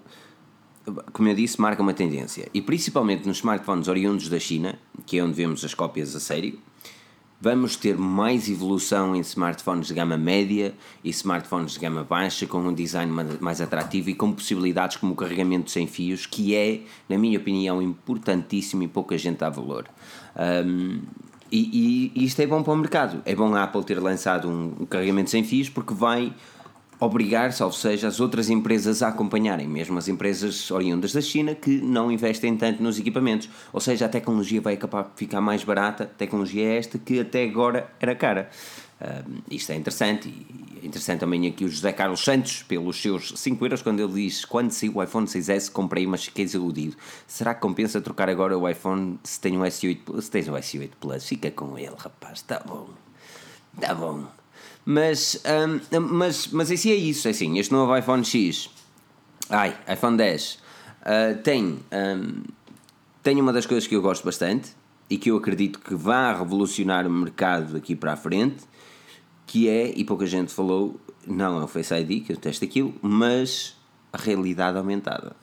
como 1.12 1.30
eu 1.30 1.36
disse, 1.36 1.60
marca 1.62 1.82
uma 1.82 1.94
tendência. 1.94 2.50
E 2.54 2.62
principalmente 2.62 3.26
nos 3.28 3.38
smartphones 3.38 3.88
oriundos 3.88 4.30
da 4.30 4.40
China, 4.40 4.78
que 5.06 5.18
é 5.18 5.24
onde 5.24 5.34
vemos 5.34 5.64
as 5.64 5.74
cópias 5.74 6.16
a 6.16 6.20
sério, 6.20 6.60
vamos 7.40 7.76
ter 7.76 7.98
mais 7.98 8.50
evolução 8.50 9.16
em 9.16 9.20
smartphones 9.20 9.88
de 9.88 9.94
gama 9.94 10.18
média 10.18 10.74
e 11.04 11.10
smartphones 11.10 11.74
de 11.74 11.80
gama 11.80 12.04
baixa, 12.04 12.48
com 12.48 12.60
um 12.60 12.74
design 12.74 13.12
ma- 13.12 13.26
mais 13.42 13.60
atrativo 13.60 14.10
e 14.10 14.16
com 14.16 14.32
possibilidades 14.32 14.98
como 14.98 15.14
o 15.14 15.16
carregamento 15.16 15.70
sem 15.70 15.86
fios, 15.86 16.26
que 16.26 16.56
é, 16.56 16.82
na 17.10 17.18
minha 17.18 17.38
opinião, 17.38 17.82
importantíssimo 17.82 18.84
e 18.84 18.88
pouca 18.88 19.18
gente 19.18 19.40
dá 19.40 19.50
valor. 19.50 19.88
Um, 20.66 21.02
e, 21.52 22.12
e 22.16 22.24
isto 22.26 22.42
é 22.42 22.48
bom 22.48 22.64
para 22.64 22.74
o 22.74 22.78
mercado. 22.78 23.22
É 23.26 23.36
bom 23.36 23.54
a 23.54 23.64
Apple 23.64 23.84
ter 23.84 24.00
lançado 24.00 24.50
um, 24.50 24.74
um 24.80 24.86
carregamento 24.86 25.30
sem 25.30 25.44
fios 25.44 25.70
porque 25.70 25.94
vai 25.94 26.34
obrigar, 27.06 27.54
salvo 27.54 27.76
seja, 27.76 28.08
as 28.08 28.20
outras 28.20 28.50
empresas 28.50 29.02
a 29.04 29.10
acompanharem, 29.10 29.68
mesmo 29.68 29.98
as 29.98 30.08
empresas 30.08 30.70
oriundas 30.72 31.14
da 31.14 31.22
China 31.22 31.54
que 31.56 31.82
não 31.82 32.12
investem 32.12 32.56
tanto 32.56 32.82
nos 32.82 33.00
equipamentos. 33.00 33.50
Ou 33.72 33.80
seja, 33.80 34.06
a 34.06 34.10
tecnologia 34.10 34.62
vai 34.62 34.74
acabar 34.76 35.04
por 35.04 35.18
ficar 35.18 35.42
mais 35.42 35.64
barata, 35.64 36.06
tecnologia 36.18 36.66
é 36.66 36.78
esta 36.78 36.98
que 36.98 37.20
até 37.20 37.44
agora 37.44 37.90
era 38.00 38.16
cara. 38.16 38.50
Ah, 39.00 39.24
isto 39.50 39.72
é 39.72 39.76
interessante 39.76 40.30
e 40.30 40.80
é 40.84 40.86
interessante 40.86 41.20
também 41.20 41.48
aqui 41.48 41.66
o 41.66 41.70
José 41.70 41.92
Carlos 41.92 42.24
Santos, 42.24 42.64
pelos 42.64 43.02
seus 43.02 43.34
5 43.36 43.66
euros, 43.66 43.82
quando 43.82 44.02
ele 44.02 44.14
diz 44.14 44.46
quando 44.46 44.72
saiu 44.72 44.96
o 44.96 45.04
iPhone 45.04 45.28
6S 45.28 45.72
comprei, 45.72 46.06
mas 46.06 46.26
fiquei 46.26 46.46
desiludido. 46.46 46.96
Será 47.28 47.54
que 47.54 47.62
compensa 47.62 48.02
trocar 48.02 48.30
agora 48.30 48.58
o 48.58 48.70
iPhone 48.70 49.20
se 49.24 49.40
tem 49.40 49.58
um 49.58 49.62
S8 49.62 50.00
Plus? 50.06 50.26
Se 50.26 50.32
tens 50.32 50.48
um 50.48 50.54
S8 50.54 50.92
Plus, 51.00 51.26
fica 51.26 51.52
com 51.52 51.78
ele, 51.78 51.96
rapaz, 51.98 52.40
está 52.40 52.60
bom. 52.60 52.90
Está 53.76 53.94
bom. 53.94 54.43
Mas, 54.86 55.42
hum, 55.46 55.80
mas, 56.10 56.48
mas 56.48 56.72
assim 56.72 56.92
é 56.92 56.96
isso, 56.96 57.28
é 57.28 57.32
assim, 57.32 57.58
este 57.58 57.72
novo 57.72 57.96
iPhone 57.96 58.24
X, 58.24 58.70
ai, 59.50 59.78
iPhone 59.92 60.18
10, 60.18 60.60
ah, 61.04 61.38
tem, 61.42 61.80
hum, 61.92 62.44
tem 63.22 63.40
uma 63.40 63.54
das 63.54 63.66
coisas 63.66 63.88
que 63.88 63.96
eu 63.96 64.02
gosto 64.02 64.26
bastante 64.26 64.72
e 65.10 65.18
que 65.18 65.32
eu 65.32 65.38
acredito 65.38 65.80
que 65.80 65.96
vai 65.96 66.38
revolucionar 66.38 67.08
o 67.08 67.10
mercado 67.10 67.74
daqui 67.74 67.96
para 67.96 68.14
a 68.14 68.18
frente, 68.18 68.64
que 69.46 69.70
é, 69.70 69.94
e 69.96 70.04
pouca 70.04 70.26
gente 70.26 70.54
falou, 70.54 71.00
não 71.26 71.62
é 71.62 71.64
o 71.64 71.68
Face 71.68 71.94
ID, 71.94 72.26
que 72.26 72.34
eu 72.34 72.38
testo 72.38 72.66
aquilo, 72.66 72.94
mas 73.02 73.78
a 74.12 74.18
realidade 74.18 74.78
aumentada. 74.78 75.36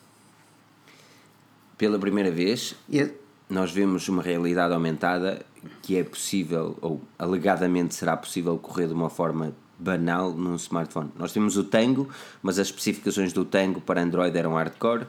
Pela 1.78 1.98
primeira 1.98 2.30
vez, 2.30 2.74
é- 2.92 3.10
nós 3.48 3.72
vemos 3.72 4.08
uma 4.08 4.22
realidade 4.22 4.72
aumentada 4.74 5.44
que 5.82 5.96
é 5.96 6.04
possível, 6.04 6.76
ou 6.80 7.00
alegadamente 7.18 7.94
será 7.94 8.16
possível, 8.16 8.58
correr 8.58 8.86
de 8.86 8.94
uma 8.94 9.10
forma 9.10 9.52
banal 9.78 10.32
num 10.32 10.54
smartphone. 10.56 11.10
Nós 11.16 11.32
temos 11.32 11.56
o 11.56 11.64
Tango, 11.64 12.08
mas 12.42 12.58
as 12.58 12.68
especificações 12.68 13.32
do 13.32 13.44
Tango 13.44 13.80
para 13.80 14.02
Android 14.02 14.36
eram 14.36 14.54
hardcore. 14.54 15.06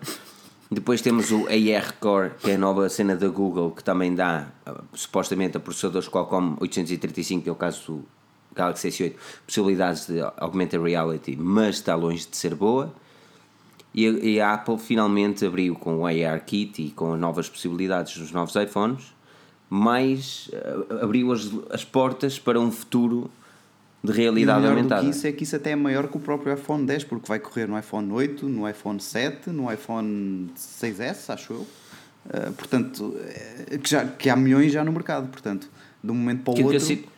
Depois 0.72 1.02
temos 1.02 1.32
o 1.32 1.48
AR 1.48 1.94
Core, 2.00 2.32
que 2.40 2.52
é 2.52 2.56
a 2.56 2.58
nova 2.58 2.88
cena 2.88 3.16
da 3.16 3.28
Google, 3.28 3.72
que 3.72 3.84
também 3.84 4.16
dá, 4.16 4.48
supostamente, 4.94 5.58
a 5.58 5.60
processadores 5.60 6.08
Qualcomm 6.08 6.56
835, 6.62 7.44
que 7.44 7.50
é 7.50 7.52
o 7.52 7.56
caso 7.56 7.92
do 7.92 8.06
Galaxy 8.56 8.88
S8, 8.88 9.16
possibilidades 9.46 10.08
de 10.08 10.22
augmented 10.38 10.82
reality, 10.82 11.36
mas 11.36 11.76
está 11.76 11.94
longe 11.94 12.26
de 12.26 12.38
ser 12.38 12.56
boa. 12.56 12.94
E 13.94 14.40
a, 14.40 14.54
Apple 14.54 14.78
finalmente 14.78 15.46
abriu 15.46 15.76
com 15.76 15.98
o 15.98 16.06
AR 16.06 16.40
Kit 16.46 16.82
e 16.82 16.92
com 16.92 17.14
as 17.14 17.20
novas 17.20 17.50
possibilidades 17.50 18.18
dos 18.18 18.32
novos 18.32 18.56
iPhones, 18.56 19.14
mais 19.74 20.50
eh, 20.52 21.02
abriu 21.02 21.32
as, 21.32 21.50
as 21.70 21.86
portas 21.86 22.38
para 22.38 22.60
um 22.60 22.70
futuro 22.70 23.32
de 24.04 24.12
E 24.12 24.16
realidade 24.16 24.60
melhor 24.60 24.76
aumentada. 24.76 25.02
do 25.02 25.06
que 25.06 25.16
isso 25.16 25.26
é 25.26 25.32
que 25.32 25.44
isso 25.44 25.56
até 25.56 25.72
é 25.72 25.76
maior 25.78 26.10
que 26.10 26.18
o 26.18 26.20
próprio 26.20 26.54
iPhone 26.54 26.86
10, 26.86 27.06
porque 27.06 27.26
vai 27.26 27.40
correr 27.40 27.70
no 27.70 27.80
iPhone 27.80 28.12
8, 28.12 28.50
no 28.50 28.68
iPhone 28.68 29.00
7, 29.00 29.50
no 29.52 29.72
iPhone 29.72 30.50
6S, 30.58 31.34
acho 31.34 31.54
eu. 31.54 31.60
Uh, 31.62 32.52
portanto, 32.58 33.16
eh, 33.70 33.78
que, 33.78 33.90
já, 33.90 34.06
que 34.06 34.30
há 34.30 34.36
milhões 34.36 34.74
já 34.74 34.84
no 34.84 34.92
mercado, 34.92 35.30
portanto, 35.30 35.70
de 36.04 36.12
um 36.12 36.16
momento 36.16 36.44
para 36.44 36.52
o 36.52 36.54
Aquilo 36.54 36.70
que, 36.70 36.76
eu 36.76 36.82
outro. 36.82 36.96
sinto, 36.96 37.10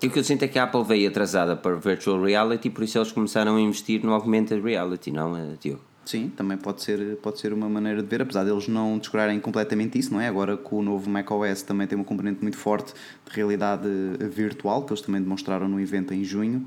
que 0.00 0.18
eu 0.20 0.24
sinto 0.24 0.44
é 0.44 0.48
que 0.48 0.58
a 0.60 0.62
Apple 0.62 0.84
veio 0.84 1.08
atrasada 1.08 1.56
para 1.56 1.74
virtual 1.74 2.22
reality, 2.22 2.70
por 2.70 2.84
isso 2.84 2.96
eles 2.96 3.10
começaram 3.10 3.56
a 3.56 3.60
investir 3.60 4.04
no 4.04 4.12
augmented 4.12 4.62
reality, 4.62 5.10
não, 5.10 5.56
Diogo? 5.60 5.82
Sim, 6.04 6.32
também 6.36 6.58
pode 6.58 6.82
ser, 6.82 7.16
pode 7.18 7.38
ser 7.38 7.52
uma 7.52 7.68
maneira 7.68 8.02
de 8.02 8.08
ver, 8.08 8.22
apesar 8.22 8.42
deles 8.44 8.66
não 8.66 8.98
descurarem 8.98 9.38
completamente 9.38 9.98
isso, 9.98 10.12
não 10.12 10.20
é? 10.20 10.26
Agora 10.26 10.56
com 10.56 10.78
o 10.78 10.82
novo 10.82 11.08
macOS 11.08 11.62
também 11.62 11.86
tem 11.86 11.96
uma 11.96 12.04
componente 12.04 12.42
muito 12.42 12.56
forte 12.56 12.92
de 12.92 13.36
realidade 13.36 13.88
virtual, 14.34 14.82
que 14.84 14.92
eles 14.92 15.00
também 15.00 15.22
demonstraram 15.22 15.68
no 15.68 15.80
evento 15.80 16.12
em 16.12 16.24
junho. 16.24 16.66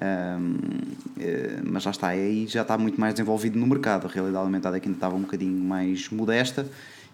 Ahm, 0.00 0.56
eh, 1.18 1.60
mas 1.62 1.82
já 1.82 1.90
está, 1.90 2.08
aí 2.08 2.46
já 2.46 2.62
está 2.62 2.78
muito 2.78 2.98
mais 2.98 3.12
desenvolvido 3.12 3.58
no 3.58 3.66
mercado. 3.66 4.06
A 4.06 4.10
realidade 4.10 4.44
aumentada 4.44 4.78
aqui 4.78 4.86
ainda 4.86 4.96
estava 4.96 5.14
um 5.14 5.22
bocadinho 5.22 5.62
mais 5.62 6.08
modesta 6.08 6.66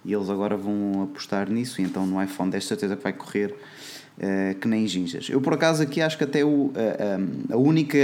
e 0.05 0.12
eles 0.12 0.31
agora 0.31 0.57
vão 0.57 1.03
apostar 1.03 1.51
nisso. 1.51 1.80
E 1.80 1.84
então 1.84 2.07
no 2.07 2.22
iPhone 2.22 2.49
10 2.49 2.64
certeza 2.64 2.97
que 2.97 3.03
vai 3.03 3.13
correr 3.13 3.53
eh, 4.21 4.55
que 4.61 4.68
nem 4.68 4.87
ginjas. 4.87 5.29
Eu 5.29 5.41
por 5.41 5.55
acaso 5.55 5.83
aqui 5.83 6.01
acho 6.01 6.17
que 6.17 6.22
até 6.22 6.45
o, 6.45 6.72
a 7.51 7.57
única 7.57 7.97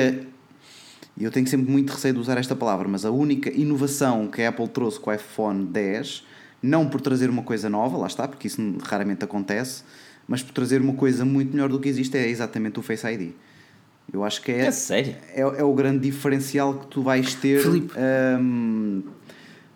e 1.16 1.24
eu 1.24 1.30
tenho 1.30 1.46
sempre 1.46 1.70
muito 1.70 1.90
receio 1.90 2.14
de 2.14 2.20
usar 2.20 2.38
esta 2.38 2.56
palavra, 2.56 2.88
mas 2.88 3.04
a 3.04 3.10
única 3.10 3.50
inovação 3.50 4.26
que 4.28 4.42
a 4.42 4.48
Apple 4.48 4.68
trouxe 4.68 4.98
com 4.98 5.10
o 5.10 5.12
iPhone 5.12 5.66
10, 5.66 6.24
não 6.62 6.88
por 6.88 7.00
trazer 7.00 7.28
uma 7.28 7.42
coisa 7.42 7.68
nova, 7.68 7.96
lá 7.98 8.06
está, 8.06 8.26
porque 8.26 8.46
isso 8.46 8.60
raramente 8.82 9.24
acontece, 9.24 9.84
mas 10.26 10.42
por 10.42 10.52
trazer 10.52 10.80
uma 10.80 10.94
coisa 10.94 11.24
muito 11.24 11.52
melhor 11.52 11.68
do 11.68 11.78
que 11.78 11.88
existe, 11.88 12.16
é 12.16 12.28
exatamente 12.28 12.78
o 12.78 12.82
Face 12.82 13.06
ID. 13.06 13.32
Eu 14.12 14.24
acho 14.24 14.42
que 14.42 14.52
é, 14.52 14.66
É 14.66 14.70
sério? 14.70 15.16
é, 15.34 15.40
é 15.40 15.64
o 15.64 15.72
grande 15.74 16.00
diferencial 16.00 16.74
que 16.74 16.86
tu 16.86 17.02
vais 17.02 17.34
ter 17.34 17.62
hum, 18.40 19.02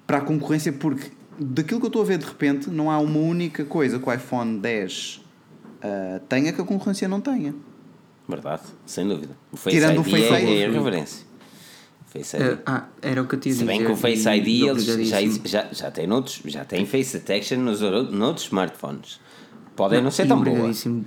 para 0.07 0.19
a 0.19 0.21
concorrência, 0.21 0.73
porque 0.73 1.11
daquilo 1.39 1.81
que 1.81 1.87
eu 1.87 1.89
estou 1.89 2.03
a 2.03 2.05
ver 2.05 2.19
de 2.19 2.25
repente, 2.27 2.71
não 2.71 2.91
há 2.91 2.99
uma 2.99 3.19
única 3.19 3.65
coisa 3.65 3.99
que 3.99 4.09
o 4.09 4.13
iPhone 4.13 4.59
10 4.59 5.21
uh, 5.83 6.21
tenha 6.29 6.53
que 6.53 6.61
a 6.61 6.65
concorrência 6.65 7.07
não 7.09 7.21
tenha. 7.21 7.55
Verdade, 8.29 8.63
sem 8.85 9.07
dúvida. 9.07 9.37
O 9.53 9.57
Face 9.57 9.77
Tirando 9.77 9.99
o 9.99 10.01
ID 10.01 10.11
Face 10.11 10.35
é, 10.35 10.43
ID. 10.43 10.75
é 10.75 10.79
referência. 10.79 11.26
Face 12.17 12.37
ID. 12.37 12.43
Eh, 12.43 12.59
ah, 12.67 12.85
era 13.03 13.23
o 13.23 13.27
que 13.27 13.35
eu 13.35 13.41
tinha 13.41 13.55
Se 13.55 13.65
bem 13.65 13.85
que 13.85 13.91
o 13.93 13.97
Face 13.97 14.29
ID 14.29 14.63
eles 14.69 14.85
já, 15.09 15.21
já, 15.45 15.69
já 15.73 15.91
tem 15.91 16.07
noutros, 16.07 16.41
já 16.47 16.65
tem 16.65 16.85
Face 16.87 17.19
Detection 17.19 17.59
nos, 17.59 17.83
outro- 17.83 18.15
noutros 18.15 18.47
smartphones. 18.47 19.21
Podem 19.75 20.01
não, 20.03 20.11
ser 20.11 20.27
tão 20.27 20.37
boa. 20.43 20.51
Obrigadíssimo, 20.57 21.05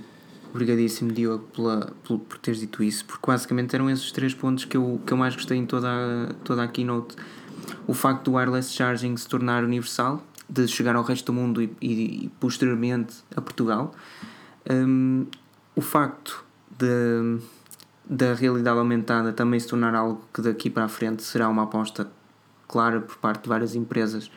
obrigadíssimo 0.50 1.12
Diogo, 1.12 1.44
pela, 1.54 1.92
por 2.04 2.18
teres 2.38 2.60
dito 2.60 2.82
isso, 2.82 3.04
porque 3.04 3.26
basicamente 3.26 3.74
eram 3.74 3.90
esses 3.90 4.10
três 4.12 4.32
pontos 4.34 4.64
que 4.64 4.76
eu, 4.76 5.00
que 5.06 5.12
eu 5.12 5.16
mais 5.16 5.34
gostei 5.34 5.58
em 5.58 5.66
toda 5.66 5.88
a, 5.88 6.32
toda 6.44 6.62
a 6.62 6.68
keynote. 6.68 7.16
O 7.86 7.92
facto 7.94 8.24
do 8.30 8.36
wireless 8.36 8.72
charging 8.72 9.16
se 9.16 9.28
tornar 9.28 9.64
universal, 9.64 10.24
de 10.48 10.66
chegar 10.66 10.96
ao 10.96 11.02
resto 11.02 11.26
do 11.26 11.32
mundo 11.32 11.62
e, 11.62 11.70
e- 11.80 12.24
e 12.24 12.30
posteriormente 12.40 13.14
a 13.36 13.40
Portugal. 13.40 13.94
Hum, 14.68 15.26
o 15.76 15.80
facto 15.80 16.44
de, 16.78 17.38
da 18.10 18.34
realidade 18.34 18.76
aumentada 18.76 19.32
também 19.32 19.60
se 19.60 19.68
tornar 19.68 19.94
algo 19.94 20.20
que 20.34 20.42
daqui 20.42 20.68
para 20.68 20.84
a 20.84 20.88
frente 20.88 21.22
será 21.22 21.48
uma 21.48 21.62
aposta 21.62 22.10
clara 22.66 23.00
por 23.00 23.16
parte 23.18 23.44
de 23.44 23.48
várias 23.48 23.76
empresas 23.76 24.28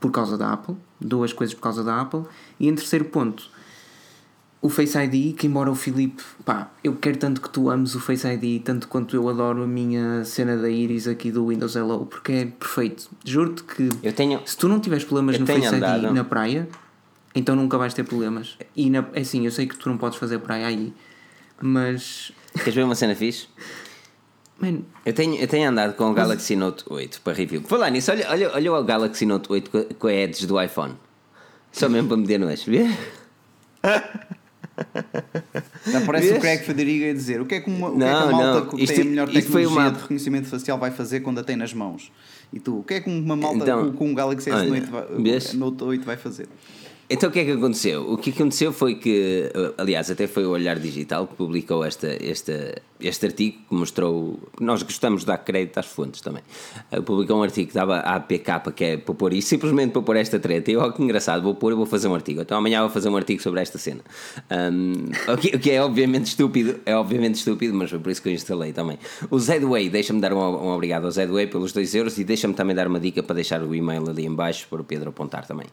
por 0.00 0.10
causa 0.10 0.36
da 0.36 0.52
Apple, 0.52 0.74
duas 1.00 1.32
coisas 1.32 1.54
por 1.54 1.60
causa 1.60 1.84
da 1.84 2.00
Apple, 2.00 2.22
e 2.58 2.68
em 2.68 2.74
terceiro 2.74 3.04
ponto, 3.04 3.48
o 4.60 4.68
Face 4.68 4.98
ID, 4.98 5.36
que 5.36 5.46
embora 5.46 5.70
o 5.70 5.74
Filipe, 5.74 6.22
pá, 6.44 6.68
eu 6.82 6.96
quero 6.96 7.16
tanto 7.16 7.40
que 7.40 7.48
tu 7.48 7.70
ames 7.70 7.94
o 7.94 8.00
Face 8.00 8.26
ID, 8.26 8.62
tanto 8.62 8.88
quanto 8.88 9.14
eu 9.14 9.28
adoro 9.28 9.62
a 9.62 9.66
minha 9.66 10.24
cena 10.24 10.56
da 10.56 10.68
Iris 10.68 11.06
aqui 11.06 11.30
do 11.30 11.46
Windows 11.46 11.76
Hello, 11.76 12.06
porque 12.06 12.32
é 12.32 12.46
perfeito. 12.46 13.08
Juro-te 13.24 13.62
que 13.62 13.88
tenho. 14.12 14.40
se 14.44 14.56
tu 14.56 14.68
não 14.68 14.80
tiveres 14.80 15.04
problemas 15.04 15.38
no 15.38 15.46
Face 15.46 15.64
ID 15.64 15.74
andado. 15.74 16.12
na 16.12 16.24
praia, 16.24 16.68
então 17.34 17.54
nunca 17.54 17.78
vais 17.78 17.94
ter 17.94 18.04
problemas. 18.04 18.56
E 18.74 18.90
na, 18.90 19.06
é 19.12 19.20
assim, 19.20 19.44
eu 19.44 19.52
sei 19.52 19.66
que 19.66 19.76
tu 19.76 19.88
não 19.88 19.96
podes 19.96 20.18
fazer 20.18 20.38
praia 20.40 20.66
aí, 20.66 20.92
mas, 21.60 22.32
Queres 22.54 22.74
ver 22.74 22.82
uma 22.84 22.94
cena 22.94 23.14
fixe? 23.14 23.46
man, 24.60 24.80
Eu 25.06 25.12
tenho, 25.12 25.36
eu 25.36 25.48
tenho 25.48 25.68
andado 25.70 25.94
com 25.94 26.10
o 26.10 26.14
Galaxy 26.14 26.54
Note 26.56 26.84
8 26.88 27.20
para 27.22 27.32
review. 27.32 27.62
Falar 27.62 27.90
nisso, 27.90 28.10
olha, 28.10 28.26
olha, 28.28 28.50
olha 28.52 28.72
o 28.72 28.84
Galaxy 28.84 29.24
Note 29.24 29.50
8 29.50 29.70
com, 29.70 29.84
com 29.94 30.06
a 30.08 30.12
edges 30.12 30.44
do 30.46 30.60
iPhone. 30.60 30.94
Só 31.72 31.88
mesmo 31.88 32.08
para 32.08 32.16
meter 32.16 32.38
no 32.38 32.50
eixo. 32.50 32.70
vê? 32.70 32.86
Parece 36.06 36.26
Vês? 36.28 36.38
o 36.38 36.40
Craig 36.40 36.62
Federiga 36.64 37.10
a 37.10 37.12
dizer 37.12 37.40
o 37.40 37.46
que 37.46 37.54
é 37.56 37.60
que, 37.60 37.70
uma, 37.70 37.88
o 37.90 37.96
que, 37.98 38.04
é 38.04 38.06
que 38.08 38.12
a 38.14 38.26
malta 38.30 38.60
não, 38.60 38.66
que 38.66 38.82
isto- 38.82 38.94
tem 38.94 39.02
a 39.04 39.08
melhor 39.08 39.28
tecnologia 39.28 39.68
uma- 39.68 39.90
de 39.90 40.00
reconhecimento 40.00 40.48
facial 40.48 40.78
vai 40.78 40.90
fazer 40.90 41.20
quando 41.20 41.38
a 41.38 41.44
tem 41.44 41.56
nas 41.56 41.72
mãos? 41.72 42.10
E 42.52 42.58
tu, 42.58 42.80
o 42.80 42.82
que 42.82 42.94
é 42.94 43.00
que 43.00 43.08
uma 43.08 43.36
malta 43.36 43.58
Então, 43.58 43.90
com, 43.92 43.96
com 43.96 44.08
um 44.10 44.14
Galaxy 44.14 44.50
olha, 44.50 44.68
S8 44.68 44.90
vai, 44.90 45.04
vês? 45.22 45.52
Note 45.54 45.84
8 45.84 46.04
vai 46.04 46.16
fazer? 46.16 46.48
Então 47.10 47.28
o 47.28 47.32
que 47.32 47.40
é 47.40 47.44
que 47.44 47.50
aconteceu? 47.50 48.08
O 48.08 48.16
que 48.16 48.30
aconteceu 48.30 48.72
foi 48.72 48.94
que, 48.94 49.50
eh, 49.52 49.74
aliás, 49.76 50.08
até 50.12 50.28
foi 50.28 50.46
o 50.46 50.50
Olhar 50.50 50.78
Digital 50.78 51.26
que 51.26 51.34
publicou 51.34 51.84
esta, 51.84 52.06
esta, 52.24 52.80
este 53.02 53.26
artigo 53.26 53.58
que 53.68 53.74
mostrou. 53.74 54.38
Nós 54.60 54.82
gostamos 54.82 55.22
de 55.22 55.26
dar 55.26 55.38
crédito 55.38 55.78
às 55.78 55.86
fontes 55.86 56.20
também. 56.20 56.42
Eh, 56.90 57.00
Publicou 57.00 57.38
um 57.38 57.42
artigo 57.42 57.68
que 57.68 57.74
dava 57.74 57.98
a 57.98 58.16
APK, 58.16 58.72
que 58.74 58.84
é 58.84 58.96
para 58.96 59.14
pôr 59.14 59.32
isto, 59.32 59.48
simplesmente 59.48 59.92
para 59.92 60.02
pôr 60.02 60.16
esta 60.16 60.38
treta. 60.38 60.70
E 60.70 60.76
oh, 60.76 60.92
que 60.92 61.02
engraçado, 61.02 61.42
vou 61.42 61.54
pôr 61.54 61.72
e 61.72 61.74
vou 61.74 61.86
fazer 61.86 62.08
um 62.08 62.14
artigo. 62.14 62.40
Então 62.40 62.58
amanhã 62.58 62.80
vou 62.80 62.90
fazer 62.90 63.08
um 63.08 63.16
artigo 63.16 63.42
sobre 63.42 63.60
esta 63.60 63.78
cena. 63.78 64.00
Um, 64.50 65.10
o, 65.32 65.36
que, 65.36 65.56
o 65.56 65.58
que 65.58 65.70
é 65.70 65.82
obviamente 65.82 66.26
estúpido, 66.26 66.80
é 66.84 66.94
obviamente 66.94 67.36
estúpido, 67.36 67.74
mas 67.74 67.90
foi 67.90 67.98
por 67.98 68.10
isso 68.10 68.22
que 68.22 68.28
eu 68.28 68.32
instalei 68.32 68.72
também. 68.72 68.98
O 69.30 69.38
Zedway, 69.38 69.88
deixa-me 69.88 70.20
dar 70.20 70.32
um, 70.32 70.38
um 70.38 70.68
obrigado 70.68 71.04
ao 71.04 71.10
Zedway 71.10 71.46
pelos 71.46 71.72
2 71.72 71.94
euros 71.94 72.18
e 72.18 72.24
deixa-me 72.24 72.54
também 72.54 72.74
dar 72.74 72.86
uma 72.86 73.00
dica 73.00 73.22
para 73.22 73.34
deixar 73.34 73.62
o 73.62 73.74
e-mail 73.74 74.08
ali 74.08 74.26
em 74.26 74.34
baixo 74.34 74.66
para 74.68 74.80
o 74.80 74.84
Pedro 74.84 75.10
apontar 75.10 75.46
também. 75.46 75.66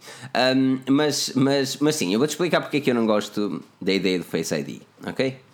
Um, 0.55 0.79
mas, 0.89 1.31
mas, 1.35 1.77
mas 1.77 1.95
sim, 1.95 2.13
eu 2.13 2.19
vou-te 2.19 2.31
explicar 2.31 2.61
porque 2.61 2.77
é 2.77 2.81
que 2.81 2.91
eu 2.91 2.95
não 2.95 3.05
gosto 3.05 3.61
da 3.81 3.93
ideia 3.93 4.19
do 4.19 4.25
Face 4.25 4.53
ID, 4.53 4.81
ok? 5.05 5.47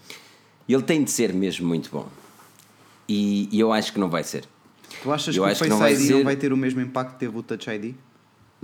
Ele 0.68 0.81
tem 0.84 1.03
de 1.03 1.11
ser 1.11 1.34
mesmo 1.34 1.68
muito 1.68 1.90
bom. 1.91 2.07
E, 3.07 3.49
e 3.52 3.60
eu 3.60 3.72
acho 3.73 3.91
que 3.94 3.99
não 3.99 4.10
vai 4.10 4.23
ser. 4.23 4.45
Tu 5.02 5.11
achas 5.11 5.35
Eu 5.35 5.44
que 5.44 5.49
o 5.49 5.52
acho 5.52 5.64
que 5.64 5.69
Face 5.69 5.69
não 5.69 5.80
vai 5.80 5.94
ID 5.94 5.99
ser- 6.07 6.14
não 6.15 6.23
vai 6.23 6.35
ter 6.35 6.53
o 6.53 6.57
mesmo 6.57 6.81
impacto 6.81 7.14
que 7.14 7.19
teve 7.19 7.38
o 7.38 7.44
Touch 7.44 7.69
ID? 7.69 7.95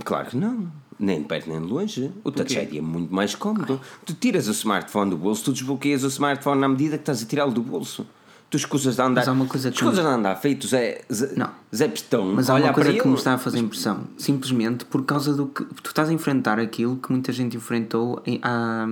Claro 0.04 0.30
que 0.30 0.36
não. 0.36 0.70
Nem 0.98 1.20
de 1.22 1.28
perto 1.28 1.48
nem 1.50 1.60
de 1.60 1.66
longe. 1.66 2.10
O 2.24 2.30
Touch? 2.30 2.56
ID 2.58 2.76
é 2.76 2.80
muito 2.80 3.12
mais 3.14 3.34
cómodo. 3.34 3.80
Tu 4.04 4.14
tiras 4.14 4.48
o 4.48 4.52
smartphone 4.52 5.10
do 5.10 5.16
bolso, 5.16 5.44
tu 5.44 5.52
desbloqueias 5.52 6.04
o 6.04 6.08
smartphone 6.08 6.60
na 6.60 6.68
medida 6.68 6.96
que 6.96 7.02
estás 7.02 7.22
a 7.22 7.26
tirá-lo 7.26 7.52
do 7.52 7.62
bolso. 7.62 8.06
Tu 8.48 8.56
escusas 8.56 8.96
de 8.96 9.02
andar. 9.02 9.20
Mas 9.20 9.28
há 9.28 9.32
uma 9.32 9.46
coisa 9.46 9.70
que 9.70 9.76
escusas 9.76 10.04
de 10.04 10.10
andar 10.10 10.34
feito 10.36 10.66
Zé, 10.66 11.02
Zé, 11.12 11.34
Não. 11.36 11.50
Zé 11.74 11.86
Pistão. 11.88 12.32
Mas 12.34 12.50
há 12.50 12.54
olhar 12.54 12.66
uma 12.68 12.74
coisa 12.74 12.92
que 12.92 12.98
ele. 12.98 13.08
me 13.08 13.14
está 13.14 13.34
a 13.34 13.38
fazer 13.38 13.58
impressão, 13.58 14.04
simplesmente 14.18 14.84
por 14.84 15.04
causa 15.04 15.32
do 15.34 15.46
que 15.46 15.62
tu 15.82 15.88
estás 15.88 16.08
a 16.08 16.12
enfrentar 16.12 16.58
aquilo 16.58 16.96
que 16.96 17.12
muita 17.12 17.30
gente 17.32 17.56
enfrentou 17.56 18.20
em, 18.26 18.40
há, 18.42 18.88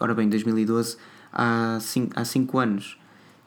ora 0.00 0.12
bem, 0.14 0.28
2012, 0.28 0.96
há 1.34 1.78
5 1.80 2.12
há 2.14 2.24
cinco 2.24 2.58
anos, 2.58 2.96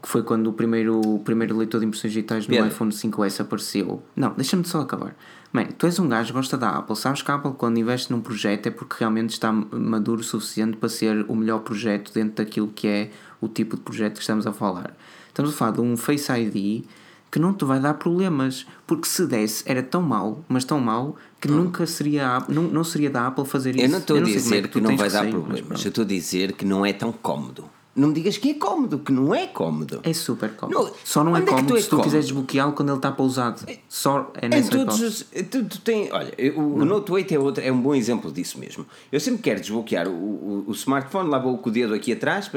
que 0.02 0.08
foi 0.10 0.22
quando 0.22 0.48
o 0.48 0.54
primeiro, 0.54 1.00
o 1.00 1.20
primeiro 1.20 1.58
leitor 1.58 1.80
de 1.80 1.88
impressões 1.88 2.14
digitais 2.14 2.46
no 2.48 2.54
Pedro. 2.54 2.68
iPhone 2.68 2.92
5S 2.92 3.42
apareceu. 3.42 4.04
Não, 4.16 4.34
deixa-me 4.34 4.64
só 4.66 4.82
acabar. 4.82 5.16
Mano, 5.52 5.70
tu 5.78 5.86
és 5.86 5.98
um 5.98 6.08
gajo 6.08 6.28
que 6.28 6.34
gosta 6.34 6.58
da 6.58 6.70
Apple, 6.72 6.96
sabes 6.96 7.22
que 7.22 7.32
a 7.32 7.36
Apple 7.36 7.54
quando 7.58 7.78
investe 7.80 8.12
num 8.12 8.20
projeto 8.22 8.68
é 8.68 8.70
porque 8.72 8.96
realmente 9.00 9.32
está 9.32 9.52
maduro 9.52 10.22
o 10.22 10.24
suficiente 10.24 10.78
para 10.78 10.90
ser 10.90 11.26
o 11.28 11.36
melhor 11.36 11.60
projeto 11.60 12.14
dentro 12.14 12.44
daquilo 12.44 12.68
que 12.68 12.88
é 12.88 13.12
o 13.40 13.48
tipo 13.48 13.78
de 13.78 13.82
projeto 13.82 14.16
que 14.16 14.22
estamos 14.22 14.46
a 14.46 14.52
falar. 14.52 14.96
Estamos 15.30 15.54
a 15.54 15.56
falar 15.56 15.72
de 15.72 15.82
um 15.82 15.96
Face 15.96 16.32
ID 16.32 16.84
que 17.32 17.40
não 17.40 17.54
te 17.54 17.66
vai 17.66 17.80
dar 17.80 17.94
problemas, 17.96 18.66
porque 18.86 19.08
se 19.08 19.26
desse 19.26 19.64
era 19.70 19.84
tão 19.84 20.02
mau, 20.02 20.44
mas 20.48 20.64
tão 20.64 20.80
mau, 20.80 21.18
que 21.42 21.48
nunca 21.50 21.86
seria, 21.86 22.28
a 22.28 22.38
Apple- 22.38 22.56
não, 22.56 22.64
não 22.64 22.84
seria 22.84 23.10
da 23.10 23.28
Apple 23.28 23.46
fazer 23.46 23.76
isso. 23.76 23.86
Eu 23.86 23.90
não 23.90 24.00
estou 24.00 24.18
a 24.18 24.20
é 24.20 24.24
dizer 24.24 24.68
tu 24.68 24.70
que, 24.70 24.82
não 24.82 24.96
vai 24.96 25.10
dar 25.10 25.30
problemas. 25.30 25.84
Eu 25.84 25.90
estou 25.90 26.04
a 26.04 26.08
dizer 26.08 26.54
que 26.54 26.66
não 26.66 26.86
é 26.86 26.94
tão 26.94 27.12
cómodo. 27.12 27.70
Não 27.98 28.10
me 28.10 28.14
digas 28.14 28.38
que 28.38 28.52
é 28.52 28.54
cómodo, 28.54 29.00
que 29.00 29.12
não 29.12 29.34
é 29.34 29.48
cómodo. 29.48 30.02
É 30.04 30.14
super 30.14 30.56
cómodo. 30.56 30.80
Não, 30.80 30.94
Só 31.04 31.24
não 31.24 31.36
é 31.36 31.40
é 31.40 31.44
cómodo 31.44 31.68
tu 31.70 31.76
é 31.76 31.82
se 31.82 31.88
tu 31.88 31.90
cómodo? 31.90 32.04
quiseres 32.06 32.28
desbloqueá-lo 32.28 32.74
quando 32.74 32.90
ele 32.90 32.98
está 32.98 33.12
pausado. 33.12 33.66
Só 33.90 34.32
é 34.36 34.46
Em 34.46 34.50
nessa 34.50 34.70
todos 34.70 35.02
os, 35.02 35.24
tu, 35.50 35.66
tu 35.66 35.82
tem, 35.82 36.08
olha, 36.14 36.32
o, 36.56 36.76
o 36.76 36.86
Note 36.86 37.12
8 37.12 37.34
é, 37.34 37.40
outro, 37.40 37.64
é 37.64 37.72
um 37.72 37.82
bom 37.82 37.96
exemplo 37.96 38.32
disso 38.32 38.60
mesmo. 38.60 38.86
Eu 39.12 39.20
sempre 39.20 39.42
quero 39.42 39.60
desbloquear 39.60 40.08
o, 40.08 40.12
o, 40.12 40.64
o 40.68 40.72
smartphone, 40.74 41.28
lá 41.28 41.40
vou 41.40 41.58
com 41.58 41.70
o 41.70 41.74
dedo 41.74 41.96
aqui 41.96 42.14
atrás, 42.14 42.52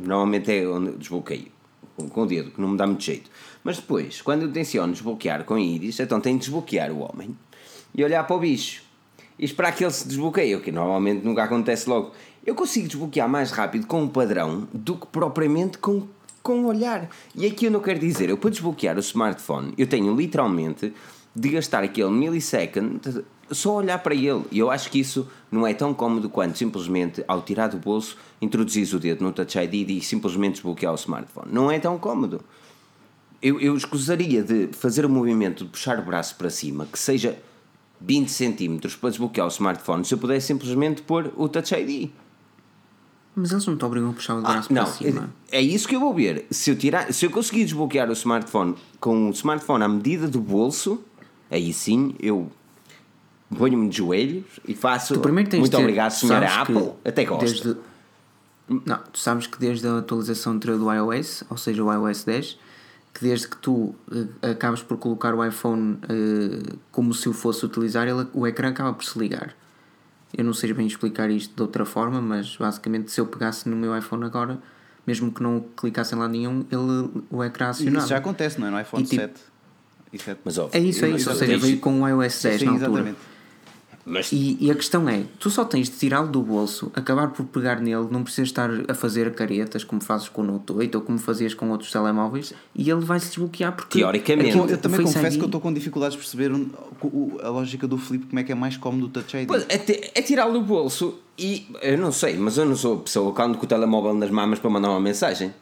normalmente 0.00 0.50
é 0.50 0.66
onde 0.66 0.92
desbloqueio, 0.92 1.48
com, 1.94 2.08
com 2.08 2.22
o 2.22 2.26
dedo, 2.26 2.50
que 2.50 2.58
não 2.60 2.68
me 2.68 2.78
dá 2.78 2.86
muito 2.86 3.04
jeito. 3.04 3.30
Mas 3.62 3.76
depois, 3.76 4.22
quando 4.22 4.42
eu 4.44 4.50
tenciono 4.50 4.90
desbloquear 4.94 5.44
com 5.44 5.58
íris, 5.58 6.00
então 6.00 6.18
tenho 6.18 6.38
de 6.38 6.44
desbloquear 6.46 6.90
o 6.90 7.00
homem 7.00 7.36
e 7.94 8.02
olhar 8.02 8.26
para 8.26 8.36
o 8.36 8.38
bicho 8.38 8.87
e 9.38 9.44
esperar 9.44 9.72
que 9.72 9.84
ele 9.84 9.92
se 9.92 10.06
desbloqueie, 10.06 10.56
o 10.56 10.60
que 10.60 10.72
normalmente 10.72 11.24
nunca 11.24 11.44
acontece 11.44 11.88
logo. 11.88 12.12
Eu 12.44 12.54
consigo 12.54 12.88
desbloquear 12.88 13.28
mais 13.28 13.50
rápido 13.50 13.86
com 13.86 14.02
um 14.02 14.08
padrão 14.08 14.66
do 14.72 14.96
que 14.96 15.06
propriamente 15.06 15.78
com, 15.78 16.06
com 16.42 16.64
olhar. 16.64 17.08
E 17.34 17.46
aqui 17.46 17.66
eu 17.66 17.70
não 17.70 17.80
quero 17.80 17.98
dizer, 17.98 18.28
eu 18.30 18.38
para 18.38 18.50
desbloquear 18.50 18.96
o 18.96 19.00
smartphone, 19.00 19.74
eu 19.76 19.86
tenho 19.86 20.14
literalmente 20.14 20.92
de 21.34 21.48
gastar 21.50 21.84
aquele 21.84 22.10
millisecond 22.10 23.00
só 23.50 23.76
olhar 23.76 23.98
para 23.98 24.14
ele. 24.14 24.44
E 24.50 24.58
eu 24.58 24.70
acho 24.70 24.90
que 24.90 25.00
isso 25.00 25.28
não 25.50 25.66
é 25.66 25.72
tão 25.72 25.94
cómodo 25.94 26.28
quanto 26.28 26.58
simplesmente, 26.58 27.24
ao 27.26 27.42
tirar 27.42 27.68
do 27.68 27.78
bolso, 27.78 28.16
introduzir 28.40 28.94
o 28.94 28.98
dedo 28.98 29.24
no 29.24 29.32
Touch 29.32 29.58
ID 29.58 29.90
e 29.90 30.00
simplesmente 30.00 30.54
desbloquear 30.54 30.92
o 30.92 30.96
smartphone. 30.96 31.48
Não 31.50 31.70
é 31.70 31.78
tão 31.78 31.98
cómodo. 31.98 32.40
Eu, 33.40 33.60
eu 33.60 33.76
escusaria 33.76 34.42
de 34.42 34.68
fazer 34.72 35.04
o 35.04 35.08
movimento 35.08 35.64
de 35.64 35.70
puxar 35.70 35.98
o 35.98 36.02
braço 36.02 36.34
para 36.36 36.50
cima, 36.50 36.86
que 36.86 36.98
seja 36.98 37.38
20 38.00 38.28
centímetros 38.30 38.94
para 38.96 39.10
desbloquear 39.10 39.46
o 39.46 39.50
smartphone, 39.50 40.04
se 40.04 40.14
eu 40.14 40.18
pudesse 40.18 40.46
simplesmente 40.48 41.02
pôr 41.02 41.32
o 41.36 41.48
Touch 41.48 41.74
ID. 41.74 42.10
Mas 43.34 43.52
eles 43.52 43.64
não 43.66 43.76
te 43.76 43.84
obrigam 43.84 44.10
a 44.10 44.12
puxar 44.12 44.34
o 44.34 44.38
Ah, 44.38 44.52
braço 44.52 44.72
não, 44.72 44.82
para 44.84 44.92
cima. 44.92 45.30
é, 45.50 45.58
é 45.58 45.62
isso 45.62 45.86
que 45.86 45.94
eu 45.94 46.00
vou 46.00 46.12
ver. 46.14 46.46
Se 46.50 46.70
eu, 46.70 46.76
tirar, 46.76 47.12
se 47.12 47.24
eu 47.24 47.30
conseguir 47.30 47.64
desbloquear 47.64 48.08
o 48.08 48.12
smartphone 48.12 48.74
com 48.98 49.28
o 49.28 49.30
smartphone 49.30 49.84
à 49.84 49.88
medida 49.88 50.26
do 50.26 50.40
bolso, 50.40 51.00
aí 51.50 51.72
sim 51.72 52.14
eu 52.18 52.50
ponho-me 53.56 53.88
de 53.88 53.96
joelhos 53.98 54.44
e 54.66 54.74
faço. 54.74 55.14
Tu 55.14 55.20
primeiro 55.20 55.48
tens 55.48 55.60
Muito 55.60 55.70
ter- 55.76 55.82
obrigado, 55.82 56.10
senhora 56.10 56.52
Apple. 56.62 56.90
Até 57.04 57.24
gosto. 57.24 57.44
Desde, 57.46 57.76
não, 58.84 58.98
tu 59.12 59.18
sabes 59.18 59.46
que 59.46 59.58
desde 59.58 59.86
a 59.86 59.98
atualização 59.98 60.58
do 60.58 60.92
iOS, 60.92 61.44
ou 61.48 61.56
seja, 61.56 61.82
o 61.84 61.92
iOS 61.92 62.24
10, 62.24 62.58
que 63.18 63.24
desde 63.24 63.48
que 63.48 63.56
tu 63.56 63.94
eh, 64.42 64.50
acabas 64.50 64.80
por 64.82 64.96
colocar 64.96 65.34
o 65.34 65.44
iPhone 65.44 65.98
eh, 66.08 66.76
como 66.92 67.12
se 67.12 67.28
o 67.28 67.32
fosse 67.32 67.64
utilizar, 67.66 68.06
ele, 68.06 68.26
o 68.32 68.46
ecrã 68.46 68.68
acaba 68.68 68.92
por 68.92 69.04
se 69.04 69.18
ligar. 69.18 69.54
Eu 70.36 70.44
não 70.44 70.52
sei 70.52 70.72
bem 70.72 70.86
explicar 70.86 71.28
isto 71.30 71.54
de 71.56 71.62
outra 71.62 71.84
forma, 71.84 72.20
mas 72.20 72.56
basicamente 72.56 73.10
se 73.10 73.20
eu 73.20 73.26
pegasse 73.26 73.68
no 73.68 73.74
meu 73.76 73.96
iPhone 73.96 74.24
agora, 74.24 74.58
mesmo 75.06 75.32
que 75.32 75.42
não 75.42 75.64
clicasse 75.76 76.14
em 76.14 76.18
lado 76.18 76.30
nenhum, 76.30 76.64
ele, 76.70 77.24
o 77.30 77.42
ecrã 77.42 77.70
acionava. 77.70 77.98
isso 77.98 78.08
já 78.08 78.18
acontece, 78.18 78.60
não 78.60 78.68
é? 78.68 78.70
No 78.70 78.80
iPhone 78.80 79.02
E 79.02 79.06
tipo- 79.06 79.22
7. 79.22 79.40
E 80.12 80.18
7. 80.18 80.40
Mas, 80.44 80.58
ó, 80.58 80.68
É 80.72 80.78
isso, 80.78 81.04
é 81.04 81.10
isso. 81.10 81.28
Ou 81.28 81.36
seja, 81.36 81.58
veio 81.58 81.78
com 81.80 82.02
o 82.02 82.08
iOS 82.08 82.42
10 82.42 82.60
Sim, 82.60 82.66
na 82.66 82.72
altura. 82.72 82.90
exatamente. 82.92 83.18
Mas- 84.10 84.32
E, 84.32 84.56
e 84.58 84.70
a 84.70 84.74
questão 84.74 85.06
é, 85.08 85.24
tu 85.38 85.50
só 85.50 85.64
tens 85.64 85.90
de 85.90 85.96
tirá-lo 85.96 86.28
do 86.28 86.40
bolso, 86.42 86.90
acabar 86.94 87.28
por 87.28 87.44
pegar 87.44 87.80
nele, 87.80 88.08
não 88.10 88.22
precisas 88.22 88.48
estar 88.48 88.70
a 88.88 88.94
fazer 88.94 89.34
caretas 89.34 89.84
como 89.84 90.02
fazes 90.02 90.28
com 90.28 90.40
o 90.40 90.44
Note 90.44 90.72
8 90.72 90.94
ou 90.94 91.00
como 91.02 91.18
fazias 91.18 91.52
com 91.52 91.70
outros 91.70 91.90
telemóveis 91.92 92.54
e 92.74 92.88
ele 92.90 93.00
vai 93.04 93.20
se 93.20 93.26
desbloquear 93.26 93.72
porque 93.76 93.98
Teoricamente. 93.98 94.48
aquilo- 94.50 94.70
Eu 94.70 94.78
também 94.78 95.02
confesso 95.02 95.26
ID 95.26 95.34
que 95.36 95.40
eu 95.42 95.46
estou 95.46 95.60
com 95.60 95.72
dificuldades 95.72 96.16
de 96.16 96.22
perceber 96.22 96.50
a 97.42 97.48
lógica 97.50 97.86
do 97.86 97.98
Flip, 97.98 98.26
como 98.26 98.40
é 98.40 98.44
que 98.44 98.50
é 98.52 98.54
mais 98.54 98.76
cómodo 98.76 99.06
o 99.06 99.08
Touch 99.10 99.36
ID. 99.36 99.46
Pois, 99.46 99.66
é, 99.68 100.10
é 100.18 100.22
tirá-lo 100.22 100.54
do 100.54 100.62
bolso 100.62 101.18
e 101.38 101.66
eu 101.82 101.98
não 101.98 102.10
sei, 102.10 102.36
mas 102.38 102.56
eu 102.56 102.64
não 102.64 102.76
sou 102.76 102.94
a 102.96 103.00
pessoa 103.00 103.34
que 103.34 103.42
ando 103.42 103.58
com 103.58 103.64
o 103.64 103.68
telemóvel 103.68 104.14
nas 104.14 104.30
mamas 104.30 104.58
para 104.58 104.70
mandar 104.70 104.88
uma 104.90 105.00
mensagem. 105.00 105.52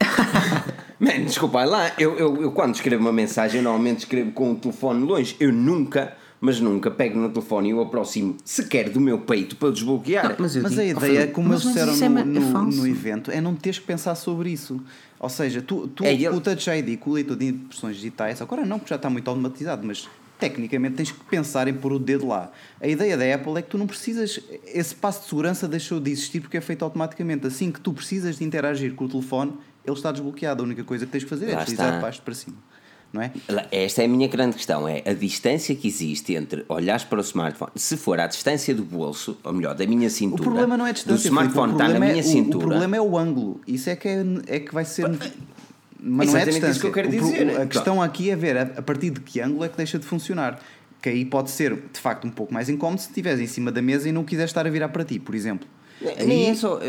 Man, 0.98 1.24
desculpa 1.24 1.64
lá, 1.64 1.92
eu, 1.98 2.16
eu, 2.16 2.42
eu 2.42 2.52
quando 2.52 2.74
escrevo 2.74 3.02
uma 3.02 3.12
mensagem, 3.12 3.58
eu 3.58 3.64
normalmente 3.64 4.00
escrevo 4.00 4.30
com 4.32 4.52
o 4.52 4.54
telefone 4.54 5.04
longe. 5.04 5.36
Eu 5.40 5.52
nunca, 5.52 6.16
mas 6.44 6.58
nunca 6.58 6.90
pego 6.90 7.18
no 7.20 7.28
telefone 7.30 7.68
e 7.68 7.74
o 7.74 7.80
aproximo 7.80 8.36
sequer 8.44 8.90
do 8.90 9.00
meu 9.00 9.20
peito 9.20 9.54
para 9.54 9.70
desbloquear. 9.70 10.30
Não, 10.30 10.36
mas 10.40 10.56
Mas 10.56 10.70
digo- 10.72 10.82
a 10.82 10.84
ideia, 10.84 11.14
Filipe, 11.20 11.32
como 11.32 11.48
mas- 11.50 11.62
eles 11.62 11.72
disseram 11.74 11.92
é 11.94 12.24
no, 12.24 12.36
é 12.36 12.40
no, 12.40 12.62
no 12.64 12.86
evento, 12.88 13.30
é 13.30 13.40
não 13.40 13.54
teres 13.54 13.78
que 13.78 13.86
pensar 13.86 14.16
sobre 14.16 14.50
isso. 14.50 14.80
Ou 15.20 15.28
seja, 15.28 15.62
tu, 15.62 15.86
tu 15.86 16.04
É, 16.04 16.12
ele- 16.12 16.28
o 16.30 16.40
Touch 16.40 16.68
ID 16.68 16.98
com 16.98 17.10
o 17.10 17.12
leitor 17.14 17.36
de 17.36 17.46
impressões 17.46 17.94
digitais, 17.94 18.42
agora 18.42 18.66
não, 18.66 18.78
porque 18.80 18.90
já 18.90 18.96
está 18.96 19.08
muito 19.08 19.28
automatizado, 19.28 19.86
mas 19.86 20.08
tecnicamente 20.36 20.96
tens 20.96 21.12
que 21.12 21.24
pensar 21.26 21.68
em 21.68 21.74
pôr 21.74 21.92
o 21.92 21.98
dedo 22.00 22.26
lá. 22.26 22.50
A 22.80 22.88
ideia 22.88 23.16
da 23.16 23.32
Apple 23.36 23.56
é 23.58 23.62
que 23.62 23.68
tu 23.70 23.78
não 23.78 23.86
precisas, 23.86 24.40
esse 24.66 24.92
passo 24.96 25.20
de 25.22 25.28
segurança 25.28 25.68
deixou 25.68 26.00
de 26.00 26.10
existir 26.10 26.40
porque 26.40 26.56
é 26.56 26.60
feito 26.60 26.84
automaticamente. 26.84 27.46
Assim 27.46 27.70
que 27.70 27.80
tu 27.80 27.92
precisas 27.92 28.38
de 28.38 28.44
interagir 28.44 28.94
com 28.94 29.04
o 29.04 29.08
telefone, 29.08 29.52
ele 29.86 29.94
está 29.96 30.10
desbloqueado. 30.10 30.60
A 30.64 30.66
única 30.66 30.82
coisa 30.82 31.06
que 31.06 31.12
tens 31.12 31.20
de 31.22 31.26
fazer 31.28 31.44
é 31.50 31.54
deslizar 31.54 31.86
está. 31.86 31.96
de 31.96 32.02
baixo 32.02 32.20
para 32.22 32.34
cima. 32.34 32.56
Não 33.12 33.20
é? 33.20 33.30
Esta 33.70 34.02
é 34.02 34.04
a 34.06 34.08
minha 34.08 34.26
grande 34.26 34.56
questão: 34.56 34.88
é 34.88 35.02
a 35.04 35.12
distância 35.12 35.74
que 35.74 35.86
existe 35.86 36.32
entre 36.34 36.64
olhares 36.68 37.04
para 37.04 37.18
o 37.18 37.20
smartphone, 37.20 37.70
se 37.76 37.96
for 37.96 38.18
à 38.18 38.26
distância 38.26 38.74
do 38.74 38.82
bolso, 38.82 39.36
ou 39.44 39.52
melhor, 39.52 39.74
da 39.74 39.86
minha 39.86 40.08
O 40.08 40.10
cintura, 40.10 40.42
problema 40.42 40.76
não 40.78 40.86
é 40.86 40.90
a 40.90 40.92
do 40.92 40.96
distância, 40.96 41.28
smartphone 41.28 41.72
Filipe, 41.72 41.82
o 41.82 41.84
está 41.84 41.84
na 41.84 41.90
problema 41.90 42.12
minha 42.12 42.22
é, 42.22 42.26
o- 42.26 42.32
cintura. 42.32 42.64
O, 42.64 42.68
problema 42.68 42.96
é 42.96 43.00
o 43.02 43.18
ângulo. 43.18 43.60
Isso 43.66 43.90
é 43.90 43.96
que, 43.96 44.08
é, 44.08 44.24
é 44.46 44.60
que 44.60 44.72
vai 44.72 44.84
ser. 44.86 45.10
Mas 46.04 46.28
não 46.32 46.36
é 46.38 46.42
a 46.42 46.44
distância. 46.46 46.70
isso 46.70 46.80
que 46.80 46.86
eu 46.86 46.92
quero 46.92 47.08
O 47.08 47.10
dizer. 47.10 47.60
A 47.60 47.66
questão 47.66 48.00
aqui 48.02 48.30
é 48.30 48.34
ver 48.36 48.56
a, 48.56 48.62
a 48.62 48.82
partir 48.82 49.10
de 49.10 49.20
que 49.20 49.40
ângulo 49.40 49.64
é 49.64 49.68
que 49.68 49.76
deixa 49.76 49.98
de 49.98 50.06
funcionar. 50.06 50.58
Que 51.02 51.08
aí 51.10 51.24
pode 51.24 51.50
ser, 51.50 51.74
de 51.92 52.00
facto, 52.00 52.26
um 52.26 52.30
pouco 52.30 52.54
mais 52.54 52.68
incómodo 52.68 53.00
se 53.02 53.08
estiveres 53.08 53.40
em 53.40 53.46
cima 53.46 53.70
da 53.72 53.82
mesa 53.82 54.08
e 54.08 54.12
não 54.12 54.24
quiseres 54.24 54.50
estar 54.50 54.66
a 54.66 54.70
virar 54.70 54.88
para 54.88 55.04
ti, 55.04 55.18
por 55.18 55.34
exemplo. 55.34 55.68
Nem 56.00 56.46
Aí- 56.46 56.50
é, 56.50 56.54
só, 56.54 56.80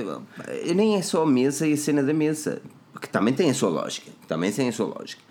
nem 0.76 0.96
é 0.96 1.02
só 1.02 1.24
a 1.24 1.26
mesa 1.28 1.68
e 1.68 1.74
a 1.74 1.78
cena 1.78 2.02
da 2.02 2.14
mesa, 2.14 2.62
que 3.02 3.10
também 3.10 3.34
tem 3.34 3.50
a 3.50 3.54
sua 3.54 3.70
lógica. 3.70 4.10
Também 4.28 4.52
tem 4.52 4.70
a 4.70 4.72
sua 4.72 4.86
lógica. 4.88 5.22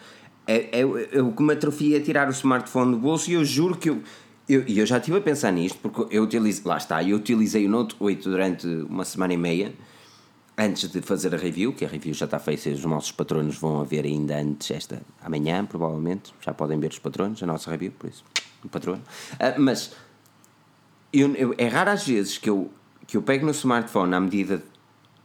É, 0.47 0.81
é, 0.81 0.81
é 0.81 1.23
o 1.23 1.32
que 1.32 1.43
me 1.43 1.52
atrofia 1.52 1.97
é 1.98 2.01
tirar 2.01 2.28
o 2.28 2.32
smartphone 2.32 2.93
do 2.93 2.98
bolso 2.98 3.31
e 3.31 3.35
eu 3.35 3.44
juro 3.44 3.77
que 3.77 3.90
eu. 3.90 4.02
Eu, 4.48 4.64
e 4.66 4.78
eu 4.81 4.85
já 4.85 4.98
estive 4.98 5.16
a 5.19 5.20
pensar 5.20 5.52
nisto, 5.52 5.78
porque 5.78 6.14
eu 6.14 6.24
utilizo, 6.24 6.62
lá 6.66 6.77
está, 6.77 7.02
eu 7.02 7.16
utilizei 7.16 7.64
o 7.64 7.70
Note 7.70 7.94
8 7.98 8.28
durante 8.28 8.66
uma 8.66 9.05
semana 9.05 9.32
e 9.32 9.36
meia 9.36 9.73
antes 10.59 10.90
de 10.90 11.01
fazer 11.01 11.32
a 11.32 11.39
review, 11.39 11.73
que 11.73 11.85
a 11.85 11.89
review 11.89 12.12
já 12.12 12.24
está 12.24 12.39
feita 12.40 12.69
os 12.70 12.85
nossos 12.85 13.12
patronos 13.12 13.56
vão 13.56 13.81
a 13.81 13.85
ver 13.85 14.05
ainda 14.05 14.36
antes, 14.36 14.70
esta 14.73 15.01
amanhã, 15.23 15.64
provavelmente. 15.64 16.35
Já 16.40 16.52
podem 16.52 16.78
ver 16.81 16.90
os 16.90 16.98
patronos, 16.98 17.40
a 17.43 17.47
nossa 17.47 17.70
review, 17.70 17.93
por 17.93 18.10
isso, 18.10 18.24
o 18.64 18.69
patrono. 18.69 19.01
Ah, 19.39 19.55
mas 19.59 19.93
eu, 21.12 21.32
eu- 21.36 21.55
é 21.56 21.69
raro 21.69 21.90
às 21.90 22.06
vezes 22.06 22.36
que 22.36 22.51
eu, 22.51 22.70
que 23.06 23.16
eu 23.16 23.23
pego 23.23 23.44
no 23.47 23.52
smartphone 23.52 24.12
à 24.14 24.20
medida 24.20 24.62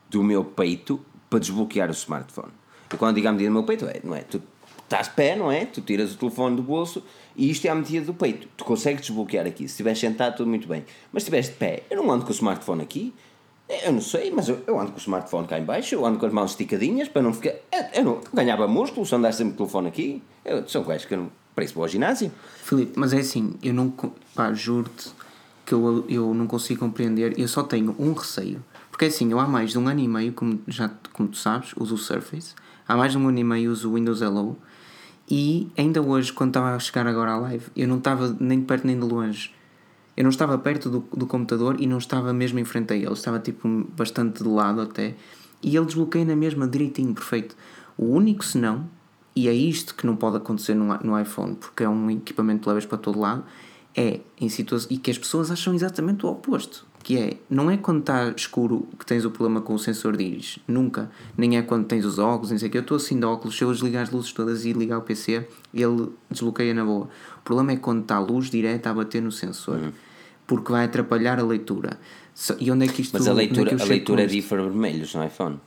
do 0.10 0.24
meu 0.24 0.44
peito 0.46 1.00
para 1.30 1.40
desbloquear 1.40 1.90
o 1.90 1.94
smartphone. 1.94 2.52
E 2.94 2.98
quando 2.98 3.16
digo 3.16 3.28
à 3.28 3.32
medida 3.32 3.50
do 3.50 3.54
meu 3.54 3.64
peito, 3.64 3.86
é, 3.86 4.00
não 4.04 4.16
é? 4.16 4.22
Tu 4.22 4.42
estás 4.88 5.08
pé, 5.10 5.36
não 5.36 5.52
é? 5.52 5.66
Tu 5.66 5.82
tiras 5.82 6.14
o 6.14 6.18
telefone 6.18 6.56
do 6.56 6.64
bolso 6.64 7.04
e 7.36 7.52
isto 7.52 7.66
é 7.66 7.70
à 7.70 7.76
medida 7.76 8.06
do 8.06 8.14
peito. 8.14 8.48
Tu 8.58 8.64
consegues 8.64 9.02
desbloquear 9.02 9.46
aqui. 9.46 9.68
Se 9.68 9.74
estiveres 9.74 10.00
sentado, 10.00 10.38
tudo 10.38 10.50
muito 10.50 10.68
bem. 10.68 10.86
Mas 11.12 11.24
se 11.24 11.30
estiveres 11.30 11.48
de 11.48 11.56
pé, 11.56 11.84
eu 11.90 11.98
não 11.98 12.12
ando 12.12 12.24
com 12.24 12.32
o 12.32 12.34
smartphone 12.34 12.82
aqui. 12.82 13.14
Eu 13.84 13.92
não 13.92 14.02
sei, 14.02 14.32
mas 14.32 14.48
eu, 14.48 14.64
eu 14.66 14.80
ando 14.80 14.92
com 14.92 14.98
o 14.98 15.02
smartphone 15.02 15.46
cá 15.46 15.60
em 15.60 15.66
baixo, 15.66 15.94
eu 15.94 16.06
ando 16.06 16.18
com 16.18 16.26
as 16.26 16.32
mãos 16.32 16.52
esticadinhas 16.52 17.10
para 17.10 17.22
não 17.22 17.34
ficar. 17.34 17.50
Eu, 17.72 17.84
eu 17.96 18.04
não 18.04 18.22
ganhava 18.34 18.66
músculo 18.66 19.06
se 19.06 19.14
andasse 19.14 19.40
sempre 19.40 19.56
o 19.56 19.58
telefone 19.58 19.90
aqui. 19.90 20.24
Eu 20.46 20.66
sou 20.68 20.82
um 20.82 20.86
gajo 20.86 21.06
que 21.06 21.14
eu 21.14 21.18
não. 21.18 21.32
Para 21.54 21.66
isso 21.66 21.74
vou 21.74 21.84
ao 21.84 21.90
ginásio. 21.90 22.32
Filipe, 22.64 22.94
mas 22.96 23.12
é 23.12 23.20
assim, 23.20 23.56
eu 23.62 23.74
não. 23.74 23.94
Pá, 24.34 24.54
juro-te 24.54 25.10
que 25.66 25.74
eu, 25.74 26.06
eu 26.08 26.34
não 26.34 26.48
consigo 26.48 26.80
compreender. 26.80 27.38
Eu 27.38 27.48
só 27.48 27.62
tenho 27.62 27.94
um 28.00 28.14
receio. 28.14 28.64
Porque 28.90 29.06
é 29.06 29.08
assim, 29.10 29.30
eu 29.30 29.40
há 29.40 29.46
mais 29.46 29.72
de 29.72 29.78
um 29.78 29.88
ano 29.88 30.00
e 30.00 30.08
meio, 30.08 30.32
como, 30.32 30.62
já, 30.68 30.90
como 31.12 31.28
tu 31.28 31.38
sabes, 31.38 31.74
uso 31.76 31.96
o 31.96 31.98
Surface. 31.98 32.56
Há 32.88 32.96
mais 32.96 33.12
de 33.12 33.18
um 33.18 33.28
ano 33.28 33.38
e 33.38 33.44
meio 33.44 33.72
uso 33.72 33.92
o 33.92 33.96
Windows 33.96 34.22
Hello. 34.22 34.58
E 35.30 35.70
ainda 35.78 36.02
hoje, 36.02 36.32
quando 36.32 36.52
estava 36.52 36.76
a 36.76 36.80
chegar 36.80 37.06
agora 37.06 37.32
à 37.32 37.38
live, 37.38 37.66
eu 37.76 37.88
não 37.88 37.98
estava 37.98 38.36
nem 38.40 38.60
de 38.60 38.66
perto 38.66 38.88
nem 38.88 38.98
de 38.98 39.06
longe. 39.06 39.54
Eu 40.16 40.24
não 40.24 40.32
estava 40.32 40.58
perto 40.58 40.90
do, 40.90 41.00
do 41.16 41.28
computador 41.28 41.76
e 41.80 41.86
não 41.86 42.00
estava 42.00 42.34
mesmo 42.34 42.58
em 42.58 42.66
frente 42.66 42.94
a 42.94 42.96
ele. 42.96 43.12
Estava 43.12 43.38
tipo 43.38 43.68
bastante 43.96 44.42
de 44.42 44.50
lado 44.50 44.82
até. 44.82 45.16
E 45.62 45.76
ele 45.76 45.86
desbloqueia 45.86 46.26
na 46.26 46.36
mesma, 46.36 46.68
direitinho, 46.68 47.14
perfeito. 47.14 47.56
O 47.96 48.06
único 48.06 48.44
senão, 48.44 48.90
e 49.36 49.48
é 49.48 49.54
isto 49.54 49.94
que 49.94 50.08
não 50.08 50.16
pode 50.16 50.38
acontecer 50.38 50.74
no, 50.74 50.98
no 51.00 51.20
iPhone, 51.20 51.56
porque 51.56 51.84
é 51.84 51.90
um 51.90 52.10
equipamento 52.10 52.62
que 52.62 52.70
levas 52.70 52.86
para 52.86 52.98
todo 52.98 53.20
lado, 53.20 53.44
é 53.96 54.22
em 54.40 54.50
situações. 54.50 54.90
E 54.90 54.98
que 54.98 55.12
as 55.12 55.18
pessoas 55.20 55.52
acham 55.52 55.76
exatamente 55.76 56.26
o 56.26 56.30
oposto. 56.30 56.87
Que 57.08 57.18
é, 57.18 57.38
não 57.50 57.72
é 57.72 57.78
quando 57.78 58.02
está 58.02 58.34
escuro 58.36 58.86
que 59.00 59.06
tens 59.06 59.24
o 59.24 59.32
problema 59.32 59.62
com 59.62 59.74
o 59.74 59.80
sensor 59.80 60.18
de 60.18 60.26
íris. 60.26 60.60
Nunca. 60.68 61.10
Nem 61.38 61.58
é 61.58 61.62
quando 61.62 61.86
tens 61.86 62.04
os 62.04 62.20
óculos, 62.20 62.50
nem 62.50 62.60
sei 62.60 62.68
o 62.68 62.72
que. 62.72 62.78
Eu 62.78 62.82
estou 62.82 62.98
assim 62.98 63.18
de 63.18 63.26
óculos, 63.26 63.58
se 63.58 63.64
eu 63.64 63.72
desligar 63.72 64.04
as 64.04 64.12
luzes 64.12 64.34
todas 64.34 64.66
e 64.66 64.74
ligar 64.74 64.98
o 64.98 65.02
PC, 65.02 65.48
ele 65.74 66.10
desbloqueia 66.30 66.74
na 66.74 66.84
boa. 66.84 67.08
O 67.38 67.42
problema 67.46 67.72
é 67.72 67.78
quando 67.78 68.02
está 68.02 68.18
a 68.18 68.20
luz 68.20 68.50
direta 68.50 68.90
a 68.90 68.94
bater 68.94 69.22
no 69.22 69.32
sensor. 69.32 69.94
Porque 70.46 70.70
vai 70.70 70.84
atrapalhar 70.84 71.40
a 71.40 71.44
leitura. 71.44 71.98
E 72.60 72.70
onde 72.70 72.84
é 72.84 72.90
que 72.90 73.02
isto 73.02 73.14
Mas 73.14 73.26
a 73.26 73.32
é 73.32 73.34
leitura, 73.36 73.72
eu 73.72 73.82
a 73.82 73.86
leitura 73.86 74.24
com 74.24 74.26
isto? 74.26 74.36
differ 74.36 74.62
vermelhos 74.62 75.16
no 75.16 75.26
iPhone. 75.26 75.60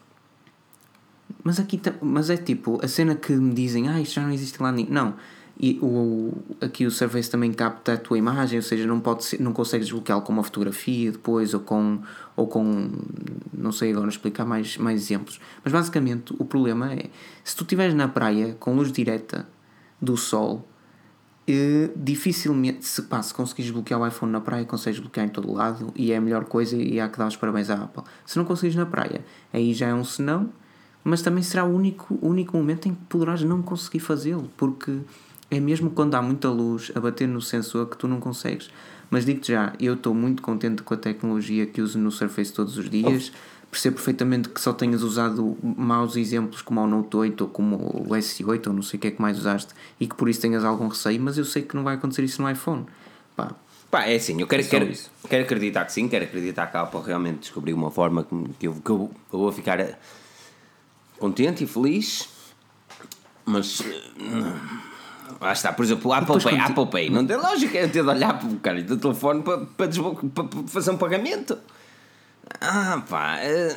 Mas 1.43 1.59
aqui 1.59 1.81
mas 2.03 2.29
é 2.29 2.37
tipo, 2.37 2.85
a 2.85 2.87
cena 2.87 3.15
que 3.15 3.33
me 3.33 3.55
dizem, 3.55 3.89
ah, 3.89 3.99
isto 3.99 4.17
já 4.17 4.23
não 4.25 4.33
existe 4.35 4.63
lá 4.63 4.71
nem. 4.71 4.85
Não. 4.91 5.15
E 5.63 5.79
o, 5.83 6.33
aqui 6.59 6.87
o 6.87 6.91
Surface 6.91 7.31
também 7.31 7.53
capta 7.53 7.93
a 7.93 7.97
tua 7.99 8.17
imagem, 8.17 8.59
ou 8.59 8.63
seja, 8.63 8.87
não, 8.87 8.99
pode 8.99 9.25
ser, 9.25 9.43
não 9.43 9.53
consegues 9.53 9.89
desbloqueá-lo 9.89 10.23
com 10.23 10.33
uma 10.33 10.43
fotografia 10.43 11.13
depois 11.13 11.53
ou 11.53 11.61
com, 11.61 12.01
ou 12.35 12.47
com. 12.47 12.91
Não 13.53 13.71
sei 13.71 13.93
agora 13.93 14.09
explicar 14.09 14.47
mais, 14.47 14.79
mais 14.79 15.03
exemplos. 15.03 15.39
Mas 15.63 15.71
basicamente 15.71 16.35
o 16.39 16.47
problema 16.47 16.95
é 16.95 17.11
se 17.45 17.55
tu 17.55 17.65
estiveres 17.65 17.95
na 17.95 18.09
praia 18.09 18.57
com 18.59 18.75
luz 18.75 18.91
direta 18.91 19.47
do 20.01 20.17
sol, 20.17 20.67
eh, 21.47 21.91
dificilmente, 21.95 22.87
se, 22.87 23.03
pá, 23.03 23.23
se 23.23 23.35
conseguires 23.35 23.71
bloquear 23.71 24.01
o 24.01 24.07
iPhone 24.07 24.33
na 24.33 24.41
praia, 24.41 24.65
consegues 24.65 24.99
bloquear 24.99 25.27
em 25.27 25.29
todo 25.29 25.53
lado 25.53 25.93
e 25.95 26.11
é 26.11 26.17
a 26.17 26.21
melhor 26.23 26.47
coisa 26.47 26.75
e 26.75 26.99
há 26.99 27.07
que 27.07 27.19
dar 27.19 27.27
os 27.27 27.37
parabéns 27.37 27.69
à 27.69 27.75
Apple. 27.75 28.03
Se 28.25 28.39
não 28.39 28.47
conseguires 28.47 28.77
na 28.77 28.87
praia, 28.87 29.23
aí 29.53 29.75
já 29.75 29.89
é 29.89 29.95
um 29.95 30.05
senão, 30.05 30.49
mas 31.05 31.21
também 31.21 31.43
será 31.43 31.65
o 31.65 31.75
único, 31.75 32.19
único 32.23 32.57
momento 32.57 32.89
em 32.89 32.95
que 32.95 33.05
poderás 33.11 33.43
não 33.43 33.61
conseguir 33.61 34.01
fazê-lo, 34.01 34.51
porque 34.57 35.01
é 35.51 35.59
mesmo 35.61 35.91
quando 35.91 36.15
há 36.15 36.23
muita 36.23 36.49
luz 36.49 36.93
a 36.95 37.01
bater 37.01 37.27
no 37.27 37.41
sensor 37.41 37.87
que 37.89 37.97
tu 37.97 38.07
não 38.07 38.21
consegues. 38.21 38.71
Mas 39.11 39.25
digo-te 39.25 39.53
já, 39.53 39.73
eu 39.81 39.95
estou 39.95 40.15
muito 40.15 40.41
contente 40.43 40.83
com 40.83 40.95
a 40.95 40.97
tecnologia 40.97 41.67
que 41.67 41.83
uso 41.83 41.99
no 41.99 42.11
Surface 42.13 42.53
todos 42.53 42.79
os 42.79 42.89
dias. 42.89 43.33
Percebo 43.71 43.97
perfeitamente 43.97 44.49
que 44.49 44.61
só 44.61 44.73
tenhas 44.73 45.03
usado 45.03 45.57
maus 45.63 46.17
exemplos 46.17 46.61
como 46.63 46.81
o 46.81 46.87
Note 46.87 47.17
8 47.17 47.41
ou 47.43 47.49
como 47.49 47.77
o 47.77 48.09
S8 48.11 48.67
ou 48.69 48.73
não 48.73 48.83
sei 48.83 48.99
o 48.99 49.01
que 49.01 49.07
é 49.09 49.11
que 49.13 49.21
mais 49.23 49.39
usaste 49.39 49.73
e 49.99 50.07
que 50.09 50.15
por 50.15 50.29
isso 50.29 50.41
tenhas 50.41 50.65
algum 50.65 50.89
receio, 50.89 51.21
mas 51.21 51.39
eu 51.39 51.45
sei 51.45 51.63
que 51.63 51.75
não 51.77 51.85
vai 51.85 51.95
acontecer 51.95 52.23
isso 52.25 52.43
no 52.43 52.51
iPhone. 52.51 52.87
Pá, 53.37 53.53
Pá, 53.91 54.05
é 54.07 54.15
assim, 54.17 54.41
eu 54.41 54.47
quero, 54.47 54.63
É 54.63 54.67
quero, 54.67 54.85
isso. 54.91 55.11
quero 55.29 55.43
acreditar 55.45 55.85
que 55.85 55.93
sim, 55.93 56.09
quero 56.09 56.25
acreditar 56.25 56.67
que 56.69 56.77
a 56.77 56.83
Apple 56.83 57.01
realmente 57.05 57.41
descobriu 57.41 57.77
uma 57.77 57.91
forma 57.91 58.23
que, 58.25 58.45
que 58.61 58.69
eu, 58.69 58.75
que 58.75 58.91
eu, 58.91 59.11
eu 59.33 59.39
vou 59.39 59.51
ficar 59.53 59.81
eh, 59.81 59.99
contente 61.19 61.65
e 61.65 61.67
feliz, 61.67 62.29
mas 63.45 63.81
eh, 63.81 64.51
lá 65.41 65.53
está, 65.53 65.73
por 65.73 65.85
exemplo, 65.85 66.11
o 66.11 66.13
Apple 66.15 66.41
Pay, 66.43 66.53
conti- 66.59 66.71
Apple 66.71 66.87
Pay, 66.87 67.11
não 67.11 67.27
tem 67.27 67.37
lógica 67.37 67.79
eu 67.79 67.91
ter 67.91 68.03
de 68.03 68.09
olhar 68.09 68.39
para 68.39 68.49
o 68.49 68.57
cara 68.57 68.83
do 68.83 68.97
telefone 68.97 69.43
para, 69.43 69.59
para, 69.59 69.87
desbloque- 69.87 70.29
para- 70.29 70.49
fazer 70.67 70.91
um 70.91 70.97
pagamento. 70.99 71.57
Ah, 72.61 73.03
pá. 73.09 73.39
eh, 73.41 73.77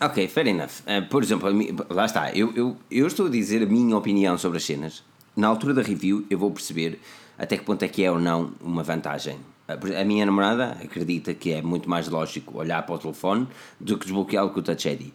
ok, 0.00 0.26
fair 0.28 0.48
enough. 0.48 0.70
Eh, 0.86 1.00
por 1.02 1.22
exemplo, 1.22 1.48
lá 1.90 2.04
está. 2.06 2.32
Eu, 2.32 2.52
eu, 2.54 2.76
eu 2.90 3.06
estou 3.06 3.26
a 3.26 3.30
dizer 3.30 3.62
a 3.62 3.66
minha 3.66 3.96
opinião 3.96 4.36
sobre 4.38 4.58
as 4.58 4.64
cenas. 4.64 5.04
Na 5.36 5.46
altura 5.48 5.74
da 5.74 5.82
review, 5.82 6.24
eu 6.28 6.38
vou 6.38 6.50
perceber 6.50 7.00
até 7.38 7.56
que 7.56 7.64
ponto 7.64 7.82
é 7.84 7.88
que 7.88 8.02
é 8.02 8.10
ou 8.10 8.18
não 8.18 8.52
uma 8.60 8.82
vantagem. 8.82 9.38
Eh, 9.68 10.00
A 10.00 10.04
minha 10.04 10.24
namorada 10.26 10.76
acredita 10.82 11.34
que 11.34 11.52
é 11.52 11.62
muito 11.62 11.88
mais 11.88 12.08
lógico 12.08 12.58
olhar 12.58 12.82
para 12.84 12.94
o 12.94 12.98
telefone 12.98 13.46
do 13.78 13.96
que 13.98 14.06
desbloqueá-lo 14.06 14.50
com 14.50 14.60
o 14.60 14.62
Touch 14.62 14.88
ID. 14.88 15.12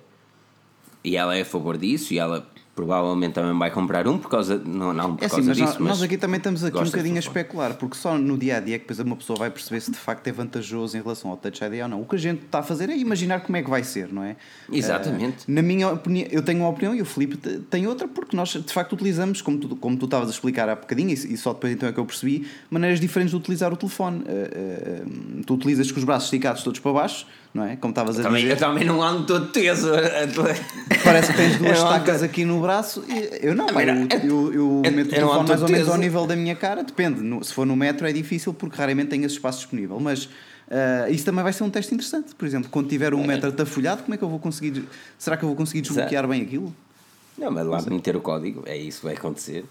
E 1.03 1.17
ela 1.17 1.35
é 1.35 1.41
a 1.41 1.45
favor 1.45 1.77
disso 1.77 2.13
e 2.13 2.19
ela 2.19 2.47
provavelmente 2.75 3.33
também 3.33 3.57
vai 3.57 3.69
comprar 3.71 4.07
um 4.07 4.17
por 4.17 4.29
causa. 4.29 4.57
Não, 4.57 4.93
não 4.93 5.15
por 5.15 5.23
É 5.23 5.27
assim, 5.27 5.35
causa 5.35 5.47
mas 5.49 5.57
disso, 5.57 5.69
nós, 5.73 5.77
mas 5.79 5.87
nós 5.89 6.01
aqui 6.03 6.17
também 6.17 6.37
estamos 6.37 6.63
aqui 6.63 6.77
um 6.77 6.83
bocadinho 6.83 7.15
a 7.15 7.19
especular, 7.19 7.73
porque 7.75 7.95
só 7.95 8.17
no 8.17 8.37
dia 8.37 8.57
a 8.57 8.59
dia 8.59 8.75
é 8.75 8.79
que 8.79 8.85
depois 8.87 8.99
uma 8.99 9.15
pessoa 9.15 9.37
vai 9.37 9.51
perceber 9.51 9.79
se 9.81 9.91
de 9.91 9.97
facto 9.97 10.27
é 10.27 10.31
vantajoso 10.31 10.97
em 10.97 11.01
relação 11.01 11.29
ao 11.31 11.37
Touch 11.37 11.63
ID 11.63 11.81
ou 11.83 11.87
não. 11.87 12.01
O 12.01 12.05
que 12.05 12.15
a 12.15 12.19
gente 12.19 12.43
está 12.45 12.59
a 12.59 12.63
fazer 12.63 12.89
é 12.89 12.97
imaginar 12.97 13.41
como 13.41 13.55
é 13.57 13.61
que 13.63 13.69
vai 13.69 13.83
ser, 13.83 14.11
não 14.11 14.23
é? 14.23 14.35
Exatamente. 14.71 15.37
Ah, 15.41 15.51
na 15.51 15.61
minha 15.61 15.89
opinião, 15.89 16.27
eu 16.31 16.41
tenho 16.41 16.59
uma 16.61 16.69
opinião 16.69 16.95
e 16.95 17.01
o 17.01 17.05
Filipe 17.05 17.37
te- 17.37 17.59
tem 17.59 17.85
outra, 17.87 18.07
porque 18.07 18.35
nós 18.35 18.49
de 18.49 18.73
facto 18.73 18.93
utilizamos, 18.93 19.41
como 19.41 19.57
tu, 19.59 19.75
como 19.75 19.95
tu 19.97 20.05
estavas 20.05 20.27
a 20.27 20.31
explicar 20.31 20.67
há 20.69 20.75
bocadinho, 20.75 21.11
e, 21.11 21.37
só 21.37 21.53
depois 21.53 21.73
então 21.73 21.87
é 21.87 21.91
que 21.93 21.99
eu 21.99 22.05
percebi, 22.05 22.47
maneiras 22.69 22.99
diferentes 22.99 23.31
de 23.31 23.37
utilizar 23.37 23.71
o 23.71 23.77
telefone. 23.77 24.23
Ah, 24.27 24.31
ah, 24.31 25.41
tu 25.45 25.53
utilizas 25.53 25.91
com 25.91 25.99
os 25.99 26.03
braços 26.05 26.25
esticados 26.27 26.63
todos 26.63 26.79
para 26.79 26.91
baixo, 26.93 27.27
não 27.53 27.63
é? 27.65 27.75
Como 27.75 27.91
estavas 27.91 28.19
a 28.19 28.23
Também, 28.23 28.43
eu 28.43 28.49
dizer. 28.53 28.59
também 28.59 28.83
não 28.83 29.01
ando 29.01 29.25
todo 29.25 29.47
teso. 29.47 29.89
Parece 31.03 31.31
que 31.31 31.37
tens 31.37 31.57
duas 31.59 31.77
Eu 31.77 31.83
estacas 31.83 32.23
aqui 32.23 32.45
no 32.45 32.59
braço. 32.61 33.03
Eu 33.41 33.55
não, 33.55 33.67
Também 33.67 33.87
eu, 34.23 34.51
eu, 34.51 34.53
eu 34.53 34.81
Eu- 34.83 34.91
meto 34.91 35.11
o 35.11 35.15
eu 35.15 35.19
telefone 35.19 35.47
mais 35.49 35.61
ou 35.61 35.69
menos 35.69 35.89
ao 35.89 35.97
nível 35.97 36.25
da 36.25 36.35
minha 36.35 36.55
cara, 36.55 36.83
depende. 36.83 37.21
Se 37.45 37.53
for 37.53 37.65
no 37.65 37.75
metro 37.75 38.07
é 38.07 38.13
difícil 38.13 38.53
porque 38.53 38.75
raramente 38.77 39.09
tenho 39.09 39.25
esse 39.25 39.35
espaço 39.35 39.59
disponível. 39.59 39.99
Mas 39.99 40.29
ah, 40.69 41.09
isso 41.09 41.23
também 41.25 41.43
vai 41.43 41.53
ser 41.53 41.63
um 41.63 41.69
teste 41.69 41.93
interessante. 41.93 42.33
Por 42.35 42.45
exemplo, 42.45 42.69
quando 42.71 42.87
tiver 42.89 43.13
um 43.13 43.23
metro 43.25 43.49
atafolhado, 43.49 44.03
como 44.03 44.15
é 44.15 44.17
que 44.17 44.23
eu 44.23 44.29
vou 44.29 44.39
conseguir. 44.39 44.83
Será 45.17 45.37
que 45.37 45.43
eu 45.43 45.47
vou 45.49 45.55
conseguir 45.55 45.81
desbloquear 45.81 46.27
bem 46.27 46.41
aquilo? 46.41 46.73
Não, 47.37 47.51
mas 47.51 47.65
lá 47.65 47.81
meter 47.81 48.15
o 48.15 48.21
código, 48.21 48.63
é 48.65 48.77
isso 48.77 48.99
que 48.99 49.05
vai 49.05 49.15
acontecer. 49.15 49.65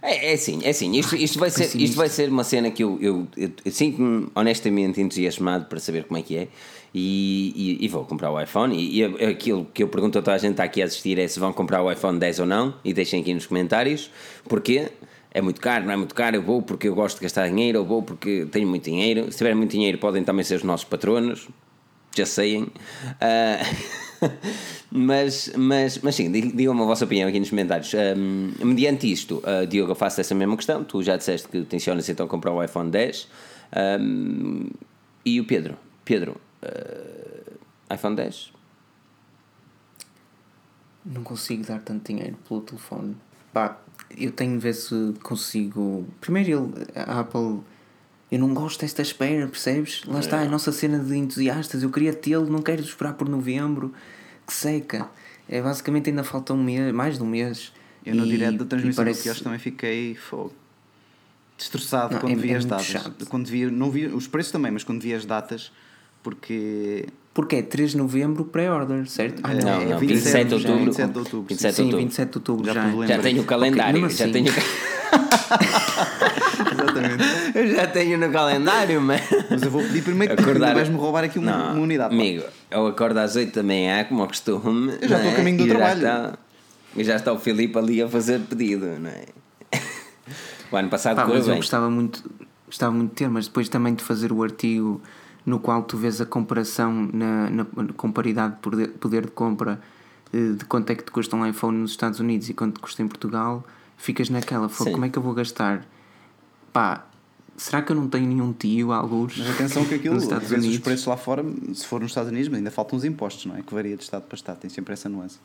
É, 0.00 0.30
é 0.30 0.34
assim, 0.34 0.60
é 0.64 0.70
assim, 0.70 0.90
isto, 0.98 1.14
isto, 1.14 1.38
vai 1.38 1.48
ser, 1.48 1.76
isto 1.76 1.94
vai 1.94 2.08
ser 2.08 2.28
uma 2.28 2.42
cena 2.42 2.70
que 2.72 2.82
eu, 2.82 2.98
eu, 3.00 3.28
eu, 3.36 3.50
eu 3.64 3.70
sinto-me 3.70 4.26
honestamente 4.34 5.00
entusiasmado 5.00 5.66
para 5.66 5.78
saber 5.78 6.04
como 6.04 6.18
é 6.18 6.22
que 6.22 6.36
é 6.36 6.48
e, 6.94 7.78
e, 7.80 7.84
e 7.84 7.88
vou 7.88 8.04
comprar 8.04 8.30
o 8.30 8.40
iPhone 8.40 8.76
e, 8.76 9.00
e 9.00 9.04
aquilo 9.24 9.66
que 9.72 9.82
eu 9.82 9.88
pergunto 9.88 10.18
a 10.18 10.22
toda 10.22 10.34
a 10.34 10.38
gente 10.38 10.48
que 10.48 10.52
está 10.54 10.64
aqui 10.64 10.82
a 10.82 10.84
assistir 10.84 11.18
é 11.18 11.26
se 11.26 11.40
vão 11.40 11.52
comprar 11.52 11.82
o 11.82 11.90
iPhone 11.90 12.18
10 12.18 12.40
ou 12.40 12.46
não 12.46 12.74
e 12.84 12.92
deixem 12.92 13.20
aqui 13.20 13.32
nos 13.32 13.46
comentários 13.46 14.10
porque 14.48 14.90
é 15.32 15.40
muito 15.40 15.60
caro, 15.60 15.84
não 15.86 15.92
é 15.92 15.96
muito 15.96 16.14
caro, 16.14 16.36
eu 16.36 16.42
vou 16.42 16.60
porque 16.60 16.88
eu 16.88 16.94
gosto 16.94 17.16
de 17.16 17.22
gastar 17.22 17.48
dinheiro, 17.48 17.78
eu 17.78 17.84
vou 17.84 18.02
porque 18.02 18.46
tenho 18.50 18.68
muito 18.68 18.84
dinheiro, 18.84 19.32
se 19.32 19.38
tiver 19.38 19.54
muito 19.54 19.70
dinheiro 19.70 19.96
podem 19.98 20.22
também 20.22 20.44
ser 20.44 20.56
os 20.56 20.62
nossos 20.62 20.84
patronos, 20.84 21.48
já 22.14 22.26
saem. 22.26 22.66
Ah, 23.18 23.58
mas, 24.92 25.50
mas, 25.56 25.98
mas 26.02 26.14
sim, 26.14 26.30
di- 26.30 26.52
digam-me 26.52 26.82
a 26.82 26.84
vossa 26.84 27.04
opinião 27.06 27.28
aqui 27.28 27.40
nos 27.40 27.48
comentários. 27.48 27.94
Ahm, 27.94 28.52
mediante 28.62 29.10
isto, 29.10 29.42
ah, 29.46 29.64
Diogo, 29.64 29.92
eu 29.92 29.96
faço 29.96 30.20
essa 30.20 30.34
mesma 30.34 30.54
questão. 30.56 30.84
Tu 30.84 31.02
já 31.02 31.16
disseste 31.16 31.48
que 31.48 31.62
tensionas 31.62 32.06
então 32.10 32.28
comprar 32.28 32.52
o 32.52 32.62
iPhone 32.62 32.90
10. 32.90 33.28
Ahm, 33.74 34.66
e 35.24 35.40
o 35.40 35.44
Pedro? 35.44 35.76
Pedro, 36.04 36.36
ah, 36.62 37.94
iPhone 37.94 38.16
10? 38.16 38.52
Não 41.04 41.22
consigo 41.22 41.64
dar 41.66 41.80
tanto 41.80 42.12
dinheiro 42.12 42.36
pelo 42.48 42.60
telefone. 42.60 43.16
Pá, 43.52 43.78
eu 44.16 44.30
tenho 44.30 44.52
de 44.52 44.58
ver 44.58 44.74
se 44.74 45.14
consigo. 45.22 46.06
Primeiro, 46.20 46.72
ele, 46.76 46.86
a 46.94 47.20
Apple. 47.20 47.60
Eu 48.30 48.38
não 48.38 48.54
gosto 48.54 48.80
desta 48.80 49.02
espera, 49.02 49.46
percebes? 49.46 50.04
Lá 50.06 50.20
está, 50.20 50.40
a 50.40 50.46
nossa 50.46 50.72
cena 50.72 50.98
de 50.98 51.14
entusiastas. 51.16 51.82
Eu 51.82 51.90
queria 51.90 52.14
tê-lo, 52.14 52.48
não 52.48 52.62
quero 52.62 52.80
esperar 52.80 53.12
por 53.14 53.28
novembro. 53.28 53.92
Que 54.46 54.54
seca. 54.54 55.10
É, 55.48 55.60
basicamente 55.60 56.08
ainda 56.08 56.24
falta 56.24 56.54
um 56.54 56.62
mês, 56.62 56.94
mais 56.94 57.18
de 57.18 57.22
um 57.22 57.26
mês. 57.26 57.72
Eu 58.06 58.14
no 58.14 58.24
E- 58.24 58.30
direto 58.30 58.58
da 58.58 58.64
transmissão 58.64 59.04
parece- 59.04 59.20
do 59.20 59.22
quiosque 59.24 59.44
também 59.44 59.58
fiquei 59.58 60.14
fogo. 60.14 60.52
Destroçado 61.58 62.14
Não, 62.14 62.20
quando 62.22 62.32
é- 62.32 62.36
vi 62.36 62.50
é 62.52 62.56
as 62.56 62.64
datas. 62.64 62.86
chato. 62.86 63.26
Quando 63.26 63.46
vi, 63.48 63.66
não 63.66 63.90
vi 63.90 64.06
os 64.06 64.26
preços 64.26 64.50
também, 64.50 64.72
mas 64.72 64.82
quando 64.82 65.02
vi 65.02 65.12
as 65.12 65.26
datas, 65.26 65.70
porque 66.22 67.06
Porque 67.34 67.56
é 67.56 67.62
3 67.62 67.92
de 67.92 67.96
novembro 67.96 68.44
pré-order, 68.44 69.08
certo? 69.08 69.40
Ah, 69.42 69.52
É, 69.52 69.62
Não, 69.64 69.80
é 69.80 69.84
não, 69.86 69.98
27 69.98 69.98
27 69.98 70.44
de 70.44 70.50
já, 70.50 70.68
outubro. 70.68 70.84
27 70.84 71.12
de 71.12 71.18
outubro, 71.18 71.46
27 71.48 71.70
de 71.70 71.76
Sim, 71.76 71.82
outubro. 71.84 72.04
27 72.04 72.30
de 72.30 72.38
outubro 72.38 72.64
Já 72.66 72.72
já. 72.74 72.88
é. 72.88 73.06
Já 73.06 73.18
tenho 73.18 73.42
o 73.42 73.44
calendário, 73.44 74.00
mesmo 74.02 74.16
já 74.18 74.24
assim. 74.24 74.32
tenho. 74.32 74.52
Exatamente. 76.72 77.24
eu 77.58 77.66
já 77.74 77.86
tenho 77.86 78.18
no 78.18 78.30
calendário, 78.32 79.00
mas. 79.00 79.20
Mas 79.50 79.62
eu 79.62 79.70
vou 79.70 79.82
pedir 79.82 80.02
primeiro 80.02 80.34
que 80.36 80.42
Acordar- 80.42 80.70
tu 80.72 80.74
vais-me 80.76 80.96
roubar 80.96 81.24
aqui 81.24 81.38
uma, 81.38 81.50
Não, 81.56 81.72
uma 81.74 81.82
unidade. 81.82 82.14
pá. 82.14 82.20
Amigo, 82.22 82.44
eu 82.70 82.86
acordo 82.86 83.18
às 83.18 83.36
8 83.36 83.54
da 83.54 83.62
manhã, 83.62 84.04
como 84.04 84.22
ao 84.22 84.28
costume. 84.28 84.92
Eu 85.00 85.08
já 85.08 85.16
estou 85.16 85.30
a 85.30 85.34
é? 85.34 85.36
caminho 85.36 85.58
do 85.58 85.64
E 85.64 85.68
já 85.68 85.74
trabalho. 85.74 85.98
está- 85.98 86.38
E 86.96 87.04
já 87.04 87.16
está 87.16 87.32
o 87.32 87.38
Filipe 87.38 87.78
ali 87.78 88.02
a 88.02 88.08
fazer 88.08 88.40
pedido, 88.40 88.86
não 89.00 89.10
é? 89.10 89.24
O 90.70 90.76
ano 90.76 90.88
passado 90.88 91.16
Pá, 91.16 91.26
mas 91.26 91.46
eu 91.48 91.56
gostava 91.56 91.90
muito, 91.90 92.22
gostava 92.66 92.92
muito 92.92 93.10
de 93.10 93.16
ter, 93.16 93.28
mas 93.28 93.46
depois 93.46 93.68
também 93.68 93.94
de 93.94 94.02
fazer 94.02 94.32
o 94.32 94.42
artigo 94.42 95.02
no 95.44 95.58
qual 95.58 95.82
tu 95.82 95.96
vês 95.96 96.20
a 96.20 96.26
comparação 96.26 97.08
na, 97.12 97.50
na, 97.50 97.64
com 97.96 98.10
paridade 98.12 98.54
de 98.54 98.60
poder, 98.98 99.24
de 99.26 99.30
compra 99.32 99.80
eh, 100.32 100.52
de 100.52 100.64
quanto 100.64 100.90
é 100.90 100.94
que 100.94 101.02
te 101.04 101.10
custa 101.10 101.34
um 101.36 101.46
iPhone 101.46 101.78
nos 101.78 101.90
Estados 101.92 102.20
Unidos 102.20 102.48
e 102.48 102.54
quanto 102.54 102.74
te 102.76 102.80
custa 102.80 103.02
em 103.02 103.08
Portugal, 103.08 103.64
ficas 103.96 104.28
naquela, 104.30 104.68
"Fogo, 104.68 104.90
Sim. 104.90 104.92
como 104.94 105.04
é 105.04 105.08
que 105.08 105.18
eu 105.18 105.22
vou 105.22 105.34
gastar? 105.34 105.84
Pá, 106.72 107.04
será 107.56 107.82
que 107.82 107.92
eu 107.92 107.96
não 107.96 108.08
tenho 108.08 108.26
nenhum 108.26 108.52
tio, 108.52 108.92
alguns? 108.92 109.36
Mas 109.36 109.50
atenção 109.50 109.84
que 109.84 109.94
aquilo, 109.94 110.14
nos 110.14 110.22
às 110.24 110.28
Estados 110.28 110.48
vezes 110.48 110.64
os 110.64 110.68
Unidos? 110.70 110.84
preços 110.84 111.06
lá 111.06 111.16
fora, 111.16 111.44
se 111.74 111.86
for 111.86 112.00
nos 112.00 112.10
Estados 112.12 112.30
Unidos, 112.30 112.48
mas 112.48 112.58
ainda 112.58 112.70
faltam 112.70 112.96
os 112.98 113.04
impostos, 113.04 113.46
não 113.46 113.56
é? 113.56 113.62
Que 113.62 113.74
varia 113.74 113.96
de 113.96 114.02
estado 114.02 114.22
para 114.22 114.36
estado, 114.36 114.58
tem 114.58 114.70
sempre 114.70 114.92
essa 114.94 115.08
nuance. 115.08 115.38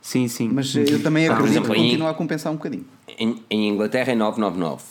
Sim, 0.00 0.28
sim. 0.28 0.50
Mas 0.52 0.74
eh, 0.76 0.84
eu 0.88 1.02
também 1.02 1.26
acredito 1.26 1.50
exemplo, 1.52 1.72
que 1.74 1.80
em- 1.80 1.84
continua 1.88 2.10
a 2.10 2.14
compensar 2.14 2.52
um 2.52 2.56
bocadinho. 2.56 2.84
Em, 3.18 3.42
em 3.50 3.68
Inglaterra 3.70 4.12
é 4.12 4.14
999. 4.14 4.82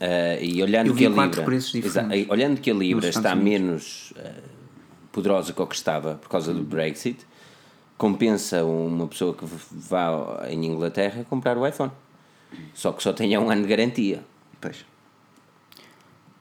Eh, 0.00 0.38
e 0.44 0.62
olhando 0.62 0.94
que 0.94 1.06
a 1.06 1.08
Libra. 1.08 1.44
Exa- 1.54 2.08
olhando 2.28 2.60
que 2.60 2.70
a 2.70 2.74
Libra 2.74 3.08
está 3.08 3.32
Unidos. 3.32 3.44
menos 3.44 4.12
eh, 4.16 4.32
poderosa 5.12 5.52
que 5.52 5.62
o 5.62 5.66
que 5.66 5.74
estava 5.76 6.14
por 6.16 6.28
causa 6.28 6.52
do 6.52 6.62
Brexit, 6.62 7.24
compensa 7.96 8.64
uma 8.64 9.06
pessoa 9.06 9.34
que 9.34 9.44
vá 9.70 10.46
em 10.48 10.64
Inglaterra 10.66 11.24
comprar 11.30 11.56
o 11.56 11.66
iPhone. 11.66 11.92
Só 12.72 12.92
que 12.92 13.02
só 13.02 13.12
tenha 13.12 13.40
um 13.40 13.50
ano 13.50 13.62
de 13.62 13.68
garantia. 13.68 14.22
Pois. 14.60 14.84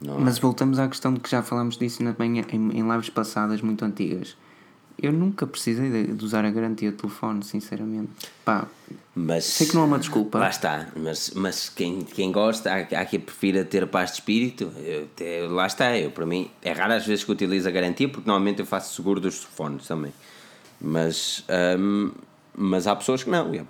Não 0.02 0.16
é? 0.18 0.20
Mas 0.20 0.40
voltamos 0.40 0.80
à 0.80 0.88
questão 0.88 1.14
de 1.14 1.20
que 1.20 1.30
já 1.30 1.42
falámos 1.44 1.78
disso 1.78 2.04
na 2.04 2.16
manhã, 2.18 2.44
em, 2.52 2.80
em 2.80 2.92
lives 2.92 3.10
passadas 3.10 3.62
muito 3.62 3.86
antigas. 3.86 4.36
Eu 5.02 5.12
nunca 5.12 5.46
precisei 5.46 5.90
de, 5.90 6.14
de 6.14 6.26
usar 6.26 6.46
a 6.46 6.52
garantia 6.52 6.92
do 6.92 6.98
telefone, 6.98 7.44
sinceramente. 7.44 8.10
Pá, 8.46 8.68
Mas, 9.16 9.44
sei 9.46 9.68
que 9.68 9.76
não 9.76 9.82
é 9.84 9.86
uma 9.86 10.00
desculpa. 10.00 10.38
Lá 10.40 10.50
está, 10.50 10.88
mas, 10.96 11.32
mas 11.36 11.68
quem, 11.70 12.04
quem 12.04 12.32
gosta, 12.32 12.72
há, 12.72 12.78
há 13.02 13.06
quem 13.06 13.20
prefira 13.20 13.66
ter 13.66 13.86
paz 13.88 14.12
de 14.12 14.16
espírito. 14.18 14.72
Eu, 14.78 15.08
te- 15.16 15.48
lá 15.50 15.66
está, 15.68 15.98
eu 15.98 16.12
para 16.12 16.26
mim, 16.26 16.50
é 16.62 16.72
raro 16.72 16.94
às 16.94 17.06
vezes 17.06 17.24
que 17.24 17.32
utilizo 17.32 17.68
a 17.68 17.72
garantia, 17.72 18.08
porque 18.08 18.28
normalmente 18.28 18.60
eu 18.60 18.66
faço 18.66 18.96
seguro 18.96 19.20
dos 19.20 19.40
telefones 19.40 19.88
também. 19.88 20.14
Mas, 20.80 21.44
hum, 21.80 22.12
mas 22.56 22.88
há 22.88 22.96
pessoas 22.96 23.24
que 23.24 23.30
não. 23.30 23.54
Eu- 23.54 23.68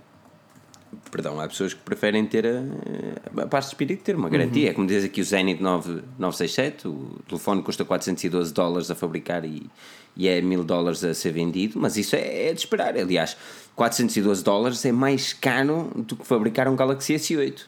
perdão, 1.10 1.40
há 1.40 1.48
pessoas 1.48 1.74
que 1.74 1.82
preferem 1.82 2.26
ter 2.26 2.46
a, 2.46 3.42
a 3.44 3.48
paz 3.48 3.66
de 3.66 3.72
espírito, 3.72 4.04
ter 4.04 4.16
uma 4.16 4.30
garantia. 4.30 4.70
É 4.70 4.74
como 4.74 4.86
diz 4.88 5.04
aqui 5.04 5.22
o 5.22 5.24
Zenit 5.24 5.62
9, 5.62 6.02
967, 6.20 6.88
o 6.88 7.20
telefone 7.28 7.64
custa 7.64 7.84
412 7.84 8.54
dólares 8.54 8.92
a 8.92 8.96
fabricar 8.96 9.44
e, 9.46 9.70
e 10.16 10.28
é 10.28 10.42
1000 10.42 10.64
dólares 10.64 11.04
a 11.04 11.14
ser 11.14 11.32
vendido, 11.32 11.80
mas 11.80 11.98
isso 11.98 12.16
é, 12.16 12.50
é 12.50 12.54
de 12.54 12.60
esperar. 12.60 12.96
Aliás, 12.96 13.36
412 13.76 14.44
dólares 14.44 14.86
é 14.86 14.92
mais 14.92 15.34
caro 15.34 15.92
do 15.96 16.16
que 16.16 16.26
fabricar 16.26 16.68
um 16.68 16.76
Galaxy 16.76 17.16
S8. 17.16 17.66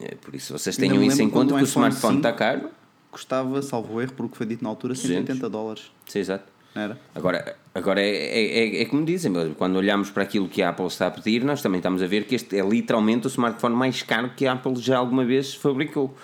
É, 0.00 0.14
por 0.14 0.34
isso 0.34 0.56
vocês 0.56 0.76
tenham 0.76 1.02
isso 1.02 1.22
em 1.22 1.28
conta 1.28 1.54
que 1.54 1.60
o 1.60 1.64
smartphone 1.64 2.16
5 2.16 2.28
está 2.28 2.32
caro. 2.32 2.70
Custava, 3.10 3.60
salvo 3.60 4.00
erro, 4.00 4.12
porque 4.12 4.36
foi 4.36 4.46
dito 4.46 4.62
na 4.62 4.70
altura, 4.70 4.94
180 4.94 5.48
dólares. 5.48 5.90
Sim, 6.06 6.20
exato. 6.20 6.44
Era? 6.74 6.98
Agora, 7.14 7.56
agora 7.74 8.00
é, 8.00 8.08
é, 8.08 8.58
é, 8.58 8.82
é 8.82 8.84
como 8.84 9.04
dizem, 9.04 9.32
quando 9.54 9.76
olhamos 9.76 10.10
para 10.10 10.22
aquilo 10.22 10.48
que 10.48 10.62
a 10.62 10.68
Apple 10.68 10.86
está 10.86 11.08
a 11.08 11.10
pedir, 11.10 11.44
nós 11.44 11.60
também 11.60 11.78
estamos 11.78 12.00
a 12.00 12.06
ver 12.06 12.26
que 12.26 12.36
este 12.36 12.56
é 12.56 12.64
literalmente 12.64 13.26
o 13.26 13.28
smartphone 13.28 13.74
mais 13.74 14.02
caro 14.02 14.30
que 14.36 14.46
a 14.46 14.52
Apple 14.52 14.76
já 14.76 14.98
alguma 14.98 15.24
vez 15.24 15.54
fabricou. 15.54 16.16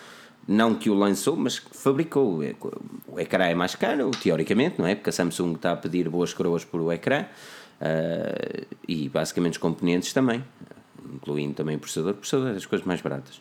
Não 0.48 0.74
que 0.76 0.88
o 0.88 0.94
lançou, 0.94 1.36
mas 1.36 1.58
que 1.58 1.76
fabricou. 1.76 2.42
É, 2.42 2.54
O 3.08 3.18
ecrã 3.18 3.44
é 3.46 3.54
mais 3.54 3.74
caro, 3.74 4.10
teoricamente, 4.12 4.78
não 4.78 4.86
é? 4.86 4.94
Porque 4.94 5.10
a 5.10 5.12
Samsung 5.12 5.54
está 5.54 5.72
a 5.72 5.76
pedir 5.76 6.08
boas 6.08 6.32
coroas 6.32 6.64
por 6.64 6.80
o 6.80 6.92
ecrã 6.92 7.26
ah, 7.80 8.64
e 8.86 9.08
basicamente 9.08 9.52
os 9.54 9.58
componentes 9.58 10.12
também, 10.12 10.44
incluindo 11.14 11.54
também 11.54 11.76
o 11.76 11.78
processador. 11.80 12.12
O 12.12 12.14
processador 12.16 12.50
é 12.50 12.54
das 12.54 12.66
coisas 12.66 12.86
mais 12.86 13.00
baratas. 13.00 13.40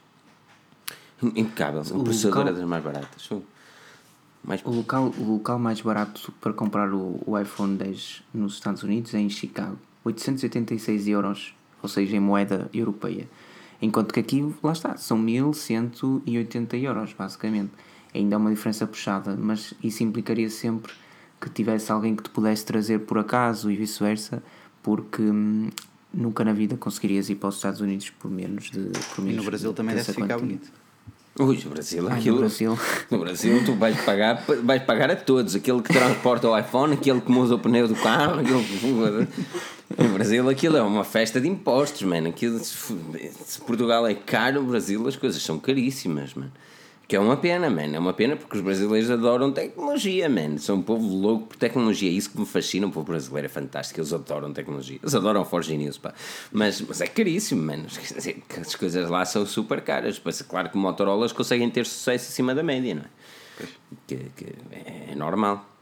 Impecável. 1.22 1.82
O, 1.94 2.00
O 2.00 2.04
processador 2.04 2.40
local- 2.40 2.54
é 2.54 2.58
das 2.60 2.68
mais 2.68 2.84
baratas. 2.84 3.30
Mais 4.44 4.62
O 4.64 4.70
local, 4.72 5.14
o 5.18 5.24
local 5.34 5.58
mais 5.60 5.82
barato 5.82 6.32
para 6.42 6.54
comprar 6.54 6.92
o, 6.94 7.22
o 7.26 7.38
iPhone 7.40 7.76
10 7.78 8.24
nos 8.34 8.54
Estados 8.56 8.84
Unidos 8.84 9.14
é 9.14 9.20
em 9.20 9.30
Chicago. 9.30 9.78
886 10.04 11.08
euros, 11.08 11.56
ou 11.82 11.90
seja, 11.90 12.16
em 12.16 12.20
moeda 12.20 12.70
europeia. 12.74 13.28
Enquanto 13.82 14.14
que 14.14 14.20
aqui, 14.20 14.54
lá 14.64 14.72
está, 14.72 14.96
são 14.98 15.18
1180 15.18 16.78
euros, 16.78 17.14
basicamente. 17.14 17.72
Ainda 18.14 18.36
é 18.36 18.38
uma 18.38 18.50
diferença 18.50 18.88
puxada, 18.88 19.36
mas 19.38 19.74
isso 19.84 20.04
implicaria 20.04 20.50
sempre 20.50 20.94
que 21.42 21.50
tivesse 21.50 21.92
alguém 21.92 22.16
que 22.16 22.24
te 22.24 22.30
pudesse 22.30 22.66
trazer 22.66 23.00
por 23.00 23.18
acaso 23.18 23.70
e 23.70 23.76
vice-versa, 23.76 24.42
porque 24.82 25.22
hum, 25.22 25.70
nunca 26.14 26.46
na 26.46 26.54
vida 26.54 26.78
conseguirias 26.78 27.30
ir 27.30 27.36
para 27.36 27.50
os 27.50 27.56
Estados 27.56 27.82
Unidos 27.82 28.10
por 28.12 28.32
menos 28.32 28.72
de. 28.72 28.90
Por 29.14 29.22
E 29.22 29.26
menos 29.26 29.38
no 29.38 29.44
Brasil 29.44 29.70
de- 29.72 29.76
também 29.76 29.96
deve 29.96 30.06
ficar 30.14 30.22
quantia. 30.28 30.38
bonito. 30.38 30.72
Ui, 31.38 31.62
o 31.66 31.70
Brasil, 31.70 32.04
Ai, 32.08 32.14
no 32.14 32.20
aquilo, 32.20 32.38
Brasil. 32.40 32.80
no 33.12 33.20
Brasil 33.20 33.62
tu 33.66 33.74
vais 33.74 34.00
pagar, 34.02 34.42
vais 34.64 34.82
pagar 34.84 35.12
a 35.12 35.16
todos, 35.18 35.54
aquele 35.54 35.82
que 35.82 35.92
transporta 35.92 36.50
o 36.50 36.58
iPhone, 36.58 36.94
aquele 36.94 37.20
que 37.20 37.30
muda 37.30 37.56
o 37.56 37.60
pneu 37.60 37.90
do 37.90 37.96
carro, 37.96 38.40
aquele 38.40 38.64
que 38.64 40.04
Em 40.04 40.08
Brasil 40.10 40.50
aquilo 40.50 40.78
é 40.78 40.82
uma 40.82 41.04
festa 41.04 41.42
de 41.42 41.48
impostos, 41.50 42.04
mano. 42.04 42.30
Aquilo, 42.30 42.58
se 42.60 43.60
Portugal 43.68 44.08
é 44.08 44.14
caro, 44.14 44.62
no 44.62 44.70
Brasil 44.70 45.06
as 45.08 45.18
coisas 45.18 45.42
são 45.44 45.60
caríssimas, 45.60 46.34
mano. 46.34 46.52
Que 47.08 47.16
é 47.16 47.20
uma 47.20 47.38
pena, 47.38 47.70
mano. 47.70 47.96
É 47.96 48.00
uma 48.00 48.14
pena 48.14 48.36
porque 48.36 48.58
os 48.58 48.64
brasileiros 48.64 49.12
adoram 49.12 49.52
tecnologia, 49.52 50.28
mano. 50.28 50.58
São 50.58 50.78
um 50.78 50.82
povo 50.82 51.08
louco 51.08 51.48
por 51.48 51.58
tecnologia. 51.58 52.10
É 52.10 52.14
isso 52.14 52.32
que 52.32 52.40
me 52.40 52.46
fascina. 52.46 52.88
O 52.88 52.92
povo 52.92 53.06
brasileiro 53.06 53.46
é 53.46 53.50
fantástico. 53.50 54.00
Eles 54.00 54.12
adoram 54.12 54.52
tecnologia. 54.52 54.98
Eles 55.02 55.14
adoram 55.14 55.46
Forge 55.46 55.78
News, 55.78 56.00
pá. 56.00 56.14
Mas, 56.52 56.82
mas 56.82 57.02
é 57.02 57.08
caríssimo, 57.08 57.62
mano. 57.62 57.86
As 58.60 58.76
coisas 58.76 59.10
lá 59.10 59.24
são 59.24 59.46
super 59.46 59.82
caras. 59.82 60.20
Mas, 60.24 60.42
claro 60.42 60.70
que 60.70 60.78
Motorolas 60.78 61.32
conseguem 61.32 61.70
ter 61.70 61.86
sucesso 61.86 62.30
acima 62.30 62.56
da 62.56 62.64
média, 62.64 62.96
não 62.96 63.04
é? 63.04 63.68
Que, 64.08 64.18
que 64.36 64.48
é 65.12 65.16
normal. 65.16 65.75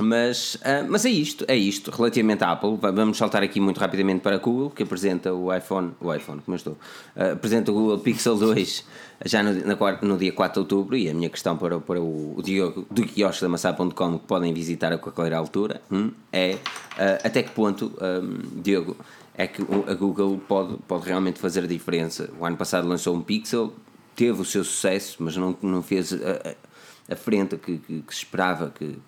Mas, 0.00 0.54
uh, 0.56 0.86
mas 0.88 1.04
é 1.04 1.10
isto, 1.10 1.44
é 1.48 1.56
isto. 1.56 1.90
Relativamente 1.90 2.44
à 2.44 2.52
Apple, 2.52 2.78
vamos 2.80 3.18
saltar 3.18 3.42
aqui 3.42 3.60
muito 3.60 3.78
rapidamente 3.78 4.20
para 4.20 4.36
a 4.36 4.38
Google, 4.38 4.70
que 4.70 4.82
apresenta 4.82 5.32
o 5.34 5.54
iPhone, 5.54 5.92
o 6.00 6.14
iPhone, 6.14 6.40
como 6.40 6.54
eu 6.54 6.56
estou, 6.56 6.72
uh, 7.16 7.32
apresenta 7.32 7.70
o 7.70 7.74
Google 7.74 7.98
Pixel 7.98 8.36
2 8.36 8.84
já 9.24 9.42
no, 9.42 9.52
na, 9.52 9.76
no 10.02 10.16
dia 10.16 10.32
4 10.32 10.54
de 10.54 10.58
outubro. 10.60 10.96
E 10.96 11.08
a 11.10 11.14
minha 11.14 11.28
questão 11.28 11.56
para, 11.56 11.80
para 11.80 12.00
o, 12.00 12.34
o 12.36 12.42
Diogo 12.42 12.86
do 12.90 13.02
quiosque 13.02 13.42
da 13.42 13.48
maçã.com, 13.48 14.18
que 14.18 14.26
podem 14.26 14.54
visitar 14.54 14.92
a 14.92 14.98
qualquer 14.98 15.34
altura, 15.34 15.82
hum, 15.90 16.12
é 16.32 16.54
uh, 16.54 16.58
até 17.24 17.42
que 17.42 17.50
ponto, 17.50 17.92
um, 18.00 18.60
Diogo, 18.62 18.96
é 19.34 19.46
que 19.46 19.62
a 19.62 19.94
Google 19.94 20.40
pode, 20.48 20.76
pode 20.88 21.06
realmente 21.06 21.38
fazer 21.38 21.64
a 21.64 21.66
diferença. 21.66 22.28
O 22.38 22.44
ano 22.44 22.56
passado 22.56 22.88
lançou 22.88 23.14
um 23.14 23.20
Pixel, 23.20 23.72
teve 24.16 24.40
o 24.40 24.44
seu 24.44 24.64
sucesso, 24.64 25.16
mas 25.20 25.36
não, 25.36 25.56
não 25.62 25.80
fez 25.80 26.12
a 27.08 27.16
frente 27.16 27.56
que, 27.56 27.78
que, 27.78 28.02
que 28.02 28.14
se 28.14 28.20
esperava 28.20 28.70
que, 28.70 28.98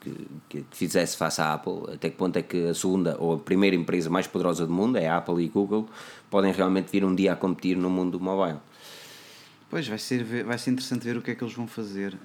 que, 0.49 0.65
fizesse 0.71 1.17
face 1.17 1.41
à 1.41 1.53
Apple, 1.53 1.93
até 1.93 2.09
que 2.09 2.17
ponto 2.17 2.37
é 2.39 2.43
que 2.43 2.69
a 2.69 2.75
segunda 2.75 3.17
ou 3.19 3.35
a 3.35 3.39
primeira 3.39 3.77
empresa 3.77 4.09
mais 4.09 4.27
poderosa 4.27 4.67
do 4.67 4.73
mundo, 4.73 4.97
é 4.97 5.07
a 5.07 5.19
Apple 5.19 5.45
e 5.45 5.49
Google, 5.49 5.89
podem 6.31 6.51
realmente 6.53 6.91
vir 6.91 7.05
um 7.05 7.15
dia 7.15 7.35
a 7.35 7.37
competir 7.37 7.77
no 7.77 7.91
mundo 7.91 8.19
do 8.19 8.25
mobile. 8.25 8.59
Pois, 9.69 9.87
vai 9.87 9.99
ser, 9.99 10.25
vai 10.45 10.59
ser 10.59 10.71
interessante 10.71 11.05
ver 11.05 11.17
o 11.17 11.23
que 11.23 11.31
é 11.31 11.35
que 11.35 11.45
eles 11.45 11.55
vão 11.55 11.67
fazer. 11.67 12.17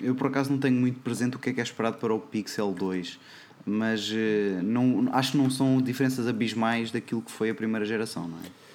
eu, 0.00 0.14
por 0.14 0.28
acaso, 0.28 0.50
não 0.50 0.58
tenho 0.58 0.80
muito 0.80 0.98
presente 1.00 1.36
o 1.36 1.38
que 1.38 1.50
é 1.50 1.52
que 1.52 1.60
é 1.60 1.62
esperado 1.62 1.98
para 1.98 2.12
o 2.12 2.18
Pixel 2.18 2.72
2, 2.72 3.20
mas 3.66 4.10
eh, 4.12 4.60
não, 4.62 5.08
acho 5.12 5.32
que 5.32 5.38
não 5.38 5.50
são 5.50 5.80
diferenças 5.80 6.26
abismais 6.26 6.90
daquilo 6.90 7.20
que 7.20 7.30
foi 7.30 7.50
a 7.50 7.54
primeira 7.54 7.84
geração, 7.84 8.26
não 8.26 8.38
é? 8.38 8.66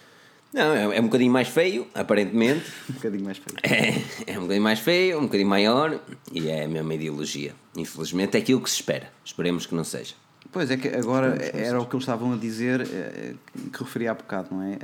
Não, 0.53 0.73
é, 0.73 0.97
é 0.97 0.99
um 0.99 1.05
bocadinho 1.05 1.31
mais 1.31 1.47
feio, 1.47 1.87
aparentemente. 1.93 2.65
um 2.89 2.93
bocadinho 2.93 3.23
mais 3.23 3.37
feio. 3.37 3.57
É, 3.63 4.33
é 4.33 4.37
um 4.37 4.41
bocadinho 4.41 4.63
mais 4.63 4.79
feio, 4.79 5.17
um 5.19 5.23
bocadinho 5.23 5.49
maior 5.49 5.99
e 6.31 6.49
é 6.49 6.65
a 6.65 6.67
mesma 6.67 6.93
ideologia. 6.93 7.53
Infelizmente 7.75 8.35
é 8.35 8.39
aquilo 8.39 8.61
que 8.61 8.69
se 8.69 8.75
espera. 8.75 9.09
Esperemos 9.23 9.65
que 9.65 9.73
não 9.73 9.83
seja. 9.83 10.15
Pois 10.51 10.69
é 10.69 10.75
que 10.75 10.89
agora 10.89 11.37
era 11.53 11.79
o 11.79 11.85
que 11.85 11.95
eles 11.95 12.03
estavam 12.03 12.33
a 12.33 12.35
dizer, 12.35 12.81
eh, 12.81 13.35
que 13.71 13.83
referi 13.83 14.09
há 14.09 14.13
bocado, 14.13 14.49
não 14.51 14.61
é? 14.61 14.77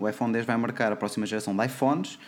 o 0.00 0.08
iPhone 0.08 0.32
10 0.32 0.46
vai 0.46 0.56
marcar 0.56 0.90
a 0.92 0.96
próxima 0.96 1.26
geração 1.26 1.54
de 1.54 1.66
iPhones, 1.66 2.18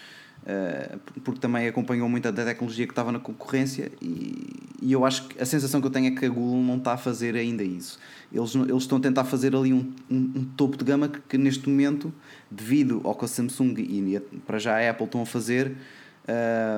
porque 1.23 1.41
também 1.41 1.69
acompanhou 1.69 2.09
muito 2.09 2.31
da 2.31 2.45
tecnologia 2.45 2.87
que 2.87 2.93
estava 2.93 3.13
na 3.13 3.19
concorrência 3.19 3.93
e, 4.01 4.71
e 4.81 4.93
eu 4.93 5.05
acho 5.05 5.29
que 5.29 5.41
a 5.41 5.45
sensação 5.45 5.81
que 5.81 5.87
eu 5.87 5.91
tenho 5.91 6.07
é 6.07 6.11
que 6.11 6.25
a 6.25 6.29
Google 6.29 6.63
não 6.63 6.77
está 6.77 6.95
a 6.95 6.97
fazer 6.97 7.37
ainda 7.37 7.63
isso. 7.63 7.99
Eles, 8.33 8.55
eles 8.55 8.83
estão 8.83 8.99
a 8.99 9.01
tentar 9.01 9.25
fazer 9.25 9.55
ali 9.55 9.73
um, 9.73 9.93
um, 10.11 10.17
um 10.37 10.45
topo 10.57 10.77
de 10.77 10.85
gama 10.85 11.09
que, 11.09 11.21
que, 11.21 11.39
neste 11.39 11.69
momento, 11.69 12.13
devido 12.51 13.01
ao 13.05 13.15
que 13.15 13.25
a 13.25 13.29
Samsung 13.29 13.75
e 13.79 14.21
para 14.47 14.59
já 14.59 14.77
a 14.77 14.91
Apple 14.91 15.05
estão 15.05 15.23
a 15.23 15.27
fazer, 15.27 15.77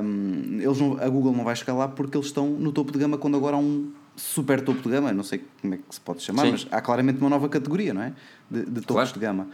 um, 0.02 0.60
eles 0.60 0.78
não, 0.78 0.98
a 0.98 1.08
Google 1.08 1.32
não 1.32 1.44
vai 1.44 1.54
lá 1.68 1.88
porque 1.88 2.16
eles 2.16 2.26
estão 2.26 2.48
no 2.50 2.72
topo 2.72 2.92
de 2.92 2.98
gama 2.98 3.16
quando 3.16 3.36
agora 3.36 3.56
há 3.56 3.60
um 3.60 3.92
super 4.16 4.60
topo 4.60 4.82
de 4.82 4.88
gama, 4.88 5.12
não 5.12 5.22
sei 5.24 5.42
como 5.60 5.74
é 5.74 5.76
que 5.76 5.94
se 5.94 6.00
pode 6.00 6.22
chamar, 6.22 6.42
Sim. 6.42 6.52
mas 6.52 6.66
há 6.70 6.80
claramente 6.80 7.20
uma 7.20 7.30
nova 7.30 7.48
categoria, 7.48 7.94
não 7.94 8.02
é? 8.02 8.12
De, 8.50 8.64
de 8.64 8.80
topos 8.80 8.94
claro. 8.94 9.12
de 9.12 9.20
gama. 9.20 9.48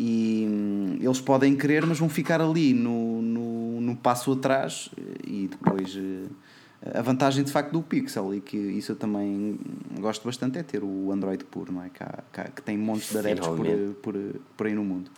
E 0.00 0.46
hum, 0.48 0.98
eles 1.00 1.20
podem 1.20 1.56
querer, 1.56 1.84
mas 1.84 1.98
vão 1.98 2.08
ficar 2.08 2.40
ali 2.40 2.72
no, 2.72 3.20
no, 3.20 3.80
no 3.80 3.96
passo 3.96 4.32
atrás 4.32 4.90
e 5.26 5.48
depois 5.48 5.96
eh, 5.96 6.98
a 6.98 7.02
vantagem 7.02 7.42
de 7.42 7.50
facto 7.50 7.72
do 7.72 7.82
Pixel 7.82 8.32
e 8.32 8.40
que 8.40 8.56
isso 8.56 8.92
eu 8.92 8.96
também 8.96 9.58
gosto 9.98 10.24
bastante 10.24 10.56
é 10.56 10.62
ter 10.62 10.84
o 10.84 11.10
Android 11.10 11.42
puro, 11.44 11.72
não 11.72 11.82
é? 11.82 11.88
Que, 11.88 12.02
há, 12.02 12.18
que, 12.32 12.40
há, 12.40 12.44
que 12.44 12.62
tem 12.62 12.78
montes 12.78 13.10
de 13.10 13.18
adeptos 13.18 13.48
por, 13.48 13.66
por, 14.00 14.14
por 14.56 14.66
aí 14.68 14.74
no 14.74 14.84
mundo. 14.84 15.10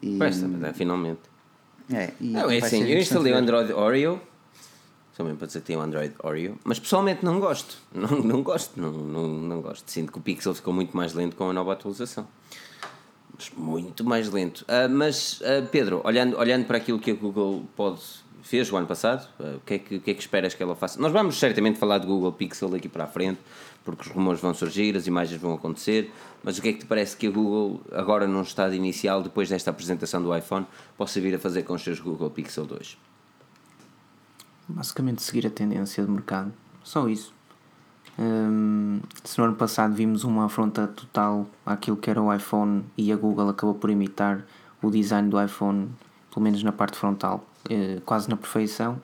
E, 0.00 0.16
Basta, 0.16 0.48
mas 0.48 0.62
é, 0.62 0.72
finalmente. 0.72 1.20
É, 1.92 2.12
não, 2.20 2.50
é 2.50 2.58
assim, 2.58 2.84
eu 2.84 2.98
instalei 2.98 3.34
o 3.34 3.36
Android 3.36 3.72
Oreo, 3.72 4.20
mesmo 5.18 5.36
para 5.36 5.46
dizer 5.46 5.60
que 5.60 5.66
tem 5.66 5.76
o 5.76 5.80
Android 5.80 6.14
Oreo, 6.22 6.56
mas 6.64 6.78
pessoalmente 6.78 7.24
não 7.24 7.38
gosto. 7.40 7.76
Não, 7.92 8.22
não 8.22 8.42
gosto, 8.42 8.80
não, 8.80 8.92
não, 8.92 9.28
não 9.28 9.60
gosto. 9.60 9.90
Sinto 9.90 10.12
que 10.12 10.18
o 10.18 10.20
Pixel 10.20 10.54
ficou 10.54 10.72
muito 10.72 10.96
mais 10.96 11.12
lento 11.12 11.34
com 11.34 11.50
a 11.50 11.52
nova 11.52 11.72
atualização. 11.72 12.26
Muito 13.56 14.04
mais 14.04 14.30
lento. 14.30 14.62
Uh, 14.62 14.88
mas, 14.90 15.40
uh, 15.40 15.66
Pedro, 15.70 16.00
olhando, 16.04 16.36
olhando 16.38 16.66
para 16.66 16.78
aquilo 16.78 16.98
que 16.98 17.10
a 17.10 17.14
Google 17.14 17.64
pode 17.76 18.00
fez 18.48 18.72
o 18.72 18.76
ano 18.76 18.86
passado. 18.86 19.28
Uh, 19.38 19.56
o, 19.56 19.60
que 19.60 19.74
é 19.74 19.78
que, 19.78 19.96
o 19.96 20.00
que 20.00 20.10
é 20.10 20.14
que 20.14 20.20
esperas 20.20 20.54
que 20.54 20.62
ela 20.62 20.74
faça? 20.74 21.00
Nós 21.00 21.12
vamos 21.12 21.38
certamente 21.38 21.78
falar 21.78 21.98
de 21.98 22.06
Google 22.06 22.32
Pixel 22.32 22.70
daqui 22.70 22.88
para 22.88 23.04
a 23.04 23.06
frente, 23.06 23.38
porque 23.84 24.02
os 24.02 24.08
rumores 24.08 24.40
vão 24.40 24.54
surgir, 24.54 24.96
as 24.96 25.06
imagens 25.06 25.40
vão 25.40 25.52
acontecer. 25.52 26.10
Mas 26.42 26.58
o 26.58 26.62
que 26.62 26.70
é 26.70 26.72
que 26.72 26.80
te 26.80 26.86
parece 26.86 27.16
que 27.16 27.26
a 27.26 27.30
Google, 27.30 27.80
agora 27.92 28.26
num 28.26 28.42
estado 28.42 28.74
inicial, 28.74 29.22
depois 29.22 29.48
desta 29.48 29.70
apresentação 29.70 30.22
do 30.22 30.34
iPhone, 30.34 30.66
possa 30.96 31.20
vir 31.20 31.34
a 31.34 31.38
fazer 31.38 31.62
com 31.62 31.74
os 31.74 31.82
seus 31.82 32.00
Google 32.00 32.30
Pixel 32.30 32.64
2? 32.64 32.96
Basicamente 34.68 35.22
seguir 35.22 35.46
a 35.46 35.50
tendência 35.50 36.04
do 36.04 36.10
mercado. 36.10 36.52
Só 36.82 37.08
isso. 37.08 37.37
Um, 38.18 39.00
se 39.22 39.38
no 39.38 39.44
ano 39.44 39.54
passado 39.54 39.94
vimos 39.94 40.24
uma 40.24 40.46
afronta 40.46 40.88
total 40.88 41.46
àquilo 41.64 41.96
que 41.96 42.10
era 42.10 42.20
o 42.20 42.34
iPhone 42.34 42.84
e 42.96 43.12
a 43.12 43.16
Google 43.16 43.48
acabou 43.48 43.76
por 43.76 43.90
imitar 43.90 44.44
o 44.82 44.90
design 44.90 45.28
do 45.28 45.40
iPhone, 45.40 45.88
pelo 46.32 46.42
menos 46.42 46.62
na 46.62 46.72
parte 46.72 46.98
frontal, 46.98 47.44
eh, 47.70 48.00
quase 48.04 48.28
na 48.28 48.36
perfeição. 48.36 49.00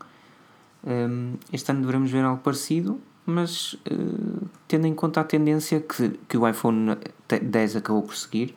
Um, 0.84 1.34
este 1.52 1.70
ano 1.70 1.86
devemos 1.86 2.10
ver 2.10 2.24
algo 2.24 2.42
parecido, 2.42 3.00
mas 3.24 3.74
uh, 3.74 4.46
tendo 4.68 4.86
em 4.86 4.94
conta 4.94 5.20
a 5.20 5.24
tendência 5.24 5.80
que, 5.80 6.10
que 6.28 6.36
o 6.36 6.46
iPhone 6.46 6.96
10 7.28 7.76
acabou 7.76 8.02
por 8.02 8.16
seguir, 8.16 8.54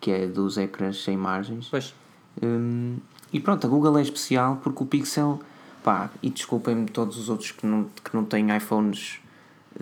que 0.00 0.10
é 0.10 0.26
dos 0.26 0.58
ecrãs 0.58 1.02
sem 1.02 1.16
margens. 1.16 1.68
Pois. 1.70 1.94
Um, 2.42 2.96
e 3.32 3.40
pronto, 3.40 3.66
a 3.66 3.70
Google 3.70 3.98
é 3.98 4.02
especial 4.02 4.60
porque 4.62 4.82
o 4.82 4.86
Pixel, 4.86 5.40
pá, 5.82 6.10
e 6.22 6.28
desculpem-me 6.28 6.86
todos 6.86 7.16
os 7.16 7.28
outros 7.28 7.52
que 7.52 7.66
não, 7.66 7.84
que 8.04 8.14
não 8.14 8.24
têm 8.24 8.54
iPhones 8.54 9.21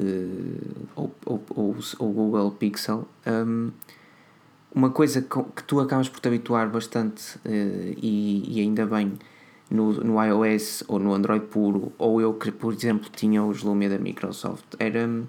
uh, 0.01 0.89
ou, 0.97 1.15
ou, 1.27 1.45
ou, 1.55 1.77
ou, 1.99 2.13
Google 2.13 2.51
Pixel, 2.53 3.07
um, 3.27 3.71
uma 4.75 4.91
coisa 4.91 5.23
que 5.23 5.63
tu 5.65 5.81
acabas 5.81 6.09
por 6.09 6.21
te 6.21 6.29
habituar 6.29 6.71
bastante 6.71 7.37
uh, 7.39 7.97
e, 8.03 8.45
e 8.49 8.61
ainda 8.61 8.87
bem 8.87 9.13
no, 9.71 9.93
no 9.93 10.23
iOS 10.23 10.85
ou 10.89 10.99
no 10.99 11.15
Android 11.15 11.47
puro, 11.47 11.93
ou 11.99 12.21
eu 12.21 12.35
que, 12.35 12.51
por 12.51 12.73
exemplo, 12.73 13.09
tinha 13.11 13.43
os 13.43 13.63
Lumia 13.63 13.89
da 13.89 13.99
Microsoft, 13.99 14.65
era 14.79 15.07
hum, 15.07 15.27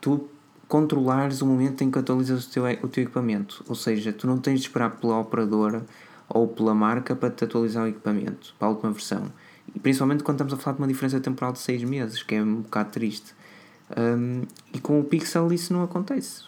tu 0.00 0.28
controlares 0.66 1.40
o 1.40 1.46
momento 1.46 1.84
em 1.84 1.90
que 1.90 1.98
atualizas 1.98 2.46
o 2.46 2.50
teu, 2.50 2.64
o 2.82 2.88
teu 2.88 3.04
equipamento. 3.04 3.64
Ou 3.68 3.74
seja, 3.74 4.12
tu 4.12 4.26
não 4.26 4.38
tens 4.38 4.60
de 4.60 4.66
esperar 4.66 4.90
pela 4.96 5.20
operadora 5.20 5.86
ou 6.28 6.48
pela 6.48 6.74
marca 6.74 7.14
para 7.14 7.30
te 7.30 7.44
atualizar 7.44 7.84
o 7.84 7.88
equipamento, 7.88 8.54
para 8.58 8.68
a 8.68 8.70
última 8.70 8.90
versão. 8.90 9.30
E 9.74 9.78
principalmente 9.78 10.24
quando 10.24 10.36
estamos 10.36 10.54
a 10.54 10.56
falar 10.56 10.76
de 10.76 10.82
uma 10.82 10.88
diferença 10.88 11.20
temporal 11.20 11.52
de 11.52 11.60
6 11.60 11.84
meses, 11.84 12.22
que 12.22 12.34
é 12.34 12.42
um 12.42 12.62
bocado 12.62 12.90
triste. 12.90 13.34
Um, 13.96 14.42
e 14.72 14.80
com 14.80 14.98
o 14.98 15.04
Pixel 15.04 15.52
isso 15.52 15.72
não 15.72 15.82
acontece. 15.82 16.42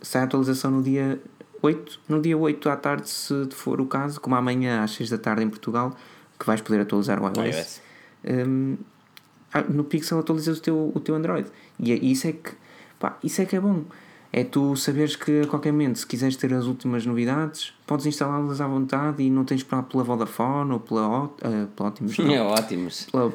Sai 0.00 0.22
a 0.22 0.24
atualização 0.24 0.70
no 0.70 0.82
dia 0.82 1.20
8, 1.62 2.00
no 2.08 2.20
dia 2.20 2.36
8 2.36 2.68
à 2.70 2.76
tarde, 2.76 3.08
se 3.08 3.48
for 3.50 3.80
o 3.80 3.86
caso, 3.86 4.20
como 4.20 4.36
amanhã 4.36 4.82
às 4.82 4.92
6 4.92 5.10
da 5.10 5.18
tarde 5.18 5.42
em 5.42 5.48
Portugal, 5.48 5.94
que 6.38 6.46
vais 6.46 6.60
poder 6.60 6.80
atualizar 6.80 7.22
o 7.22 7.26
iOS. 7.26 7.80
Um, 8.24 8.76
ah, 9.52 9.62
no 9.62 9.84
Pixel 9.84 10.18
atualizas 10.18 10.58
o 10.58 10.62
teu, 10.62 10.92
o 10.94 11.00
teu 11.00 11.14
Android. 11.14 11.48
E 11.78 11.92
é, 11.92 11.96
isso 11.96 12.26
é 12.26 12.32
que 12.32 12.52
pá, 12.98 13.18
isso 13.22 13.40
é 13.42 13.44
que 13.44 13.56
é 13.56 13.60
bom. 13.60 13.84
É 14.32 14.44
tu 14.44 14.76
saberes 14.76 15.16
que 15.16 15.42
a 15.42 15.46
qualquer 15.46 15.72
momento, 15.72 15.98
se 15.98 16.06
quiseres 16.06 16.36
ter 16.36 16.52
as 16.52 16.66
últimas 16.66 17.04
novidades, 17.06 17.74
podes 17.88 18.04
instalá-las 18.04 18.60
à 18.60 18.66
vontade 18.66 19.22
e 19.22 19.30
não 19.30 19.46
tens 19.46 19.56
de 19.56 19.62
esperar 19.64 19.82
pela 19.84 20.04
Vodafone 20.04 20.72
ou 20.72 20.78
pela, 20.78 21.24
uh, 21.24 21.30
pela 21.74 21.88
Optimus. 21.88 22.18
Não. 22.18 22.34
É 22.34 22.42
ótimos. 22.42 23.06
Pela, 23.10 23.32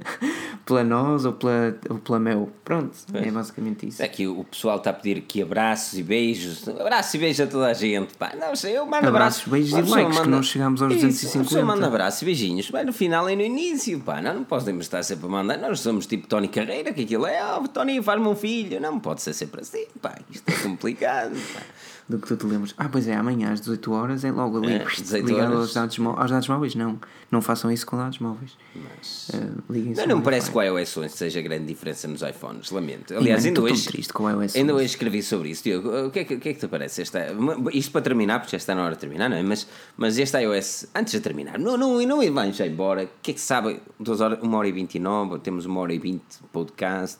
pela 0.64 0.82
nós 0.82 1.26
ou 1.26 1.34
pela, 1.34 1.78
ou 1.90 1.98
pela 1.98 2.18
Mel. 2.18 2.48
Pronto, 2.64 2.96
pois. 3.12 3.26
é 3.26 3.30
basicamente 3.30 3.86
isso. 3.86 4.02
Aqui 4.02 4.26
o 4.26 4.42
pessoal 4.44 4.78
está 4.78 4.88
a 4.88 4.92
pedir 4.94 5.18
aqui 5.18 5.42
abraços 5.42 5.98
e 5.98 6.02
beijos. 6.02 6.66
Abraços 6.66 7.12
e 7.12 7.18
beijos 7.18 7.46
a 7.46 7.46
toda 7.46 7.66
a 7.66 7.74
gente. 7.74 8.14
Pá. 8.14 8.32
Não 8.34 8.56
sei, 8.56 8.78
eu 8.78 8.86
mando 8.86 9.06
abraços. 9.06 9.42
abraços 9.42 9.48
beijos 9.48 9.72
e 9.72 9.90
likes, 9.90 10.14
manda... 10.14 10.22
que 10.22 10.28
não 10.30 10.42
chegamos 10.42 10.80
aos 10.80 10.94
isso, 10.94 11.06
250. 11.06 11.58
Eu 11.58 11.66
mando 11.66 11.84
abraços 11.84 12.22
e 12.22 12.24
beijinhos. 12.24 12.70
Mas 12.70 12.86
no 12.86 12.92
final 12.94 13.28
e 13.28 13.36
no 13.36 13.42
início, 13.42 14.00
pá. 14.00 14.22
Não, 14.22 14.32
não 14.32 14.44
podemos 14.44 14.86
estar 14.86 15.02
sempre 15.02 15.26
a 15.26 15.28
mandar. 15.28 15.58
Nós 15.58 15.80
somos 15.80 16.06
tipo 16.06 16.26
Tony 16.26 16.48
Carreira, 16.48 16.90
que 16.94 17.02
aquilo 17.02 17.26
é, 17.26 17.42
oh, 17.54 17.68
Tony, 17.68 18.02
faz-me 18.02 18.26
um 18.26 18.34
filho. 18.34 18.80
Não 18.80 18.98
pode 18.98 19.20
ser 19.20 19.34
sempre 19.34 19.60
assim, 19.60 19.84
pá. 20.00 20.14
Isto 20.30 20.48
é 20.48 20.54
complicado, 20.62 21.34
pá. 21.52 21.60
Do 22.08 22.18
que 22.18 22.28
tu 22.28 22.36
te 22.36 22.46
lembras. 22.46 22.74
Ah, 22.76 22.88
pois 22.88 23.08
é, 23.08 23.14
amanhã 23.14 23.52
às 23.52 23.60
18 23.60 23.92
horas 23.92 24.24
é 24.24 24.30
logo 24.30 24.58
ali 24.58 24.74
É, 24.74 24.78
18 24.84 25.26
ligado 25.26 25.54
aos 25.54 25.72
dados, 25.72 25.98
aos 25.98 26.30
dados 26.30 26.48
móveis. 26.48 26.74
Não, 26.74 26.98
não 27.30 27.40
façam 27.40 27.70
isso 27.70 27.86
com 27.86 27.96
dados 27.96 28.18
móveis. 28.18 28.56
Mas... 28.74 29.30
Uh, 29.30 29.94
Não, 29.96 30.06
não 30.06 30.16
me 30.18 30.22
parece 30.22 30.50
que 30.50 30.56
o 30.56 30.62
iOS 30.62 30.96
11 30.96 31.08
seja 31.16 31.40
grande 31.40 31.64
diferença 31.66 32.06
nos 32.06 32.20
iPhones, 32.22 32.70
lamento. 32.70 33.16
Aliás, 33.16 33.44
mano, 33.44 33.56
ainda 33.58 33.72
hoje, 33.72 33.86
triste 33.86 34.12
com 34.12 34.24
o 34.24 34.30
iOS 34.30 34.54
ainda 34.54 34.74
11. 34.74 34.84
hoje 34.84 34.92
escrevi 34.92 35.22
sobre 35.22 35.48
isso. 35.48 35.64
Diogo, 35.64 36.06
o 36.06 36.10
que 36.10 36.18
é 36.20 36.24
que, 36.24 36.36
que, 36.36 36.48
é 36.50 36.54
que 36.54 36.60
te 36.60 36.68
parece? 36.68 37.02
Esta, 37.02 37.28
isto 37.72 37.90
para 37.90 38.02
terminar, 38.02 38.40
porque 38.40 38.52
já 38.52 38.58
está 38.58 38.74
na 38.74 38.84
hora 38.84 38.94
de 38.94 39.00
terminar, 39.00 39.30
não 39.30 39.36
é? 39.36 39.42
Mas, 39.42 39.66
mas 39.96 40.18
este 40.18 40.38
iOS, 40.38 40.86
antes 40.94 41.12
de 41.12 41.20
terminar, 41.20 41.58
não, 41.58 41.76
não, 41.78 42.00
não 42.02 42.32
vai 42.32 42.52
já 42.52 42.66
embora. 42.66 43.04
O 43.04 43.08
que 43.22 43.30
é 43.30 43.34
que 43.34 43.40
sabe? 43.40 43.80
Duas 43.98 44.20
horas, 44.20 44.38
uma 44.42 44.58
hora 44.58 44.68
e 44.68 44.72
29, 44.72 45.38
temos 45.38 45.64
uma 45.64 45.80
hora 45.80 45.94
e 45.94 45.98
20 45.98 46.20
de 46.20 46.48
podcast. 46.52 47.18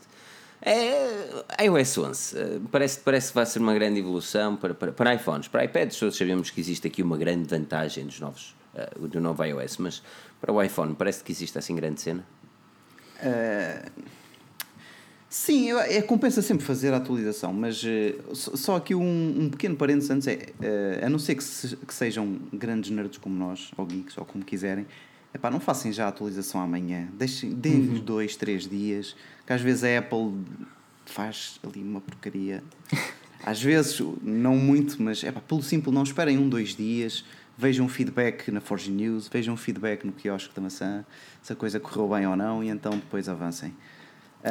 É, 0.66 1.64
iOS 1.64 1.98
11 1.98 2.38
eh, 2.38 2.58
parece, 2.72 2.98
parece 3.00 3.28
que 3.28 3.34
vai 3.34 3.44
ser 3.44 3.58
uma 3.58 3.74
grande 3.74 4.00
evolução 4.00 4.56
para, 4.56 4.72
para, 4.72 4.92
para 4.92 5.14
iPhones. 5.14 5.46
Para 5.46 5.64
iPads, 5.64 5.98
todos 5.98 6.16
sabemos 6.16 6.50
que 6.50 6.58
existe 6.60 6.86
aqui 6.86 7.02
uma 7.02 7.18
grande 7.18 7.46
vantagem 7.48 8.06
dos 8.06 8.18
novos, 8.18 8.56
eh, 8.74 8.90
do 8.98 9.20
novo 9.20 9.44
iOS, 9.44 9.76
mas 9.76 10.02
para 10.40 10.50
o 10.52 10.62
iPhone 10.62 10.94
parece 10.94 11.22
que 11.22 11.30
existe 11.32 11.58
assim 11.58 11.76
grande 11.76 12.00
cena. 12.00 12.24
Sim, 15.28 15.68
eu- 15.68 15.80
é, 15.80 16.00
compensa 16.00 16.40
sempre 16.40 16.64
fazer 16.64 16.94
a 16.94 16.98
atualização, 16.98 17.52
mas 17.52 17.82
eh, 17.84 18.14
só 18.32 18.76
aqui 18.76 18.94
um, 18.94 19.34
um 19.42 19.50
pequeno 19.50 19.74
parênteses 19.76 20.10
antes 20.10 20.28
é, 20.28 21.00
a 21.04 21.10
não 21.10 21.18
ser 21.18 21.34
que, 21.34 21.42
se- 21.44 21.76
que 21.76 21.92
sejam 21.92 22.38
grandes 22.52 22.90
nerds 22.90 23.18
como 23.18 23.34
nós, 23.36 23.70
ou 23.76 23.84
geeks, 23.84 24.16
ou 24.16 24.24
como 24.24 24.44
quiserem, 24.44 24.86
epá, 25.34 25.50
não 25.50 25.60
façam 25.60 25.92
já 25.92 26.06
a 26.06 26.08
atualização 26.08 26.60
amanhã, 26.60 27.08
deixem, 27.18 27.50
deem-lhes 27.50 28.00
dois, 28.00 28.36
três 28.36 28.66
dias, 28.68 29.16
que 29.46 29.52
às 29.52 29.60
vezes 29.60 29.84
a 29.84 29.98
Apple 29.98 30.32
faz 31.06 31.58
ali 31.66 31.82
uma 31.82 32.00
porcaria, 32.00 32.62
às 33.44 33.60
vezes, 33.62 34.00
não 34.22 34.56
muito, 34.56 35.02
mas 35.02 35.22
epá, 35.22 35.40
pelo 35.40 35.62
simples 35.62 35.94
não, 35.94 36.02
esperem 36.02 36.38
um, 36.38 36.48
dois 36.48 36.74
dias, 36.74 37.24
vejam 37.58 37.88
feedback 37.88 38.50
na 38.50 38.60
Forge 38.60 38.90
News, 38.90 39.28
vejam 39.28 39.56
feedback 39.56 40.04
no 40.04 40.12
quiosque 40.12 40.54
da 40.54 40.62
maçã, 40.62 41.04
se 41.42 41.52
a 41.52 41.56
coisa 41.56 41.78
correu 41.78 42.08
bem 42.08 42.26
ou 42.26 42.36
não, 42.36 42.64
e 42.64 42.68
então 42.68 42.92
depois 42.92 43.28
avancem. 43.28 43.74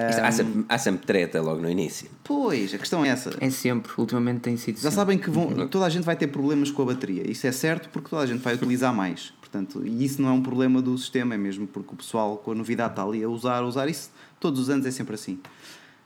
Isto- 0.10 0.22
há, 0.22 0.31
sempre, 0.31 0.65
há 0.69 0.77
sempre 0.80 1.05
treta 1.05 1.39
logo 1.39 1.61
no 1.61 1.69
início. 1.69 2.10
Pois, 2.23 2.73
a 2.73 2.80
questão 2.80 3.05
é 3.05 3.10
essa. 3.10 3.31
É 3.39 3.49
sempre, 3.51 3.91
ultimamente 3.97 4.39
tem 4.39 4.57
sido 4.57 4.77
Já 4.77 4.84
sempre. 4.84 4.95
sabem 4.95 5.18
que 5.19 5.30
vão, 5.30 5.68
toda 5.68 5.85
a 5.85 5.89
gente 5.89 6.03
vai 6.03 6.15
ter 6.15 6.27
problemas 6.27 6.72
com 6.72 6.81
a 6.81 6.85
bateria. 6.85 7.30
Isso 7.30 7.45
é 7.45 7.51
certo 7.51 7.89
porque 7.89 8.10
toda 8.10 8.23
a 8.23 8.26
gente 8.26 8.39
vai 8.41 8.55
utilizar 8.55 8.91
mais. 8.91 9.31
Portanto, 9.53 9.85
e 9.85 10.03
isso 10.03 10.19
não 10.19 10.30
é 10.30 10.31
um 10.31 10.41
problema 10.41 10.81
do 10.81 10.97
sistema, 10.97 11.35
é 11.35 11.38
mesmo 11.38 11.67
porque 11.67 11.93
o 11.93 11.95
pessoal 11.95 12.38
com 12.38 12.53
a 12.53 12.55
novidade 12.55 12.93
está 12.93 13.03
ali 13.03 13.23
a 13.23 13.30
usar, 13.30 13.57
a 13.57 13.65
usar 13.67 13.88
isso. 13.88 14.09
Todos 14.39 14.59
os 14.59 14.67
anos 14.67 14.84
é 14.84 14.89
sempre 14.89 15.13
assim. 15.13 15.39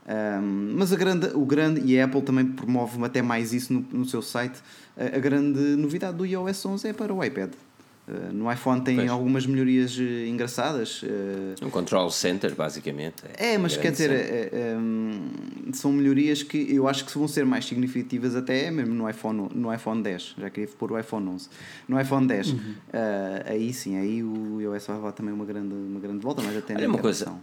Ahm, 0.05 0.73
mas 0.75 0.91
a 0.91 0.97
grande, 0.97 1.27
o 1.27 1.45
grande, 1.45 1.79
e 1.85 1.97
a 1.97 2.03
Apple 2.03 2.21
também 2.23 2.45
promove 2.45 3.01
até 3.05 3.21
mais 3.21 3.53
isso 3.53 3.71
no, 3.71 3.85
no 3.89 4.05
seu 4.05 4.21
site, 4.21 4.59
a, 4.97 5.15
a 5.15 5.19
grande 5.19 5.77
novidade 5.77 6.17
do 6.17 6.25
iOS 6.25 6.65
11 6.65 6.89
é 6.89 6.93
para 6.93 7.13
o 7.13 7.23
iPad. 7.23 7.53
Ah, 8.09 8.31
no 8.31 8.49
iPhone 8.49 8.81
tem 8.81 8.95
Pois. 8.95 9.11
algumas 9.11 9.45
melhorias 9.45 9.97
eh, 9.99 10.27
engraçadas. 10.27 11.01
eh, 11.03 11.55
Um 11.65 11.69
control 11.69 12.09
center, 12.09 12.55
basicamente. 12.55 13.15
é, 13.38 13.57
mas 13.57 13.75
quer 13.75 13.91
dizer, 13.91 14.09
é, 14.11 14.49
é, 14.53 14.77
são 15.73 15.91
melhorias 15.91 16.41
que 16.41 16.73
eu 16.73 16.88
acho 16.88 17.03
que 17.05 17.17
vão 17.17 17.27
ser 17.27 17.45
mais 17.45 17.65
significativas 17.65 18.34
até 18.35 18.71
mesmo 18.71 18.93
no 18.93 19.09
iPhone, 19.09 19.49
no 19.53 19.73
iPhone 19.73 20.01
10. 20.01 20.35
Já 20.38 20.49
queria 20.49 20.69
pôr 20.77 20.93
o 20.93 20.97
iPhone 20.99 21.27
11. 21.27 21.49
No 21.88 21.99
iPhone 21.99 22.25
10, 22.27 22.51
Uhum. 22.51 22.59
ah, 22.93 23.43
aí 23.51 23.73
sim, 23.73 23.97
aí 23.97 24.23
o 24.23 24.61
iOS 24.61 24.88
vai 24.88 24.95
levar 24.95 25.11
também 25.11 25.34
uma 25.34 25.43
grande, 25.45 25.73
uma 25.73 25.99
grande 25.99 26.19
volta, 26.19 26.41
mas 26.41 26.55
até 26.55 26.75
Olha 26.75 26.88
uma 26.88 26.97
coisa. 26.99 27.34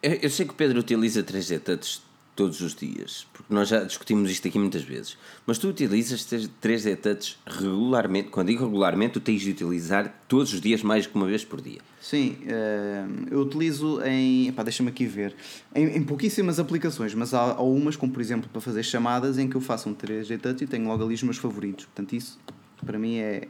Eu, 0.00 0.12
eu 0.22 0.30
sei 0.30 0.46
que 0.46 0.52
o 0.52 0.54
Pedro 0.54 0.78
utiliza 0.78 1.22
3D 1.24 1.58
Touch 1.58 2.00
todos 2.34 2.60
os 2.60 2.74
dias, 2.74 3.26
porque 3.32 3.52
nós 3.52 3.68
já 3.68 3.84
discutimos 3.84 4.30
isto 4.30 4.48
aqui 4.48 4.58
muitas 4.58 4.82
vezes. 4.82 5.16
Mas 5.46 5.58
tu 5.58 5.68
utilizas 5.68 6.26
3D 6.26 6.96
Touch 6.96 7.38
regularmente. 7.46 8.28
Quando 8.28 8.48
digo 8.48 8.64
regularmente, 8.64 9.14
tu 9.14 9.20
tens 9.20 9.42
de 9.42 9.50
utilizar 9.50 10.12
todos 10.28 10.52
os 10.52 10.60
dias 10.60 10.82
mais 10.82 11.06
que 11.06 11.14
uma 11.14 11.26
vez 11.26 11.44
por 11.44 11.60
dia. 11.60 11.80
Sim, 12.00 12.36
ah, 12.48 13.06
eu 13.30 13.40
utilizo 13.40 14.02
em. 14.02 14.52
Deixa-me 14.64 14.88
aqui 14.90 15.06
ver. 15.06 15.34
Em, 15.74 15.96
em 15.96 16.02
pouquíssimas 16.02 16.58
aplicações, 16.58 17.14
mas 17.14 17.32
há, 17.32 17.52
há 17.52 17.62
umas, 17.62 17.96
como 17.96 18.12
por 18.12 18.20
exemplo 18.20 18.48
para 18.50 18.60
fazer 18.60 18.82
chamadas, 18.82 19.38
em 19.38 19.48
que 19.48 19.56
eu 19.56 19.60
faço 19.60 19.88
um 19.88 19.94
3D 19.94 20.40
Touch 20.40 20.64
e 20.64 20.66
tenho 20.66 20.86
logo 20.86 21.04
ali 21.04 21.14
os 21.14 21.22
meus 21.22 21.38
favoritos. 21.38 21.84
Portanto, 21.86 22.14
isso 22.14 22.38
para 22.84 22.98
mim 22.98 23.16
é. 23.18 23.48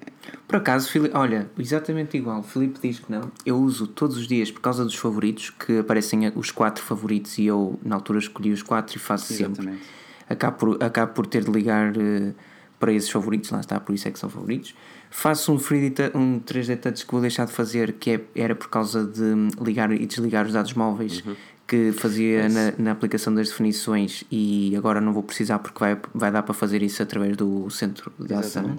Por 0.48 0.56
acaso, 0.56 0.90
Fili- 0.90 1.10
olha, 1.14 1.50
exatamente 1.58 2.16
igual. 2.16 2.40
O 2.40 2.42
Filipe 2.42 2.78
diz 2.82 2.98
que 3.00 3.10
não. 3.10 3.30
Eu 3.44 3.56
uso 3.58 3.86
todos 3.86 4.16
os 4.16 4.26
dias 4.26 4.50
por 4.50 4.60
causa 4.60 4.84
dos 4.84 4.94
favoritos, 4.96 5.50
que 5.50 5.78
aparecem 5.78 6.30
os 6.34 6.50
quatro 6.50 6.82
favoritos 6.82 7.38
e 7.38 7.46
eu 7.46 7.78
na 7.84 7.94
altura 7.96 8.18
escolhi 8.18 8.52
os 8.52 8.62
quatro 8.62 8.96
e 8.96 8.98
faço 9.00 9.32
sempre. 9.32 9.52
Exatamente. 9.62 9.82
Acabo 10.28 10.56
por, 10.56 10.82
acabo 10.82 11.12
por 11.12 11.26
ter 11.26 11.44
de 11.44 11.50
ligar 11.50 11.92
eh, 11.96 12.32
para 12.80 12.92
esses 12.92 13.10
favoritos, 13.10 13.50
lá 13.50 13.60
está, 13.60 13.78
por 13.78 13.94
isso 13.94 14.08
é 14.08 14.10
que 14.10 14.18
são 14.18 14.28
favoritos. 14.30 14.74
Faço 15.10 15.52
um, 15.52 15.56
3D, 15.58 15.92
tou- 16.10 16.20
um 16.20 16.40
3D 16.40 16.76
Touch 16.78 17.04
que 17.06 17.12
vou 17.12 17.20
deixar 17.20 17.44
de 17.46 17.52
fazer, 17.52 17.92
que 17.92 18.10
é, 18.10 18.20
era 18.34 18.54
por 18.54 18.68
causa 18.68 19.04
de 19.04 19.22
ligar 19.62 19.92
e 19.92 20.04
desligar 20.06 20.46
os 20.46 20.52
dados 20.52 20.72
móveis 20.74 21.22
que 21.66 21.92
fazia 21.92 22.48
na, 22.48 22.72
na 22.78 22.90
aplicação 22.92 23.34
das 23.34 23.48
definições 23.48 24.22
e 24.30 24.74
agora 24.76 25.00
não 25.00 25.12
vou 25.14 25.22
precisar 25.22 25.58
porque 25.60 25.78
vai, 25.78 25.98
vai 26.14 26.30
dar 26.32 26.42
para 26.42 26.52
fazer 26.52 26.82
isso 26.82 27.02
através 27.02 27.36
do 27.36 27.70
centro 27.70 28.12
de 28.18 28.34
ação. 28.34 28.76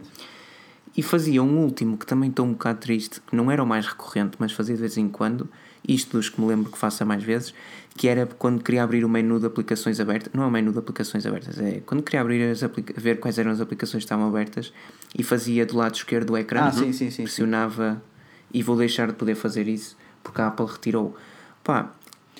E 0.98 1.04
fazia 1.04 1.44
um 1.44 1.58
último 1.60 1.98
que 1.98 2.06
também 2.06 2.30
estou 2.30 2.46
um 2.46 2.52
bocado 2.54 2.80
triste, 2.80 3.20
que 3.22 3.36
não 3.36 3.52
era 3.52 3.62
o 3.62 3.66
mais 3.68 3.86
recorrente, 3.86 4.38
mas 4.40 4.52
fazia 4.54 4.76
de 4.76 4.82
vez 4.82 4.98
em 4.98 5.10
quando, 5.10 5.50
isto 5.88 6.16
dos 6.18 6.30
que 6.30 6.40
me 6.40 6.48
lembro 6.48 6.72
que 6.72 6.78
faça 6.78 7.04
mais 7.04 7.22
vezes, 7.24 7.54
que 7.98 8.08
era 8.08 8.26
quando 8.26 8.64
queria 8.64 8.84
abrir 8.84 9.04
o 9.04 9.10
menu 9.10 9.40
de 9.40 9.46
aplicações 9.46 10.00
abertas, 10.00 10.32
não 10.34 10.44
é 10.44 10.48
o 10.48 10.52
menu 10.52 10.72
de 10.72 10.80
aplicações 10.80 11.26
abertas, 11.26 11.60
é 11.60 11.82
quando 11.86 12.02
queria 12.02 12.22
abrir 12.22 12.44
as 12.50 12.62
ver 12.98 13.20
quais 13.20 13.38
eram 13.38 13.52
as 13.52 13.60
aplicações 13.60 14.04
que 14.04 14.06
estavam 14.06 14.28
abertas 14.28 14.72
e 15.18 15.22
fazia 15.24 15.66
do 15.66 15.76
lado 15.78 15.96
esquerdo 15.96 16.28
do 16.28 16.38
ecrã, 16.38 16.68
Ah, 16.68 16.72
sim, 16.72 16.92
sim, 16.94 17.10
sim, 17.12 17.24
pressionava 17.24 18.02
e 18.54 18.64
vou 18.64 18.78
deixar 18.78 19.08
de 19.08 19.14
poder 19.14 19.36
fazer 19.36 19.68
isso 19.68 19.98
porque 20.24 20.42
a 20.42 20.48
Apple 20.48 20.66
retirou. 20.66 21.16
Pá, 21.64 21.92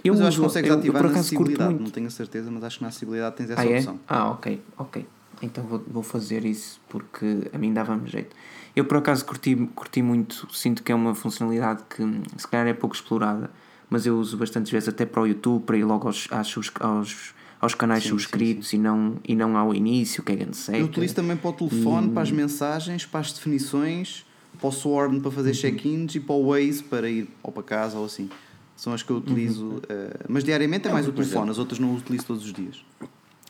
eu 0.04 0.14
mas 0.14 0.22
eu 0.22 0.28
acho 0.28 0.38
que 0.38 0.42
uso- 0.42 0.48
consegues 0.50 0.70
eu- 0.70 0.76
eu 0.76 0.80
ativar 0.80 1.02
por 1.02 1.08
na 1.08 1.12
acaso 1.12 1.20
acessibilidade. 1.28 1.74
Não 1.84 1.90
tenho 1.92 2.08
a 2.08 2.10
certeza, 2.10 2.50
mas 2.52 2.64
acho 2.64 2.78
que 2.78 2.84
na 2.84 2.88
acessibilidade 2.90 3.36
tens 3.36 3.50
essa 3.50 3.62
Ah, 3.62 3.66
é? 3.66 3.78
opção. 3.78 4.00
Ah, 4.08 4.30
ok, 4.32 4.62
ok. 4.78 5.06
Então 5.42 5.64
vou, 5.66 5.84
vou 5.88 6.04
fazer 6.04 6.46
isso 6.46 6.80
porque 6.90 7.50
a 7.54 7.58
mim 7.58 7.74
dava-me 7.74 8.08
jeito. 8.10 8.36
Eu 8.76 8.86
por 8.86 8.98
acaso 8.98 9.26
curti, 9.26 9.56
curti 9.76 10.02
muito, 10.02 10.48
sinto 10.54 10.84
que 10.84 10.92
é 10.92 10.96
uma 10.96 11.14
funcionalidade 11.16 11.84
que 11.90 12.04
se 12.38 12.48
calhar 12.48 12.68
é 12.68 12.74
pouco 12.74 12.96
explorada, 12.96 13.50
mas 13.90 14.06
eu 14.06 14.18
uso 14.18 14.38
bastantes 14.38 14.72
vezes 14.72 14.90
até 14.90 15.06
para 15.06 15.22
o 15.22 15.28
YouTube, 15.28 15.64
para 15.64 15.78
ir 15.78 15.84
logo 15.86 16.08
aos, 16.08 16.28
sus- 16.44 16.72
aos, 16.80 17.34
aos 17.62 17.74
canais 17.76 18.04
Sim, 18.04 18.10
sim, 18.10 18.16
subscritos 18.18 18.74
E, 18.74 18.78
não, 18.78 19.16
e 19.28 19.36
não 19.36 19.56
ao 19.58 19.74
início, 19.74 20.22
que 20.24 20.32
é 20.32 20.36
grande 20.36 20.58
seca. 20.58 20.78
Eu 20.80 20.86
utilizo 20.86 21.16
também 21.16 21.38
para 21.38 21.50
o 21.50 21.54
telefone, 21.54 22.10
para 22.10 22.24
as 22.24 22.32
mensagens, 22.32 23.06
para 23.06 23.20
as 23.22 23.32
definições, 23.32 24.26
para 24.60 24.68
o 24.68 24.72
Swarm 24.72 25.20
para 25.20 25.30
Uhum. 25.30 25.36
fazer 25.36 25.52
check-ins 25.54 26.16
e 26.16 26.20
para 26.20 26.36
o 26.36 26.48
Waze 26.50 26.84
para 26.84 27.10
ir 27.10 27.30
ou 27.44 27.52
para 27.52 27.64
casa 27.64 27.98
ou 27.98 28.06
assim. 28.06 28.30
São 28.76 28.92
as 28.94 29.02
que 29.04 29.10
eu 29.12 29.18
utilizo. 29.18 29.66
Uhum. 29.66 29.82
eh, 29.88 30.18
mas 30.28 30.44
diariamente 30.44 30.88
é 30.88 30.92
mais 30.92 31.08
o 31.08 31.12
telefone, 31.14 31.50
as 31.52 31.58
outras 31.58 31.80
não 31.80 31.94
utilizo 31.96 32.26
todos 32.26 32.44
os 32.46 32.52
dias. 32.52 32.84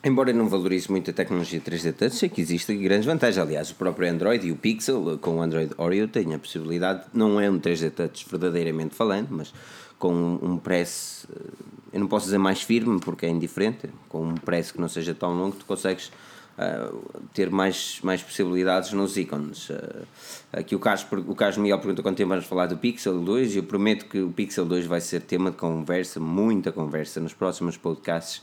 Embora 0.05 0.29
eu 0.29 0.35
não 0.35 0.47
valorize 0.47 0.91
muito 0.91 1.09
a 1.09 1.13
tecnologia 1.15 1.59
3D 1.59 1.91
Touch, 1.91 2.15
sei 2.15 2.29
que 2.29 2.39
existem 2.39 2.79
grandes 2.79 3.07
vantagens. 3.07 3.39
Aliás, 3.39 3.71
o 3.71 3.75
próprio 3.75 4.07
Android 4.07 4.45
e 4.45 4.51
o 4.51 4.55
Pixel, 4.55 5.17
com 5.17 5.37
o 5.37 5.41
Android 5.41 5.73
Oreo, 5.79 6.07
têm 6.07 6.35
a 6.35 6.37
possibilidade, 6.37 7.05
não 7.11 7.41
é 7.41 7.49
um 7.49 7.59
3D 7.59 7.89
Touch 7.89 8.23
verdadeiramente 8.29 8.93
falando, 8.93 9.29
mas 9.31 9.51
com 9.97 10.13
um 10.13 10.59
press, 10.59 11.25
eh, 11.35 11.49
eu 11.93 11.99
não 11.99 12.07
posso 12.07 12.25
dizer 12.25 12.37
mais 12.37 12.61
firme 12.61 12.99
porque 12.99 13.25
é 13.25 13.29
indiferente, 13.29 13.89
com 14.07 14.27
um 14.27 14.35
press 14.35 14.71
que 14.71 14.79
não 14.79 14.87
seja 14.87 15.15
tão 15.15 15.33
longo, 15.33 15.55
tu 15.55 15.65
consegues 15.65 16.11
ah, 16.57 16.89
ter 17.33 17.49
mais, 17.49 17.99
mais 18.01 18.23
possibilidades 18.23 18.93
nos 18.93 19.17
ícones. 19.17 19.69
Ah, 19.71 20.59
aqui 20.59 20.73
o 20.73 20.79
Carlos, 20.79 21.05
o 21.27 21.35
Carlos 21.35 21.57
Miguel 21.57 21.79
pergunta 21.79 22.01
quanto 22.01 22.15
tempo 22.15 22.29
vamos 22.29 22.45
falar 22.45 22.67
do 22.67 22.77
Pixel 22.77 23.19
2 23.19 23.55
e 23.55 23.57
eu 23.57 23.63
prometo 23.63 24.05
que 24.05 24.19
o 24.21 24.31
Pixel 24.31 24.65
2 24.65 24.85
vai 24.85 25.01
ser 25.01 25.21
tema 25.21 25.51
de 25.51 25.57
conversa, 25.57 26.19
muita 26.19 26.71
conversa 26.71 27.19
nos 27.19 27.33
próximos 27.33 27.75
podcasts, 27.75 28.41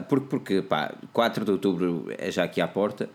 porque, 0.00 0.26
porque 0.26 0.62
pá, 0.62 0.94
4 1.12 1.44
de 1.44 1.50
outubro 1.50 2.06
é 2.16 2.30
já 2.30 2.44
aqui 2.44 2.60
à 2.60 2.68
porta. 2.68 3.10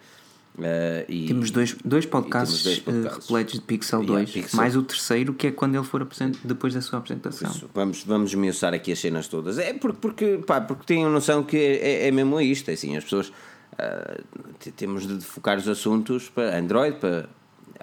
ah, 0.60 1.06
e, 1.10 1.28
Temos 1.28 1.50
dois, 1.52 1.76
dois 1.84 2.06
podcasts, 2.06 2.64
dois 2.64 2.78
eh, 2.78 2.82
podcasts. 2.82 3.26
repletos 3.28 3.54
de 3.56 3.62
Pixel 3.62 4.00
Yeah, 4.04 4.20
2, 4.26 4.32
Pixel. 4.32 4.58
mais 4.58 4.76
o 4.76 4.84
terceiro, 4.84 5.34
que 5.34 5.48
é 5.48 5.52
quando 5.52 5.76
ele 5.76 5.84
for 5.86 6.02
apresent... 6.02 6.36
depois 6.44 6.74
da 6.74 6.82
sua 6.82 7.00
apresentação. 7.00 7.50
Isso, 7.50 7.70
Vamos, 7.74 8.04
vamos 8.04 8.32
esmiuçar 8.32 8.74
aqui 8.74 8.92
as 8.92 9.00
cenas 9.00 9.28
todas. 9.28 9.58
É 9.58 9.74
porque, 9.74 9.98
porque, 10.00 10.38
pá, 10.46 10.60
porque 10.62 10.84
tenham 10.86 11.10
noção 11.12 11.44
que 11.44 11.58
é, 11.58 12.08
é 12.08 12.12
mesmo 12.12 12.40
isto. 12.42 12.70
é 12.70 12.74
Assim, 12.74 12.96
as 12.98 13.04
pessoas 13.04 13.32
ah, 13.78 14.20
t- 14.60 14.72
temos 14.72 15.08
de 15.08 15.24
focar 15.26 15.58
os 15.58 15.68
assuntos 15.68 16.30
para 16.30 16.58
Android, 16.58 16.98
para 16.98 17.30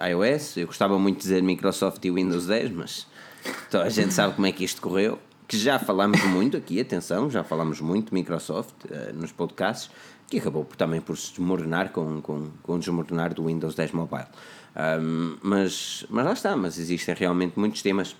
iOS. 0.09 0.57
Eu 0.57 0.67
gostava 0.67 0.99
muito 0.99 1.17
de 1.17 1.23
dizer 1.23 1.41
Microsoft 1.41 2.03
e 2.03 2.11
Windows 2.11 2.47
10, 2.47 2.71
mas 2.71 3.07
então 3.69 3.81
a 3.81 3.89
gente 3.89 4.13
sabe 4.13 4.33
como 4.33 4.45
é 4.47 4.51
que 4.51 4.65
isto 4.65 4.81
correu. 4.81 5.17
Que 5.47 5.57
já 5.57 5.77
falámos 5.77 6.23
muito 6.25 6.57
aqui, 6.57 6.79
atenção, 6.79 7.29
já 7.29 7.43
falámos 7.43 7.79
muito 7.81 8.13
Microsoft 8.13 8.73
ah, 8.91 9.11
nos 9.13 9.31
podcasts, 9.31 9.91
que 10.27 10.39
acabou 10.39 10.65
por, 10.65 10.75
também 10.75 10.99
por 11.01 11.17
se 11.17 11.29
desmoronar 11.31 11.91
com, 11.91 12.19
com, 12.21 12.47
com 12.63 12.73
o 12.75 12.79
desmoronar 12.79 13.33
do 13.33 13.45
Windows 13.45 13.75
10 13.75 13.91
Mobile. 13.91 14.25
Ahm, 14.75 15.37
mas, 15.41 16.05
mas 16.09 16.25
lá 16.25 16.33
está, 16.33 16.55
mas 16.57 16.77
existem 16.79 17.15
realmente 17.15 17.57
muitos 17.59 17.81
temas. 17.81 18.15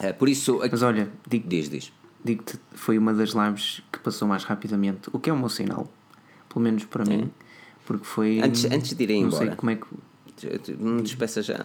Ah, 0.00 0.12
por 0.12 0.28
isso, 0.28 0.56
aqui, 0.60 0.70
Mas 0.72 0.82
olha, 0.82 1.10
digo, 1.26 1.48
Diz, 1.48 1.68
diz. 1.68 1.92
digo-te, 2.24 2.58
foi 2.72 2.98
uma 2.98 3.14
das 3.14 3.30
lives 3.30 3.82
que 3.92 3.98
passou 4.00 4.28
mais 4.28 4.44
rapidamente, 4.44 5.08
o 5.12 5.18
que 5.18 5.30
é 5.30 5.32
um 5.32 5.36
mau 5.38 5.48
sinal, 5.48 5.88
pelo 6.48 6.62
menos 6.62 6.84
para 6.84 7.04
mim, 7.04 7.30
Porque 7.86 8.04
foi. 8.04 8.40
Antes, 8.40 8.64
antes 8.66 8.94
de 8.94 9.02
irem 9.02 9.24
não 9.24 9.30
sei 9.30 9.42
embora, 9.46 9.56
como 9.56 9.70
é 9.70 9.76
que. 9.76 10.74
não 10.78 11.02
despeça 11.02 11.40
já. 11.42 11.64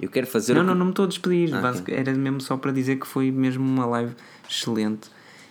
Eu 0.00 0.08
quero 0.08 0.26
fazer 0.26 0.54
Não, 0.54 0.60
o 0.60 0.64
não, 0.64 0.74
não 0.74 0.84
me 0.86 0.92
estou 0.92 1.04
a 1.04 1.08
despedir. 1.08 1.54
Ah, 1.54 1.60
Basic- 1.60 1.90
Era 1.92 2.12
mesmo 2.14 2.40
só 2.40 2.56
para 2.56 2.70
dizer 2.70 2.96
que 2.96 3.06
foi 3.06 3.30
mesmo 3.30 3.64
uma 3.64 3.84
live 3.86 4.14
excelente 4.48 5.08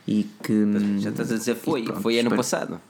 e 0.07 0.25
que. 0.43 0.53
Já 0.99 1.09
estás 1.09 1.31
a 1.31 1.35
dizer 1.35 1.55
foi, 1.55 1.85
foi 2.01 2.13
ano 2.19 2.27
espero- 2.27 2.35
passado. 2.37 2.81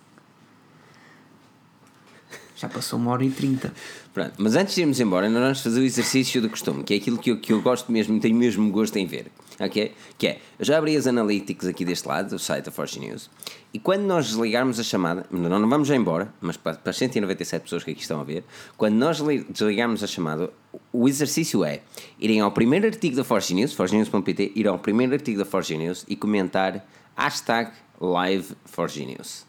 Já 2.58 2.68
passou 2.68 2.98
uma 2.98 3.12
hora 3.12 3.24
e 3.24 3.30
trinta. 3.30 3.72
Pronto, 4.14 4.34
mas 4.40 4.56
antes 4.56 4.74
de 4.74 4.82
irmos 4.82 5.00
embora, 5.00 5.30
nós 5.30 5.42
vamos 5.42 5.62
fazer 5.62 5.80
o 5.80 5.84
exercício 5.84 6.42
do 6.42 6.50
costume, 6.50 6.84
que 6.84 6.96
é 6.96 6.98
aquilo 6.98 7.20
que 7.20 7.30
eu, 7.32 7.40
que 7.40 7.54
eu 7.54 7.62
gosto 7.62 7.92
mesmo, 7.92 8.20
tenho 8.20 8.36
mesmo 8.36 8.72
gosto 8.72 8.96
em 8.98 9.06
ver. 9.06 9.28
Ok? 9.60 9.94
Que 10.18 10.28
é, 10.28 10.42
já 10.60 10.78
abri 10.78 10.96
as 10.96 11.06
analytics 11.08 11.68
aqui 11.68 11.86
deste 11.86 12.08
lado, 12.08 12.30
do 12.32 12.40
site 12.40 12.66
da 12.66 12.72
Forge 12.72 13.00
News, 13.00 13.30
e 13.74 13.80
quando 13.80 14.02
nós 14.04 14.28
desligarmos 14.28 14.80
a 14.80 14.84
chamada, 14.84 15.26
não, 15.32 15.60
não 15.60 15.70
vamos 15.70 15.88
já 15.88 15.96
embora, 15.96 16.32
mas 16.42 16.58
para, 16.58 16.76
para 16.78 16.90
as 16.92 16.98
197 16.98 17.64
pessoas 17.64 17.84
que 17.84 17.92
aqui 17.92 18.02
estão 18.02 18.20
a 18.20 18.24
ver, 18.24 18.44
quando 18.76 18.96
nós 18.96 19.18
li- 19.20 19.46
desligarmos 19.50 20.04
a 20.04 20.08
chamada, 20.08 20.52
o 20.92 21.08
exercício 21.08 21.64
é 21.64 21.82
irem 22.20 22.40
ao 22.40 22.52
primeiro 22.52 22.86
artigo 22.88 23.16
da 23.16 23.24
Forge 23.24 23.54
News, 23.54 23.74
forgenews.pt, 23.74 24.52
ir 24.56 24.68
ao 24.68 24.78
primeiro 24.80 25.14
artigo 25.14 25.40
da 25.40 25.46
Forge 25.46 25.76
News 25.78 26.06
e 26.08 26.16
comentar 26.16 26.88
hashtag 27.16 27.72
live 28.00 28.54
Forge 28.66 29.06
News. 29.06 29.46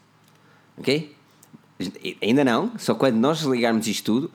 Ok? 0.78 1.14
Ainda 2.22 2.44
não, 2.44 2.72
só 2.78 2.94
quando 2.94 3.16
nós 3.16 3.38
desligarmos 3.38 3.86
isto 3.86 4.04
tudo, 4.04 4.30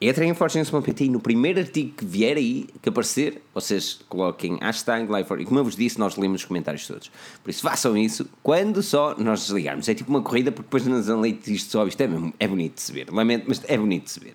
entrem 0.00 0.30
em 0.30 0.34
forgenews.pt 0.34 1.04
e 1.04 1.08
no 1.08 1.20
primeiro 1.20 1.60
artigo 1.60 1.92
que 1.96 2.04
vier 2.04 2.36
aí, 2.36 2.66
que 2.82 2.88
aparecer, 2.88 3.42
vocês 3.54 4.00
coloquem 4.08 4.56
hashtag 4.60 5.10
live 5.10 5.28
E 5.40 5.44
como 5.44 5.60
eu 5.60 5.64
vos 5.64 5.76
disse, 5.76 5.98
nós 5.98 6.16
lemos 6.16 6.42
os 6.42 6.46
comentários 6.46 6.86
todos. 6.86 7.10
Por 7.42 7.50
isso 7.50 7.62
façam 7.62 7.96
isso 7.96 8.28
quando 8.42 8.82
só 8.82 9.14
nós 9.18 9.42
desligarmos. 9.42 9.88
É 9.88 9.94
tipo 9.94 10.10
uma 10.10 10.22
corrida, 10.22 10.50
porque 10.52 10.66
depois 10.66 10.86
nas 10.86 11.08
analytics 11.08 11.48
isto 11.48 11.70
sobe. 11.70 11.90
Isto 11.90 12.00
é, 12.02 12.06
mesmo- 12.08 12.34
é 12.38 12.46
bonito 12.48 12.74
de 12.76 12.82
se 12.82 12.92
ver. 12.92 13.10
Lamento, 13.12 13.44
mas 13.48 13.62
é 13.66 13.76
bonito 13.78 14.04
de 14.04 14.10
se 14.10 14.20
ver. 14.20 14.34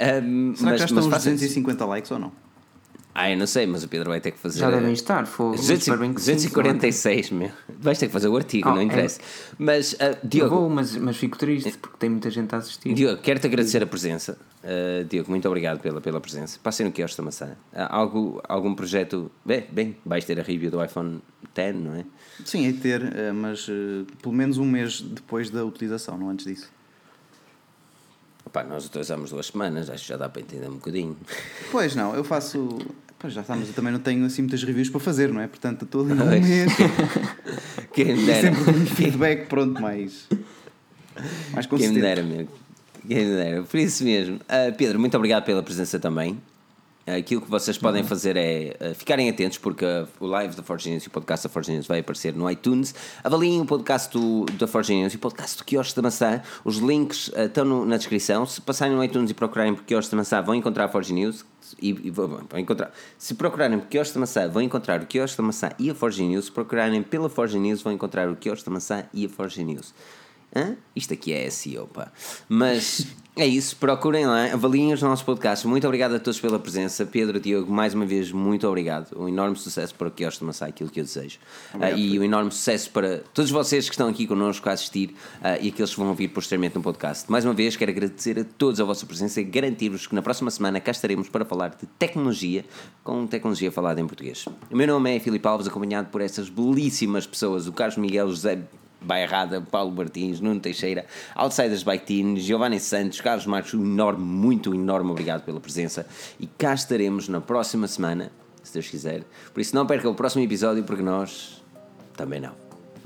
Ahm, 0.00 0.54
Será 0.54 0.54
mas, 0.54 0.58
que 0.58 0.62
já 0.62 0.70
mas 0.70 0.80
estão 0.82 0.98
os 0.98 1.06
façam 1.06 1.32
isso. 1.34 1.40
250 1.44 1.84
likes 1.86 2.10
ou 2.10 2.18
não? 2.18 2.32
Ah, 3.20 3.28
eu 3.32 3.36
não 3.36 3.48
sei, 3.48 3.66
mas 3.66 3.82
o 3.82 3.88
Pedro 3.88 4.10
vai 4.10 4.20
ter 4.20 4.30
que 4.30 4.38
fazer. 4.38 4.60
Já 4.60 4.70
devem 4.70 4.92
estar. 4.92 5.26
Foi, 5.26 5.56
200 5.56 5.82
espero 5.82 5.98
bem 5.98 6.14
que 6.14 6.20
sim, 6.20 6.34
246, 6.34 7.30
meu. 7.32 7.50
Vais 7.80 7.98
ter 7.98 8.06
que 8.06 8.12
fazer 8.12 8.28
o 8.28 8.36
artigo, 8.36 8.68
Ah, 8.68 8.74
não 8.74 8.80
é. 8.80 8.84
interessa. 8.84 9.20
Mas, 9.58 9.96
ah, 9.98 10.16
Eu 10.22 10.28
Diogo, 10.28 10.54
vou, 10.54 10.70
mas, 10.70 10.94
mas 10.94 11.16
fico 11.16 11.36
triste 11.36 11.76
porque 11.78 11.96
tem 11.98 12.08
muita 12.10 12.30
gente 12.30 12.54
a 12.54 12.58
assistir. 12.58 12.94
Diogo, 12.94 13.20
quero-te 13.20 13.48
agradecer 13.48 13.82
a 13.82 13.86
presença. 13.88 14.38
Uh, 14.62 15.04
Diogo, 15.04 15.30
muito 15.30 15.48
obrigado 15.48 15.80
pela, 15.80 16.00
pela 16.00 16.20
presença. 16.20 16.60
Passem 16.62 16.86
no 16.86 16.92
quiosque 16.92 17.16
da 17.16 17.24
maçã. 17.24 17.56
Há 17.72 17.92
algo, 17.96 18.40
algum 18.48 18.72
projeto. 18.72 19.28
Bem, 19.44 19.66
bem, 19.72 19.96
vais 20.06 20.24
ter 20.24 20.38
a 20.38 20.42
review 20.44 20.70
do 20.70 20.84
iPhone 20.84 21.20
X, 21.56 21.74
não 21.74 21.96
é? 21.96 22.04
Sim, 22.44 22.66
hei 22.66 22.72
de 22.72 22.78
ter, 22.78 23.02
eh, 23.16 23.32
mas 23.32 23.66
eh, 23.68 24.04
pelo 24.22 24.32
menos 24.32 24.58
um 24.58 24.64
mês 24.64 25.00
depois 25.00 25.50
da 25.50 25.64
utilização, 25.64 26.16
não 26.16 26.30
antes 26.30 26.46
disso. 26.46 26.70
Opa, 28.46 28.62
nós 28.62 28.86
utilizamos 28.86 29.30
duas 29.30 29.46
semanas, 29.48 29.90
acho 29.90 30.04
que 30.04 30.08
já 30.08 30.16
dá 30.16 30.28
para 30.28 30.40
entender 30.40 30.68
um 30.68 30.74
bocadinho. 30.74 31.16
Pois 31.72 31.96
não, 31.96 32.14
eu 32.14 32.22
faço. 32.22 32.78
Pois 33.18 33.32
já 33.32 33.40
está, 33.40 33.56
mas 33.56 33.68
eu 33.68 33.74
também 33.74 33.92
não 33.92 33.98
tenho 33.98 34.24
assim 34.24 34.42
muitas 34.42 34.62
reviews 34.62 34.88
para 34.88 35.00
fazer, 35.00 35.32
não 35.32 35.40
é? 35.40 35.48
Portanto, 35.48 35.84
estou 35.84 36.02
ali 36.02 36.12
um 36.12 36.26
mês. 36.26 36.72
Quem 37.92 38.16
me 38.16 38.26
dera. 38.26 38.54
sempre 38.54 38.70
um 38.70 38.86
feedback, 38.86 39.48
pronto, 39.48 39.80
mais. 39.80 40.28
Mais 41.52 41.66
Quem 41.66 41.78
me 41.78 41.84
consistente. 41.86 42.00
dera, 42.00 42.20
amigo. 42.20 42.50
Quem 43.06 43.24
me 43.24 43.36
dera. 43.36 43.62
Por 43.64 43.76
isso 43.78 44.04
mesmo. 44.04 44.36
Uh, 44.36 44.72
Pedro, 44.76 45.00
muito 45.00 45.16
obrigado 45.16 45.44
pela 45.44 45.62
presença 45.64 45.98
também. 45.98 46.38
Aquilo 47.16 47.40
que 47.42 47.50
vocês 47.50 47.78
podem 47.78 48.02
fazer 48.04 48.36
é 48.36 48.76
uh, 48.80 48.94
ficarem 48.94 49.30
atentos, 49.30 49.58
porque 49.58 49.84
o 50.20 50.26
live 50.26 50.54
da 50.56 50.62
Forge 50.62 50.90
News 50.90 51.04
e 51.04 51.08
o 51.08 51.10
podcast 51.10 51.46
da 51.46 51.52
Forge 51.52 51.72
News 51.72 51.86
vai 51.86 52.00
aparecer 52.00 52.34
no 52.34 52.50
iTunes. 52.50 52.94
Avaliem 53.22 53.60
o 53.60 53.64
podcast 53.64 54.12
do, 54.16 54.44
da 54.58 54.66
Forge 54.66 54.94
News 54.94 55.12
e 55.12 55.16
o 55.16 55.18
podcast 55.18 55.56
do 55.58 55.64
Quiosque 55.64 55.94
da 55.96 56.02
Maçã. 56.02 56.42
Os 56.64 56.76
links 56.78 57.28
uh, 57.28 57.42
estão 57.46 57.64
no- 57.64 57.84
na 57.86 57.96
descrição. 57.96 58.44
Se 58.46 58.60
passarem 58.60 58.94
no 58.94 59.02
iTunes 59.04 59.30
e 59.30 59.34
procurarem 59.34 59.74
por 59.74 59.84
Quiosque 59.84 60.10
da 60.10 60.16
Maçã, 60.18 60.42
vão 60.42 60.54
encontrar 60.54 60.84
a 60.84 60.88
Forge 60.88 61.12
News. 61.12 61.44
E, 61.82 61.90
e 61.90 62.10
vão, 62.10 62.28
vão 62.48 62.58
encontrar. 62.58 62.90
Se 63.18 63.34
procurarem 63.34 63.78
por 63.78 63.88
Quiosque 63.88 64.14
da 64.14 64.20
Maçã, 64.20 64.48
vão 64.48 64.62
encontrar 64.62 65.02
o 65.02 65.06
Quiosque 65.06 65.36
da 65.36 65.42
Maçã 65.42 65.68
e 65.78 65.90
a 65.90 65.94
Forge 65.94 66.22
News. 66.24 66.46
Se 66.46 66.50
procurarem 66.50 67.02
pela 67.02 67.28
Forge 67.28 67.58
News, 67.58 67.82
vão 67.82 67.92
encontrar 67.92 68.28
o 68.28 68.36
Quiosque 68.36 68.64
da 68.64 68.72
Maçã 68.72 69.04
e 69.12 69.26
a 69.26 69.28
Forge 69.28 69.62
News. 69.62 69.92
Hã? 70.56 70.76
Isto 70.96 71.12
aqui 71.12 71.30
é 71.32 71.50
SEO, 71.50 71.86
pá. 71.86 72.10
Mas 72.48 73.06
é 73.38 73.46
isso, 73.46 73.76
procurem 73.76 74.26
lá, 74.26 74.52
avaliem 74.52 74.92
os 74.92 75.00
nossos 75.00 75.24
podcasts. 75.24 75.64
Muito 75.64 75.86
obrigado 75.86 76.14
a 76.16 76.18
todos 76.18 76.40
pela 76.40 76.58
presença. 76.58 77.06
Pedro, 77.06 77.38
Diogo, 77.38 77.72
mais 77.72 77.94
uma 77.94 78.04
vez, 78.04 78.32
muito 78.32 78.66
obrigado. 78.66 79.16
Um 79.16 79.28
enorme 79.28 79.56
sucesso 79.56 79.94
para 79.94 80.08
o 80.08 80.10
Quiosque 80.10 80.40
de 80.40 80.46
Maçã, 80.46 80.66
aquilo 80.66 80.90
que 80.90 80.98
eu 80.98 81.04
desejo. 81.04 81.38
Ah, 81.80 81.92
e 81.92 82.18
um 82.18 82.24
enorme 82.24 82.50
sucesso 82.50 82.90
para 82.90 83.18
todos 83.32 83.52
vocês 83.52 83.88
que 83.88 83.94
estão 83.94 84.08
aqui 84.08 84.26
connosco 84.26 84.68
a 84.68 84.72
assistir 84.72 85.14
ah, 85.40 85.56
e 85.58 85.68
aqueles 85.68 85.90
que 85.92 85.96
vão 86.00 86.08
ouvir 86.08 86.28
posteriormente 86.28 86.74
no 86.74 86.82
podcast. 86.82 87.30
Mais 87.30 87.44
uma 87.44 87.54
vez, 87.54 87.76
quero 87.76 87.92
agradecer 87.92 88.40
a 88.40 88.44
todos 88.44 88.80
a 88.80 88.84
vossa 88.84 89.06
presença 89.06 89.40
e 89.40 89.44
garantir-vos 89.44 90.08
que 90.08 90.16
na 90.16 90.22
próxima 90.22 90.50
semana 90.50 90.80
cá 90.80 90.90
estaremos 90.90 91.28
para 91.28 91.44
falar 91.44 91.68
de 91.68 91.86
tecnologia, 91.98 92.64
com 93.04 93.24
tecnologia 93.24 93.70
falada 93.70 94.00
em 94.00 94.06
português. 94.06 94.46
O 94.68 94.76
meu 94.76 94.88
nome 94.88 95.14
é 95.14 95.20
Filipe 95.20 95.46
Alves, 95.46 95.68
acompanhado 95.68 96.08
por 96.08 96.20
essas 96.20 96.48
belíssimas 96.48 97.24
pessoas, 97.24 97.68
o 97.68 97.72
Carlos 97.72 97.98
Miguel, 97.98 98.28
José 98.30 98.58
Bairrada, 99.00 99.60
Paulo 99.60 99.92
Martins, 99.92 100.40
Nuno 100.40 100.60
Teixeira, 100.60 101.06
Outsiders 101.34 101.84
Team, 102.04 102.36
Giovanni 102.36 102.80
Santos, 102.80 103.20
Carlos 103.20 103.46
Marcos, 103.46 103.74
um 103.74 103.84
enorme, 103.84 104.24
muito 104.24 104.74
enorme 104.74 105.10
obrigado 105.10 105.44
pela 105.44 105.60
presença 105.60 106.06
e 106.38 106.46
cá 106.46 106.74
estaremos 106.74 107.28
na 107.28 107.40
próxima 107.40 107.86
semana, 107.86 108.30
se 108.62 108.72
Deus 108.72 108.88
quiser. 108.88 109.24
Por 109.52 109.60
isso 109.60 109.74
não 109.74 109.86
percam 109.86 110.10
o 110.10 110.14
próximo 110.14 110.42
episódio 110.44 110.84
porque 110.84 111.02
nós 111.02 111.62
também 112.16 112.40
não. 112.40 112.52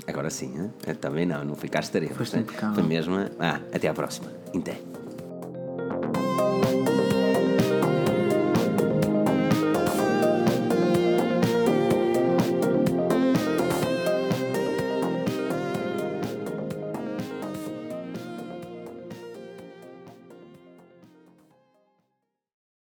Agora 0.07 0.29
sim, 0.29 0.53
hein? 0.57 0.95
também 0.99 1.25
não, 1.25 1.45
não 1.45 1.55
foi 1.55 1.69
cá 1.69 1.79
estaremos. 1.79 2.17
Foste 2.17 2.37
né? 2.37 2.45
Foi 2.73 2.83
mesmo. 2.83 3.15
Ah, 3.39 3.61
até 3.73 3.87
à 3.87 3.93
próxima. 3.93 4.31
Até. 4.53 4.92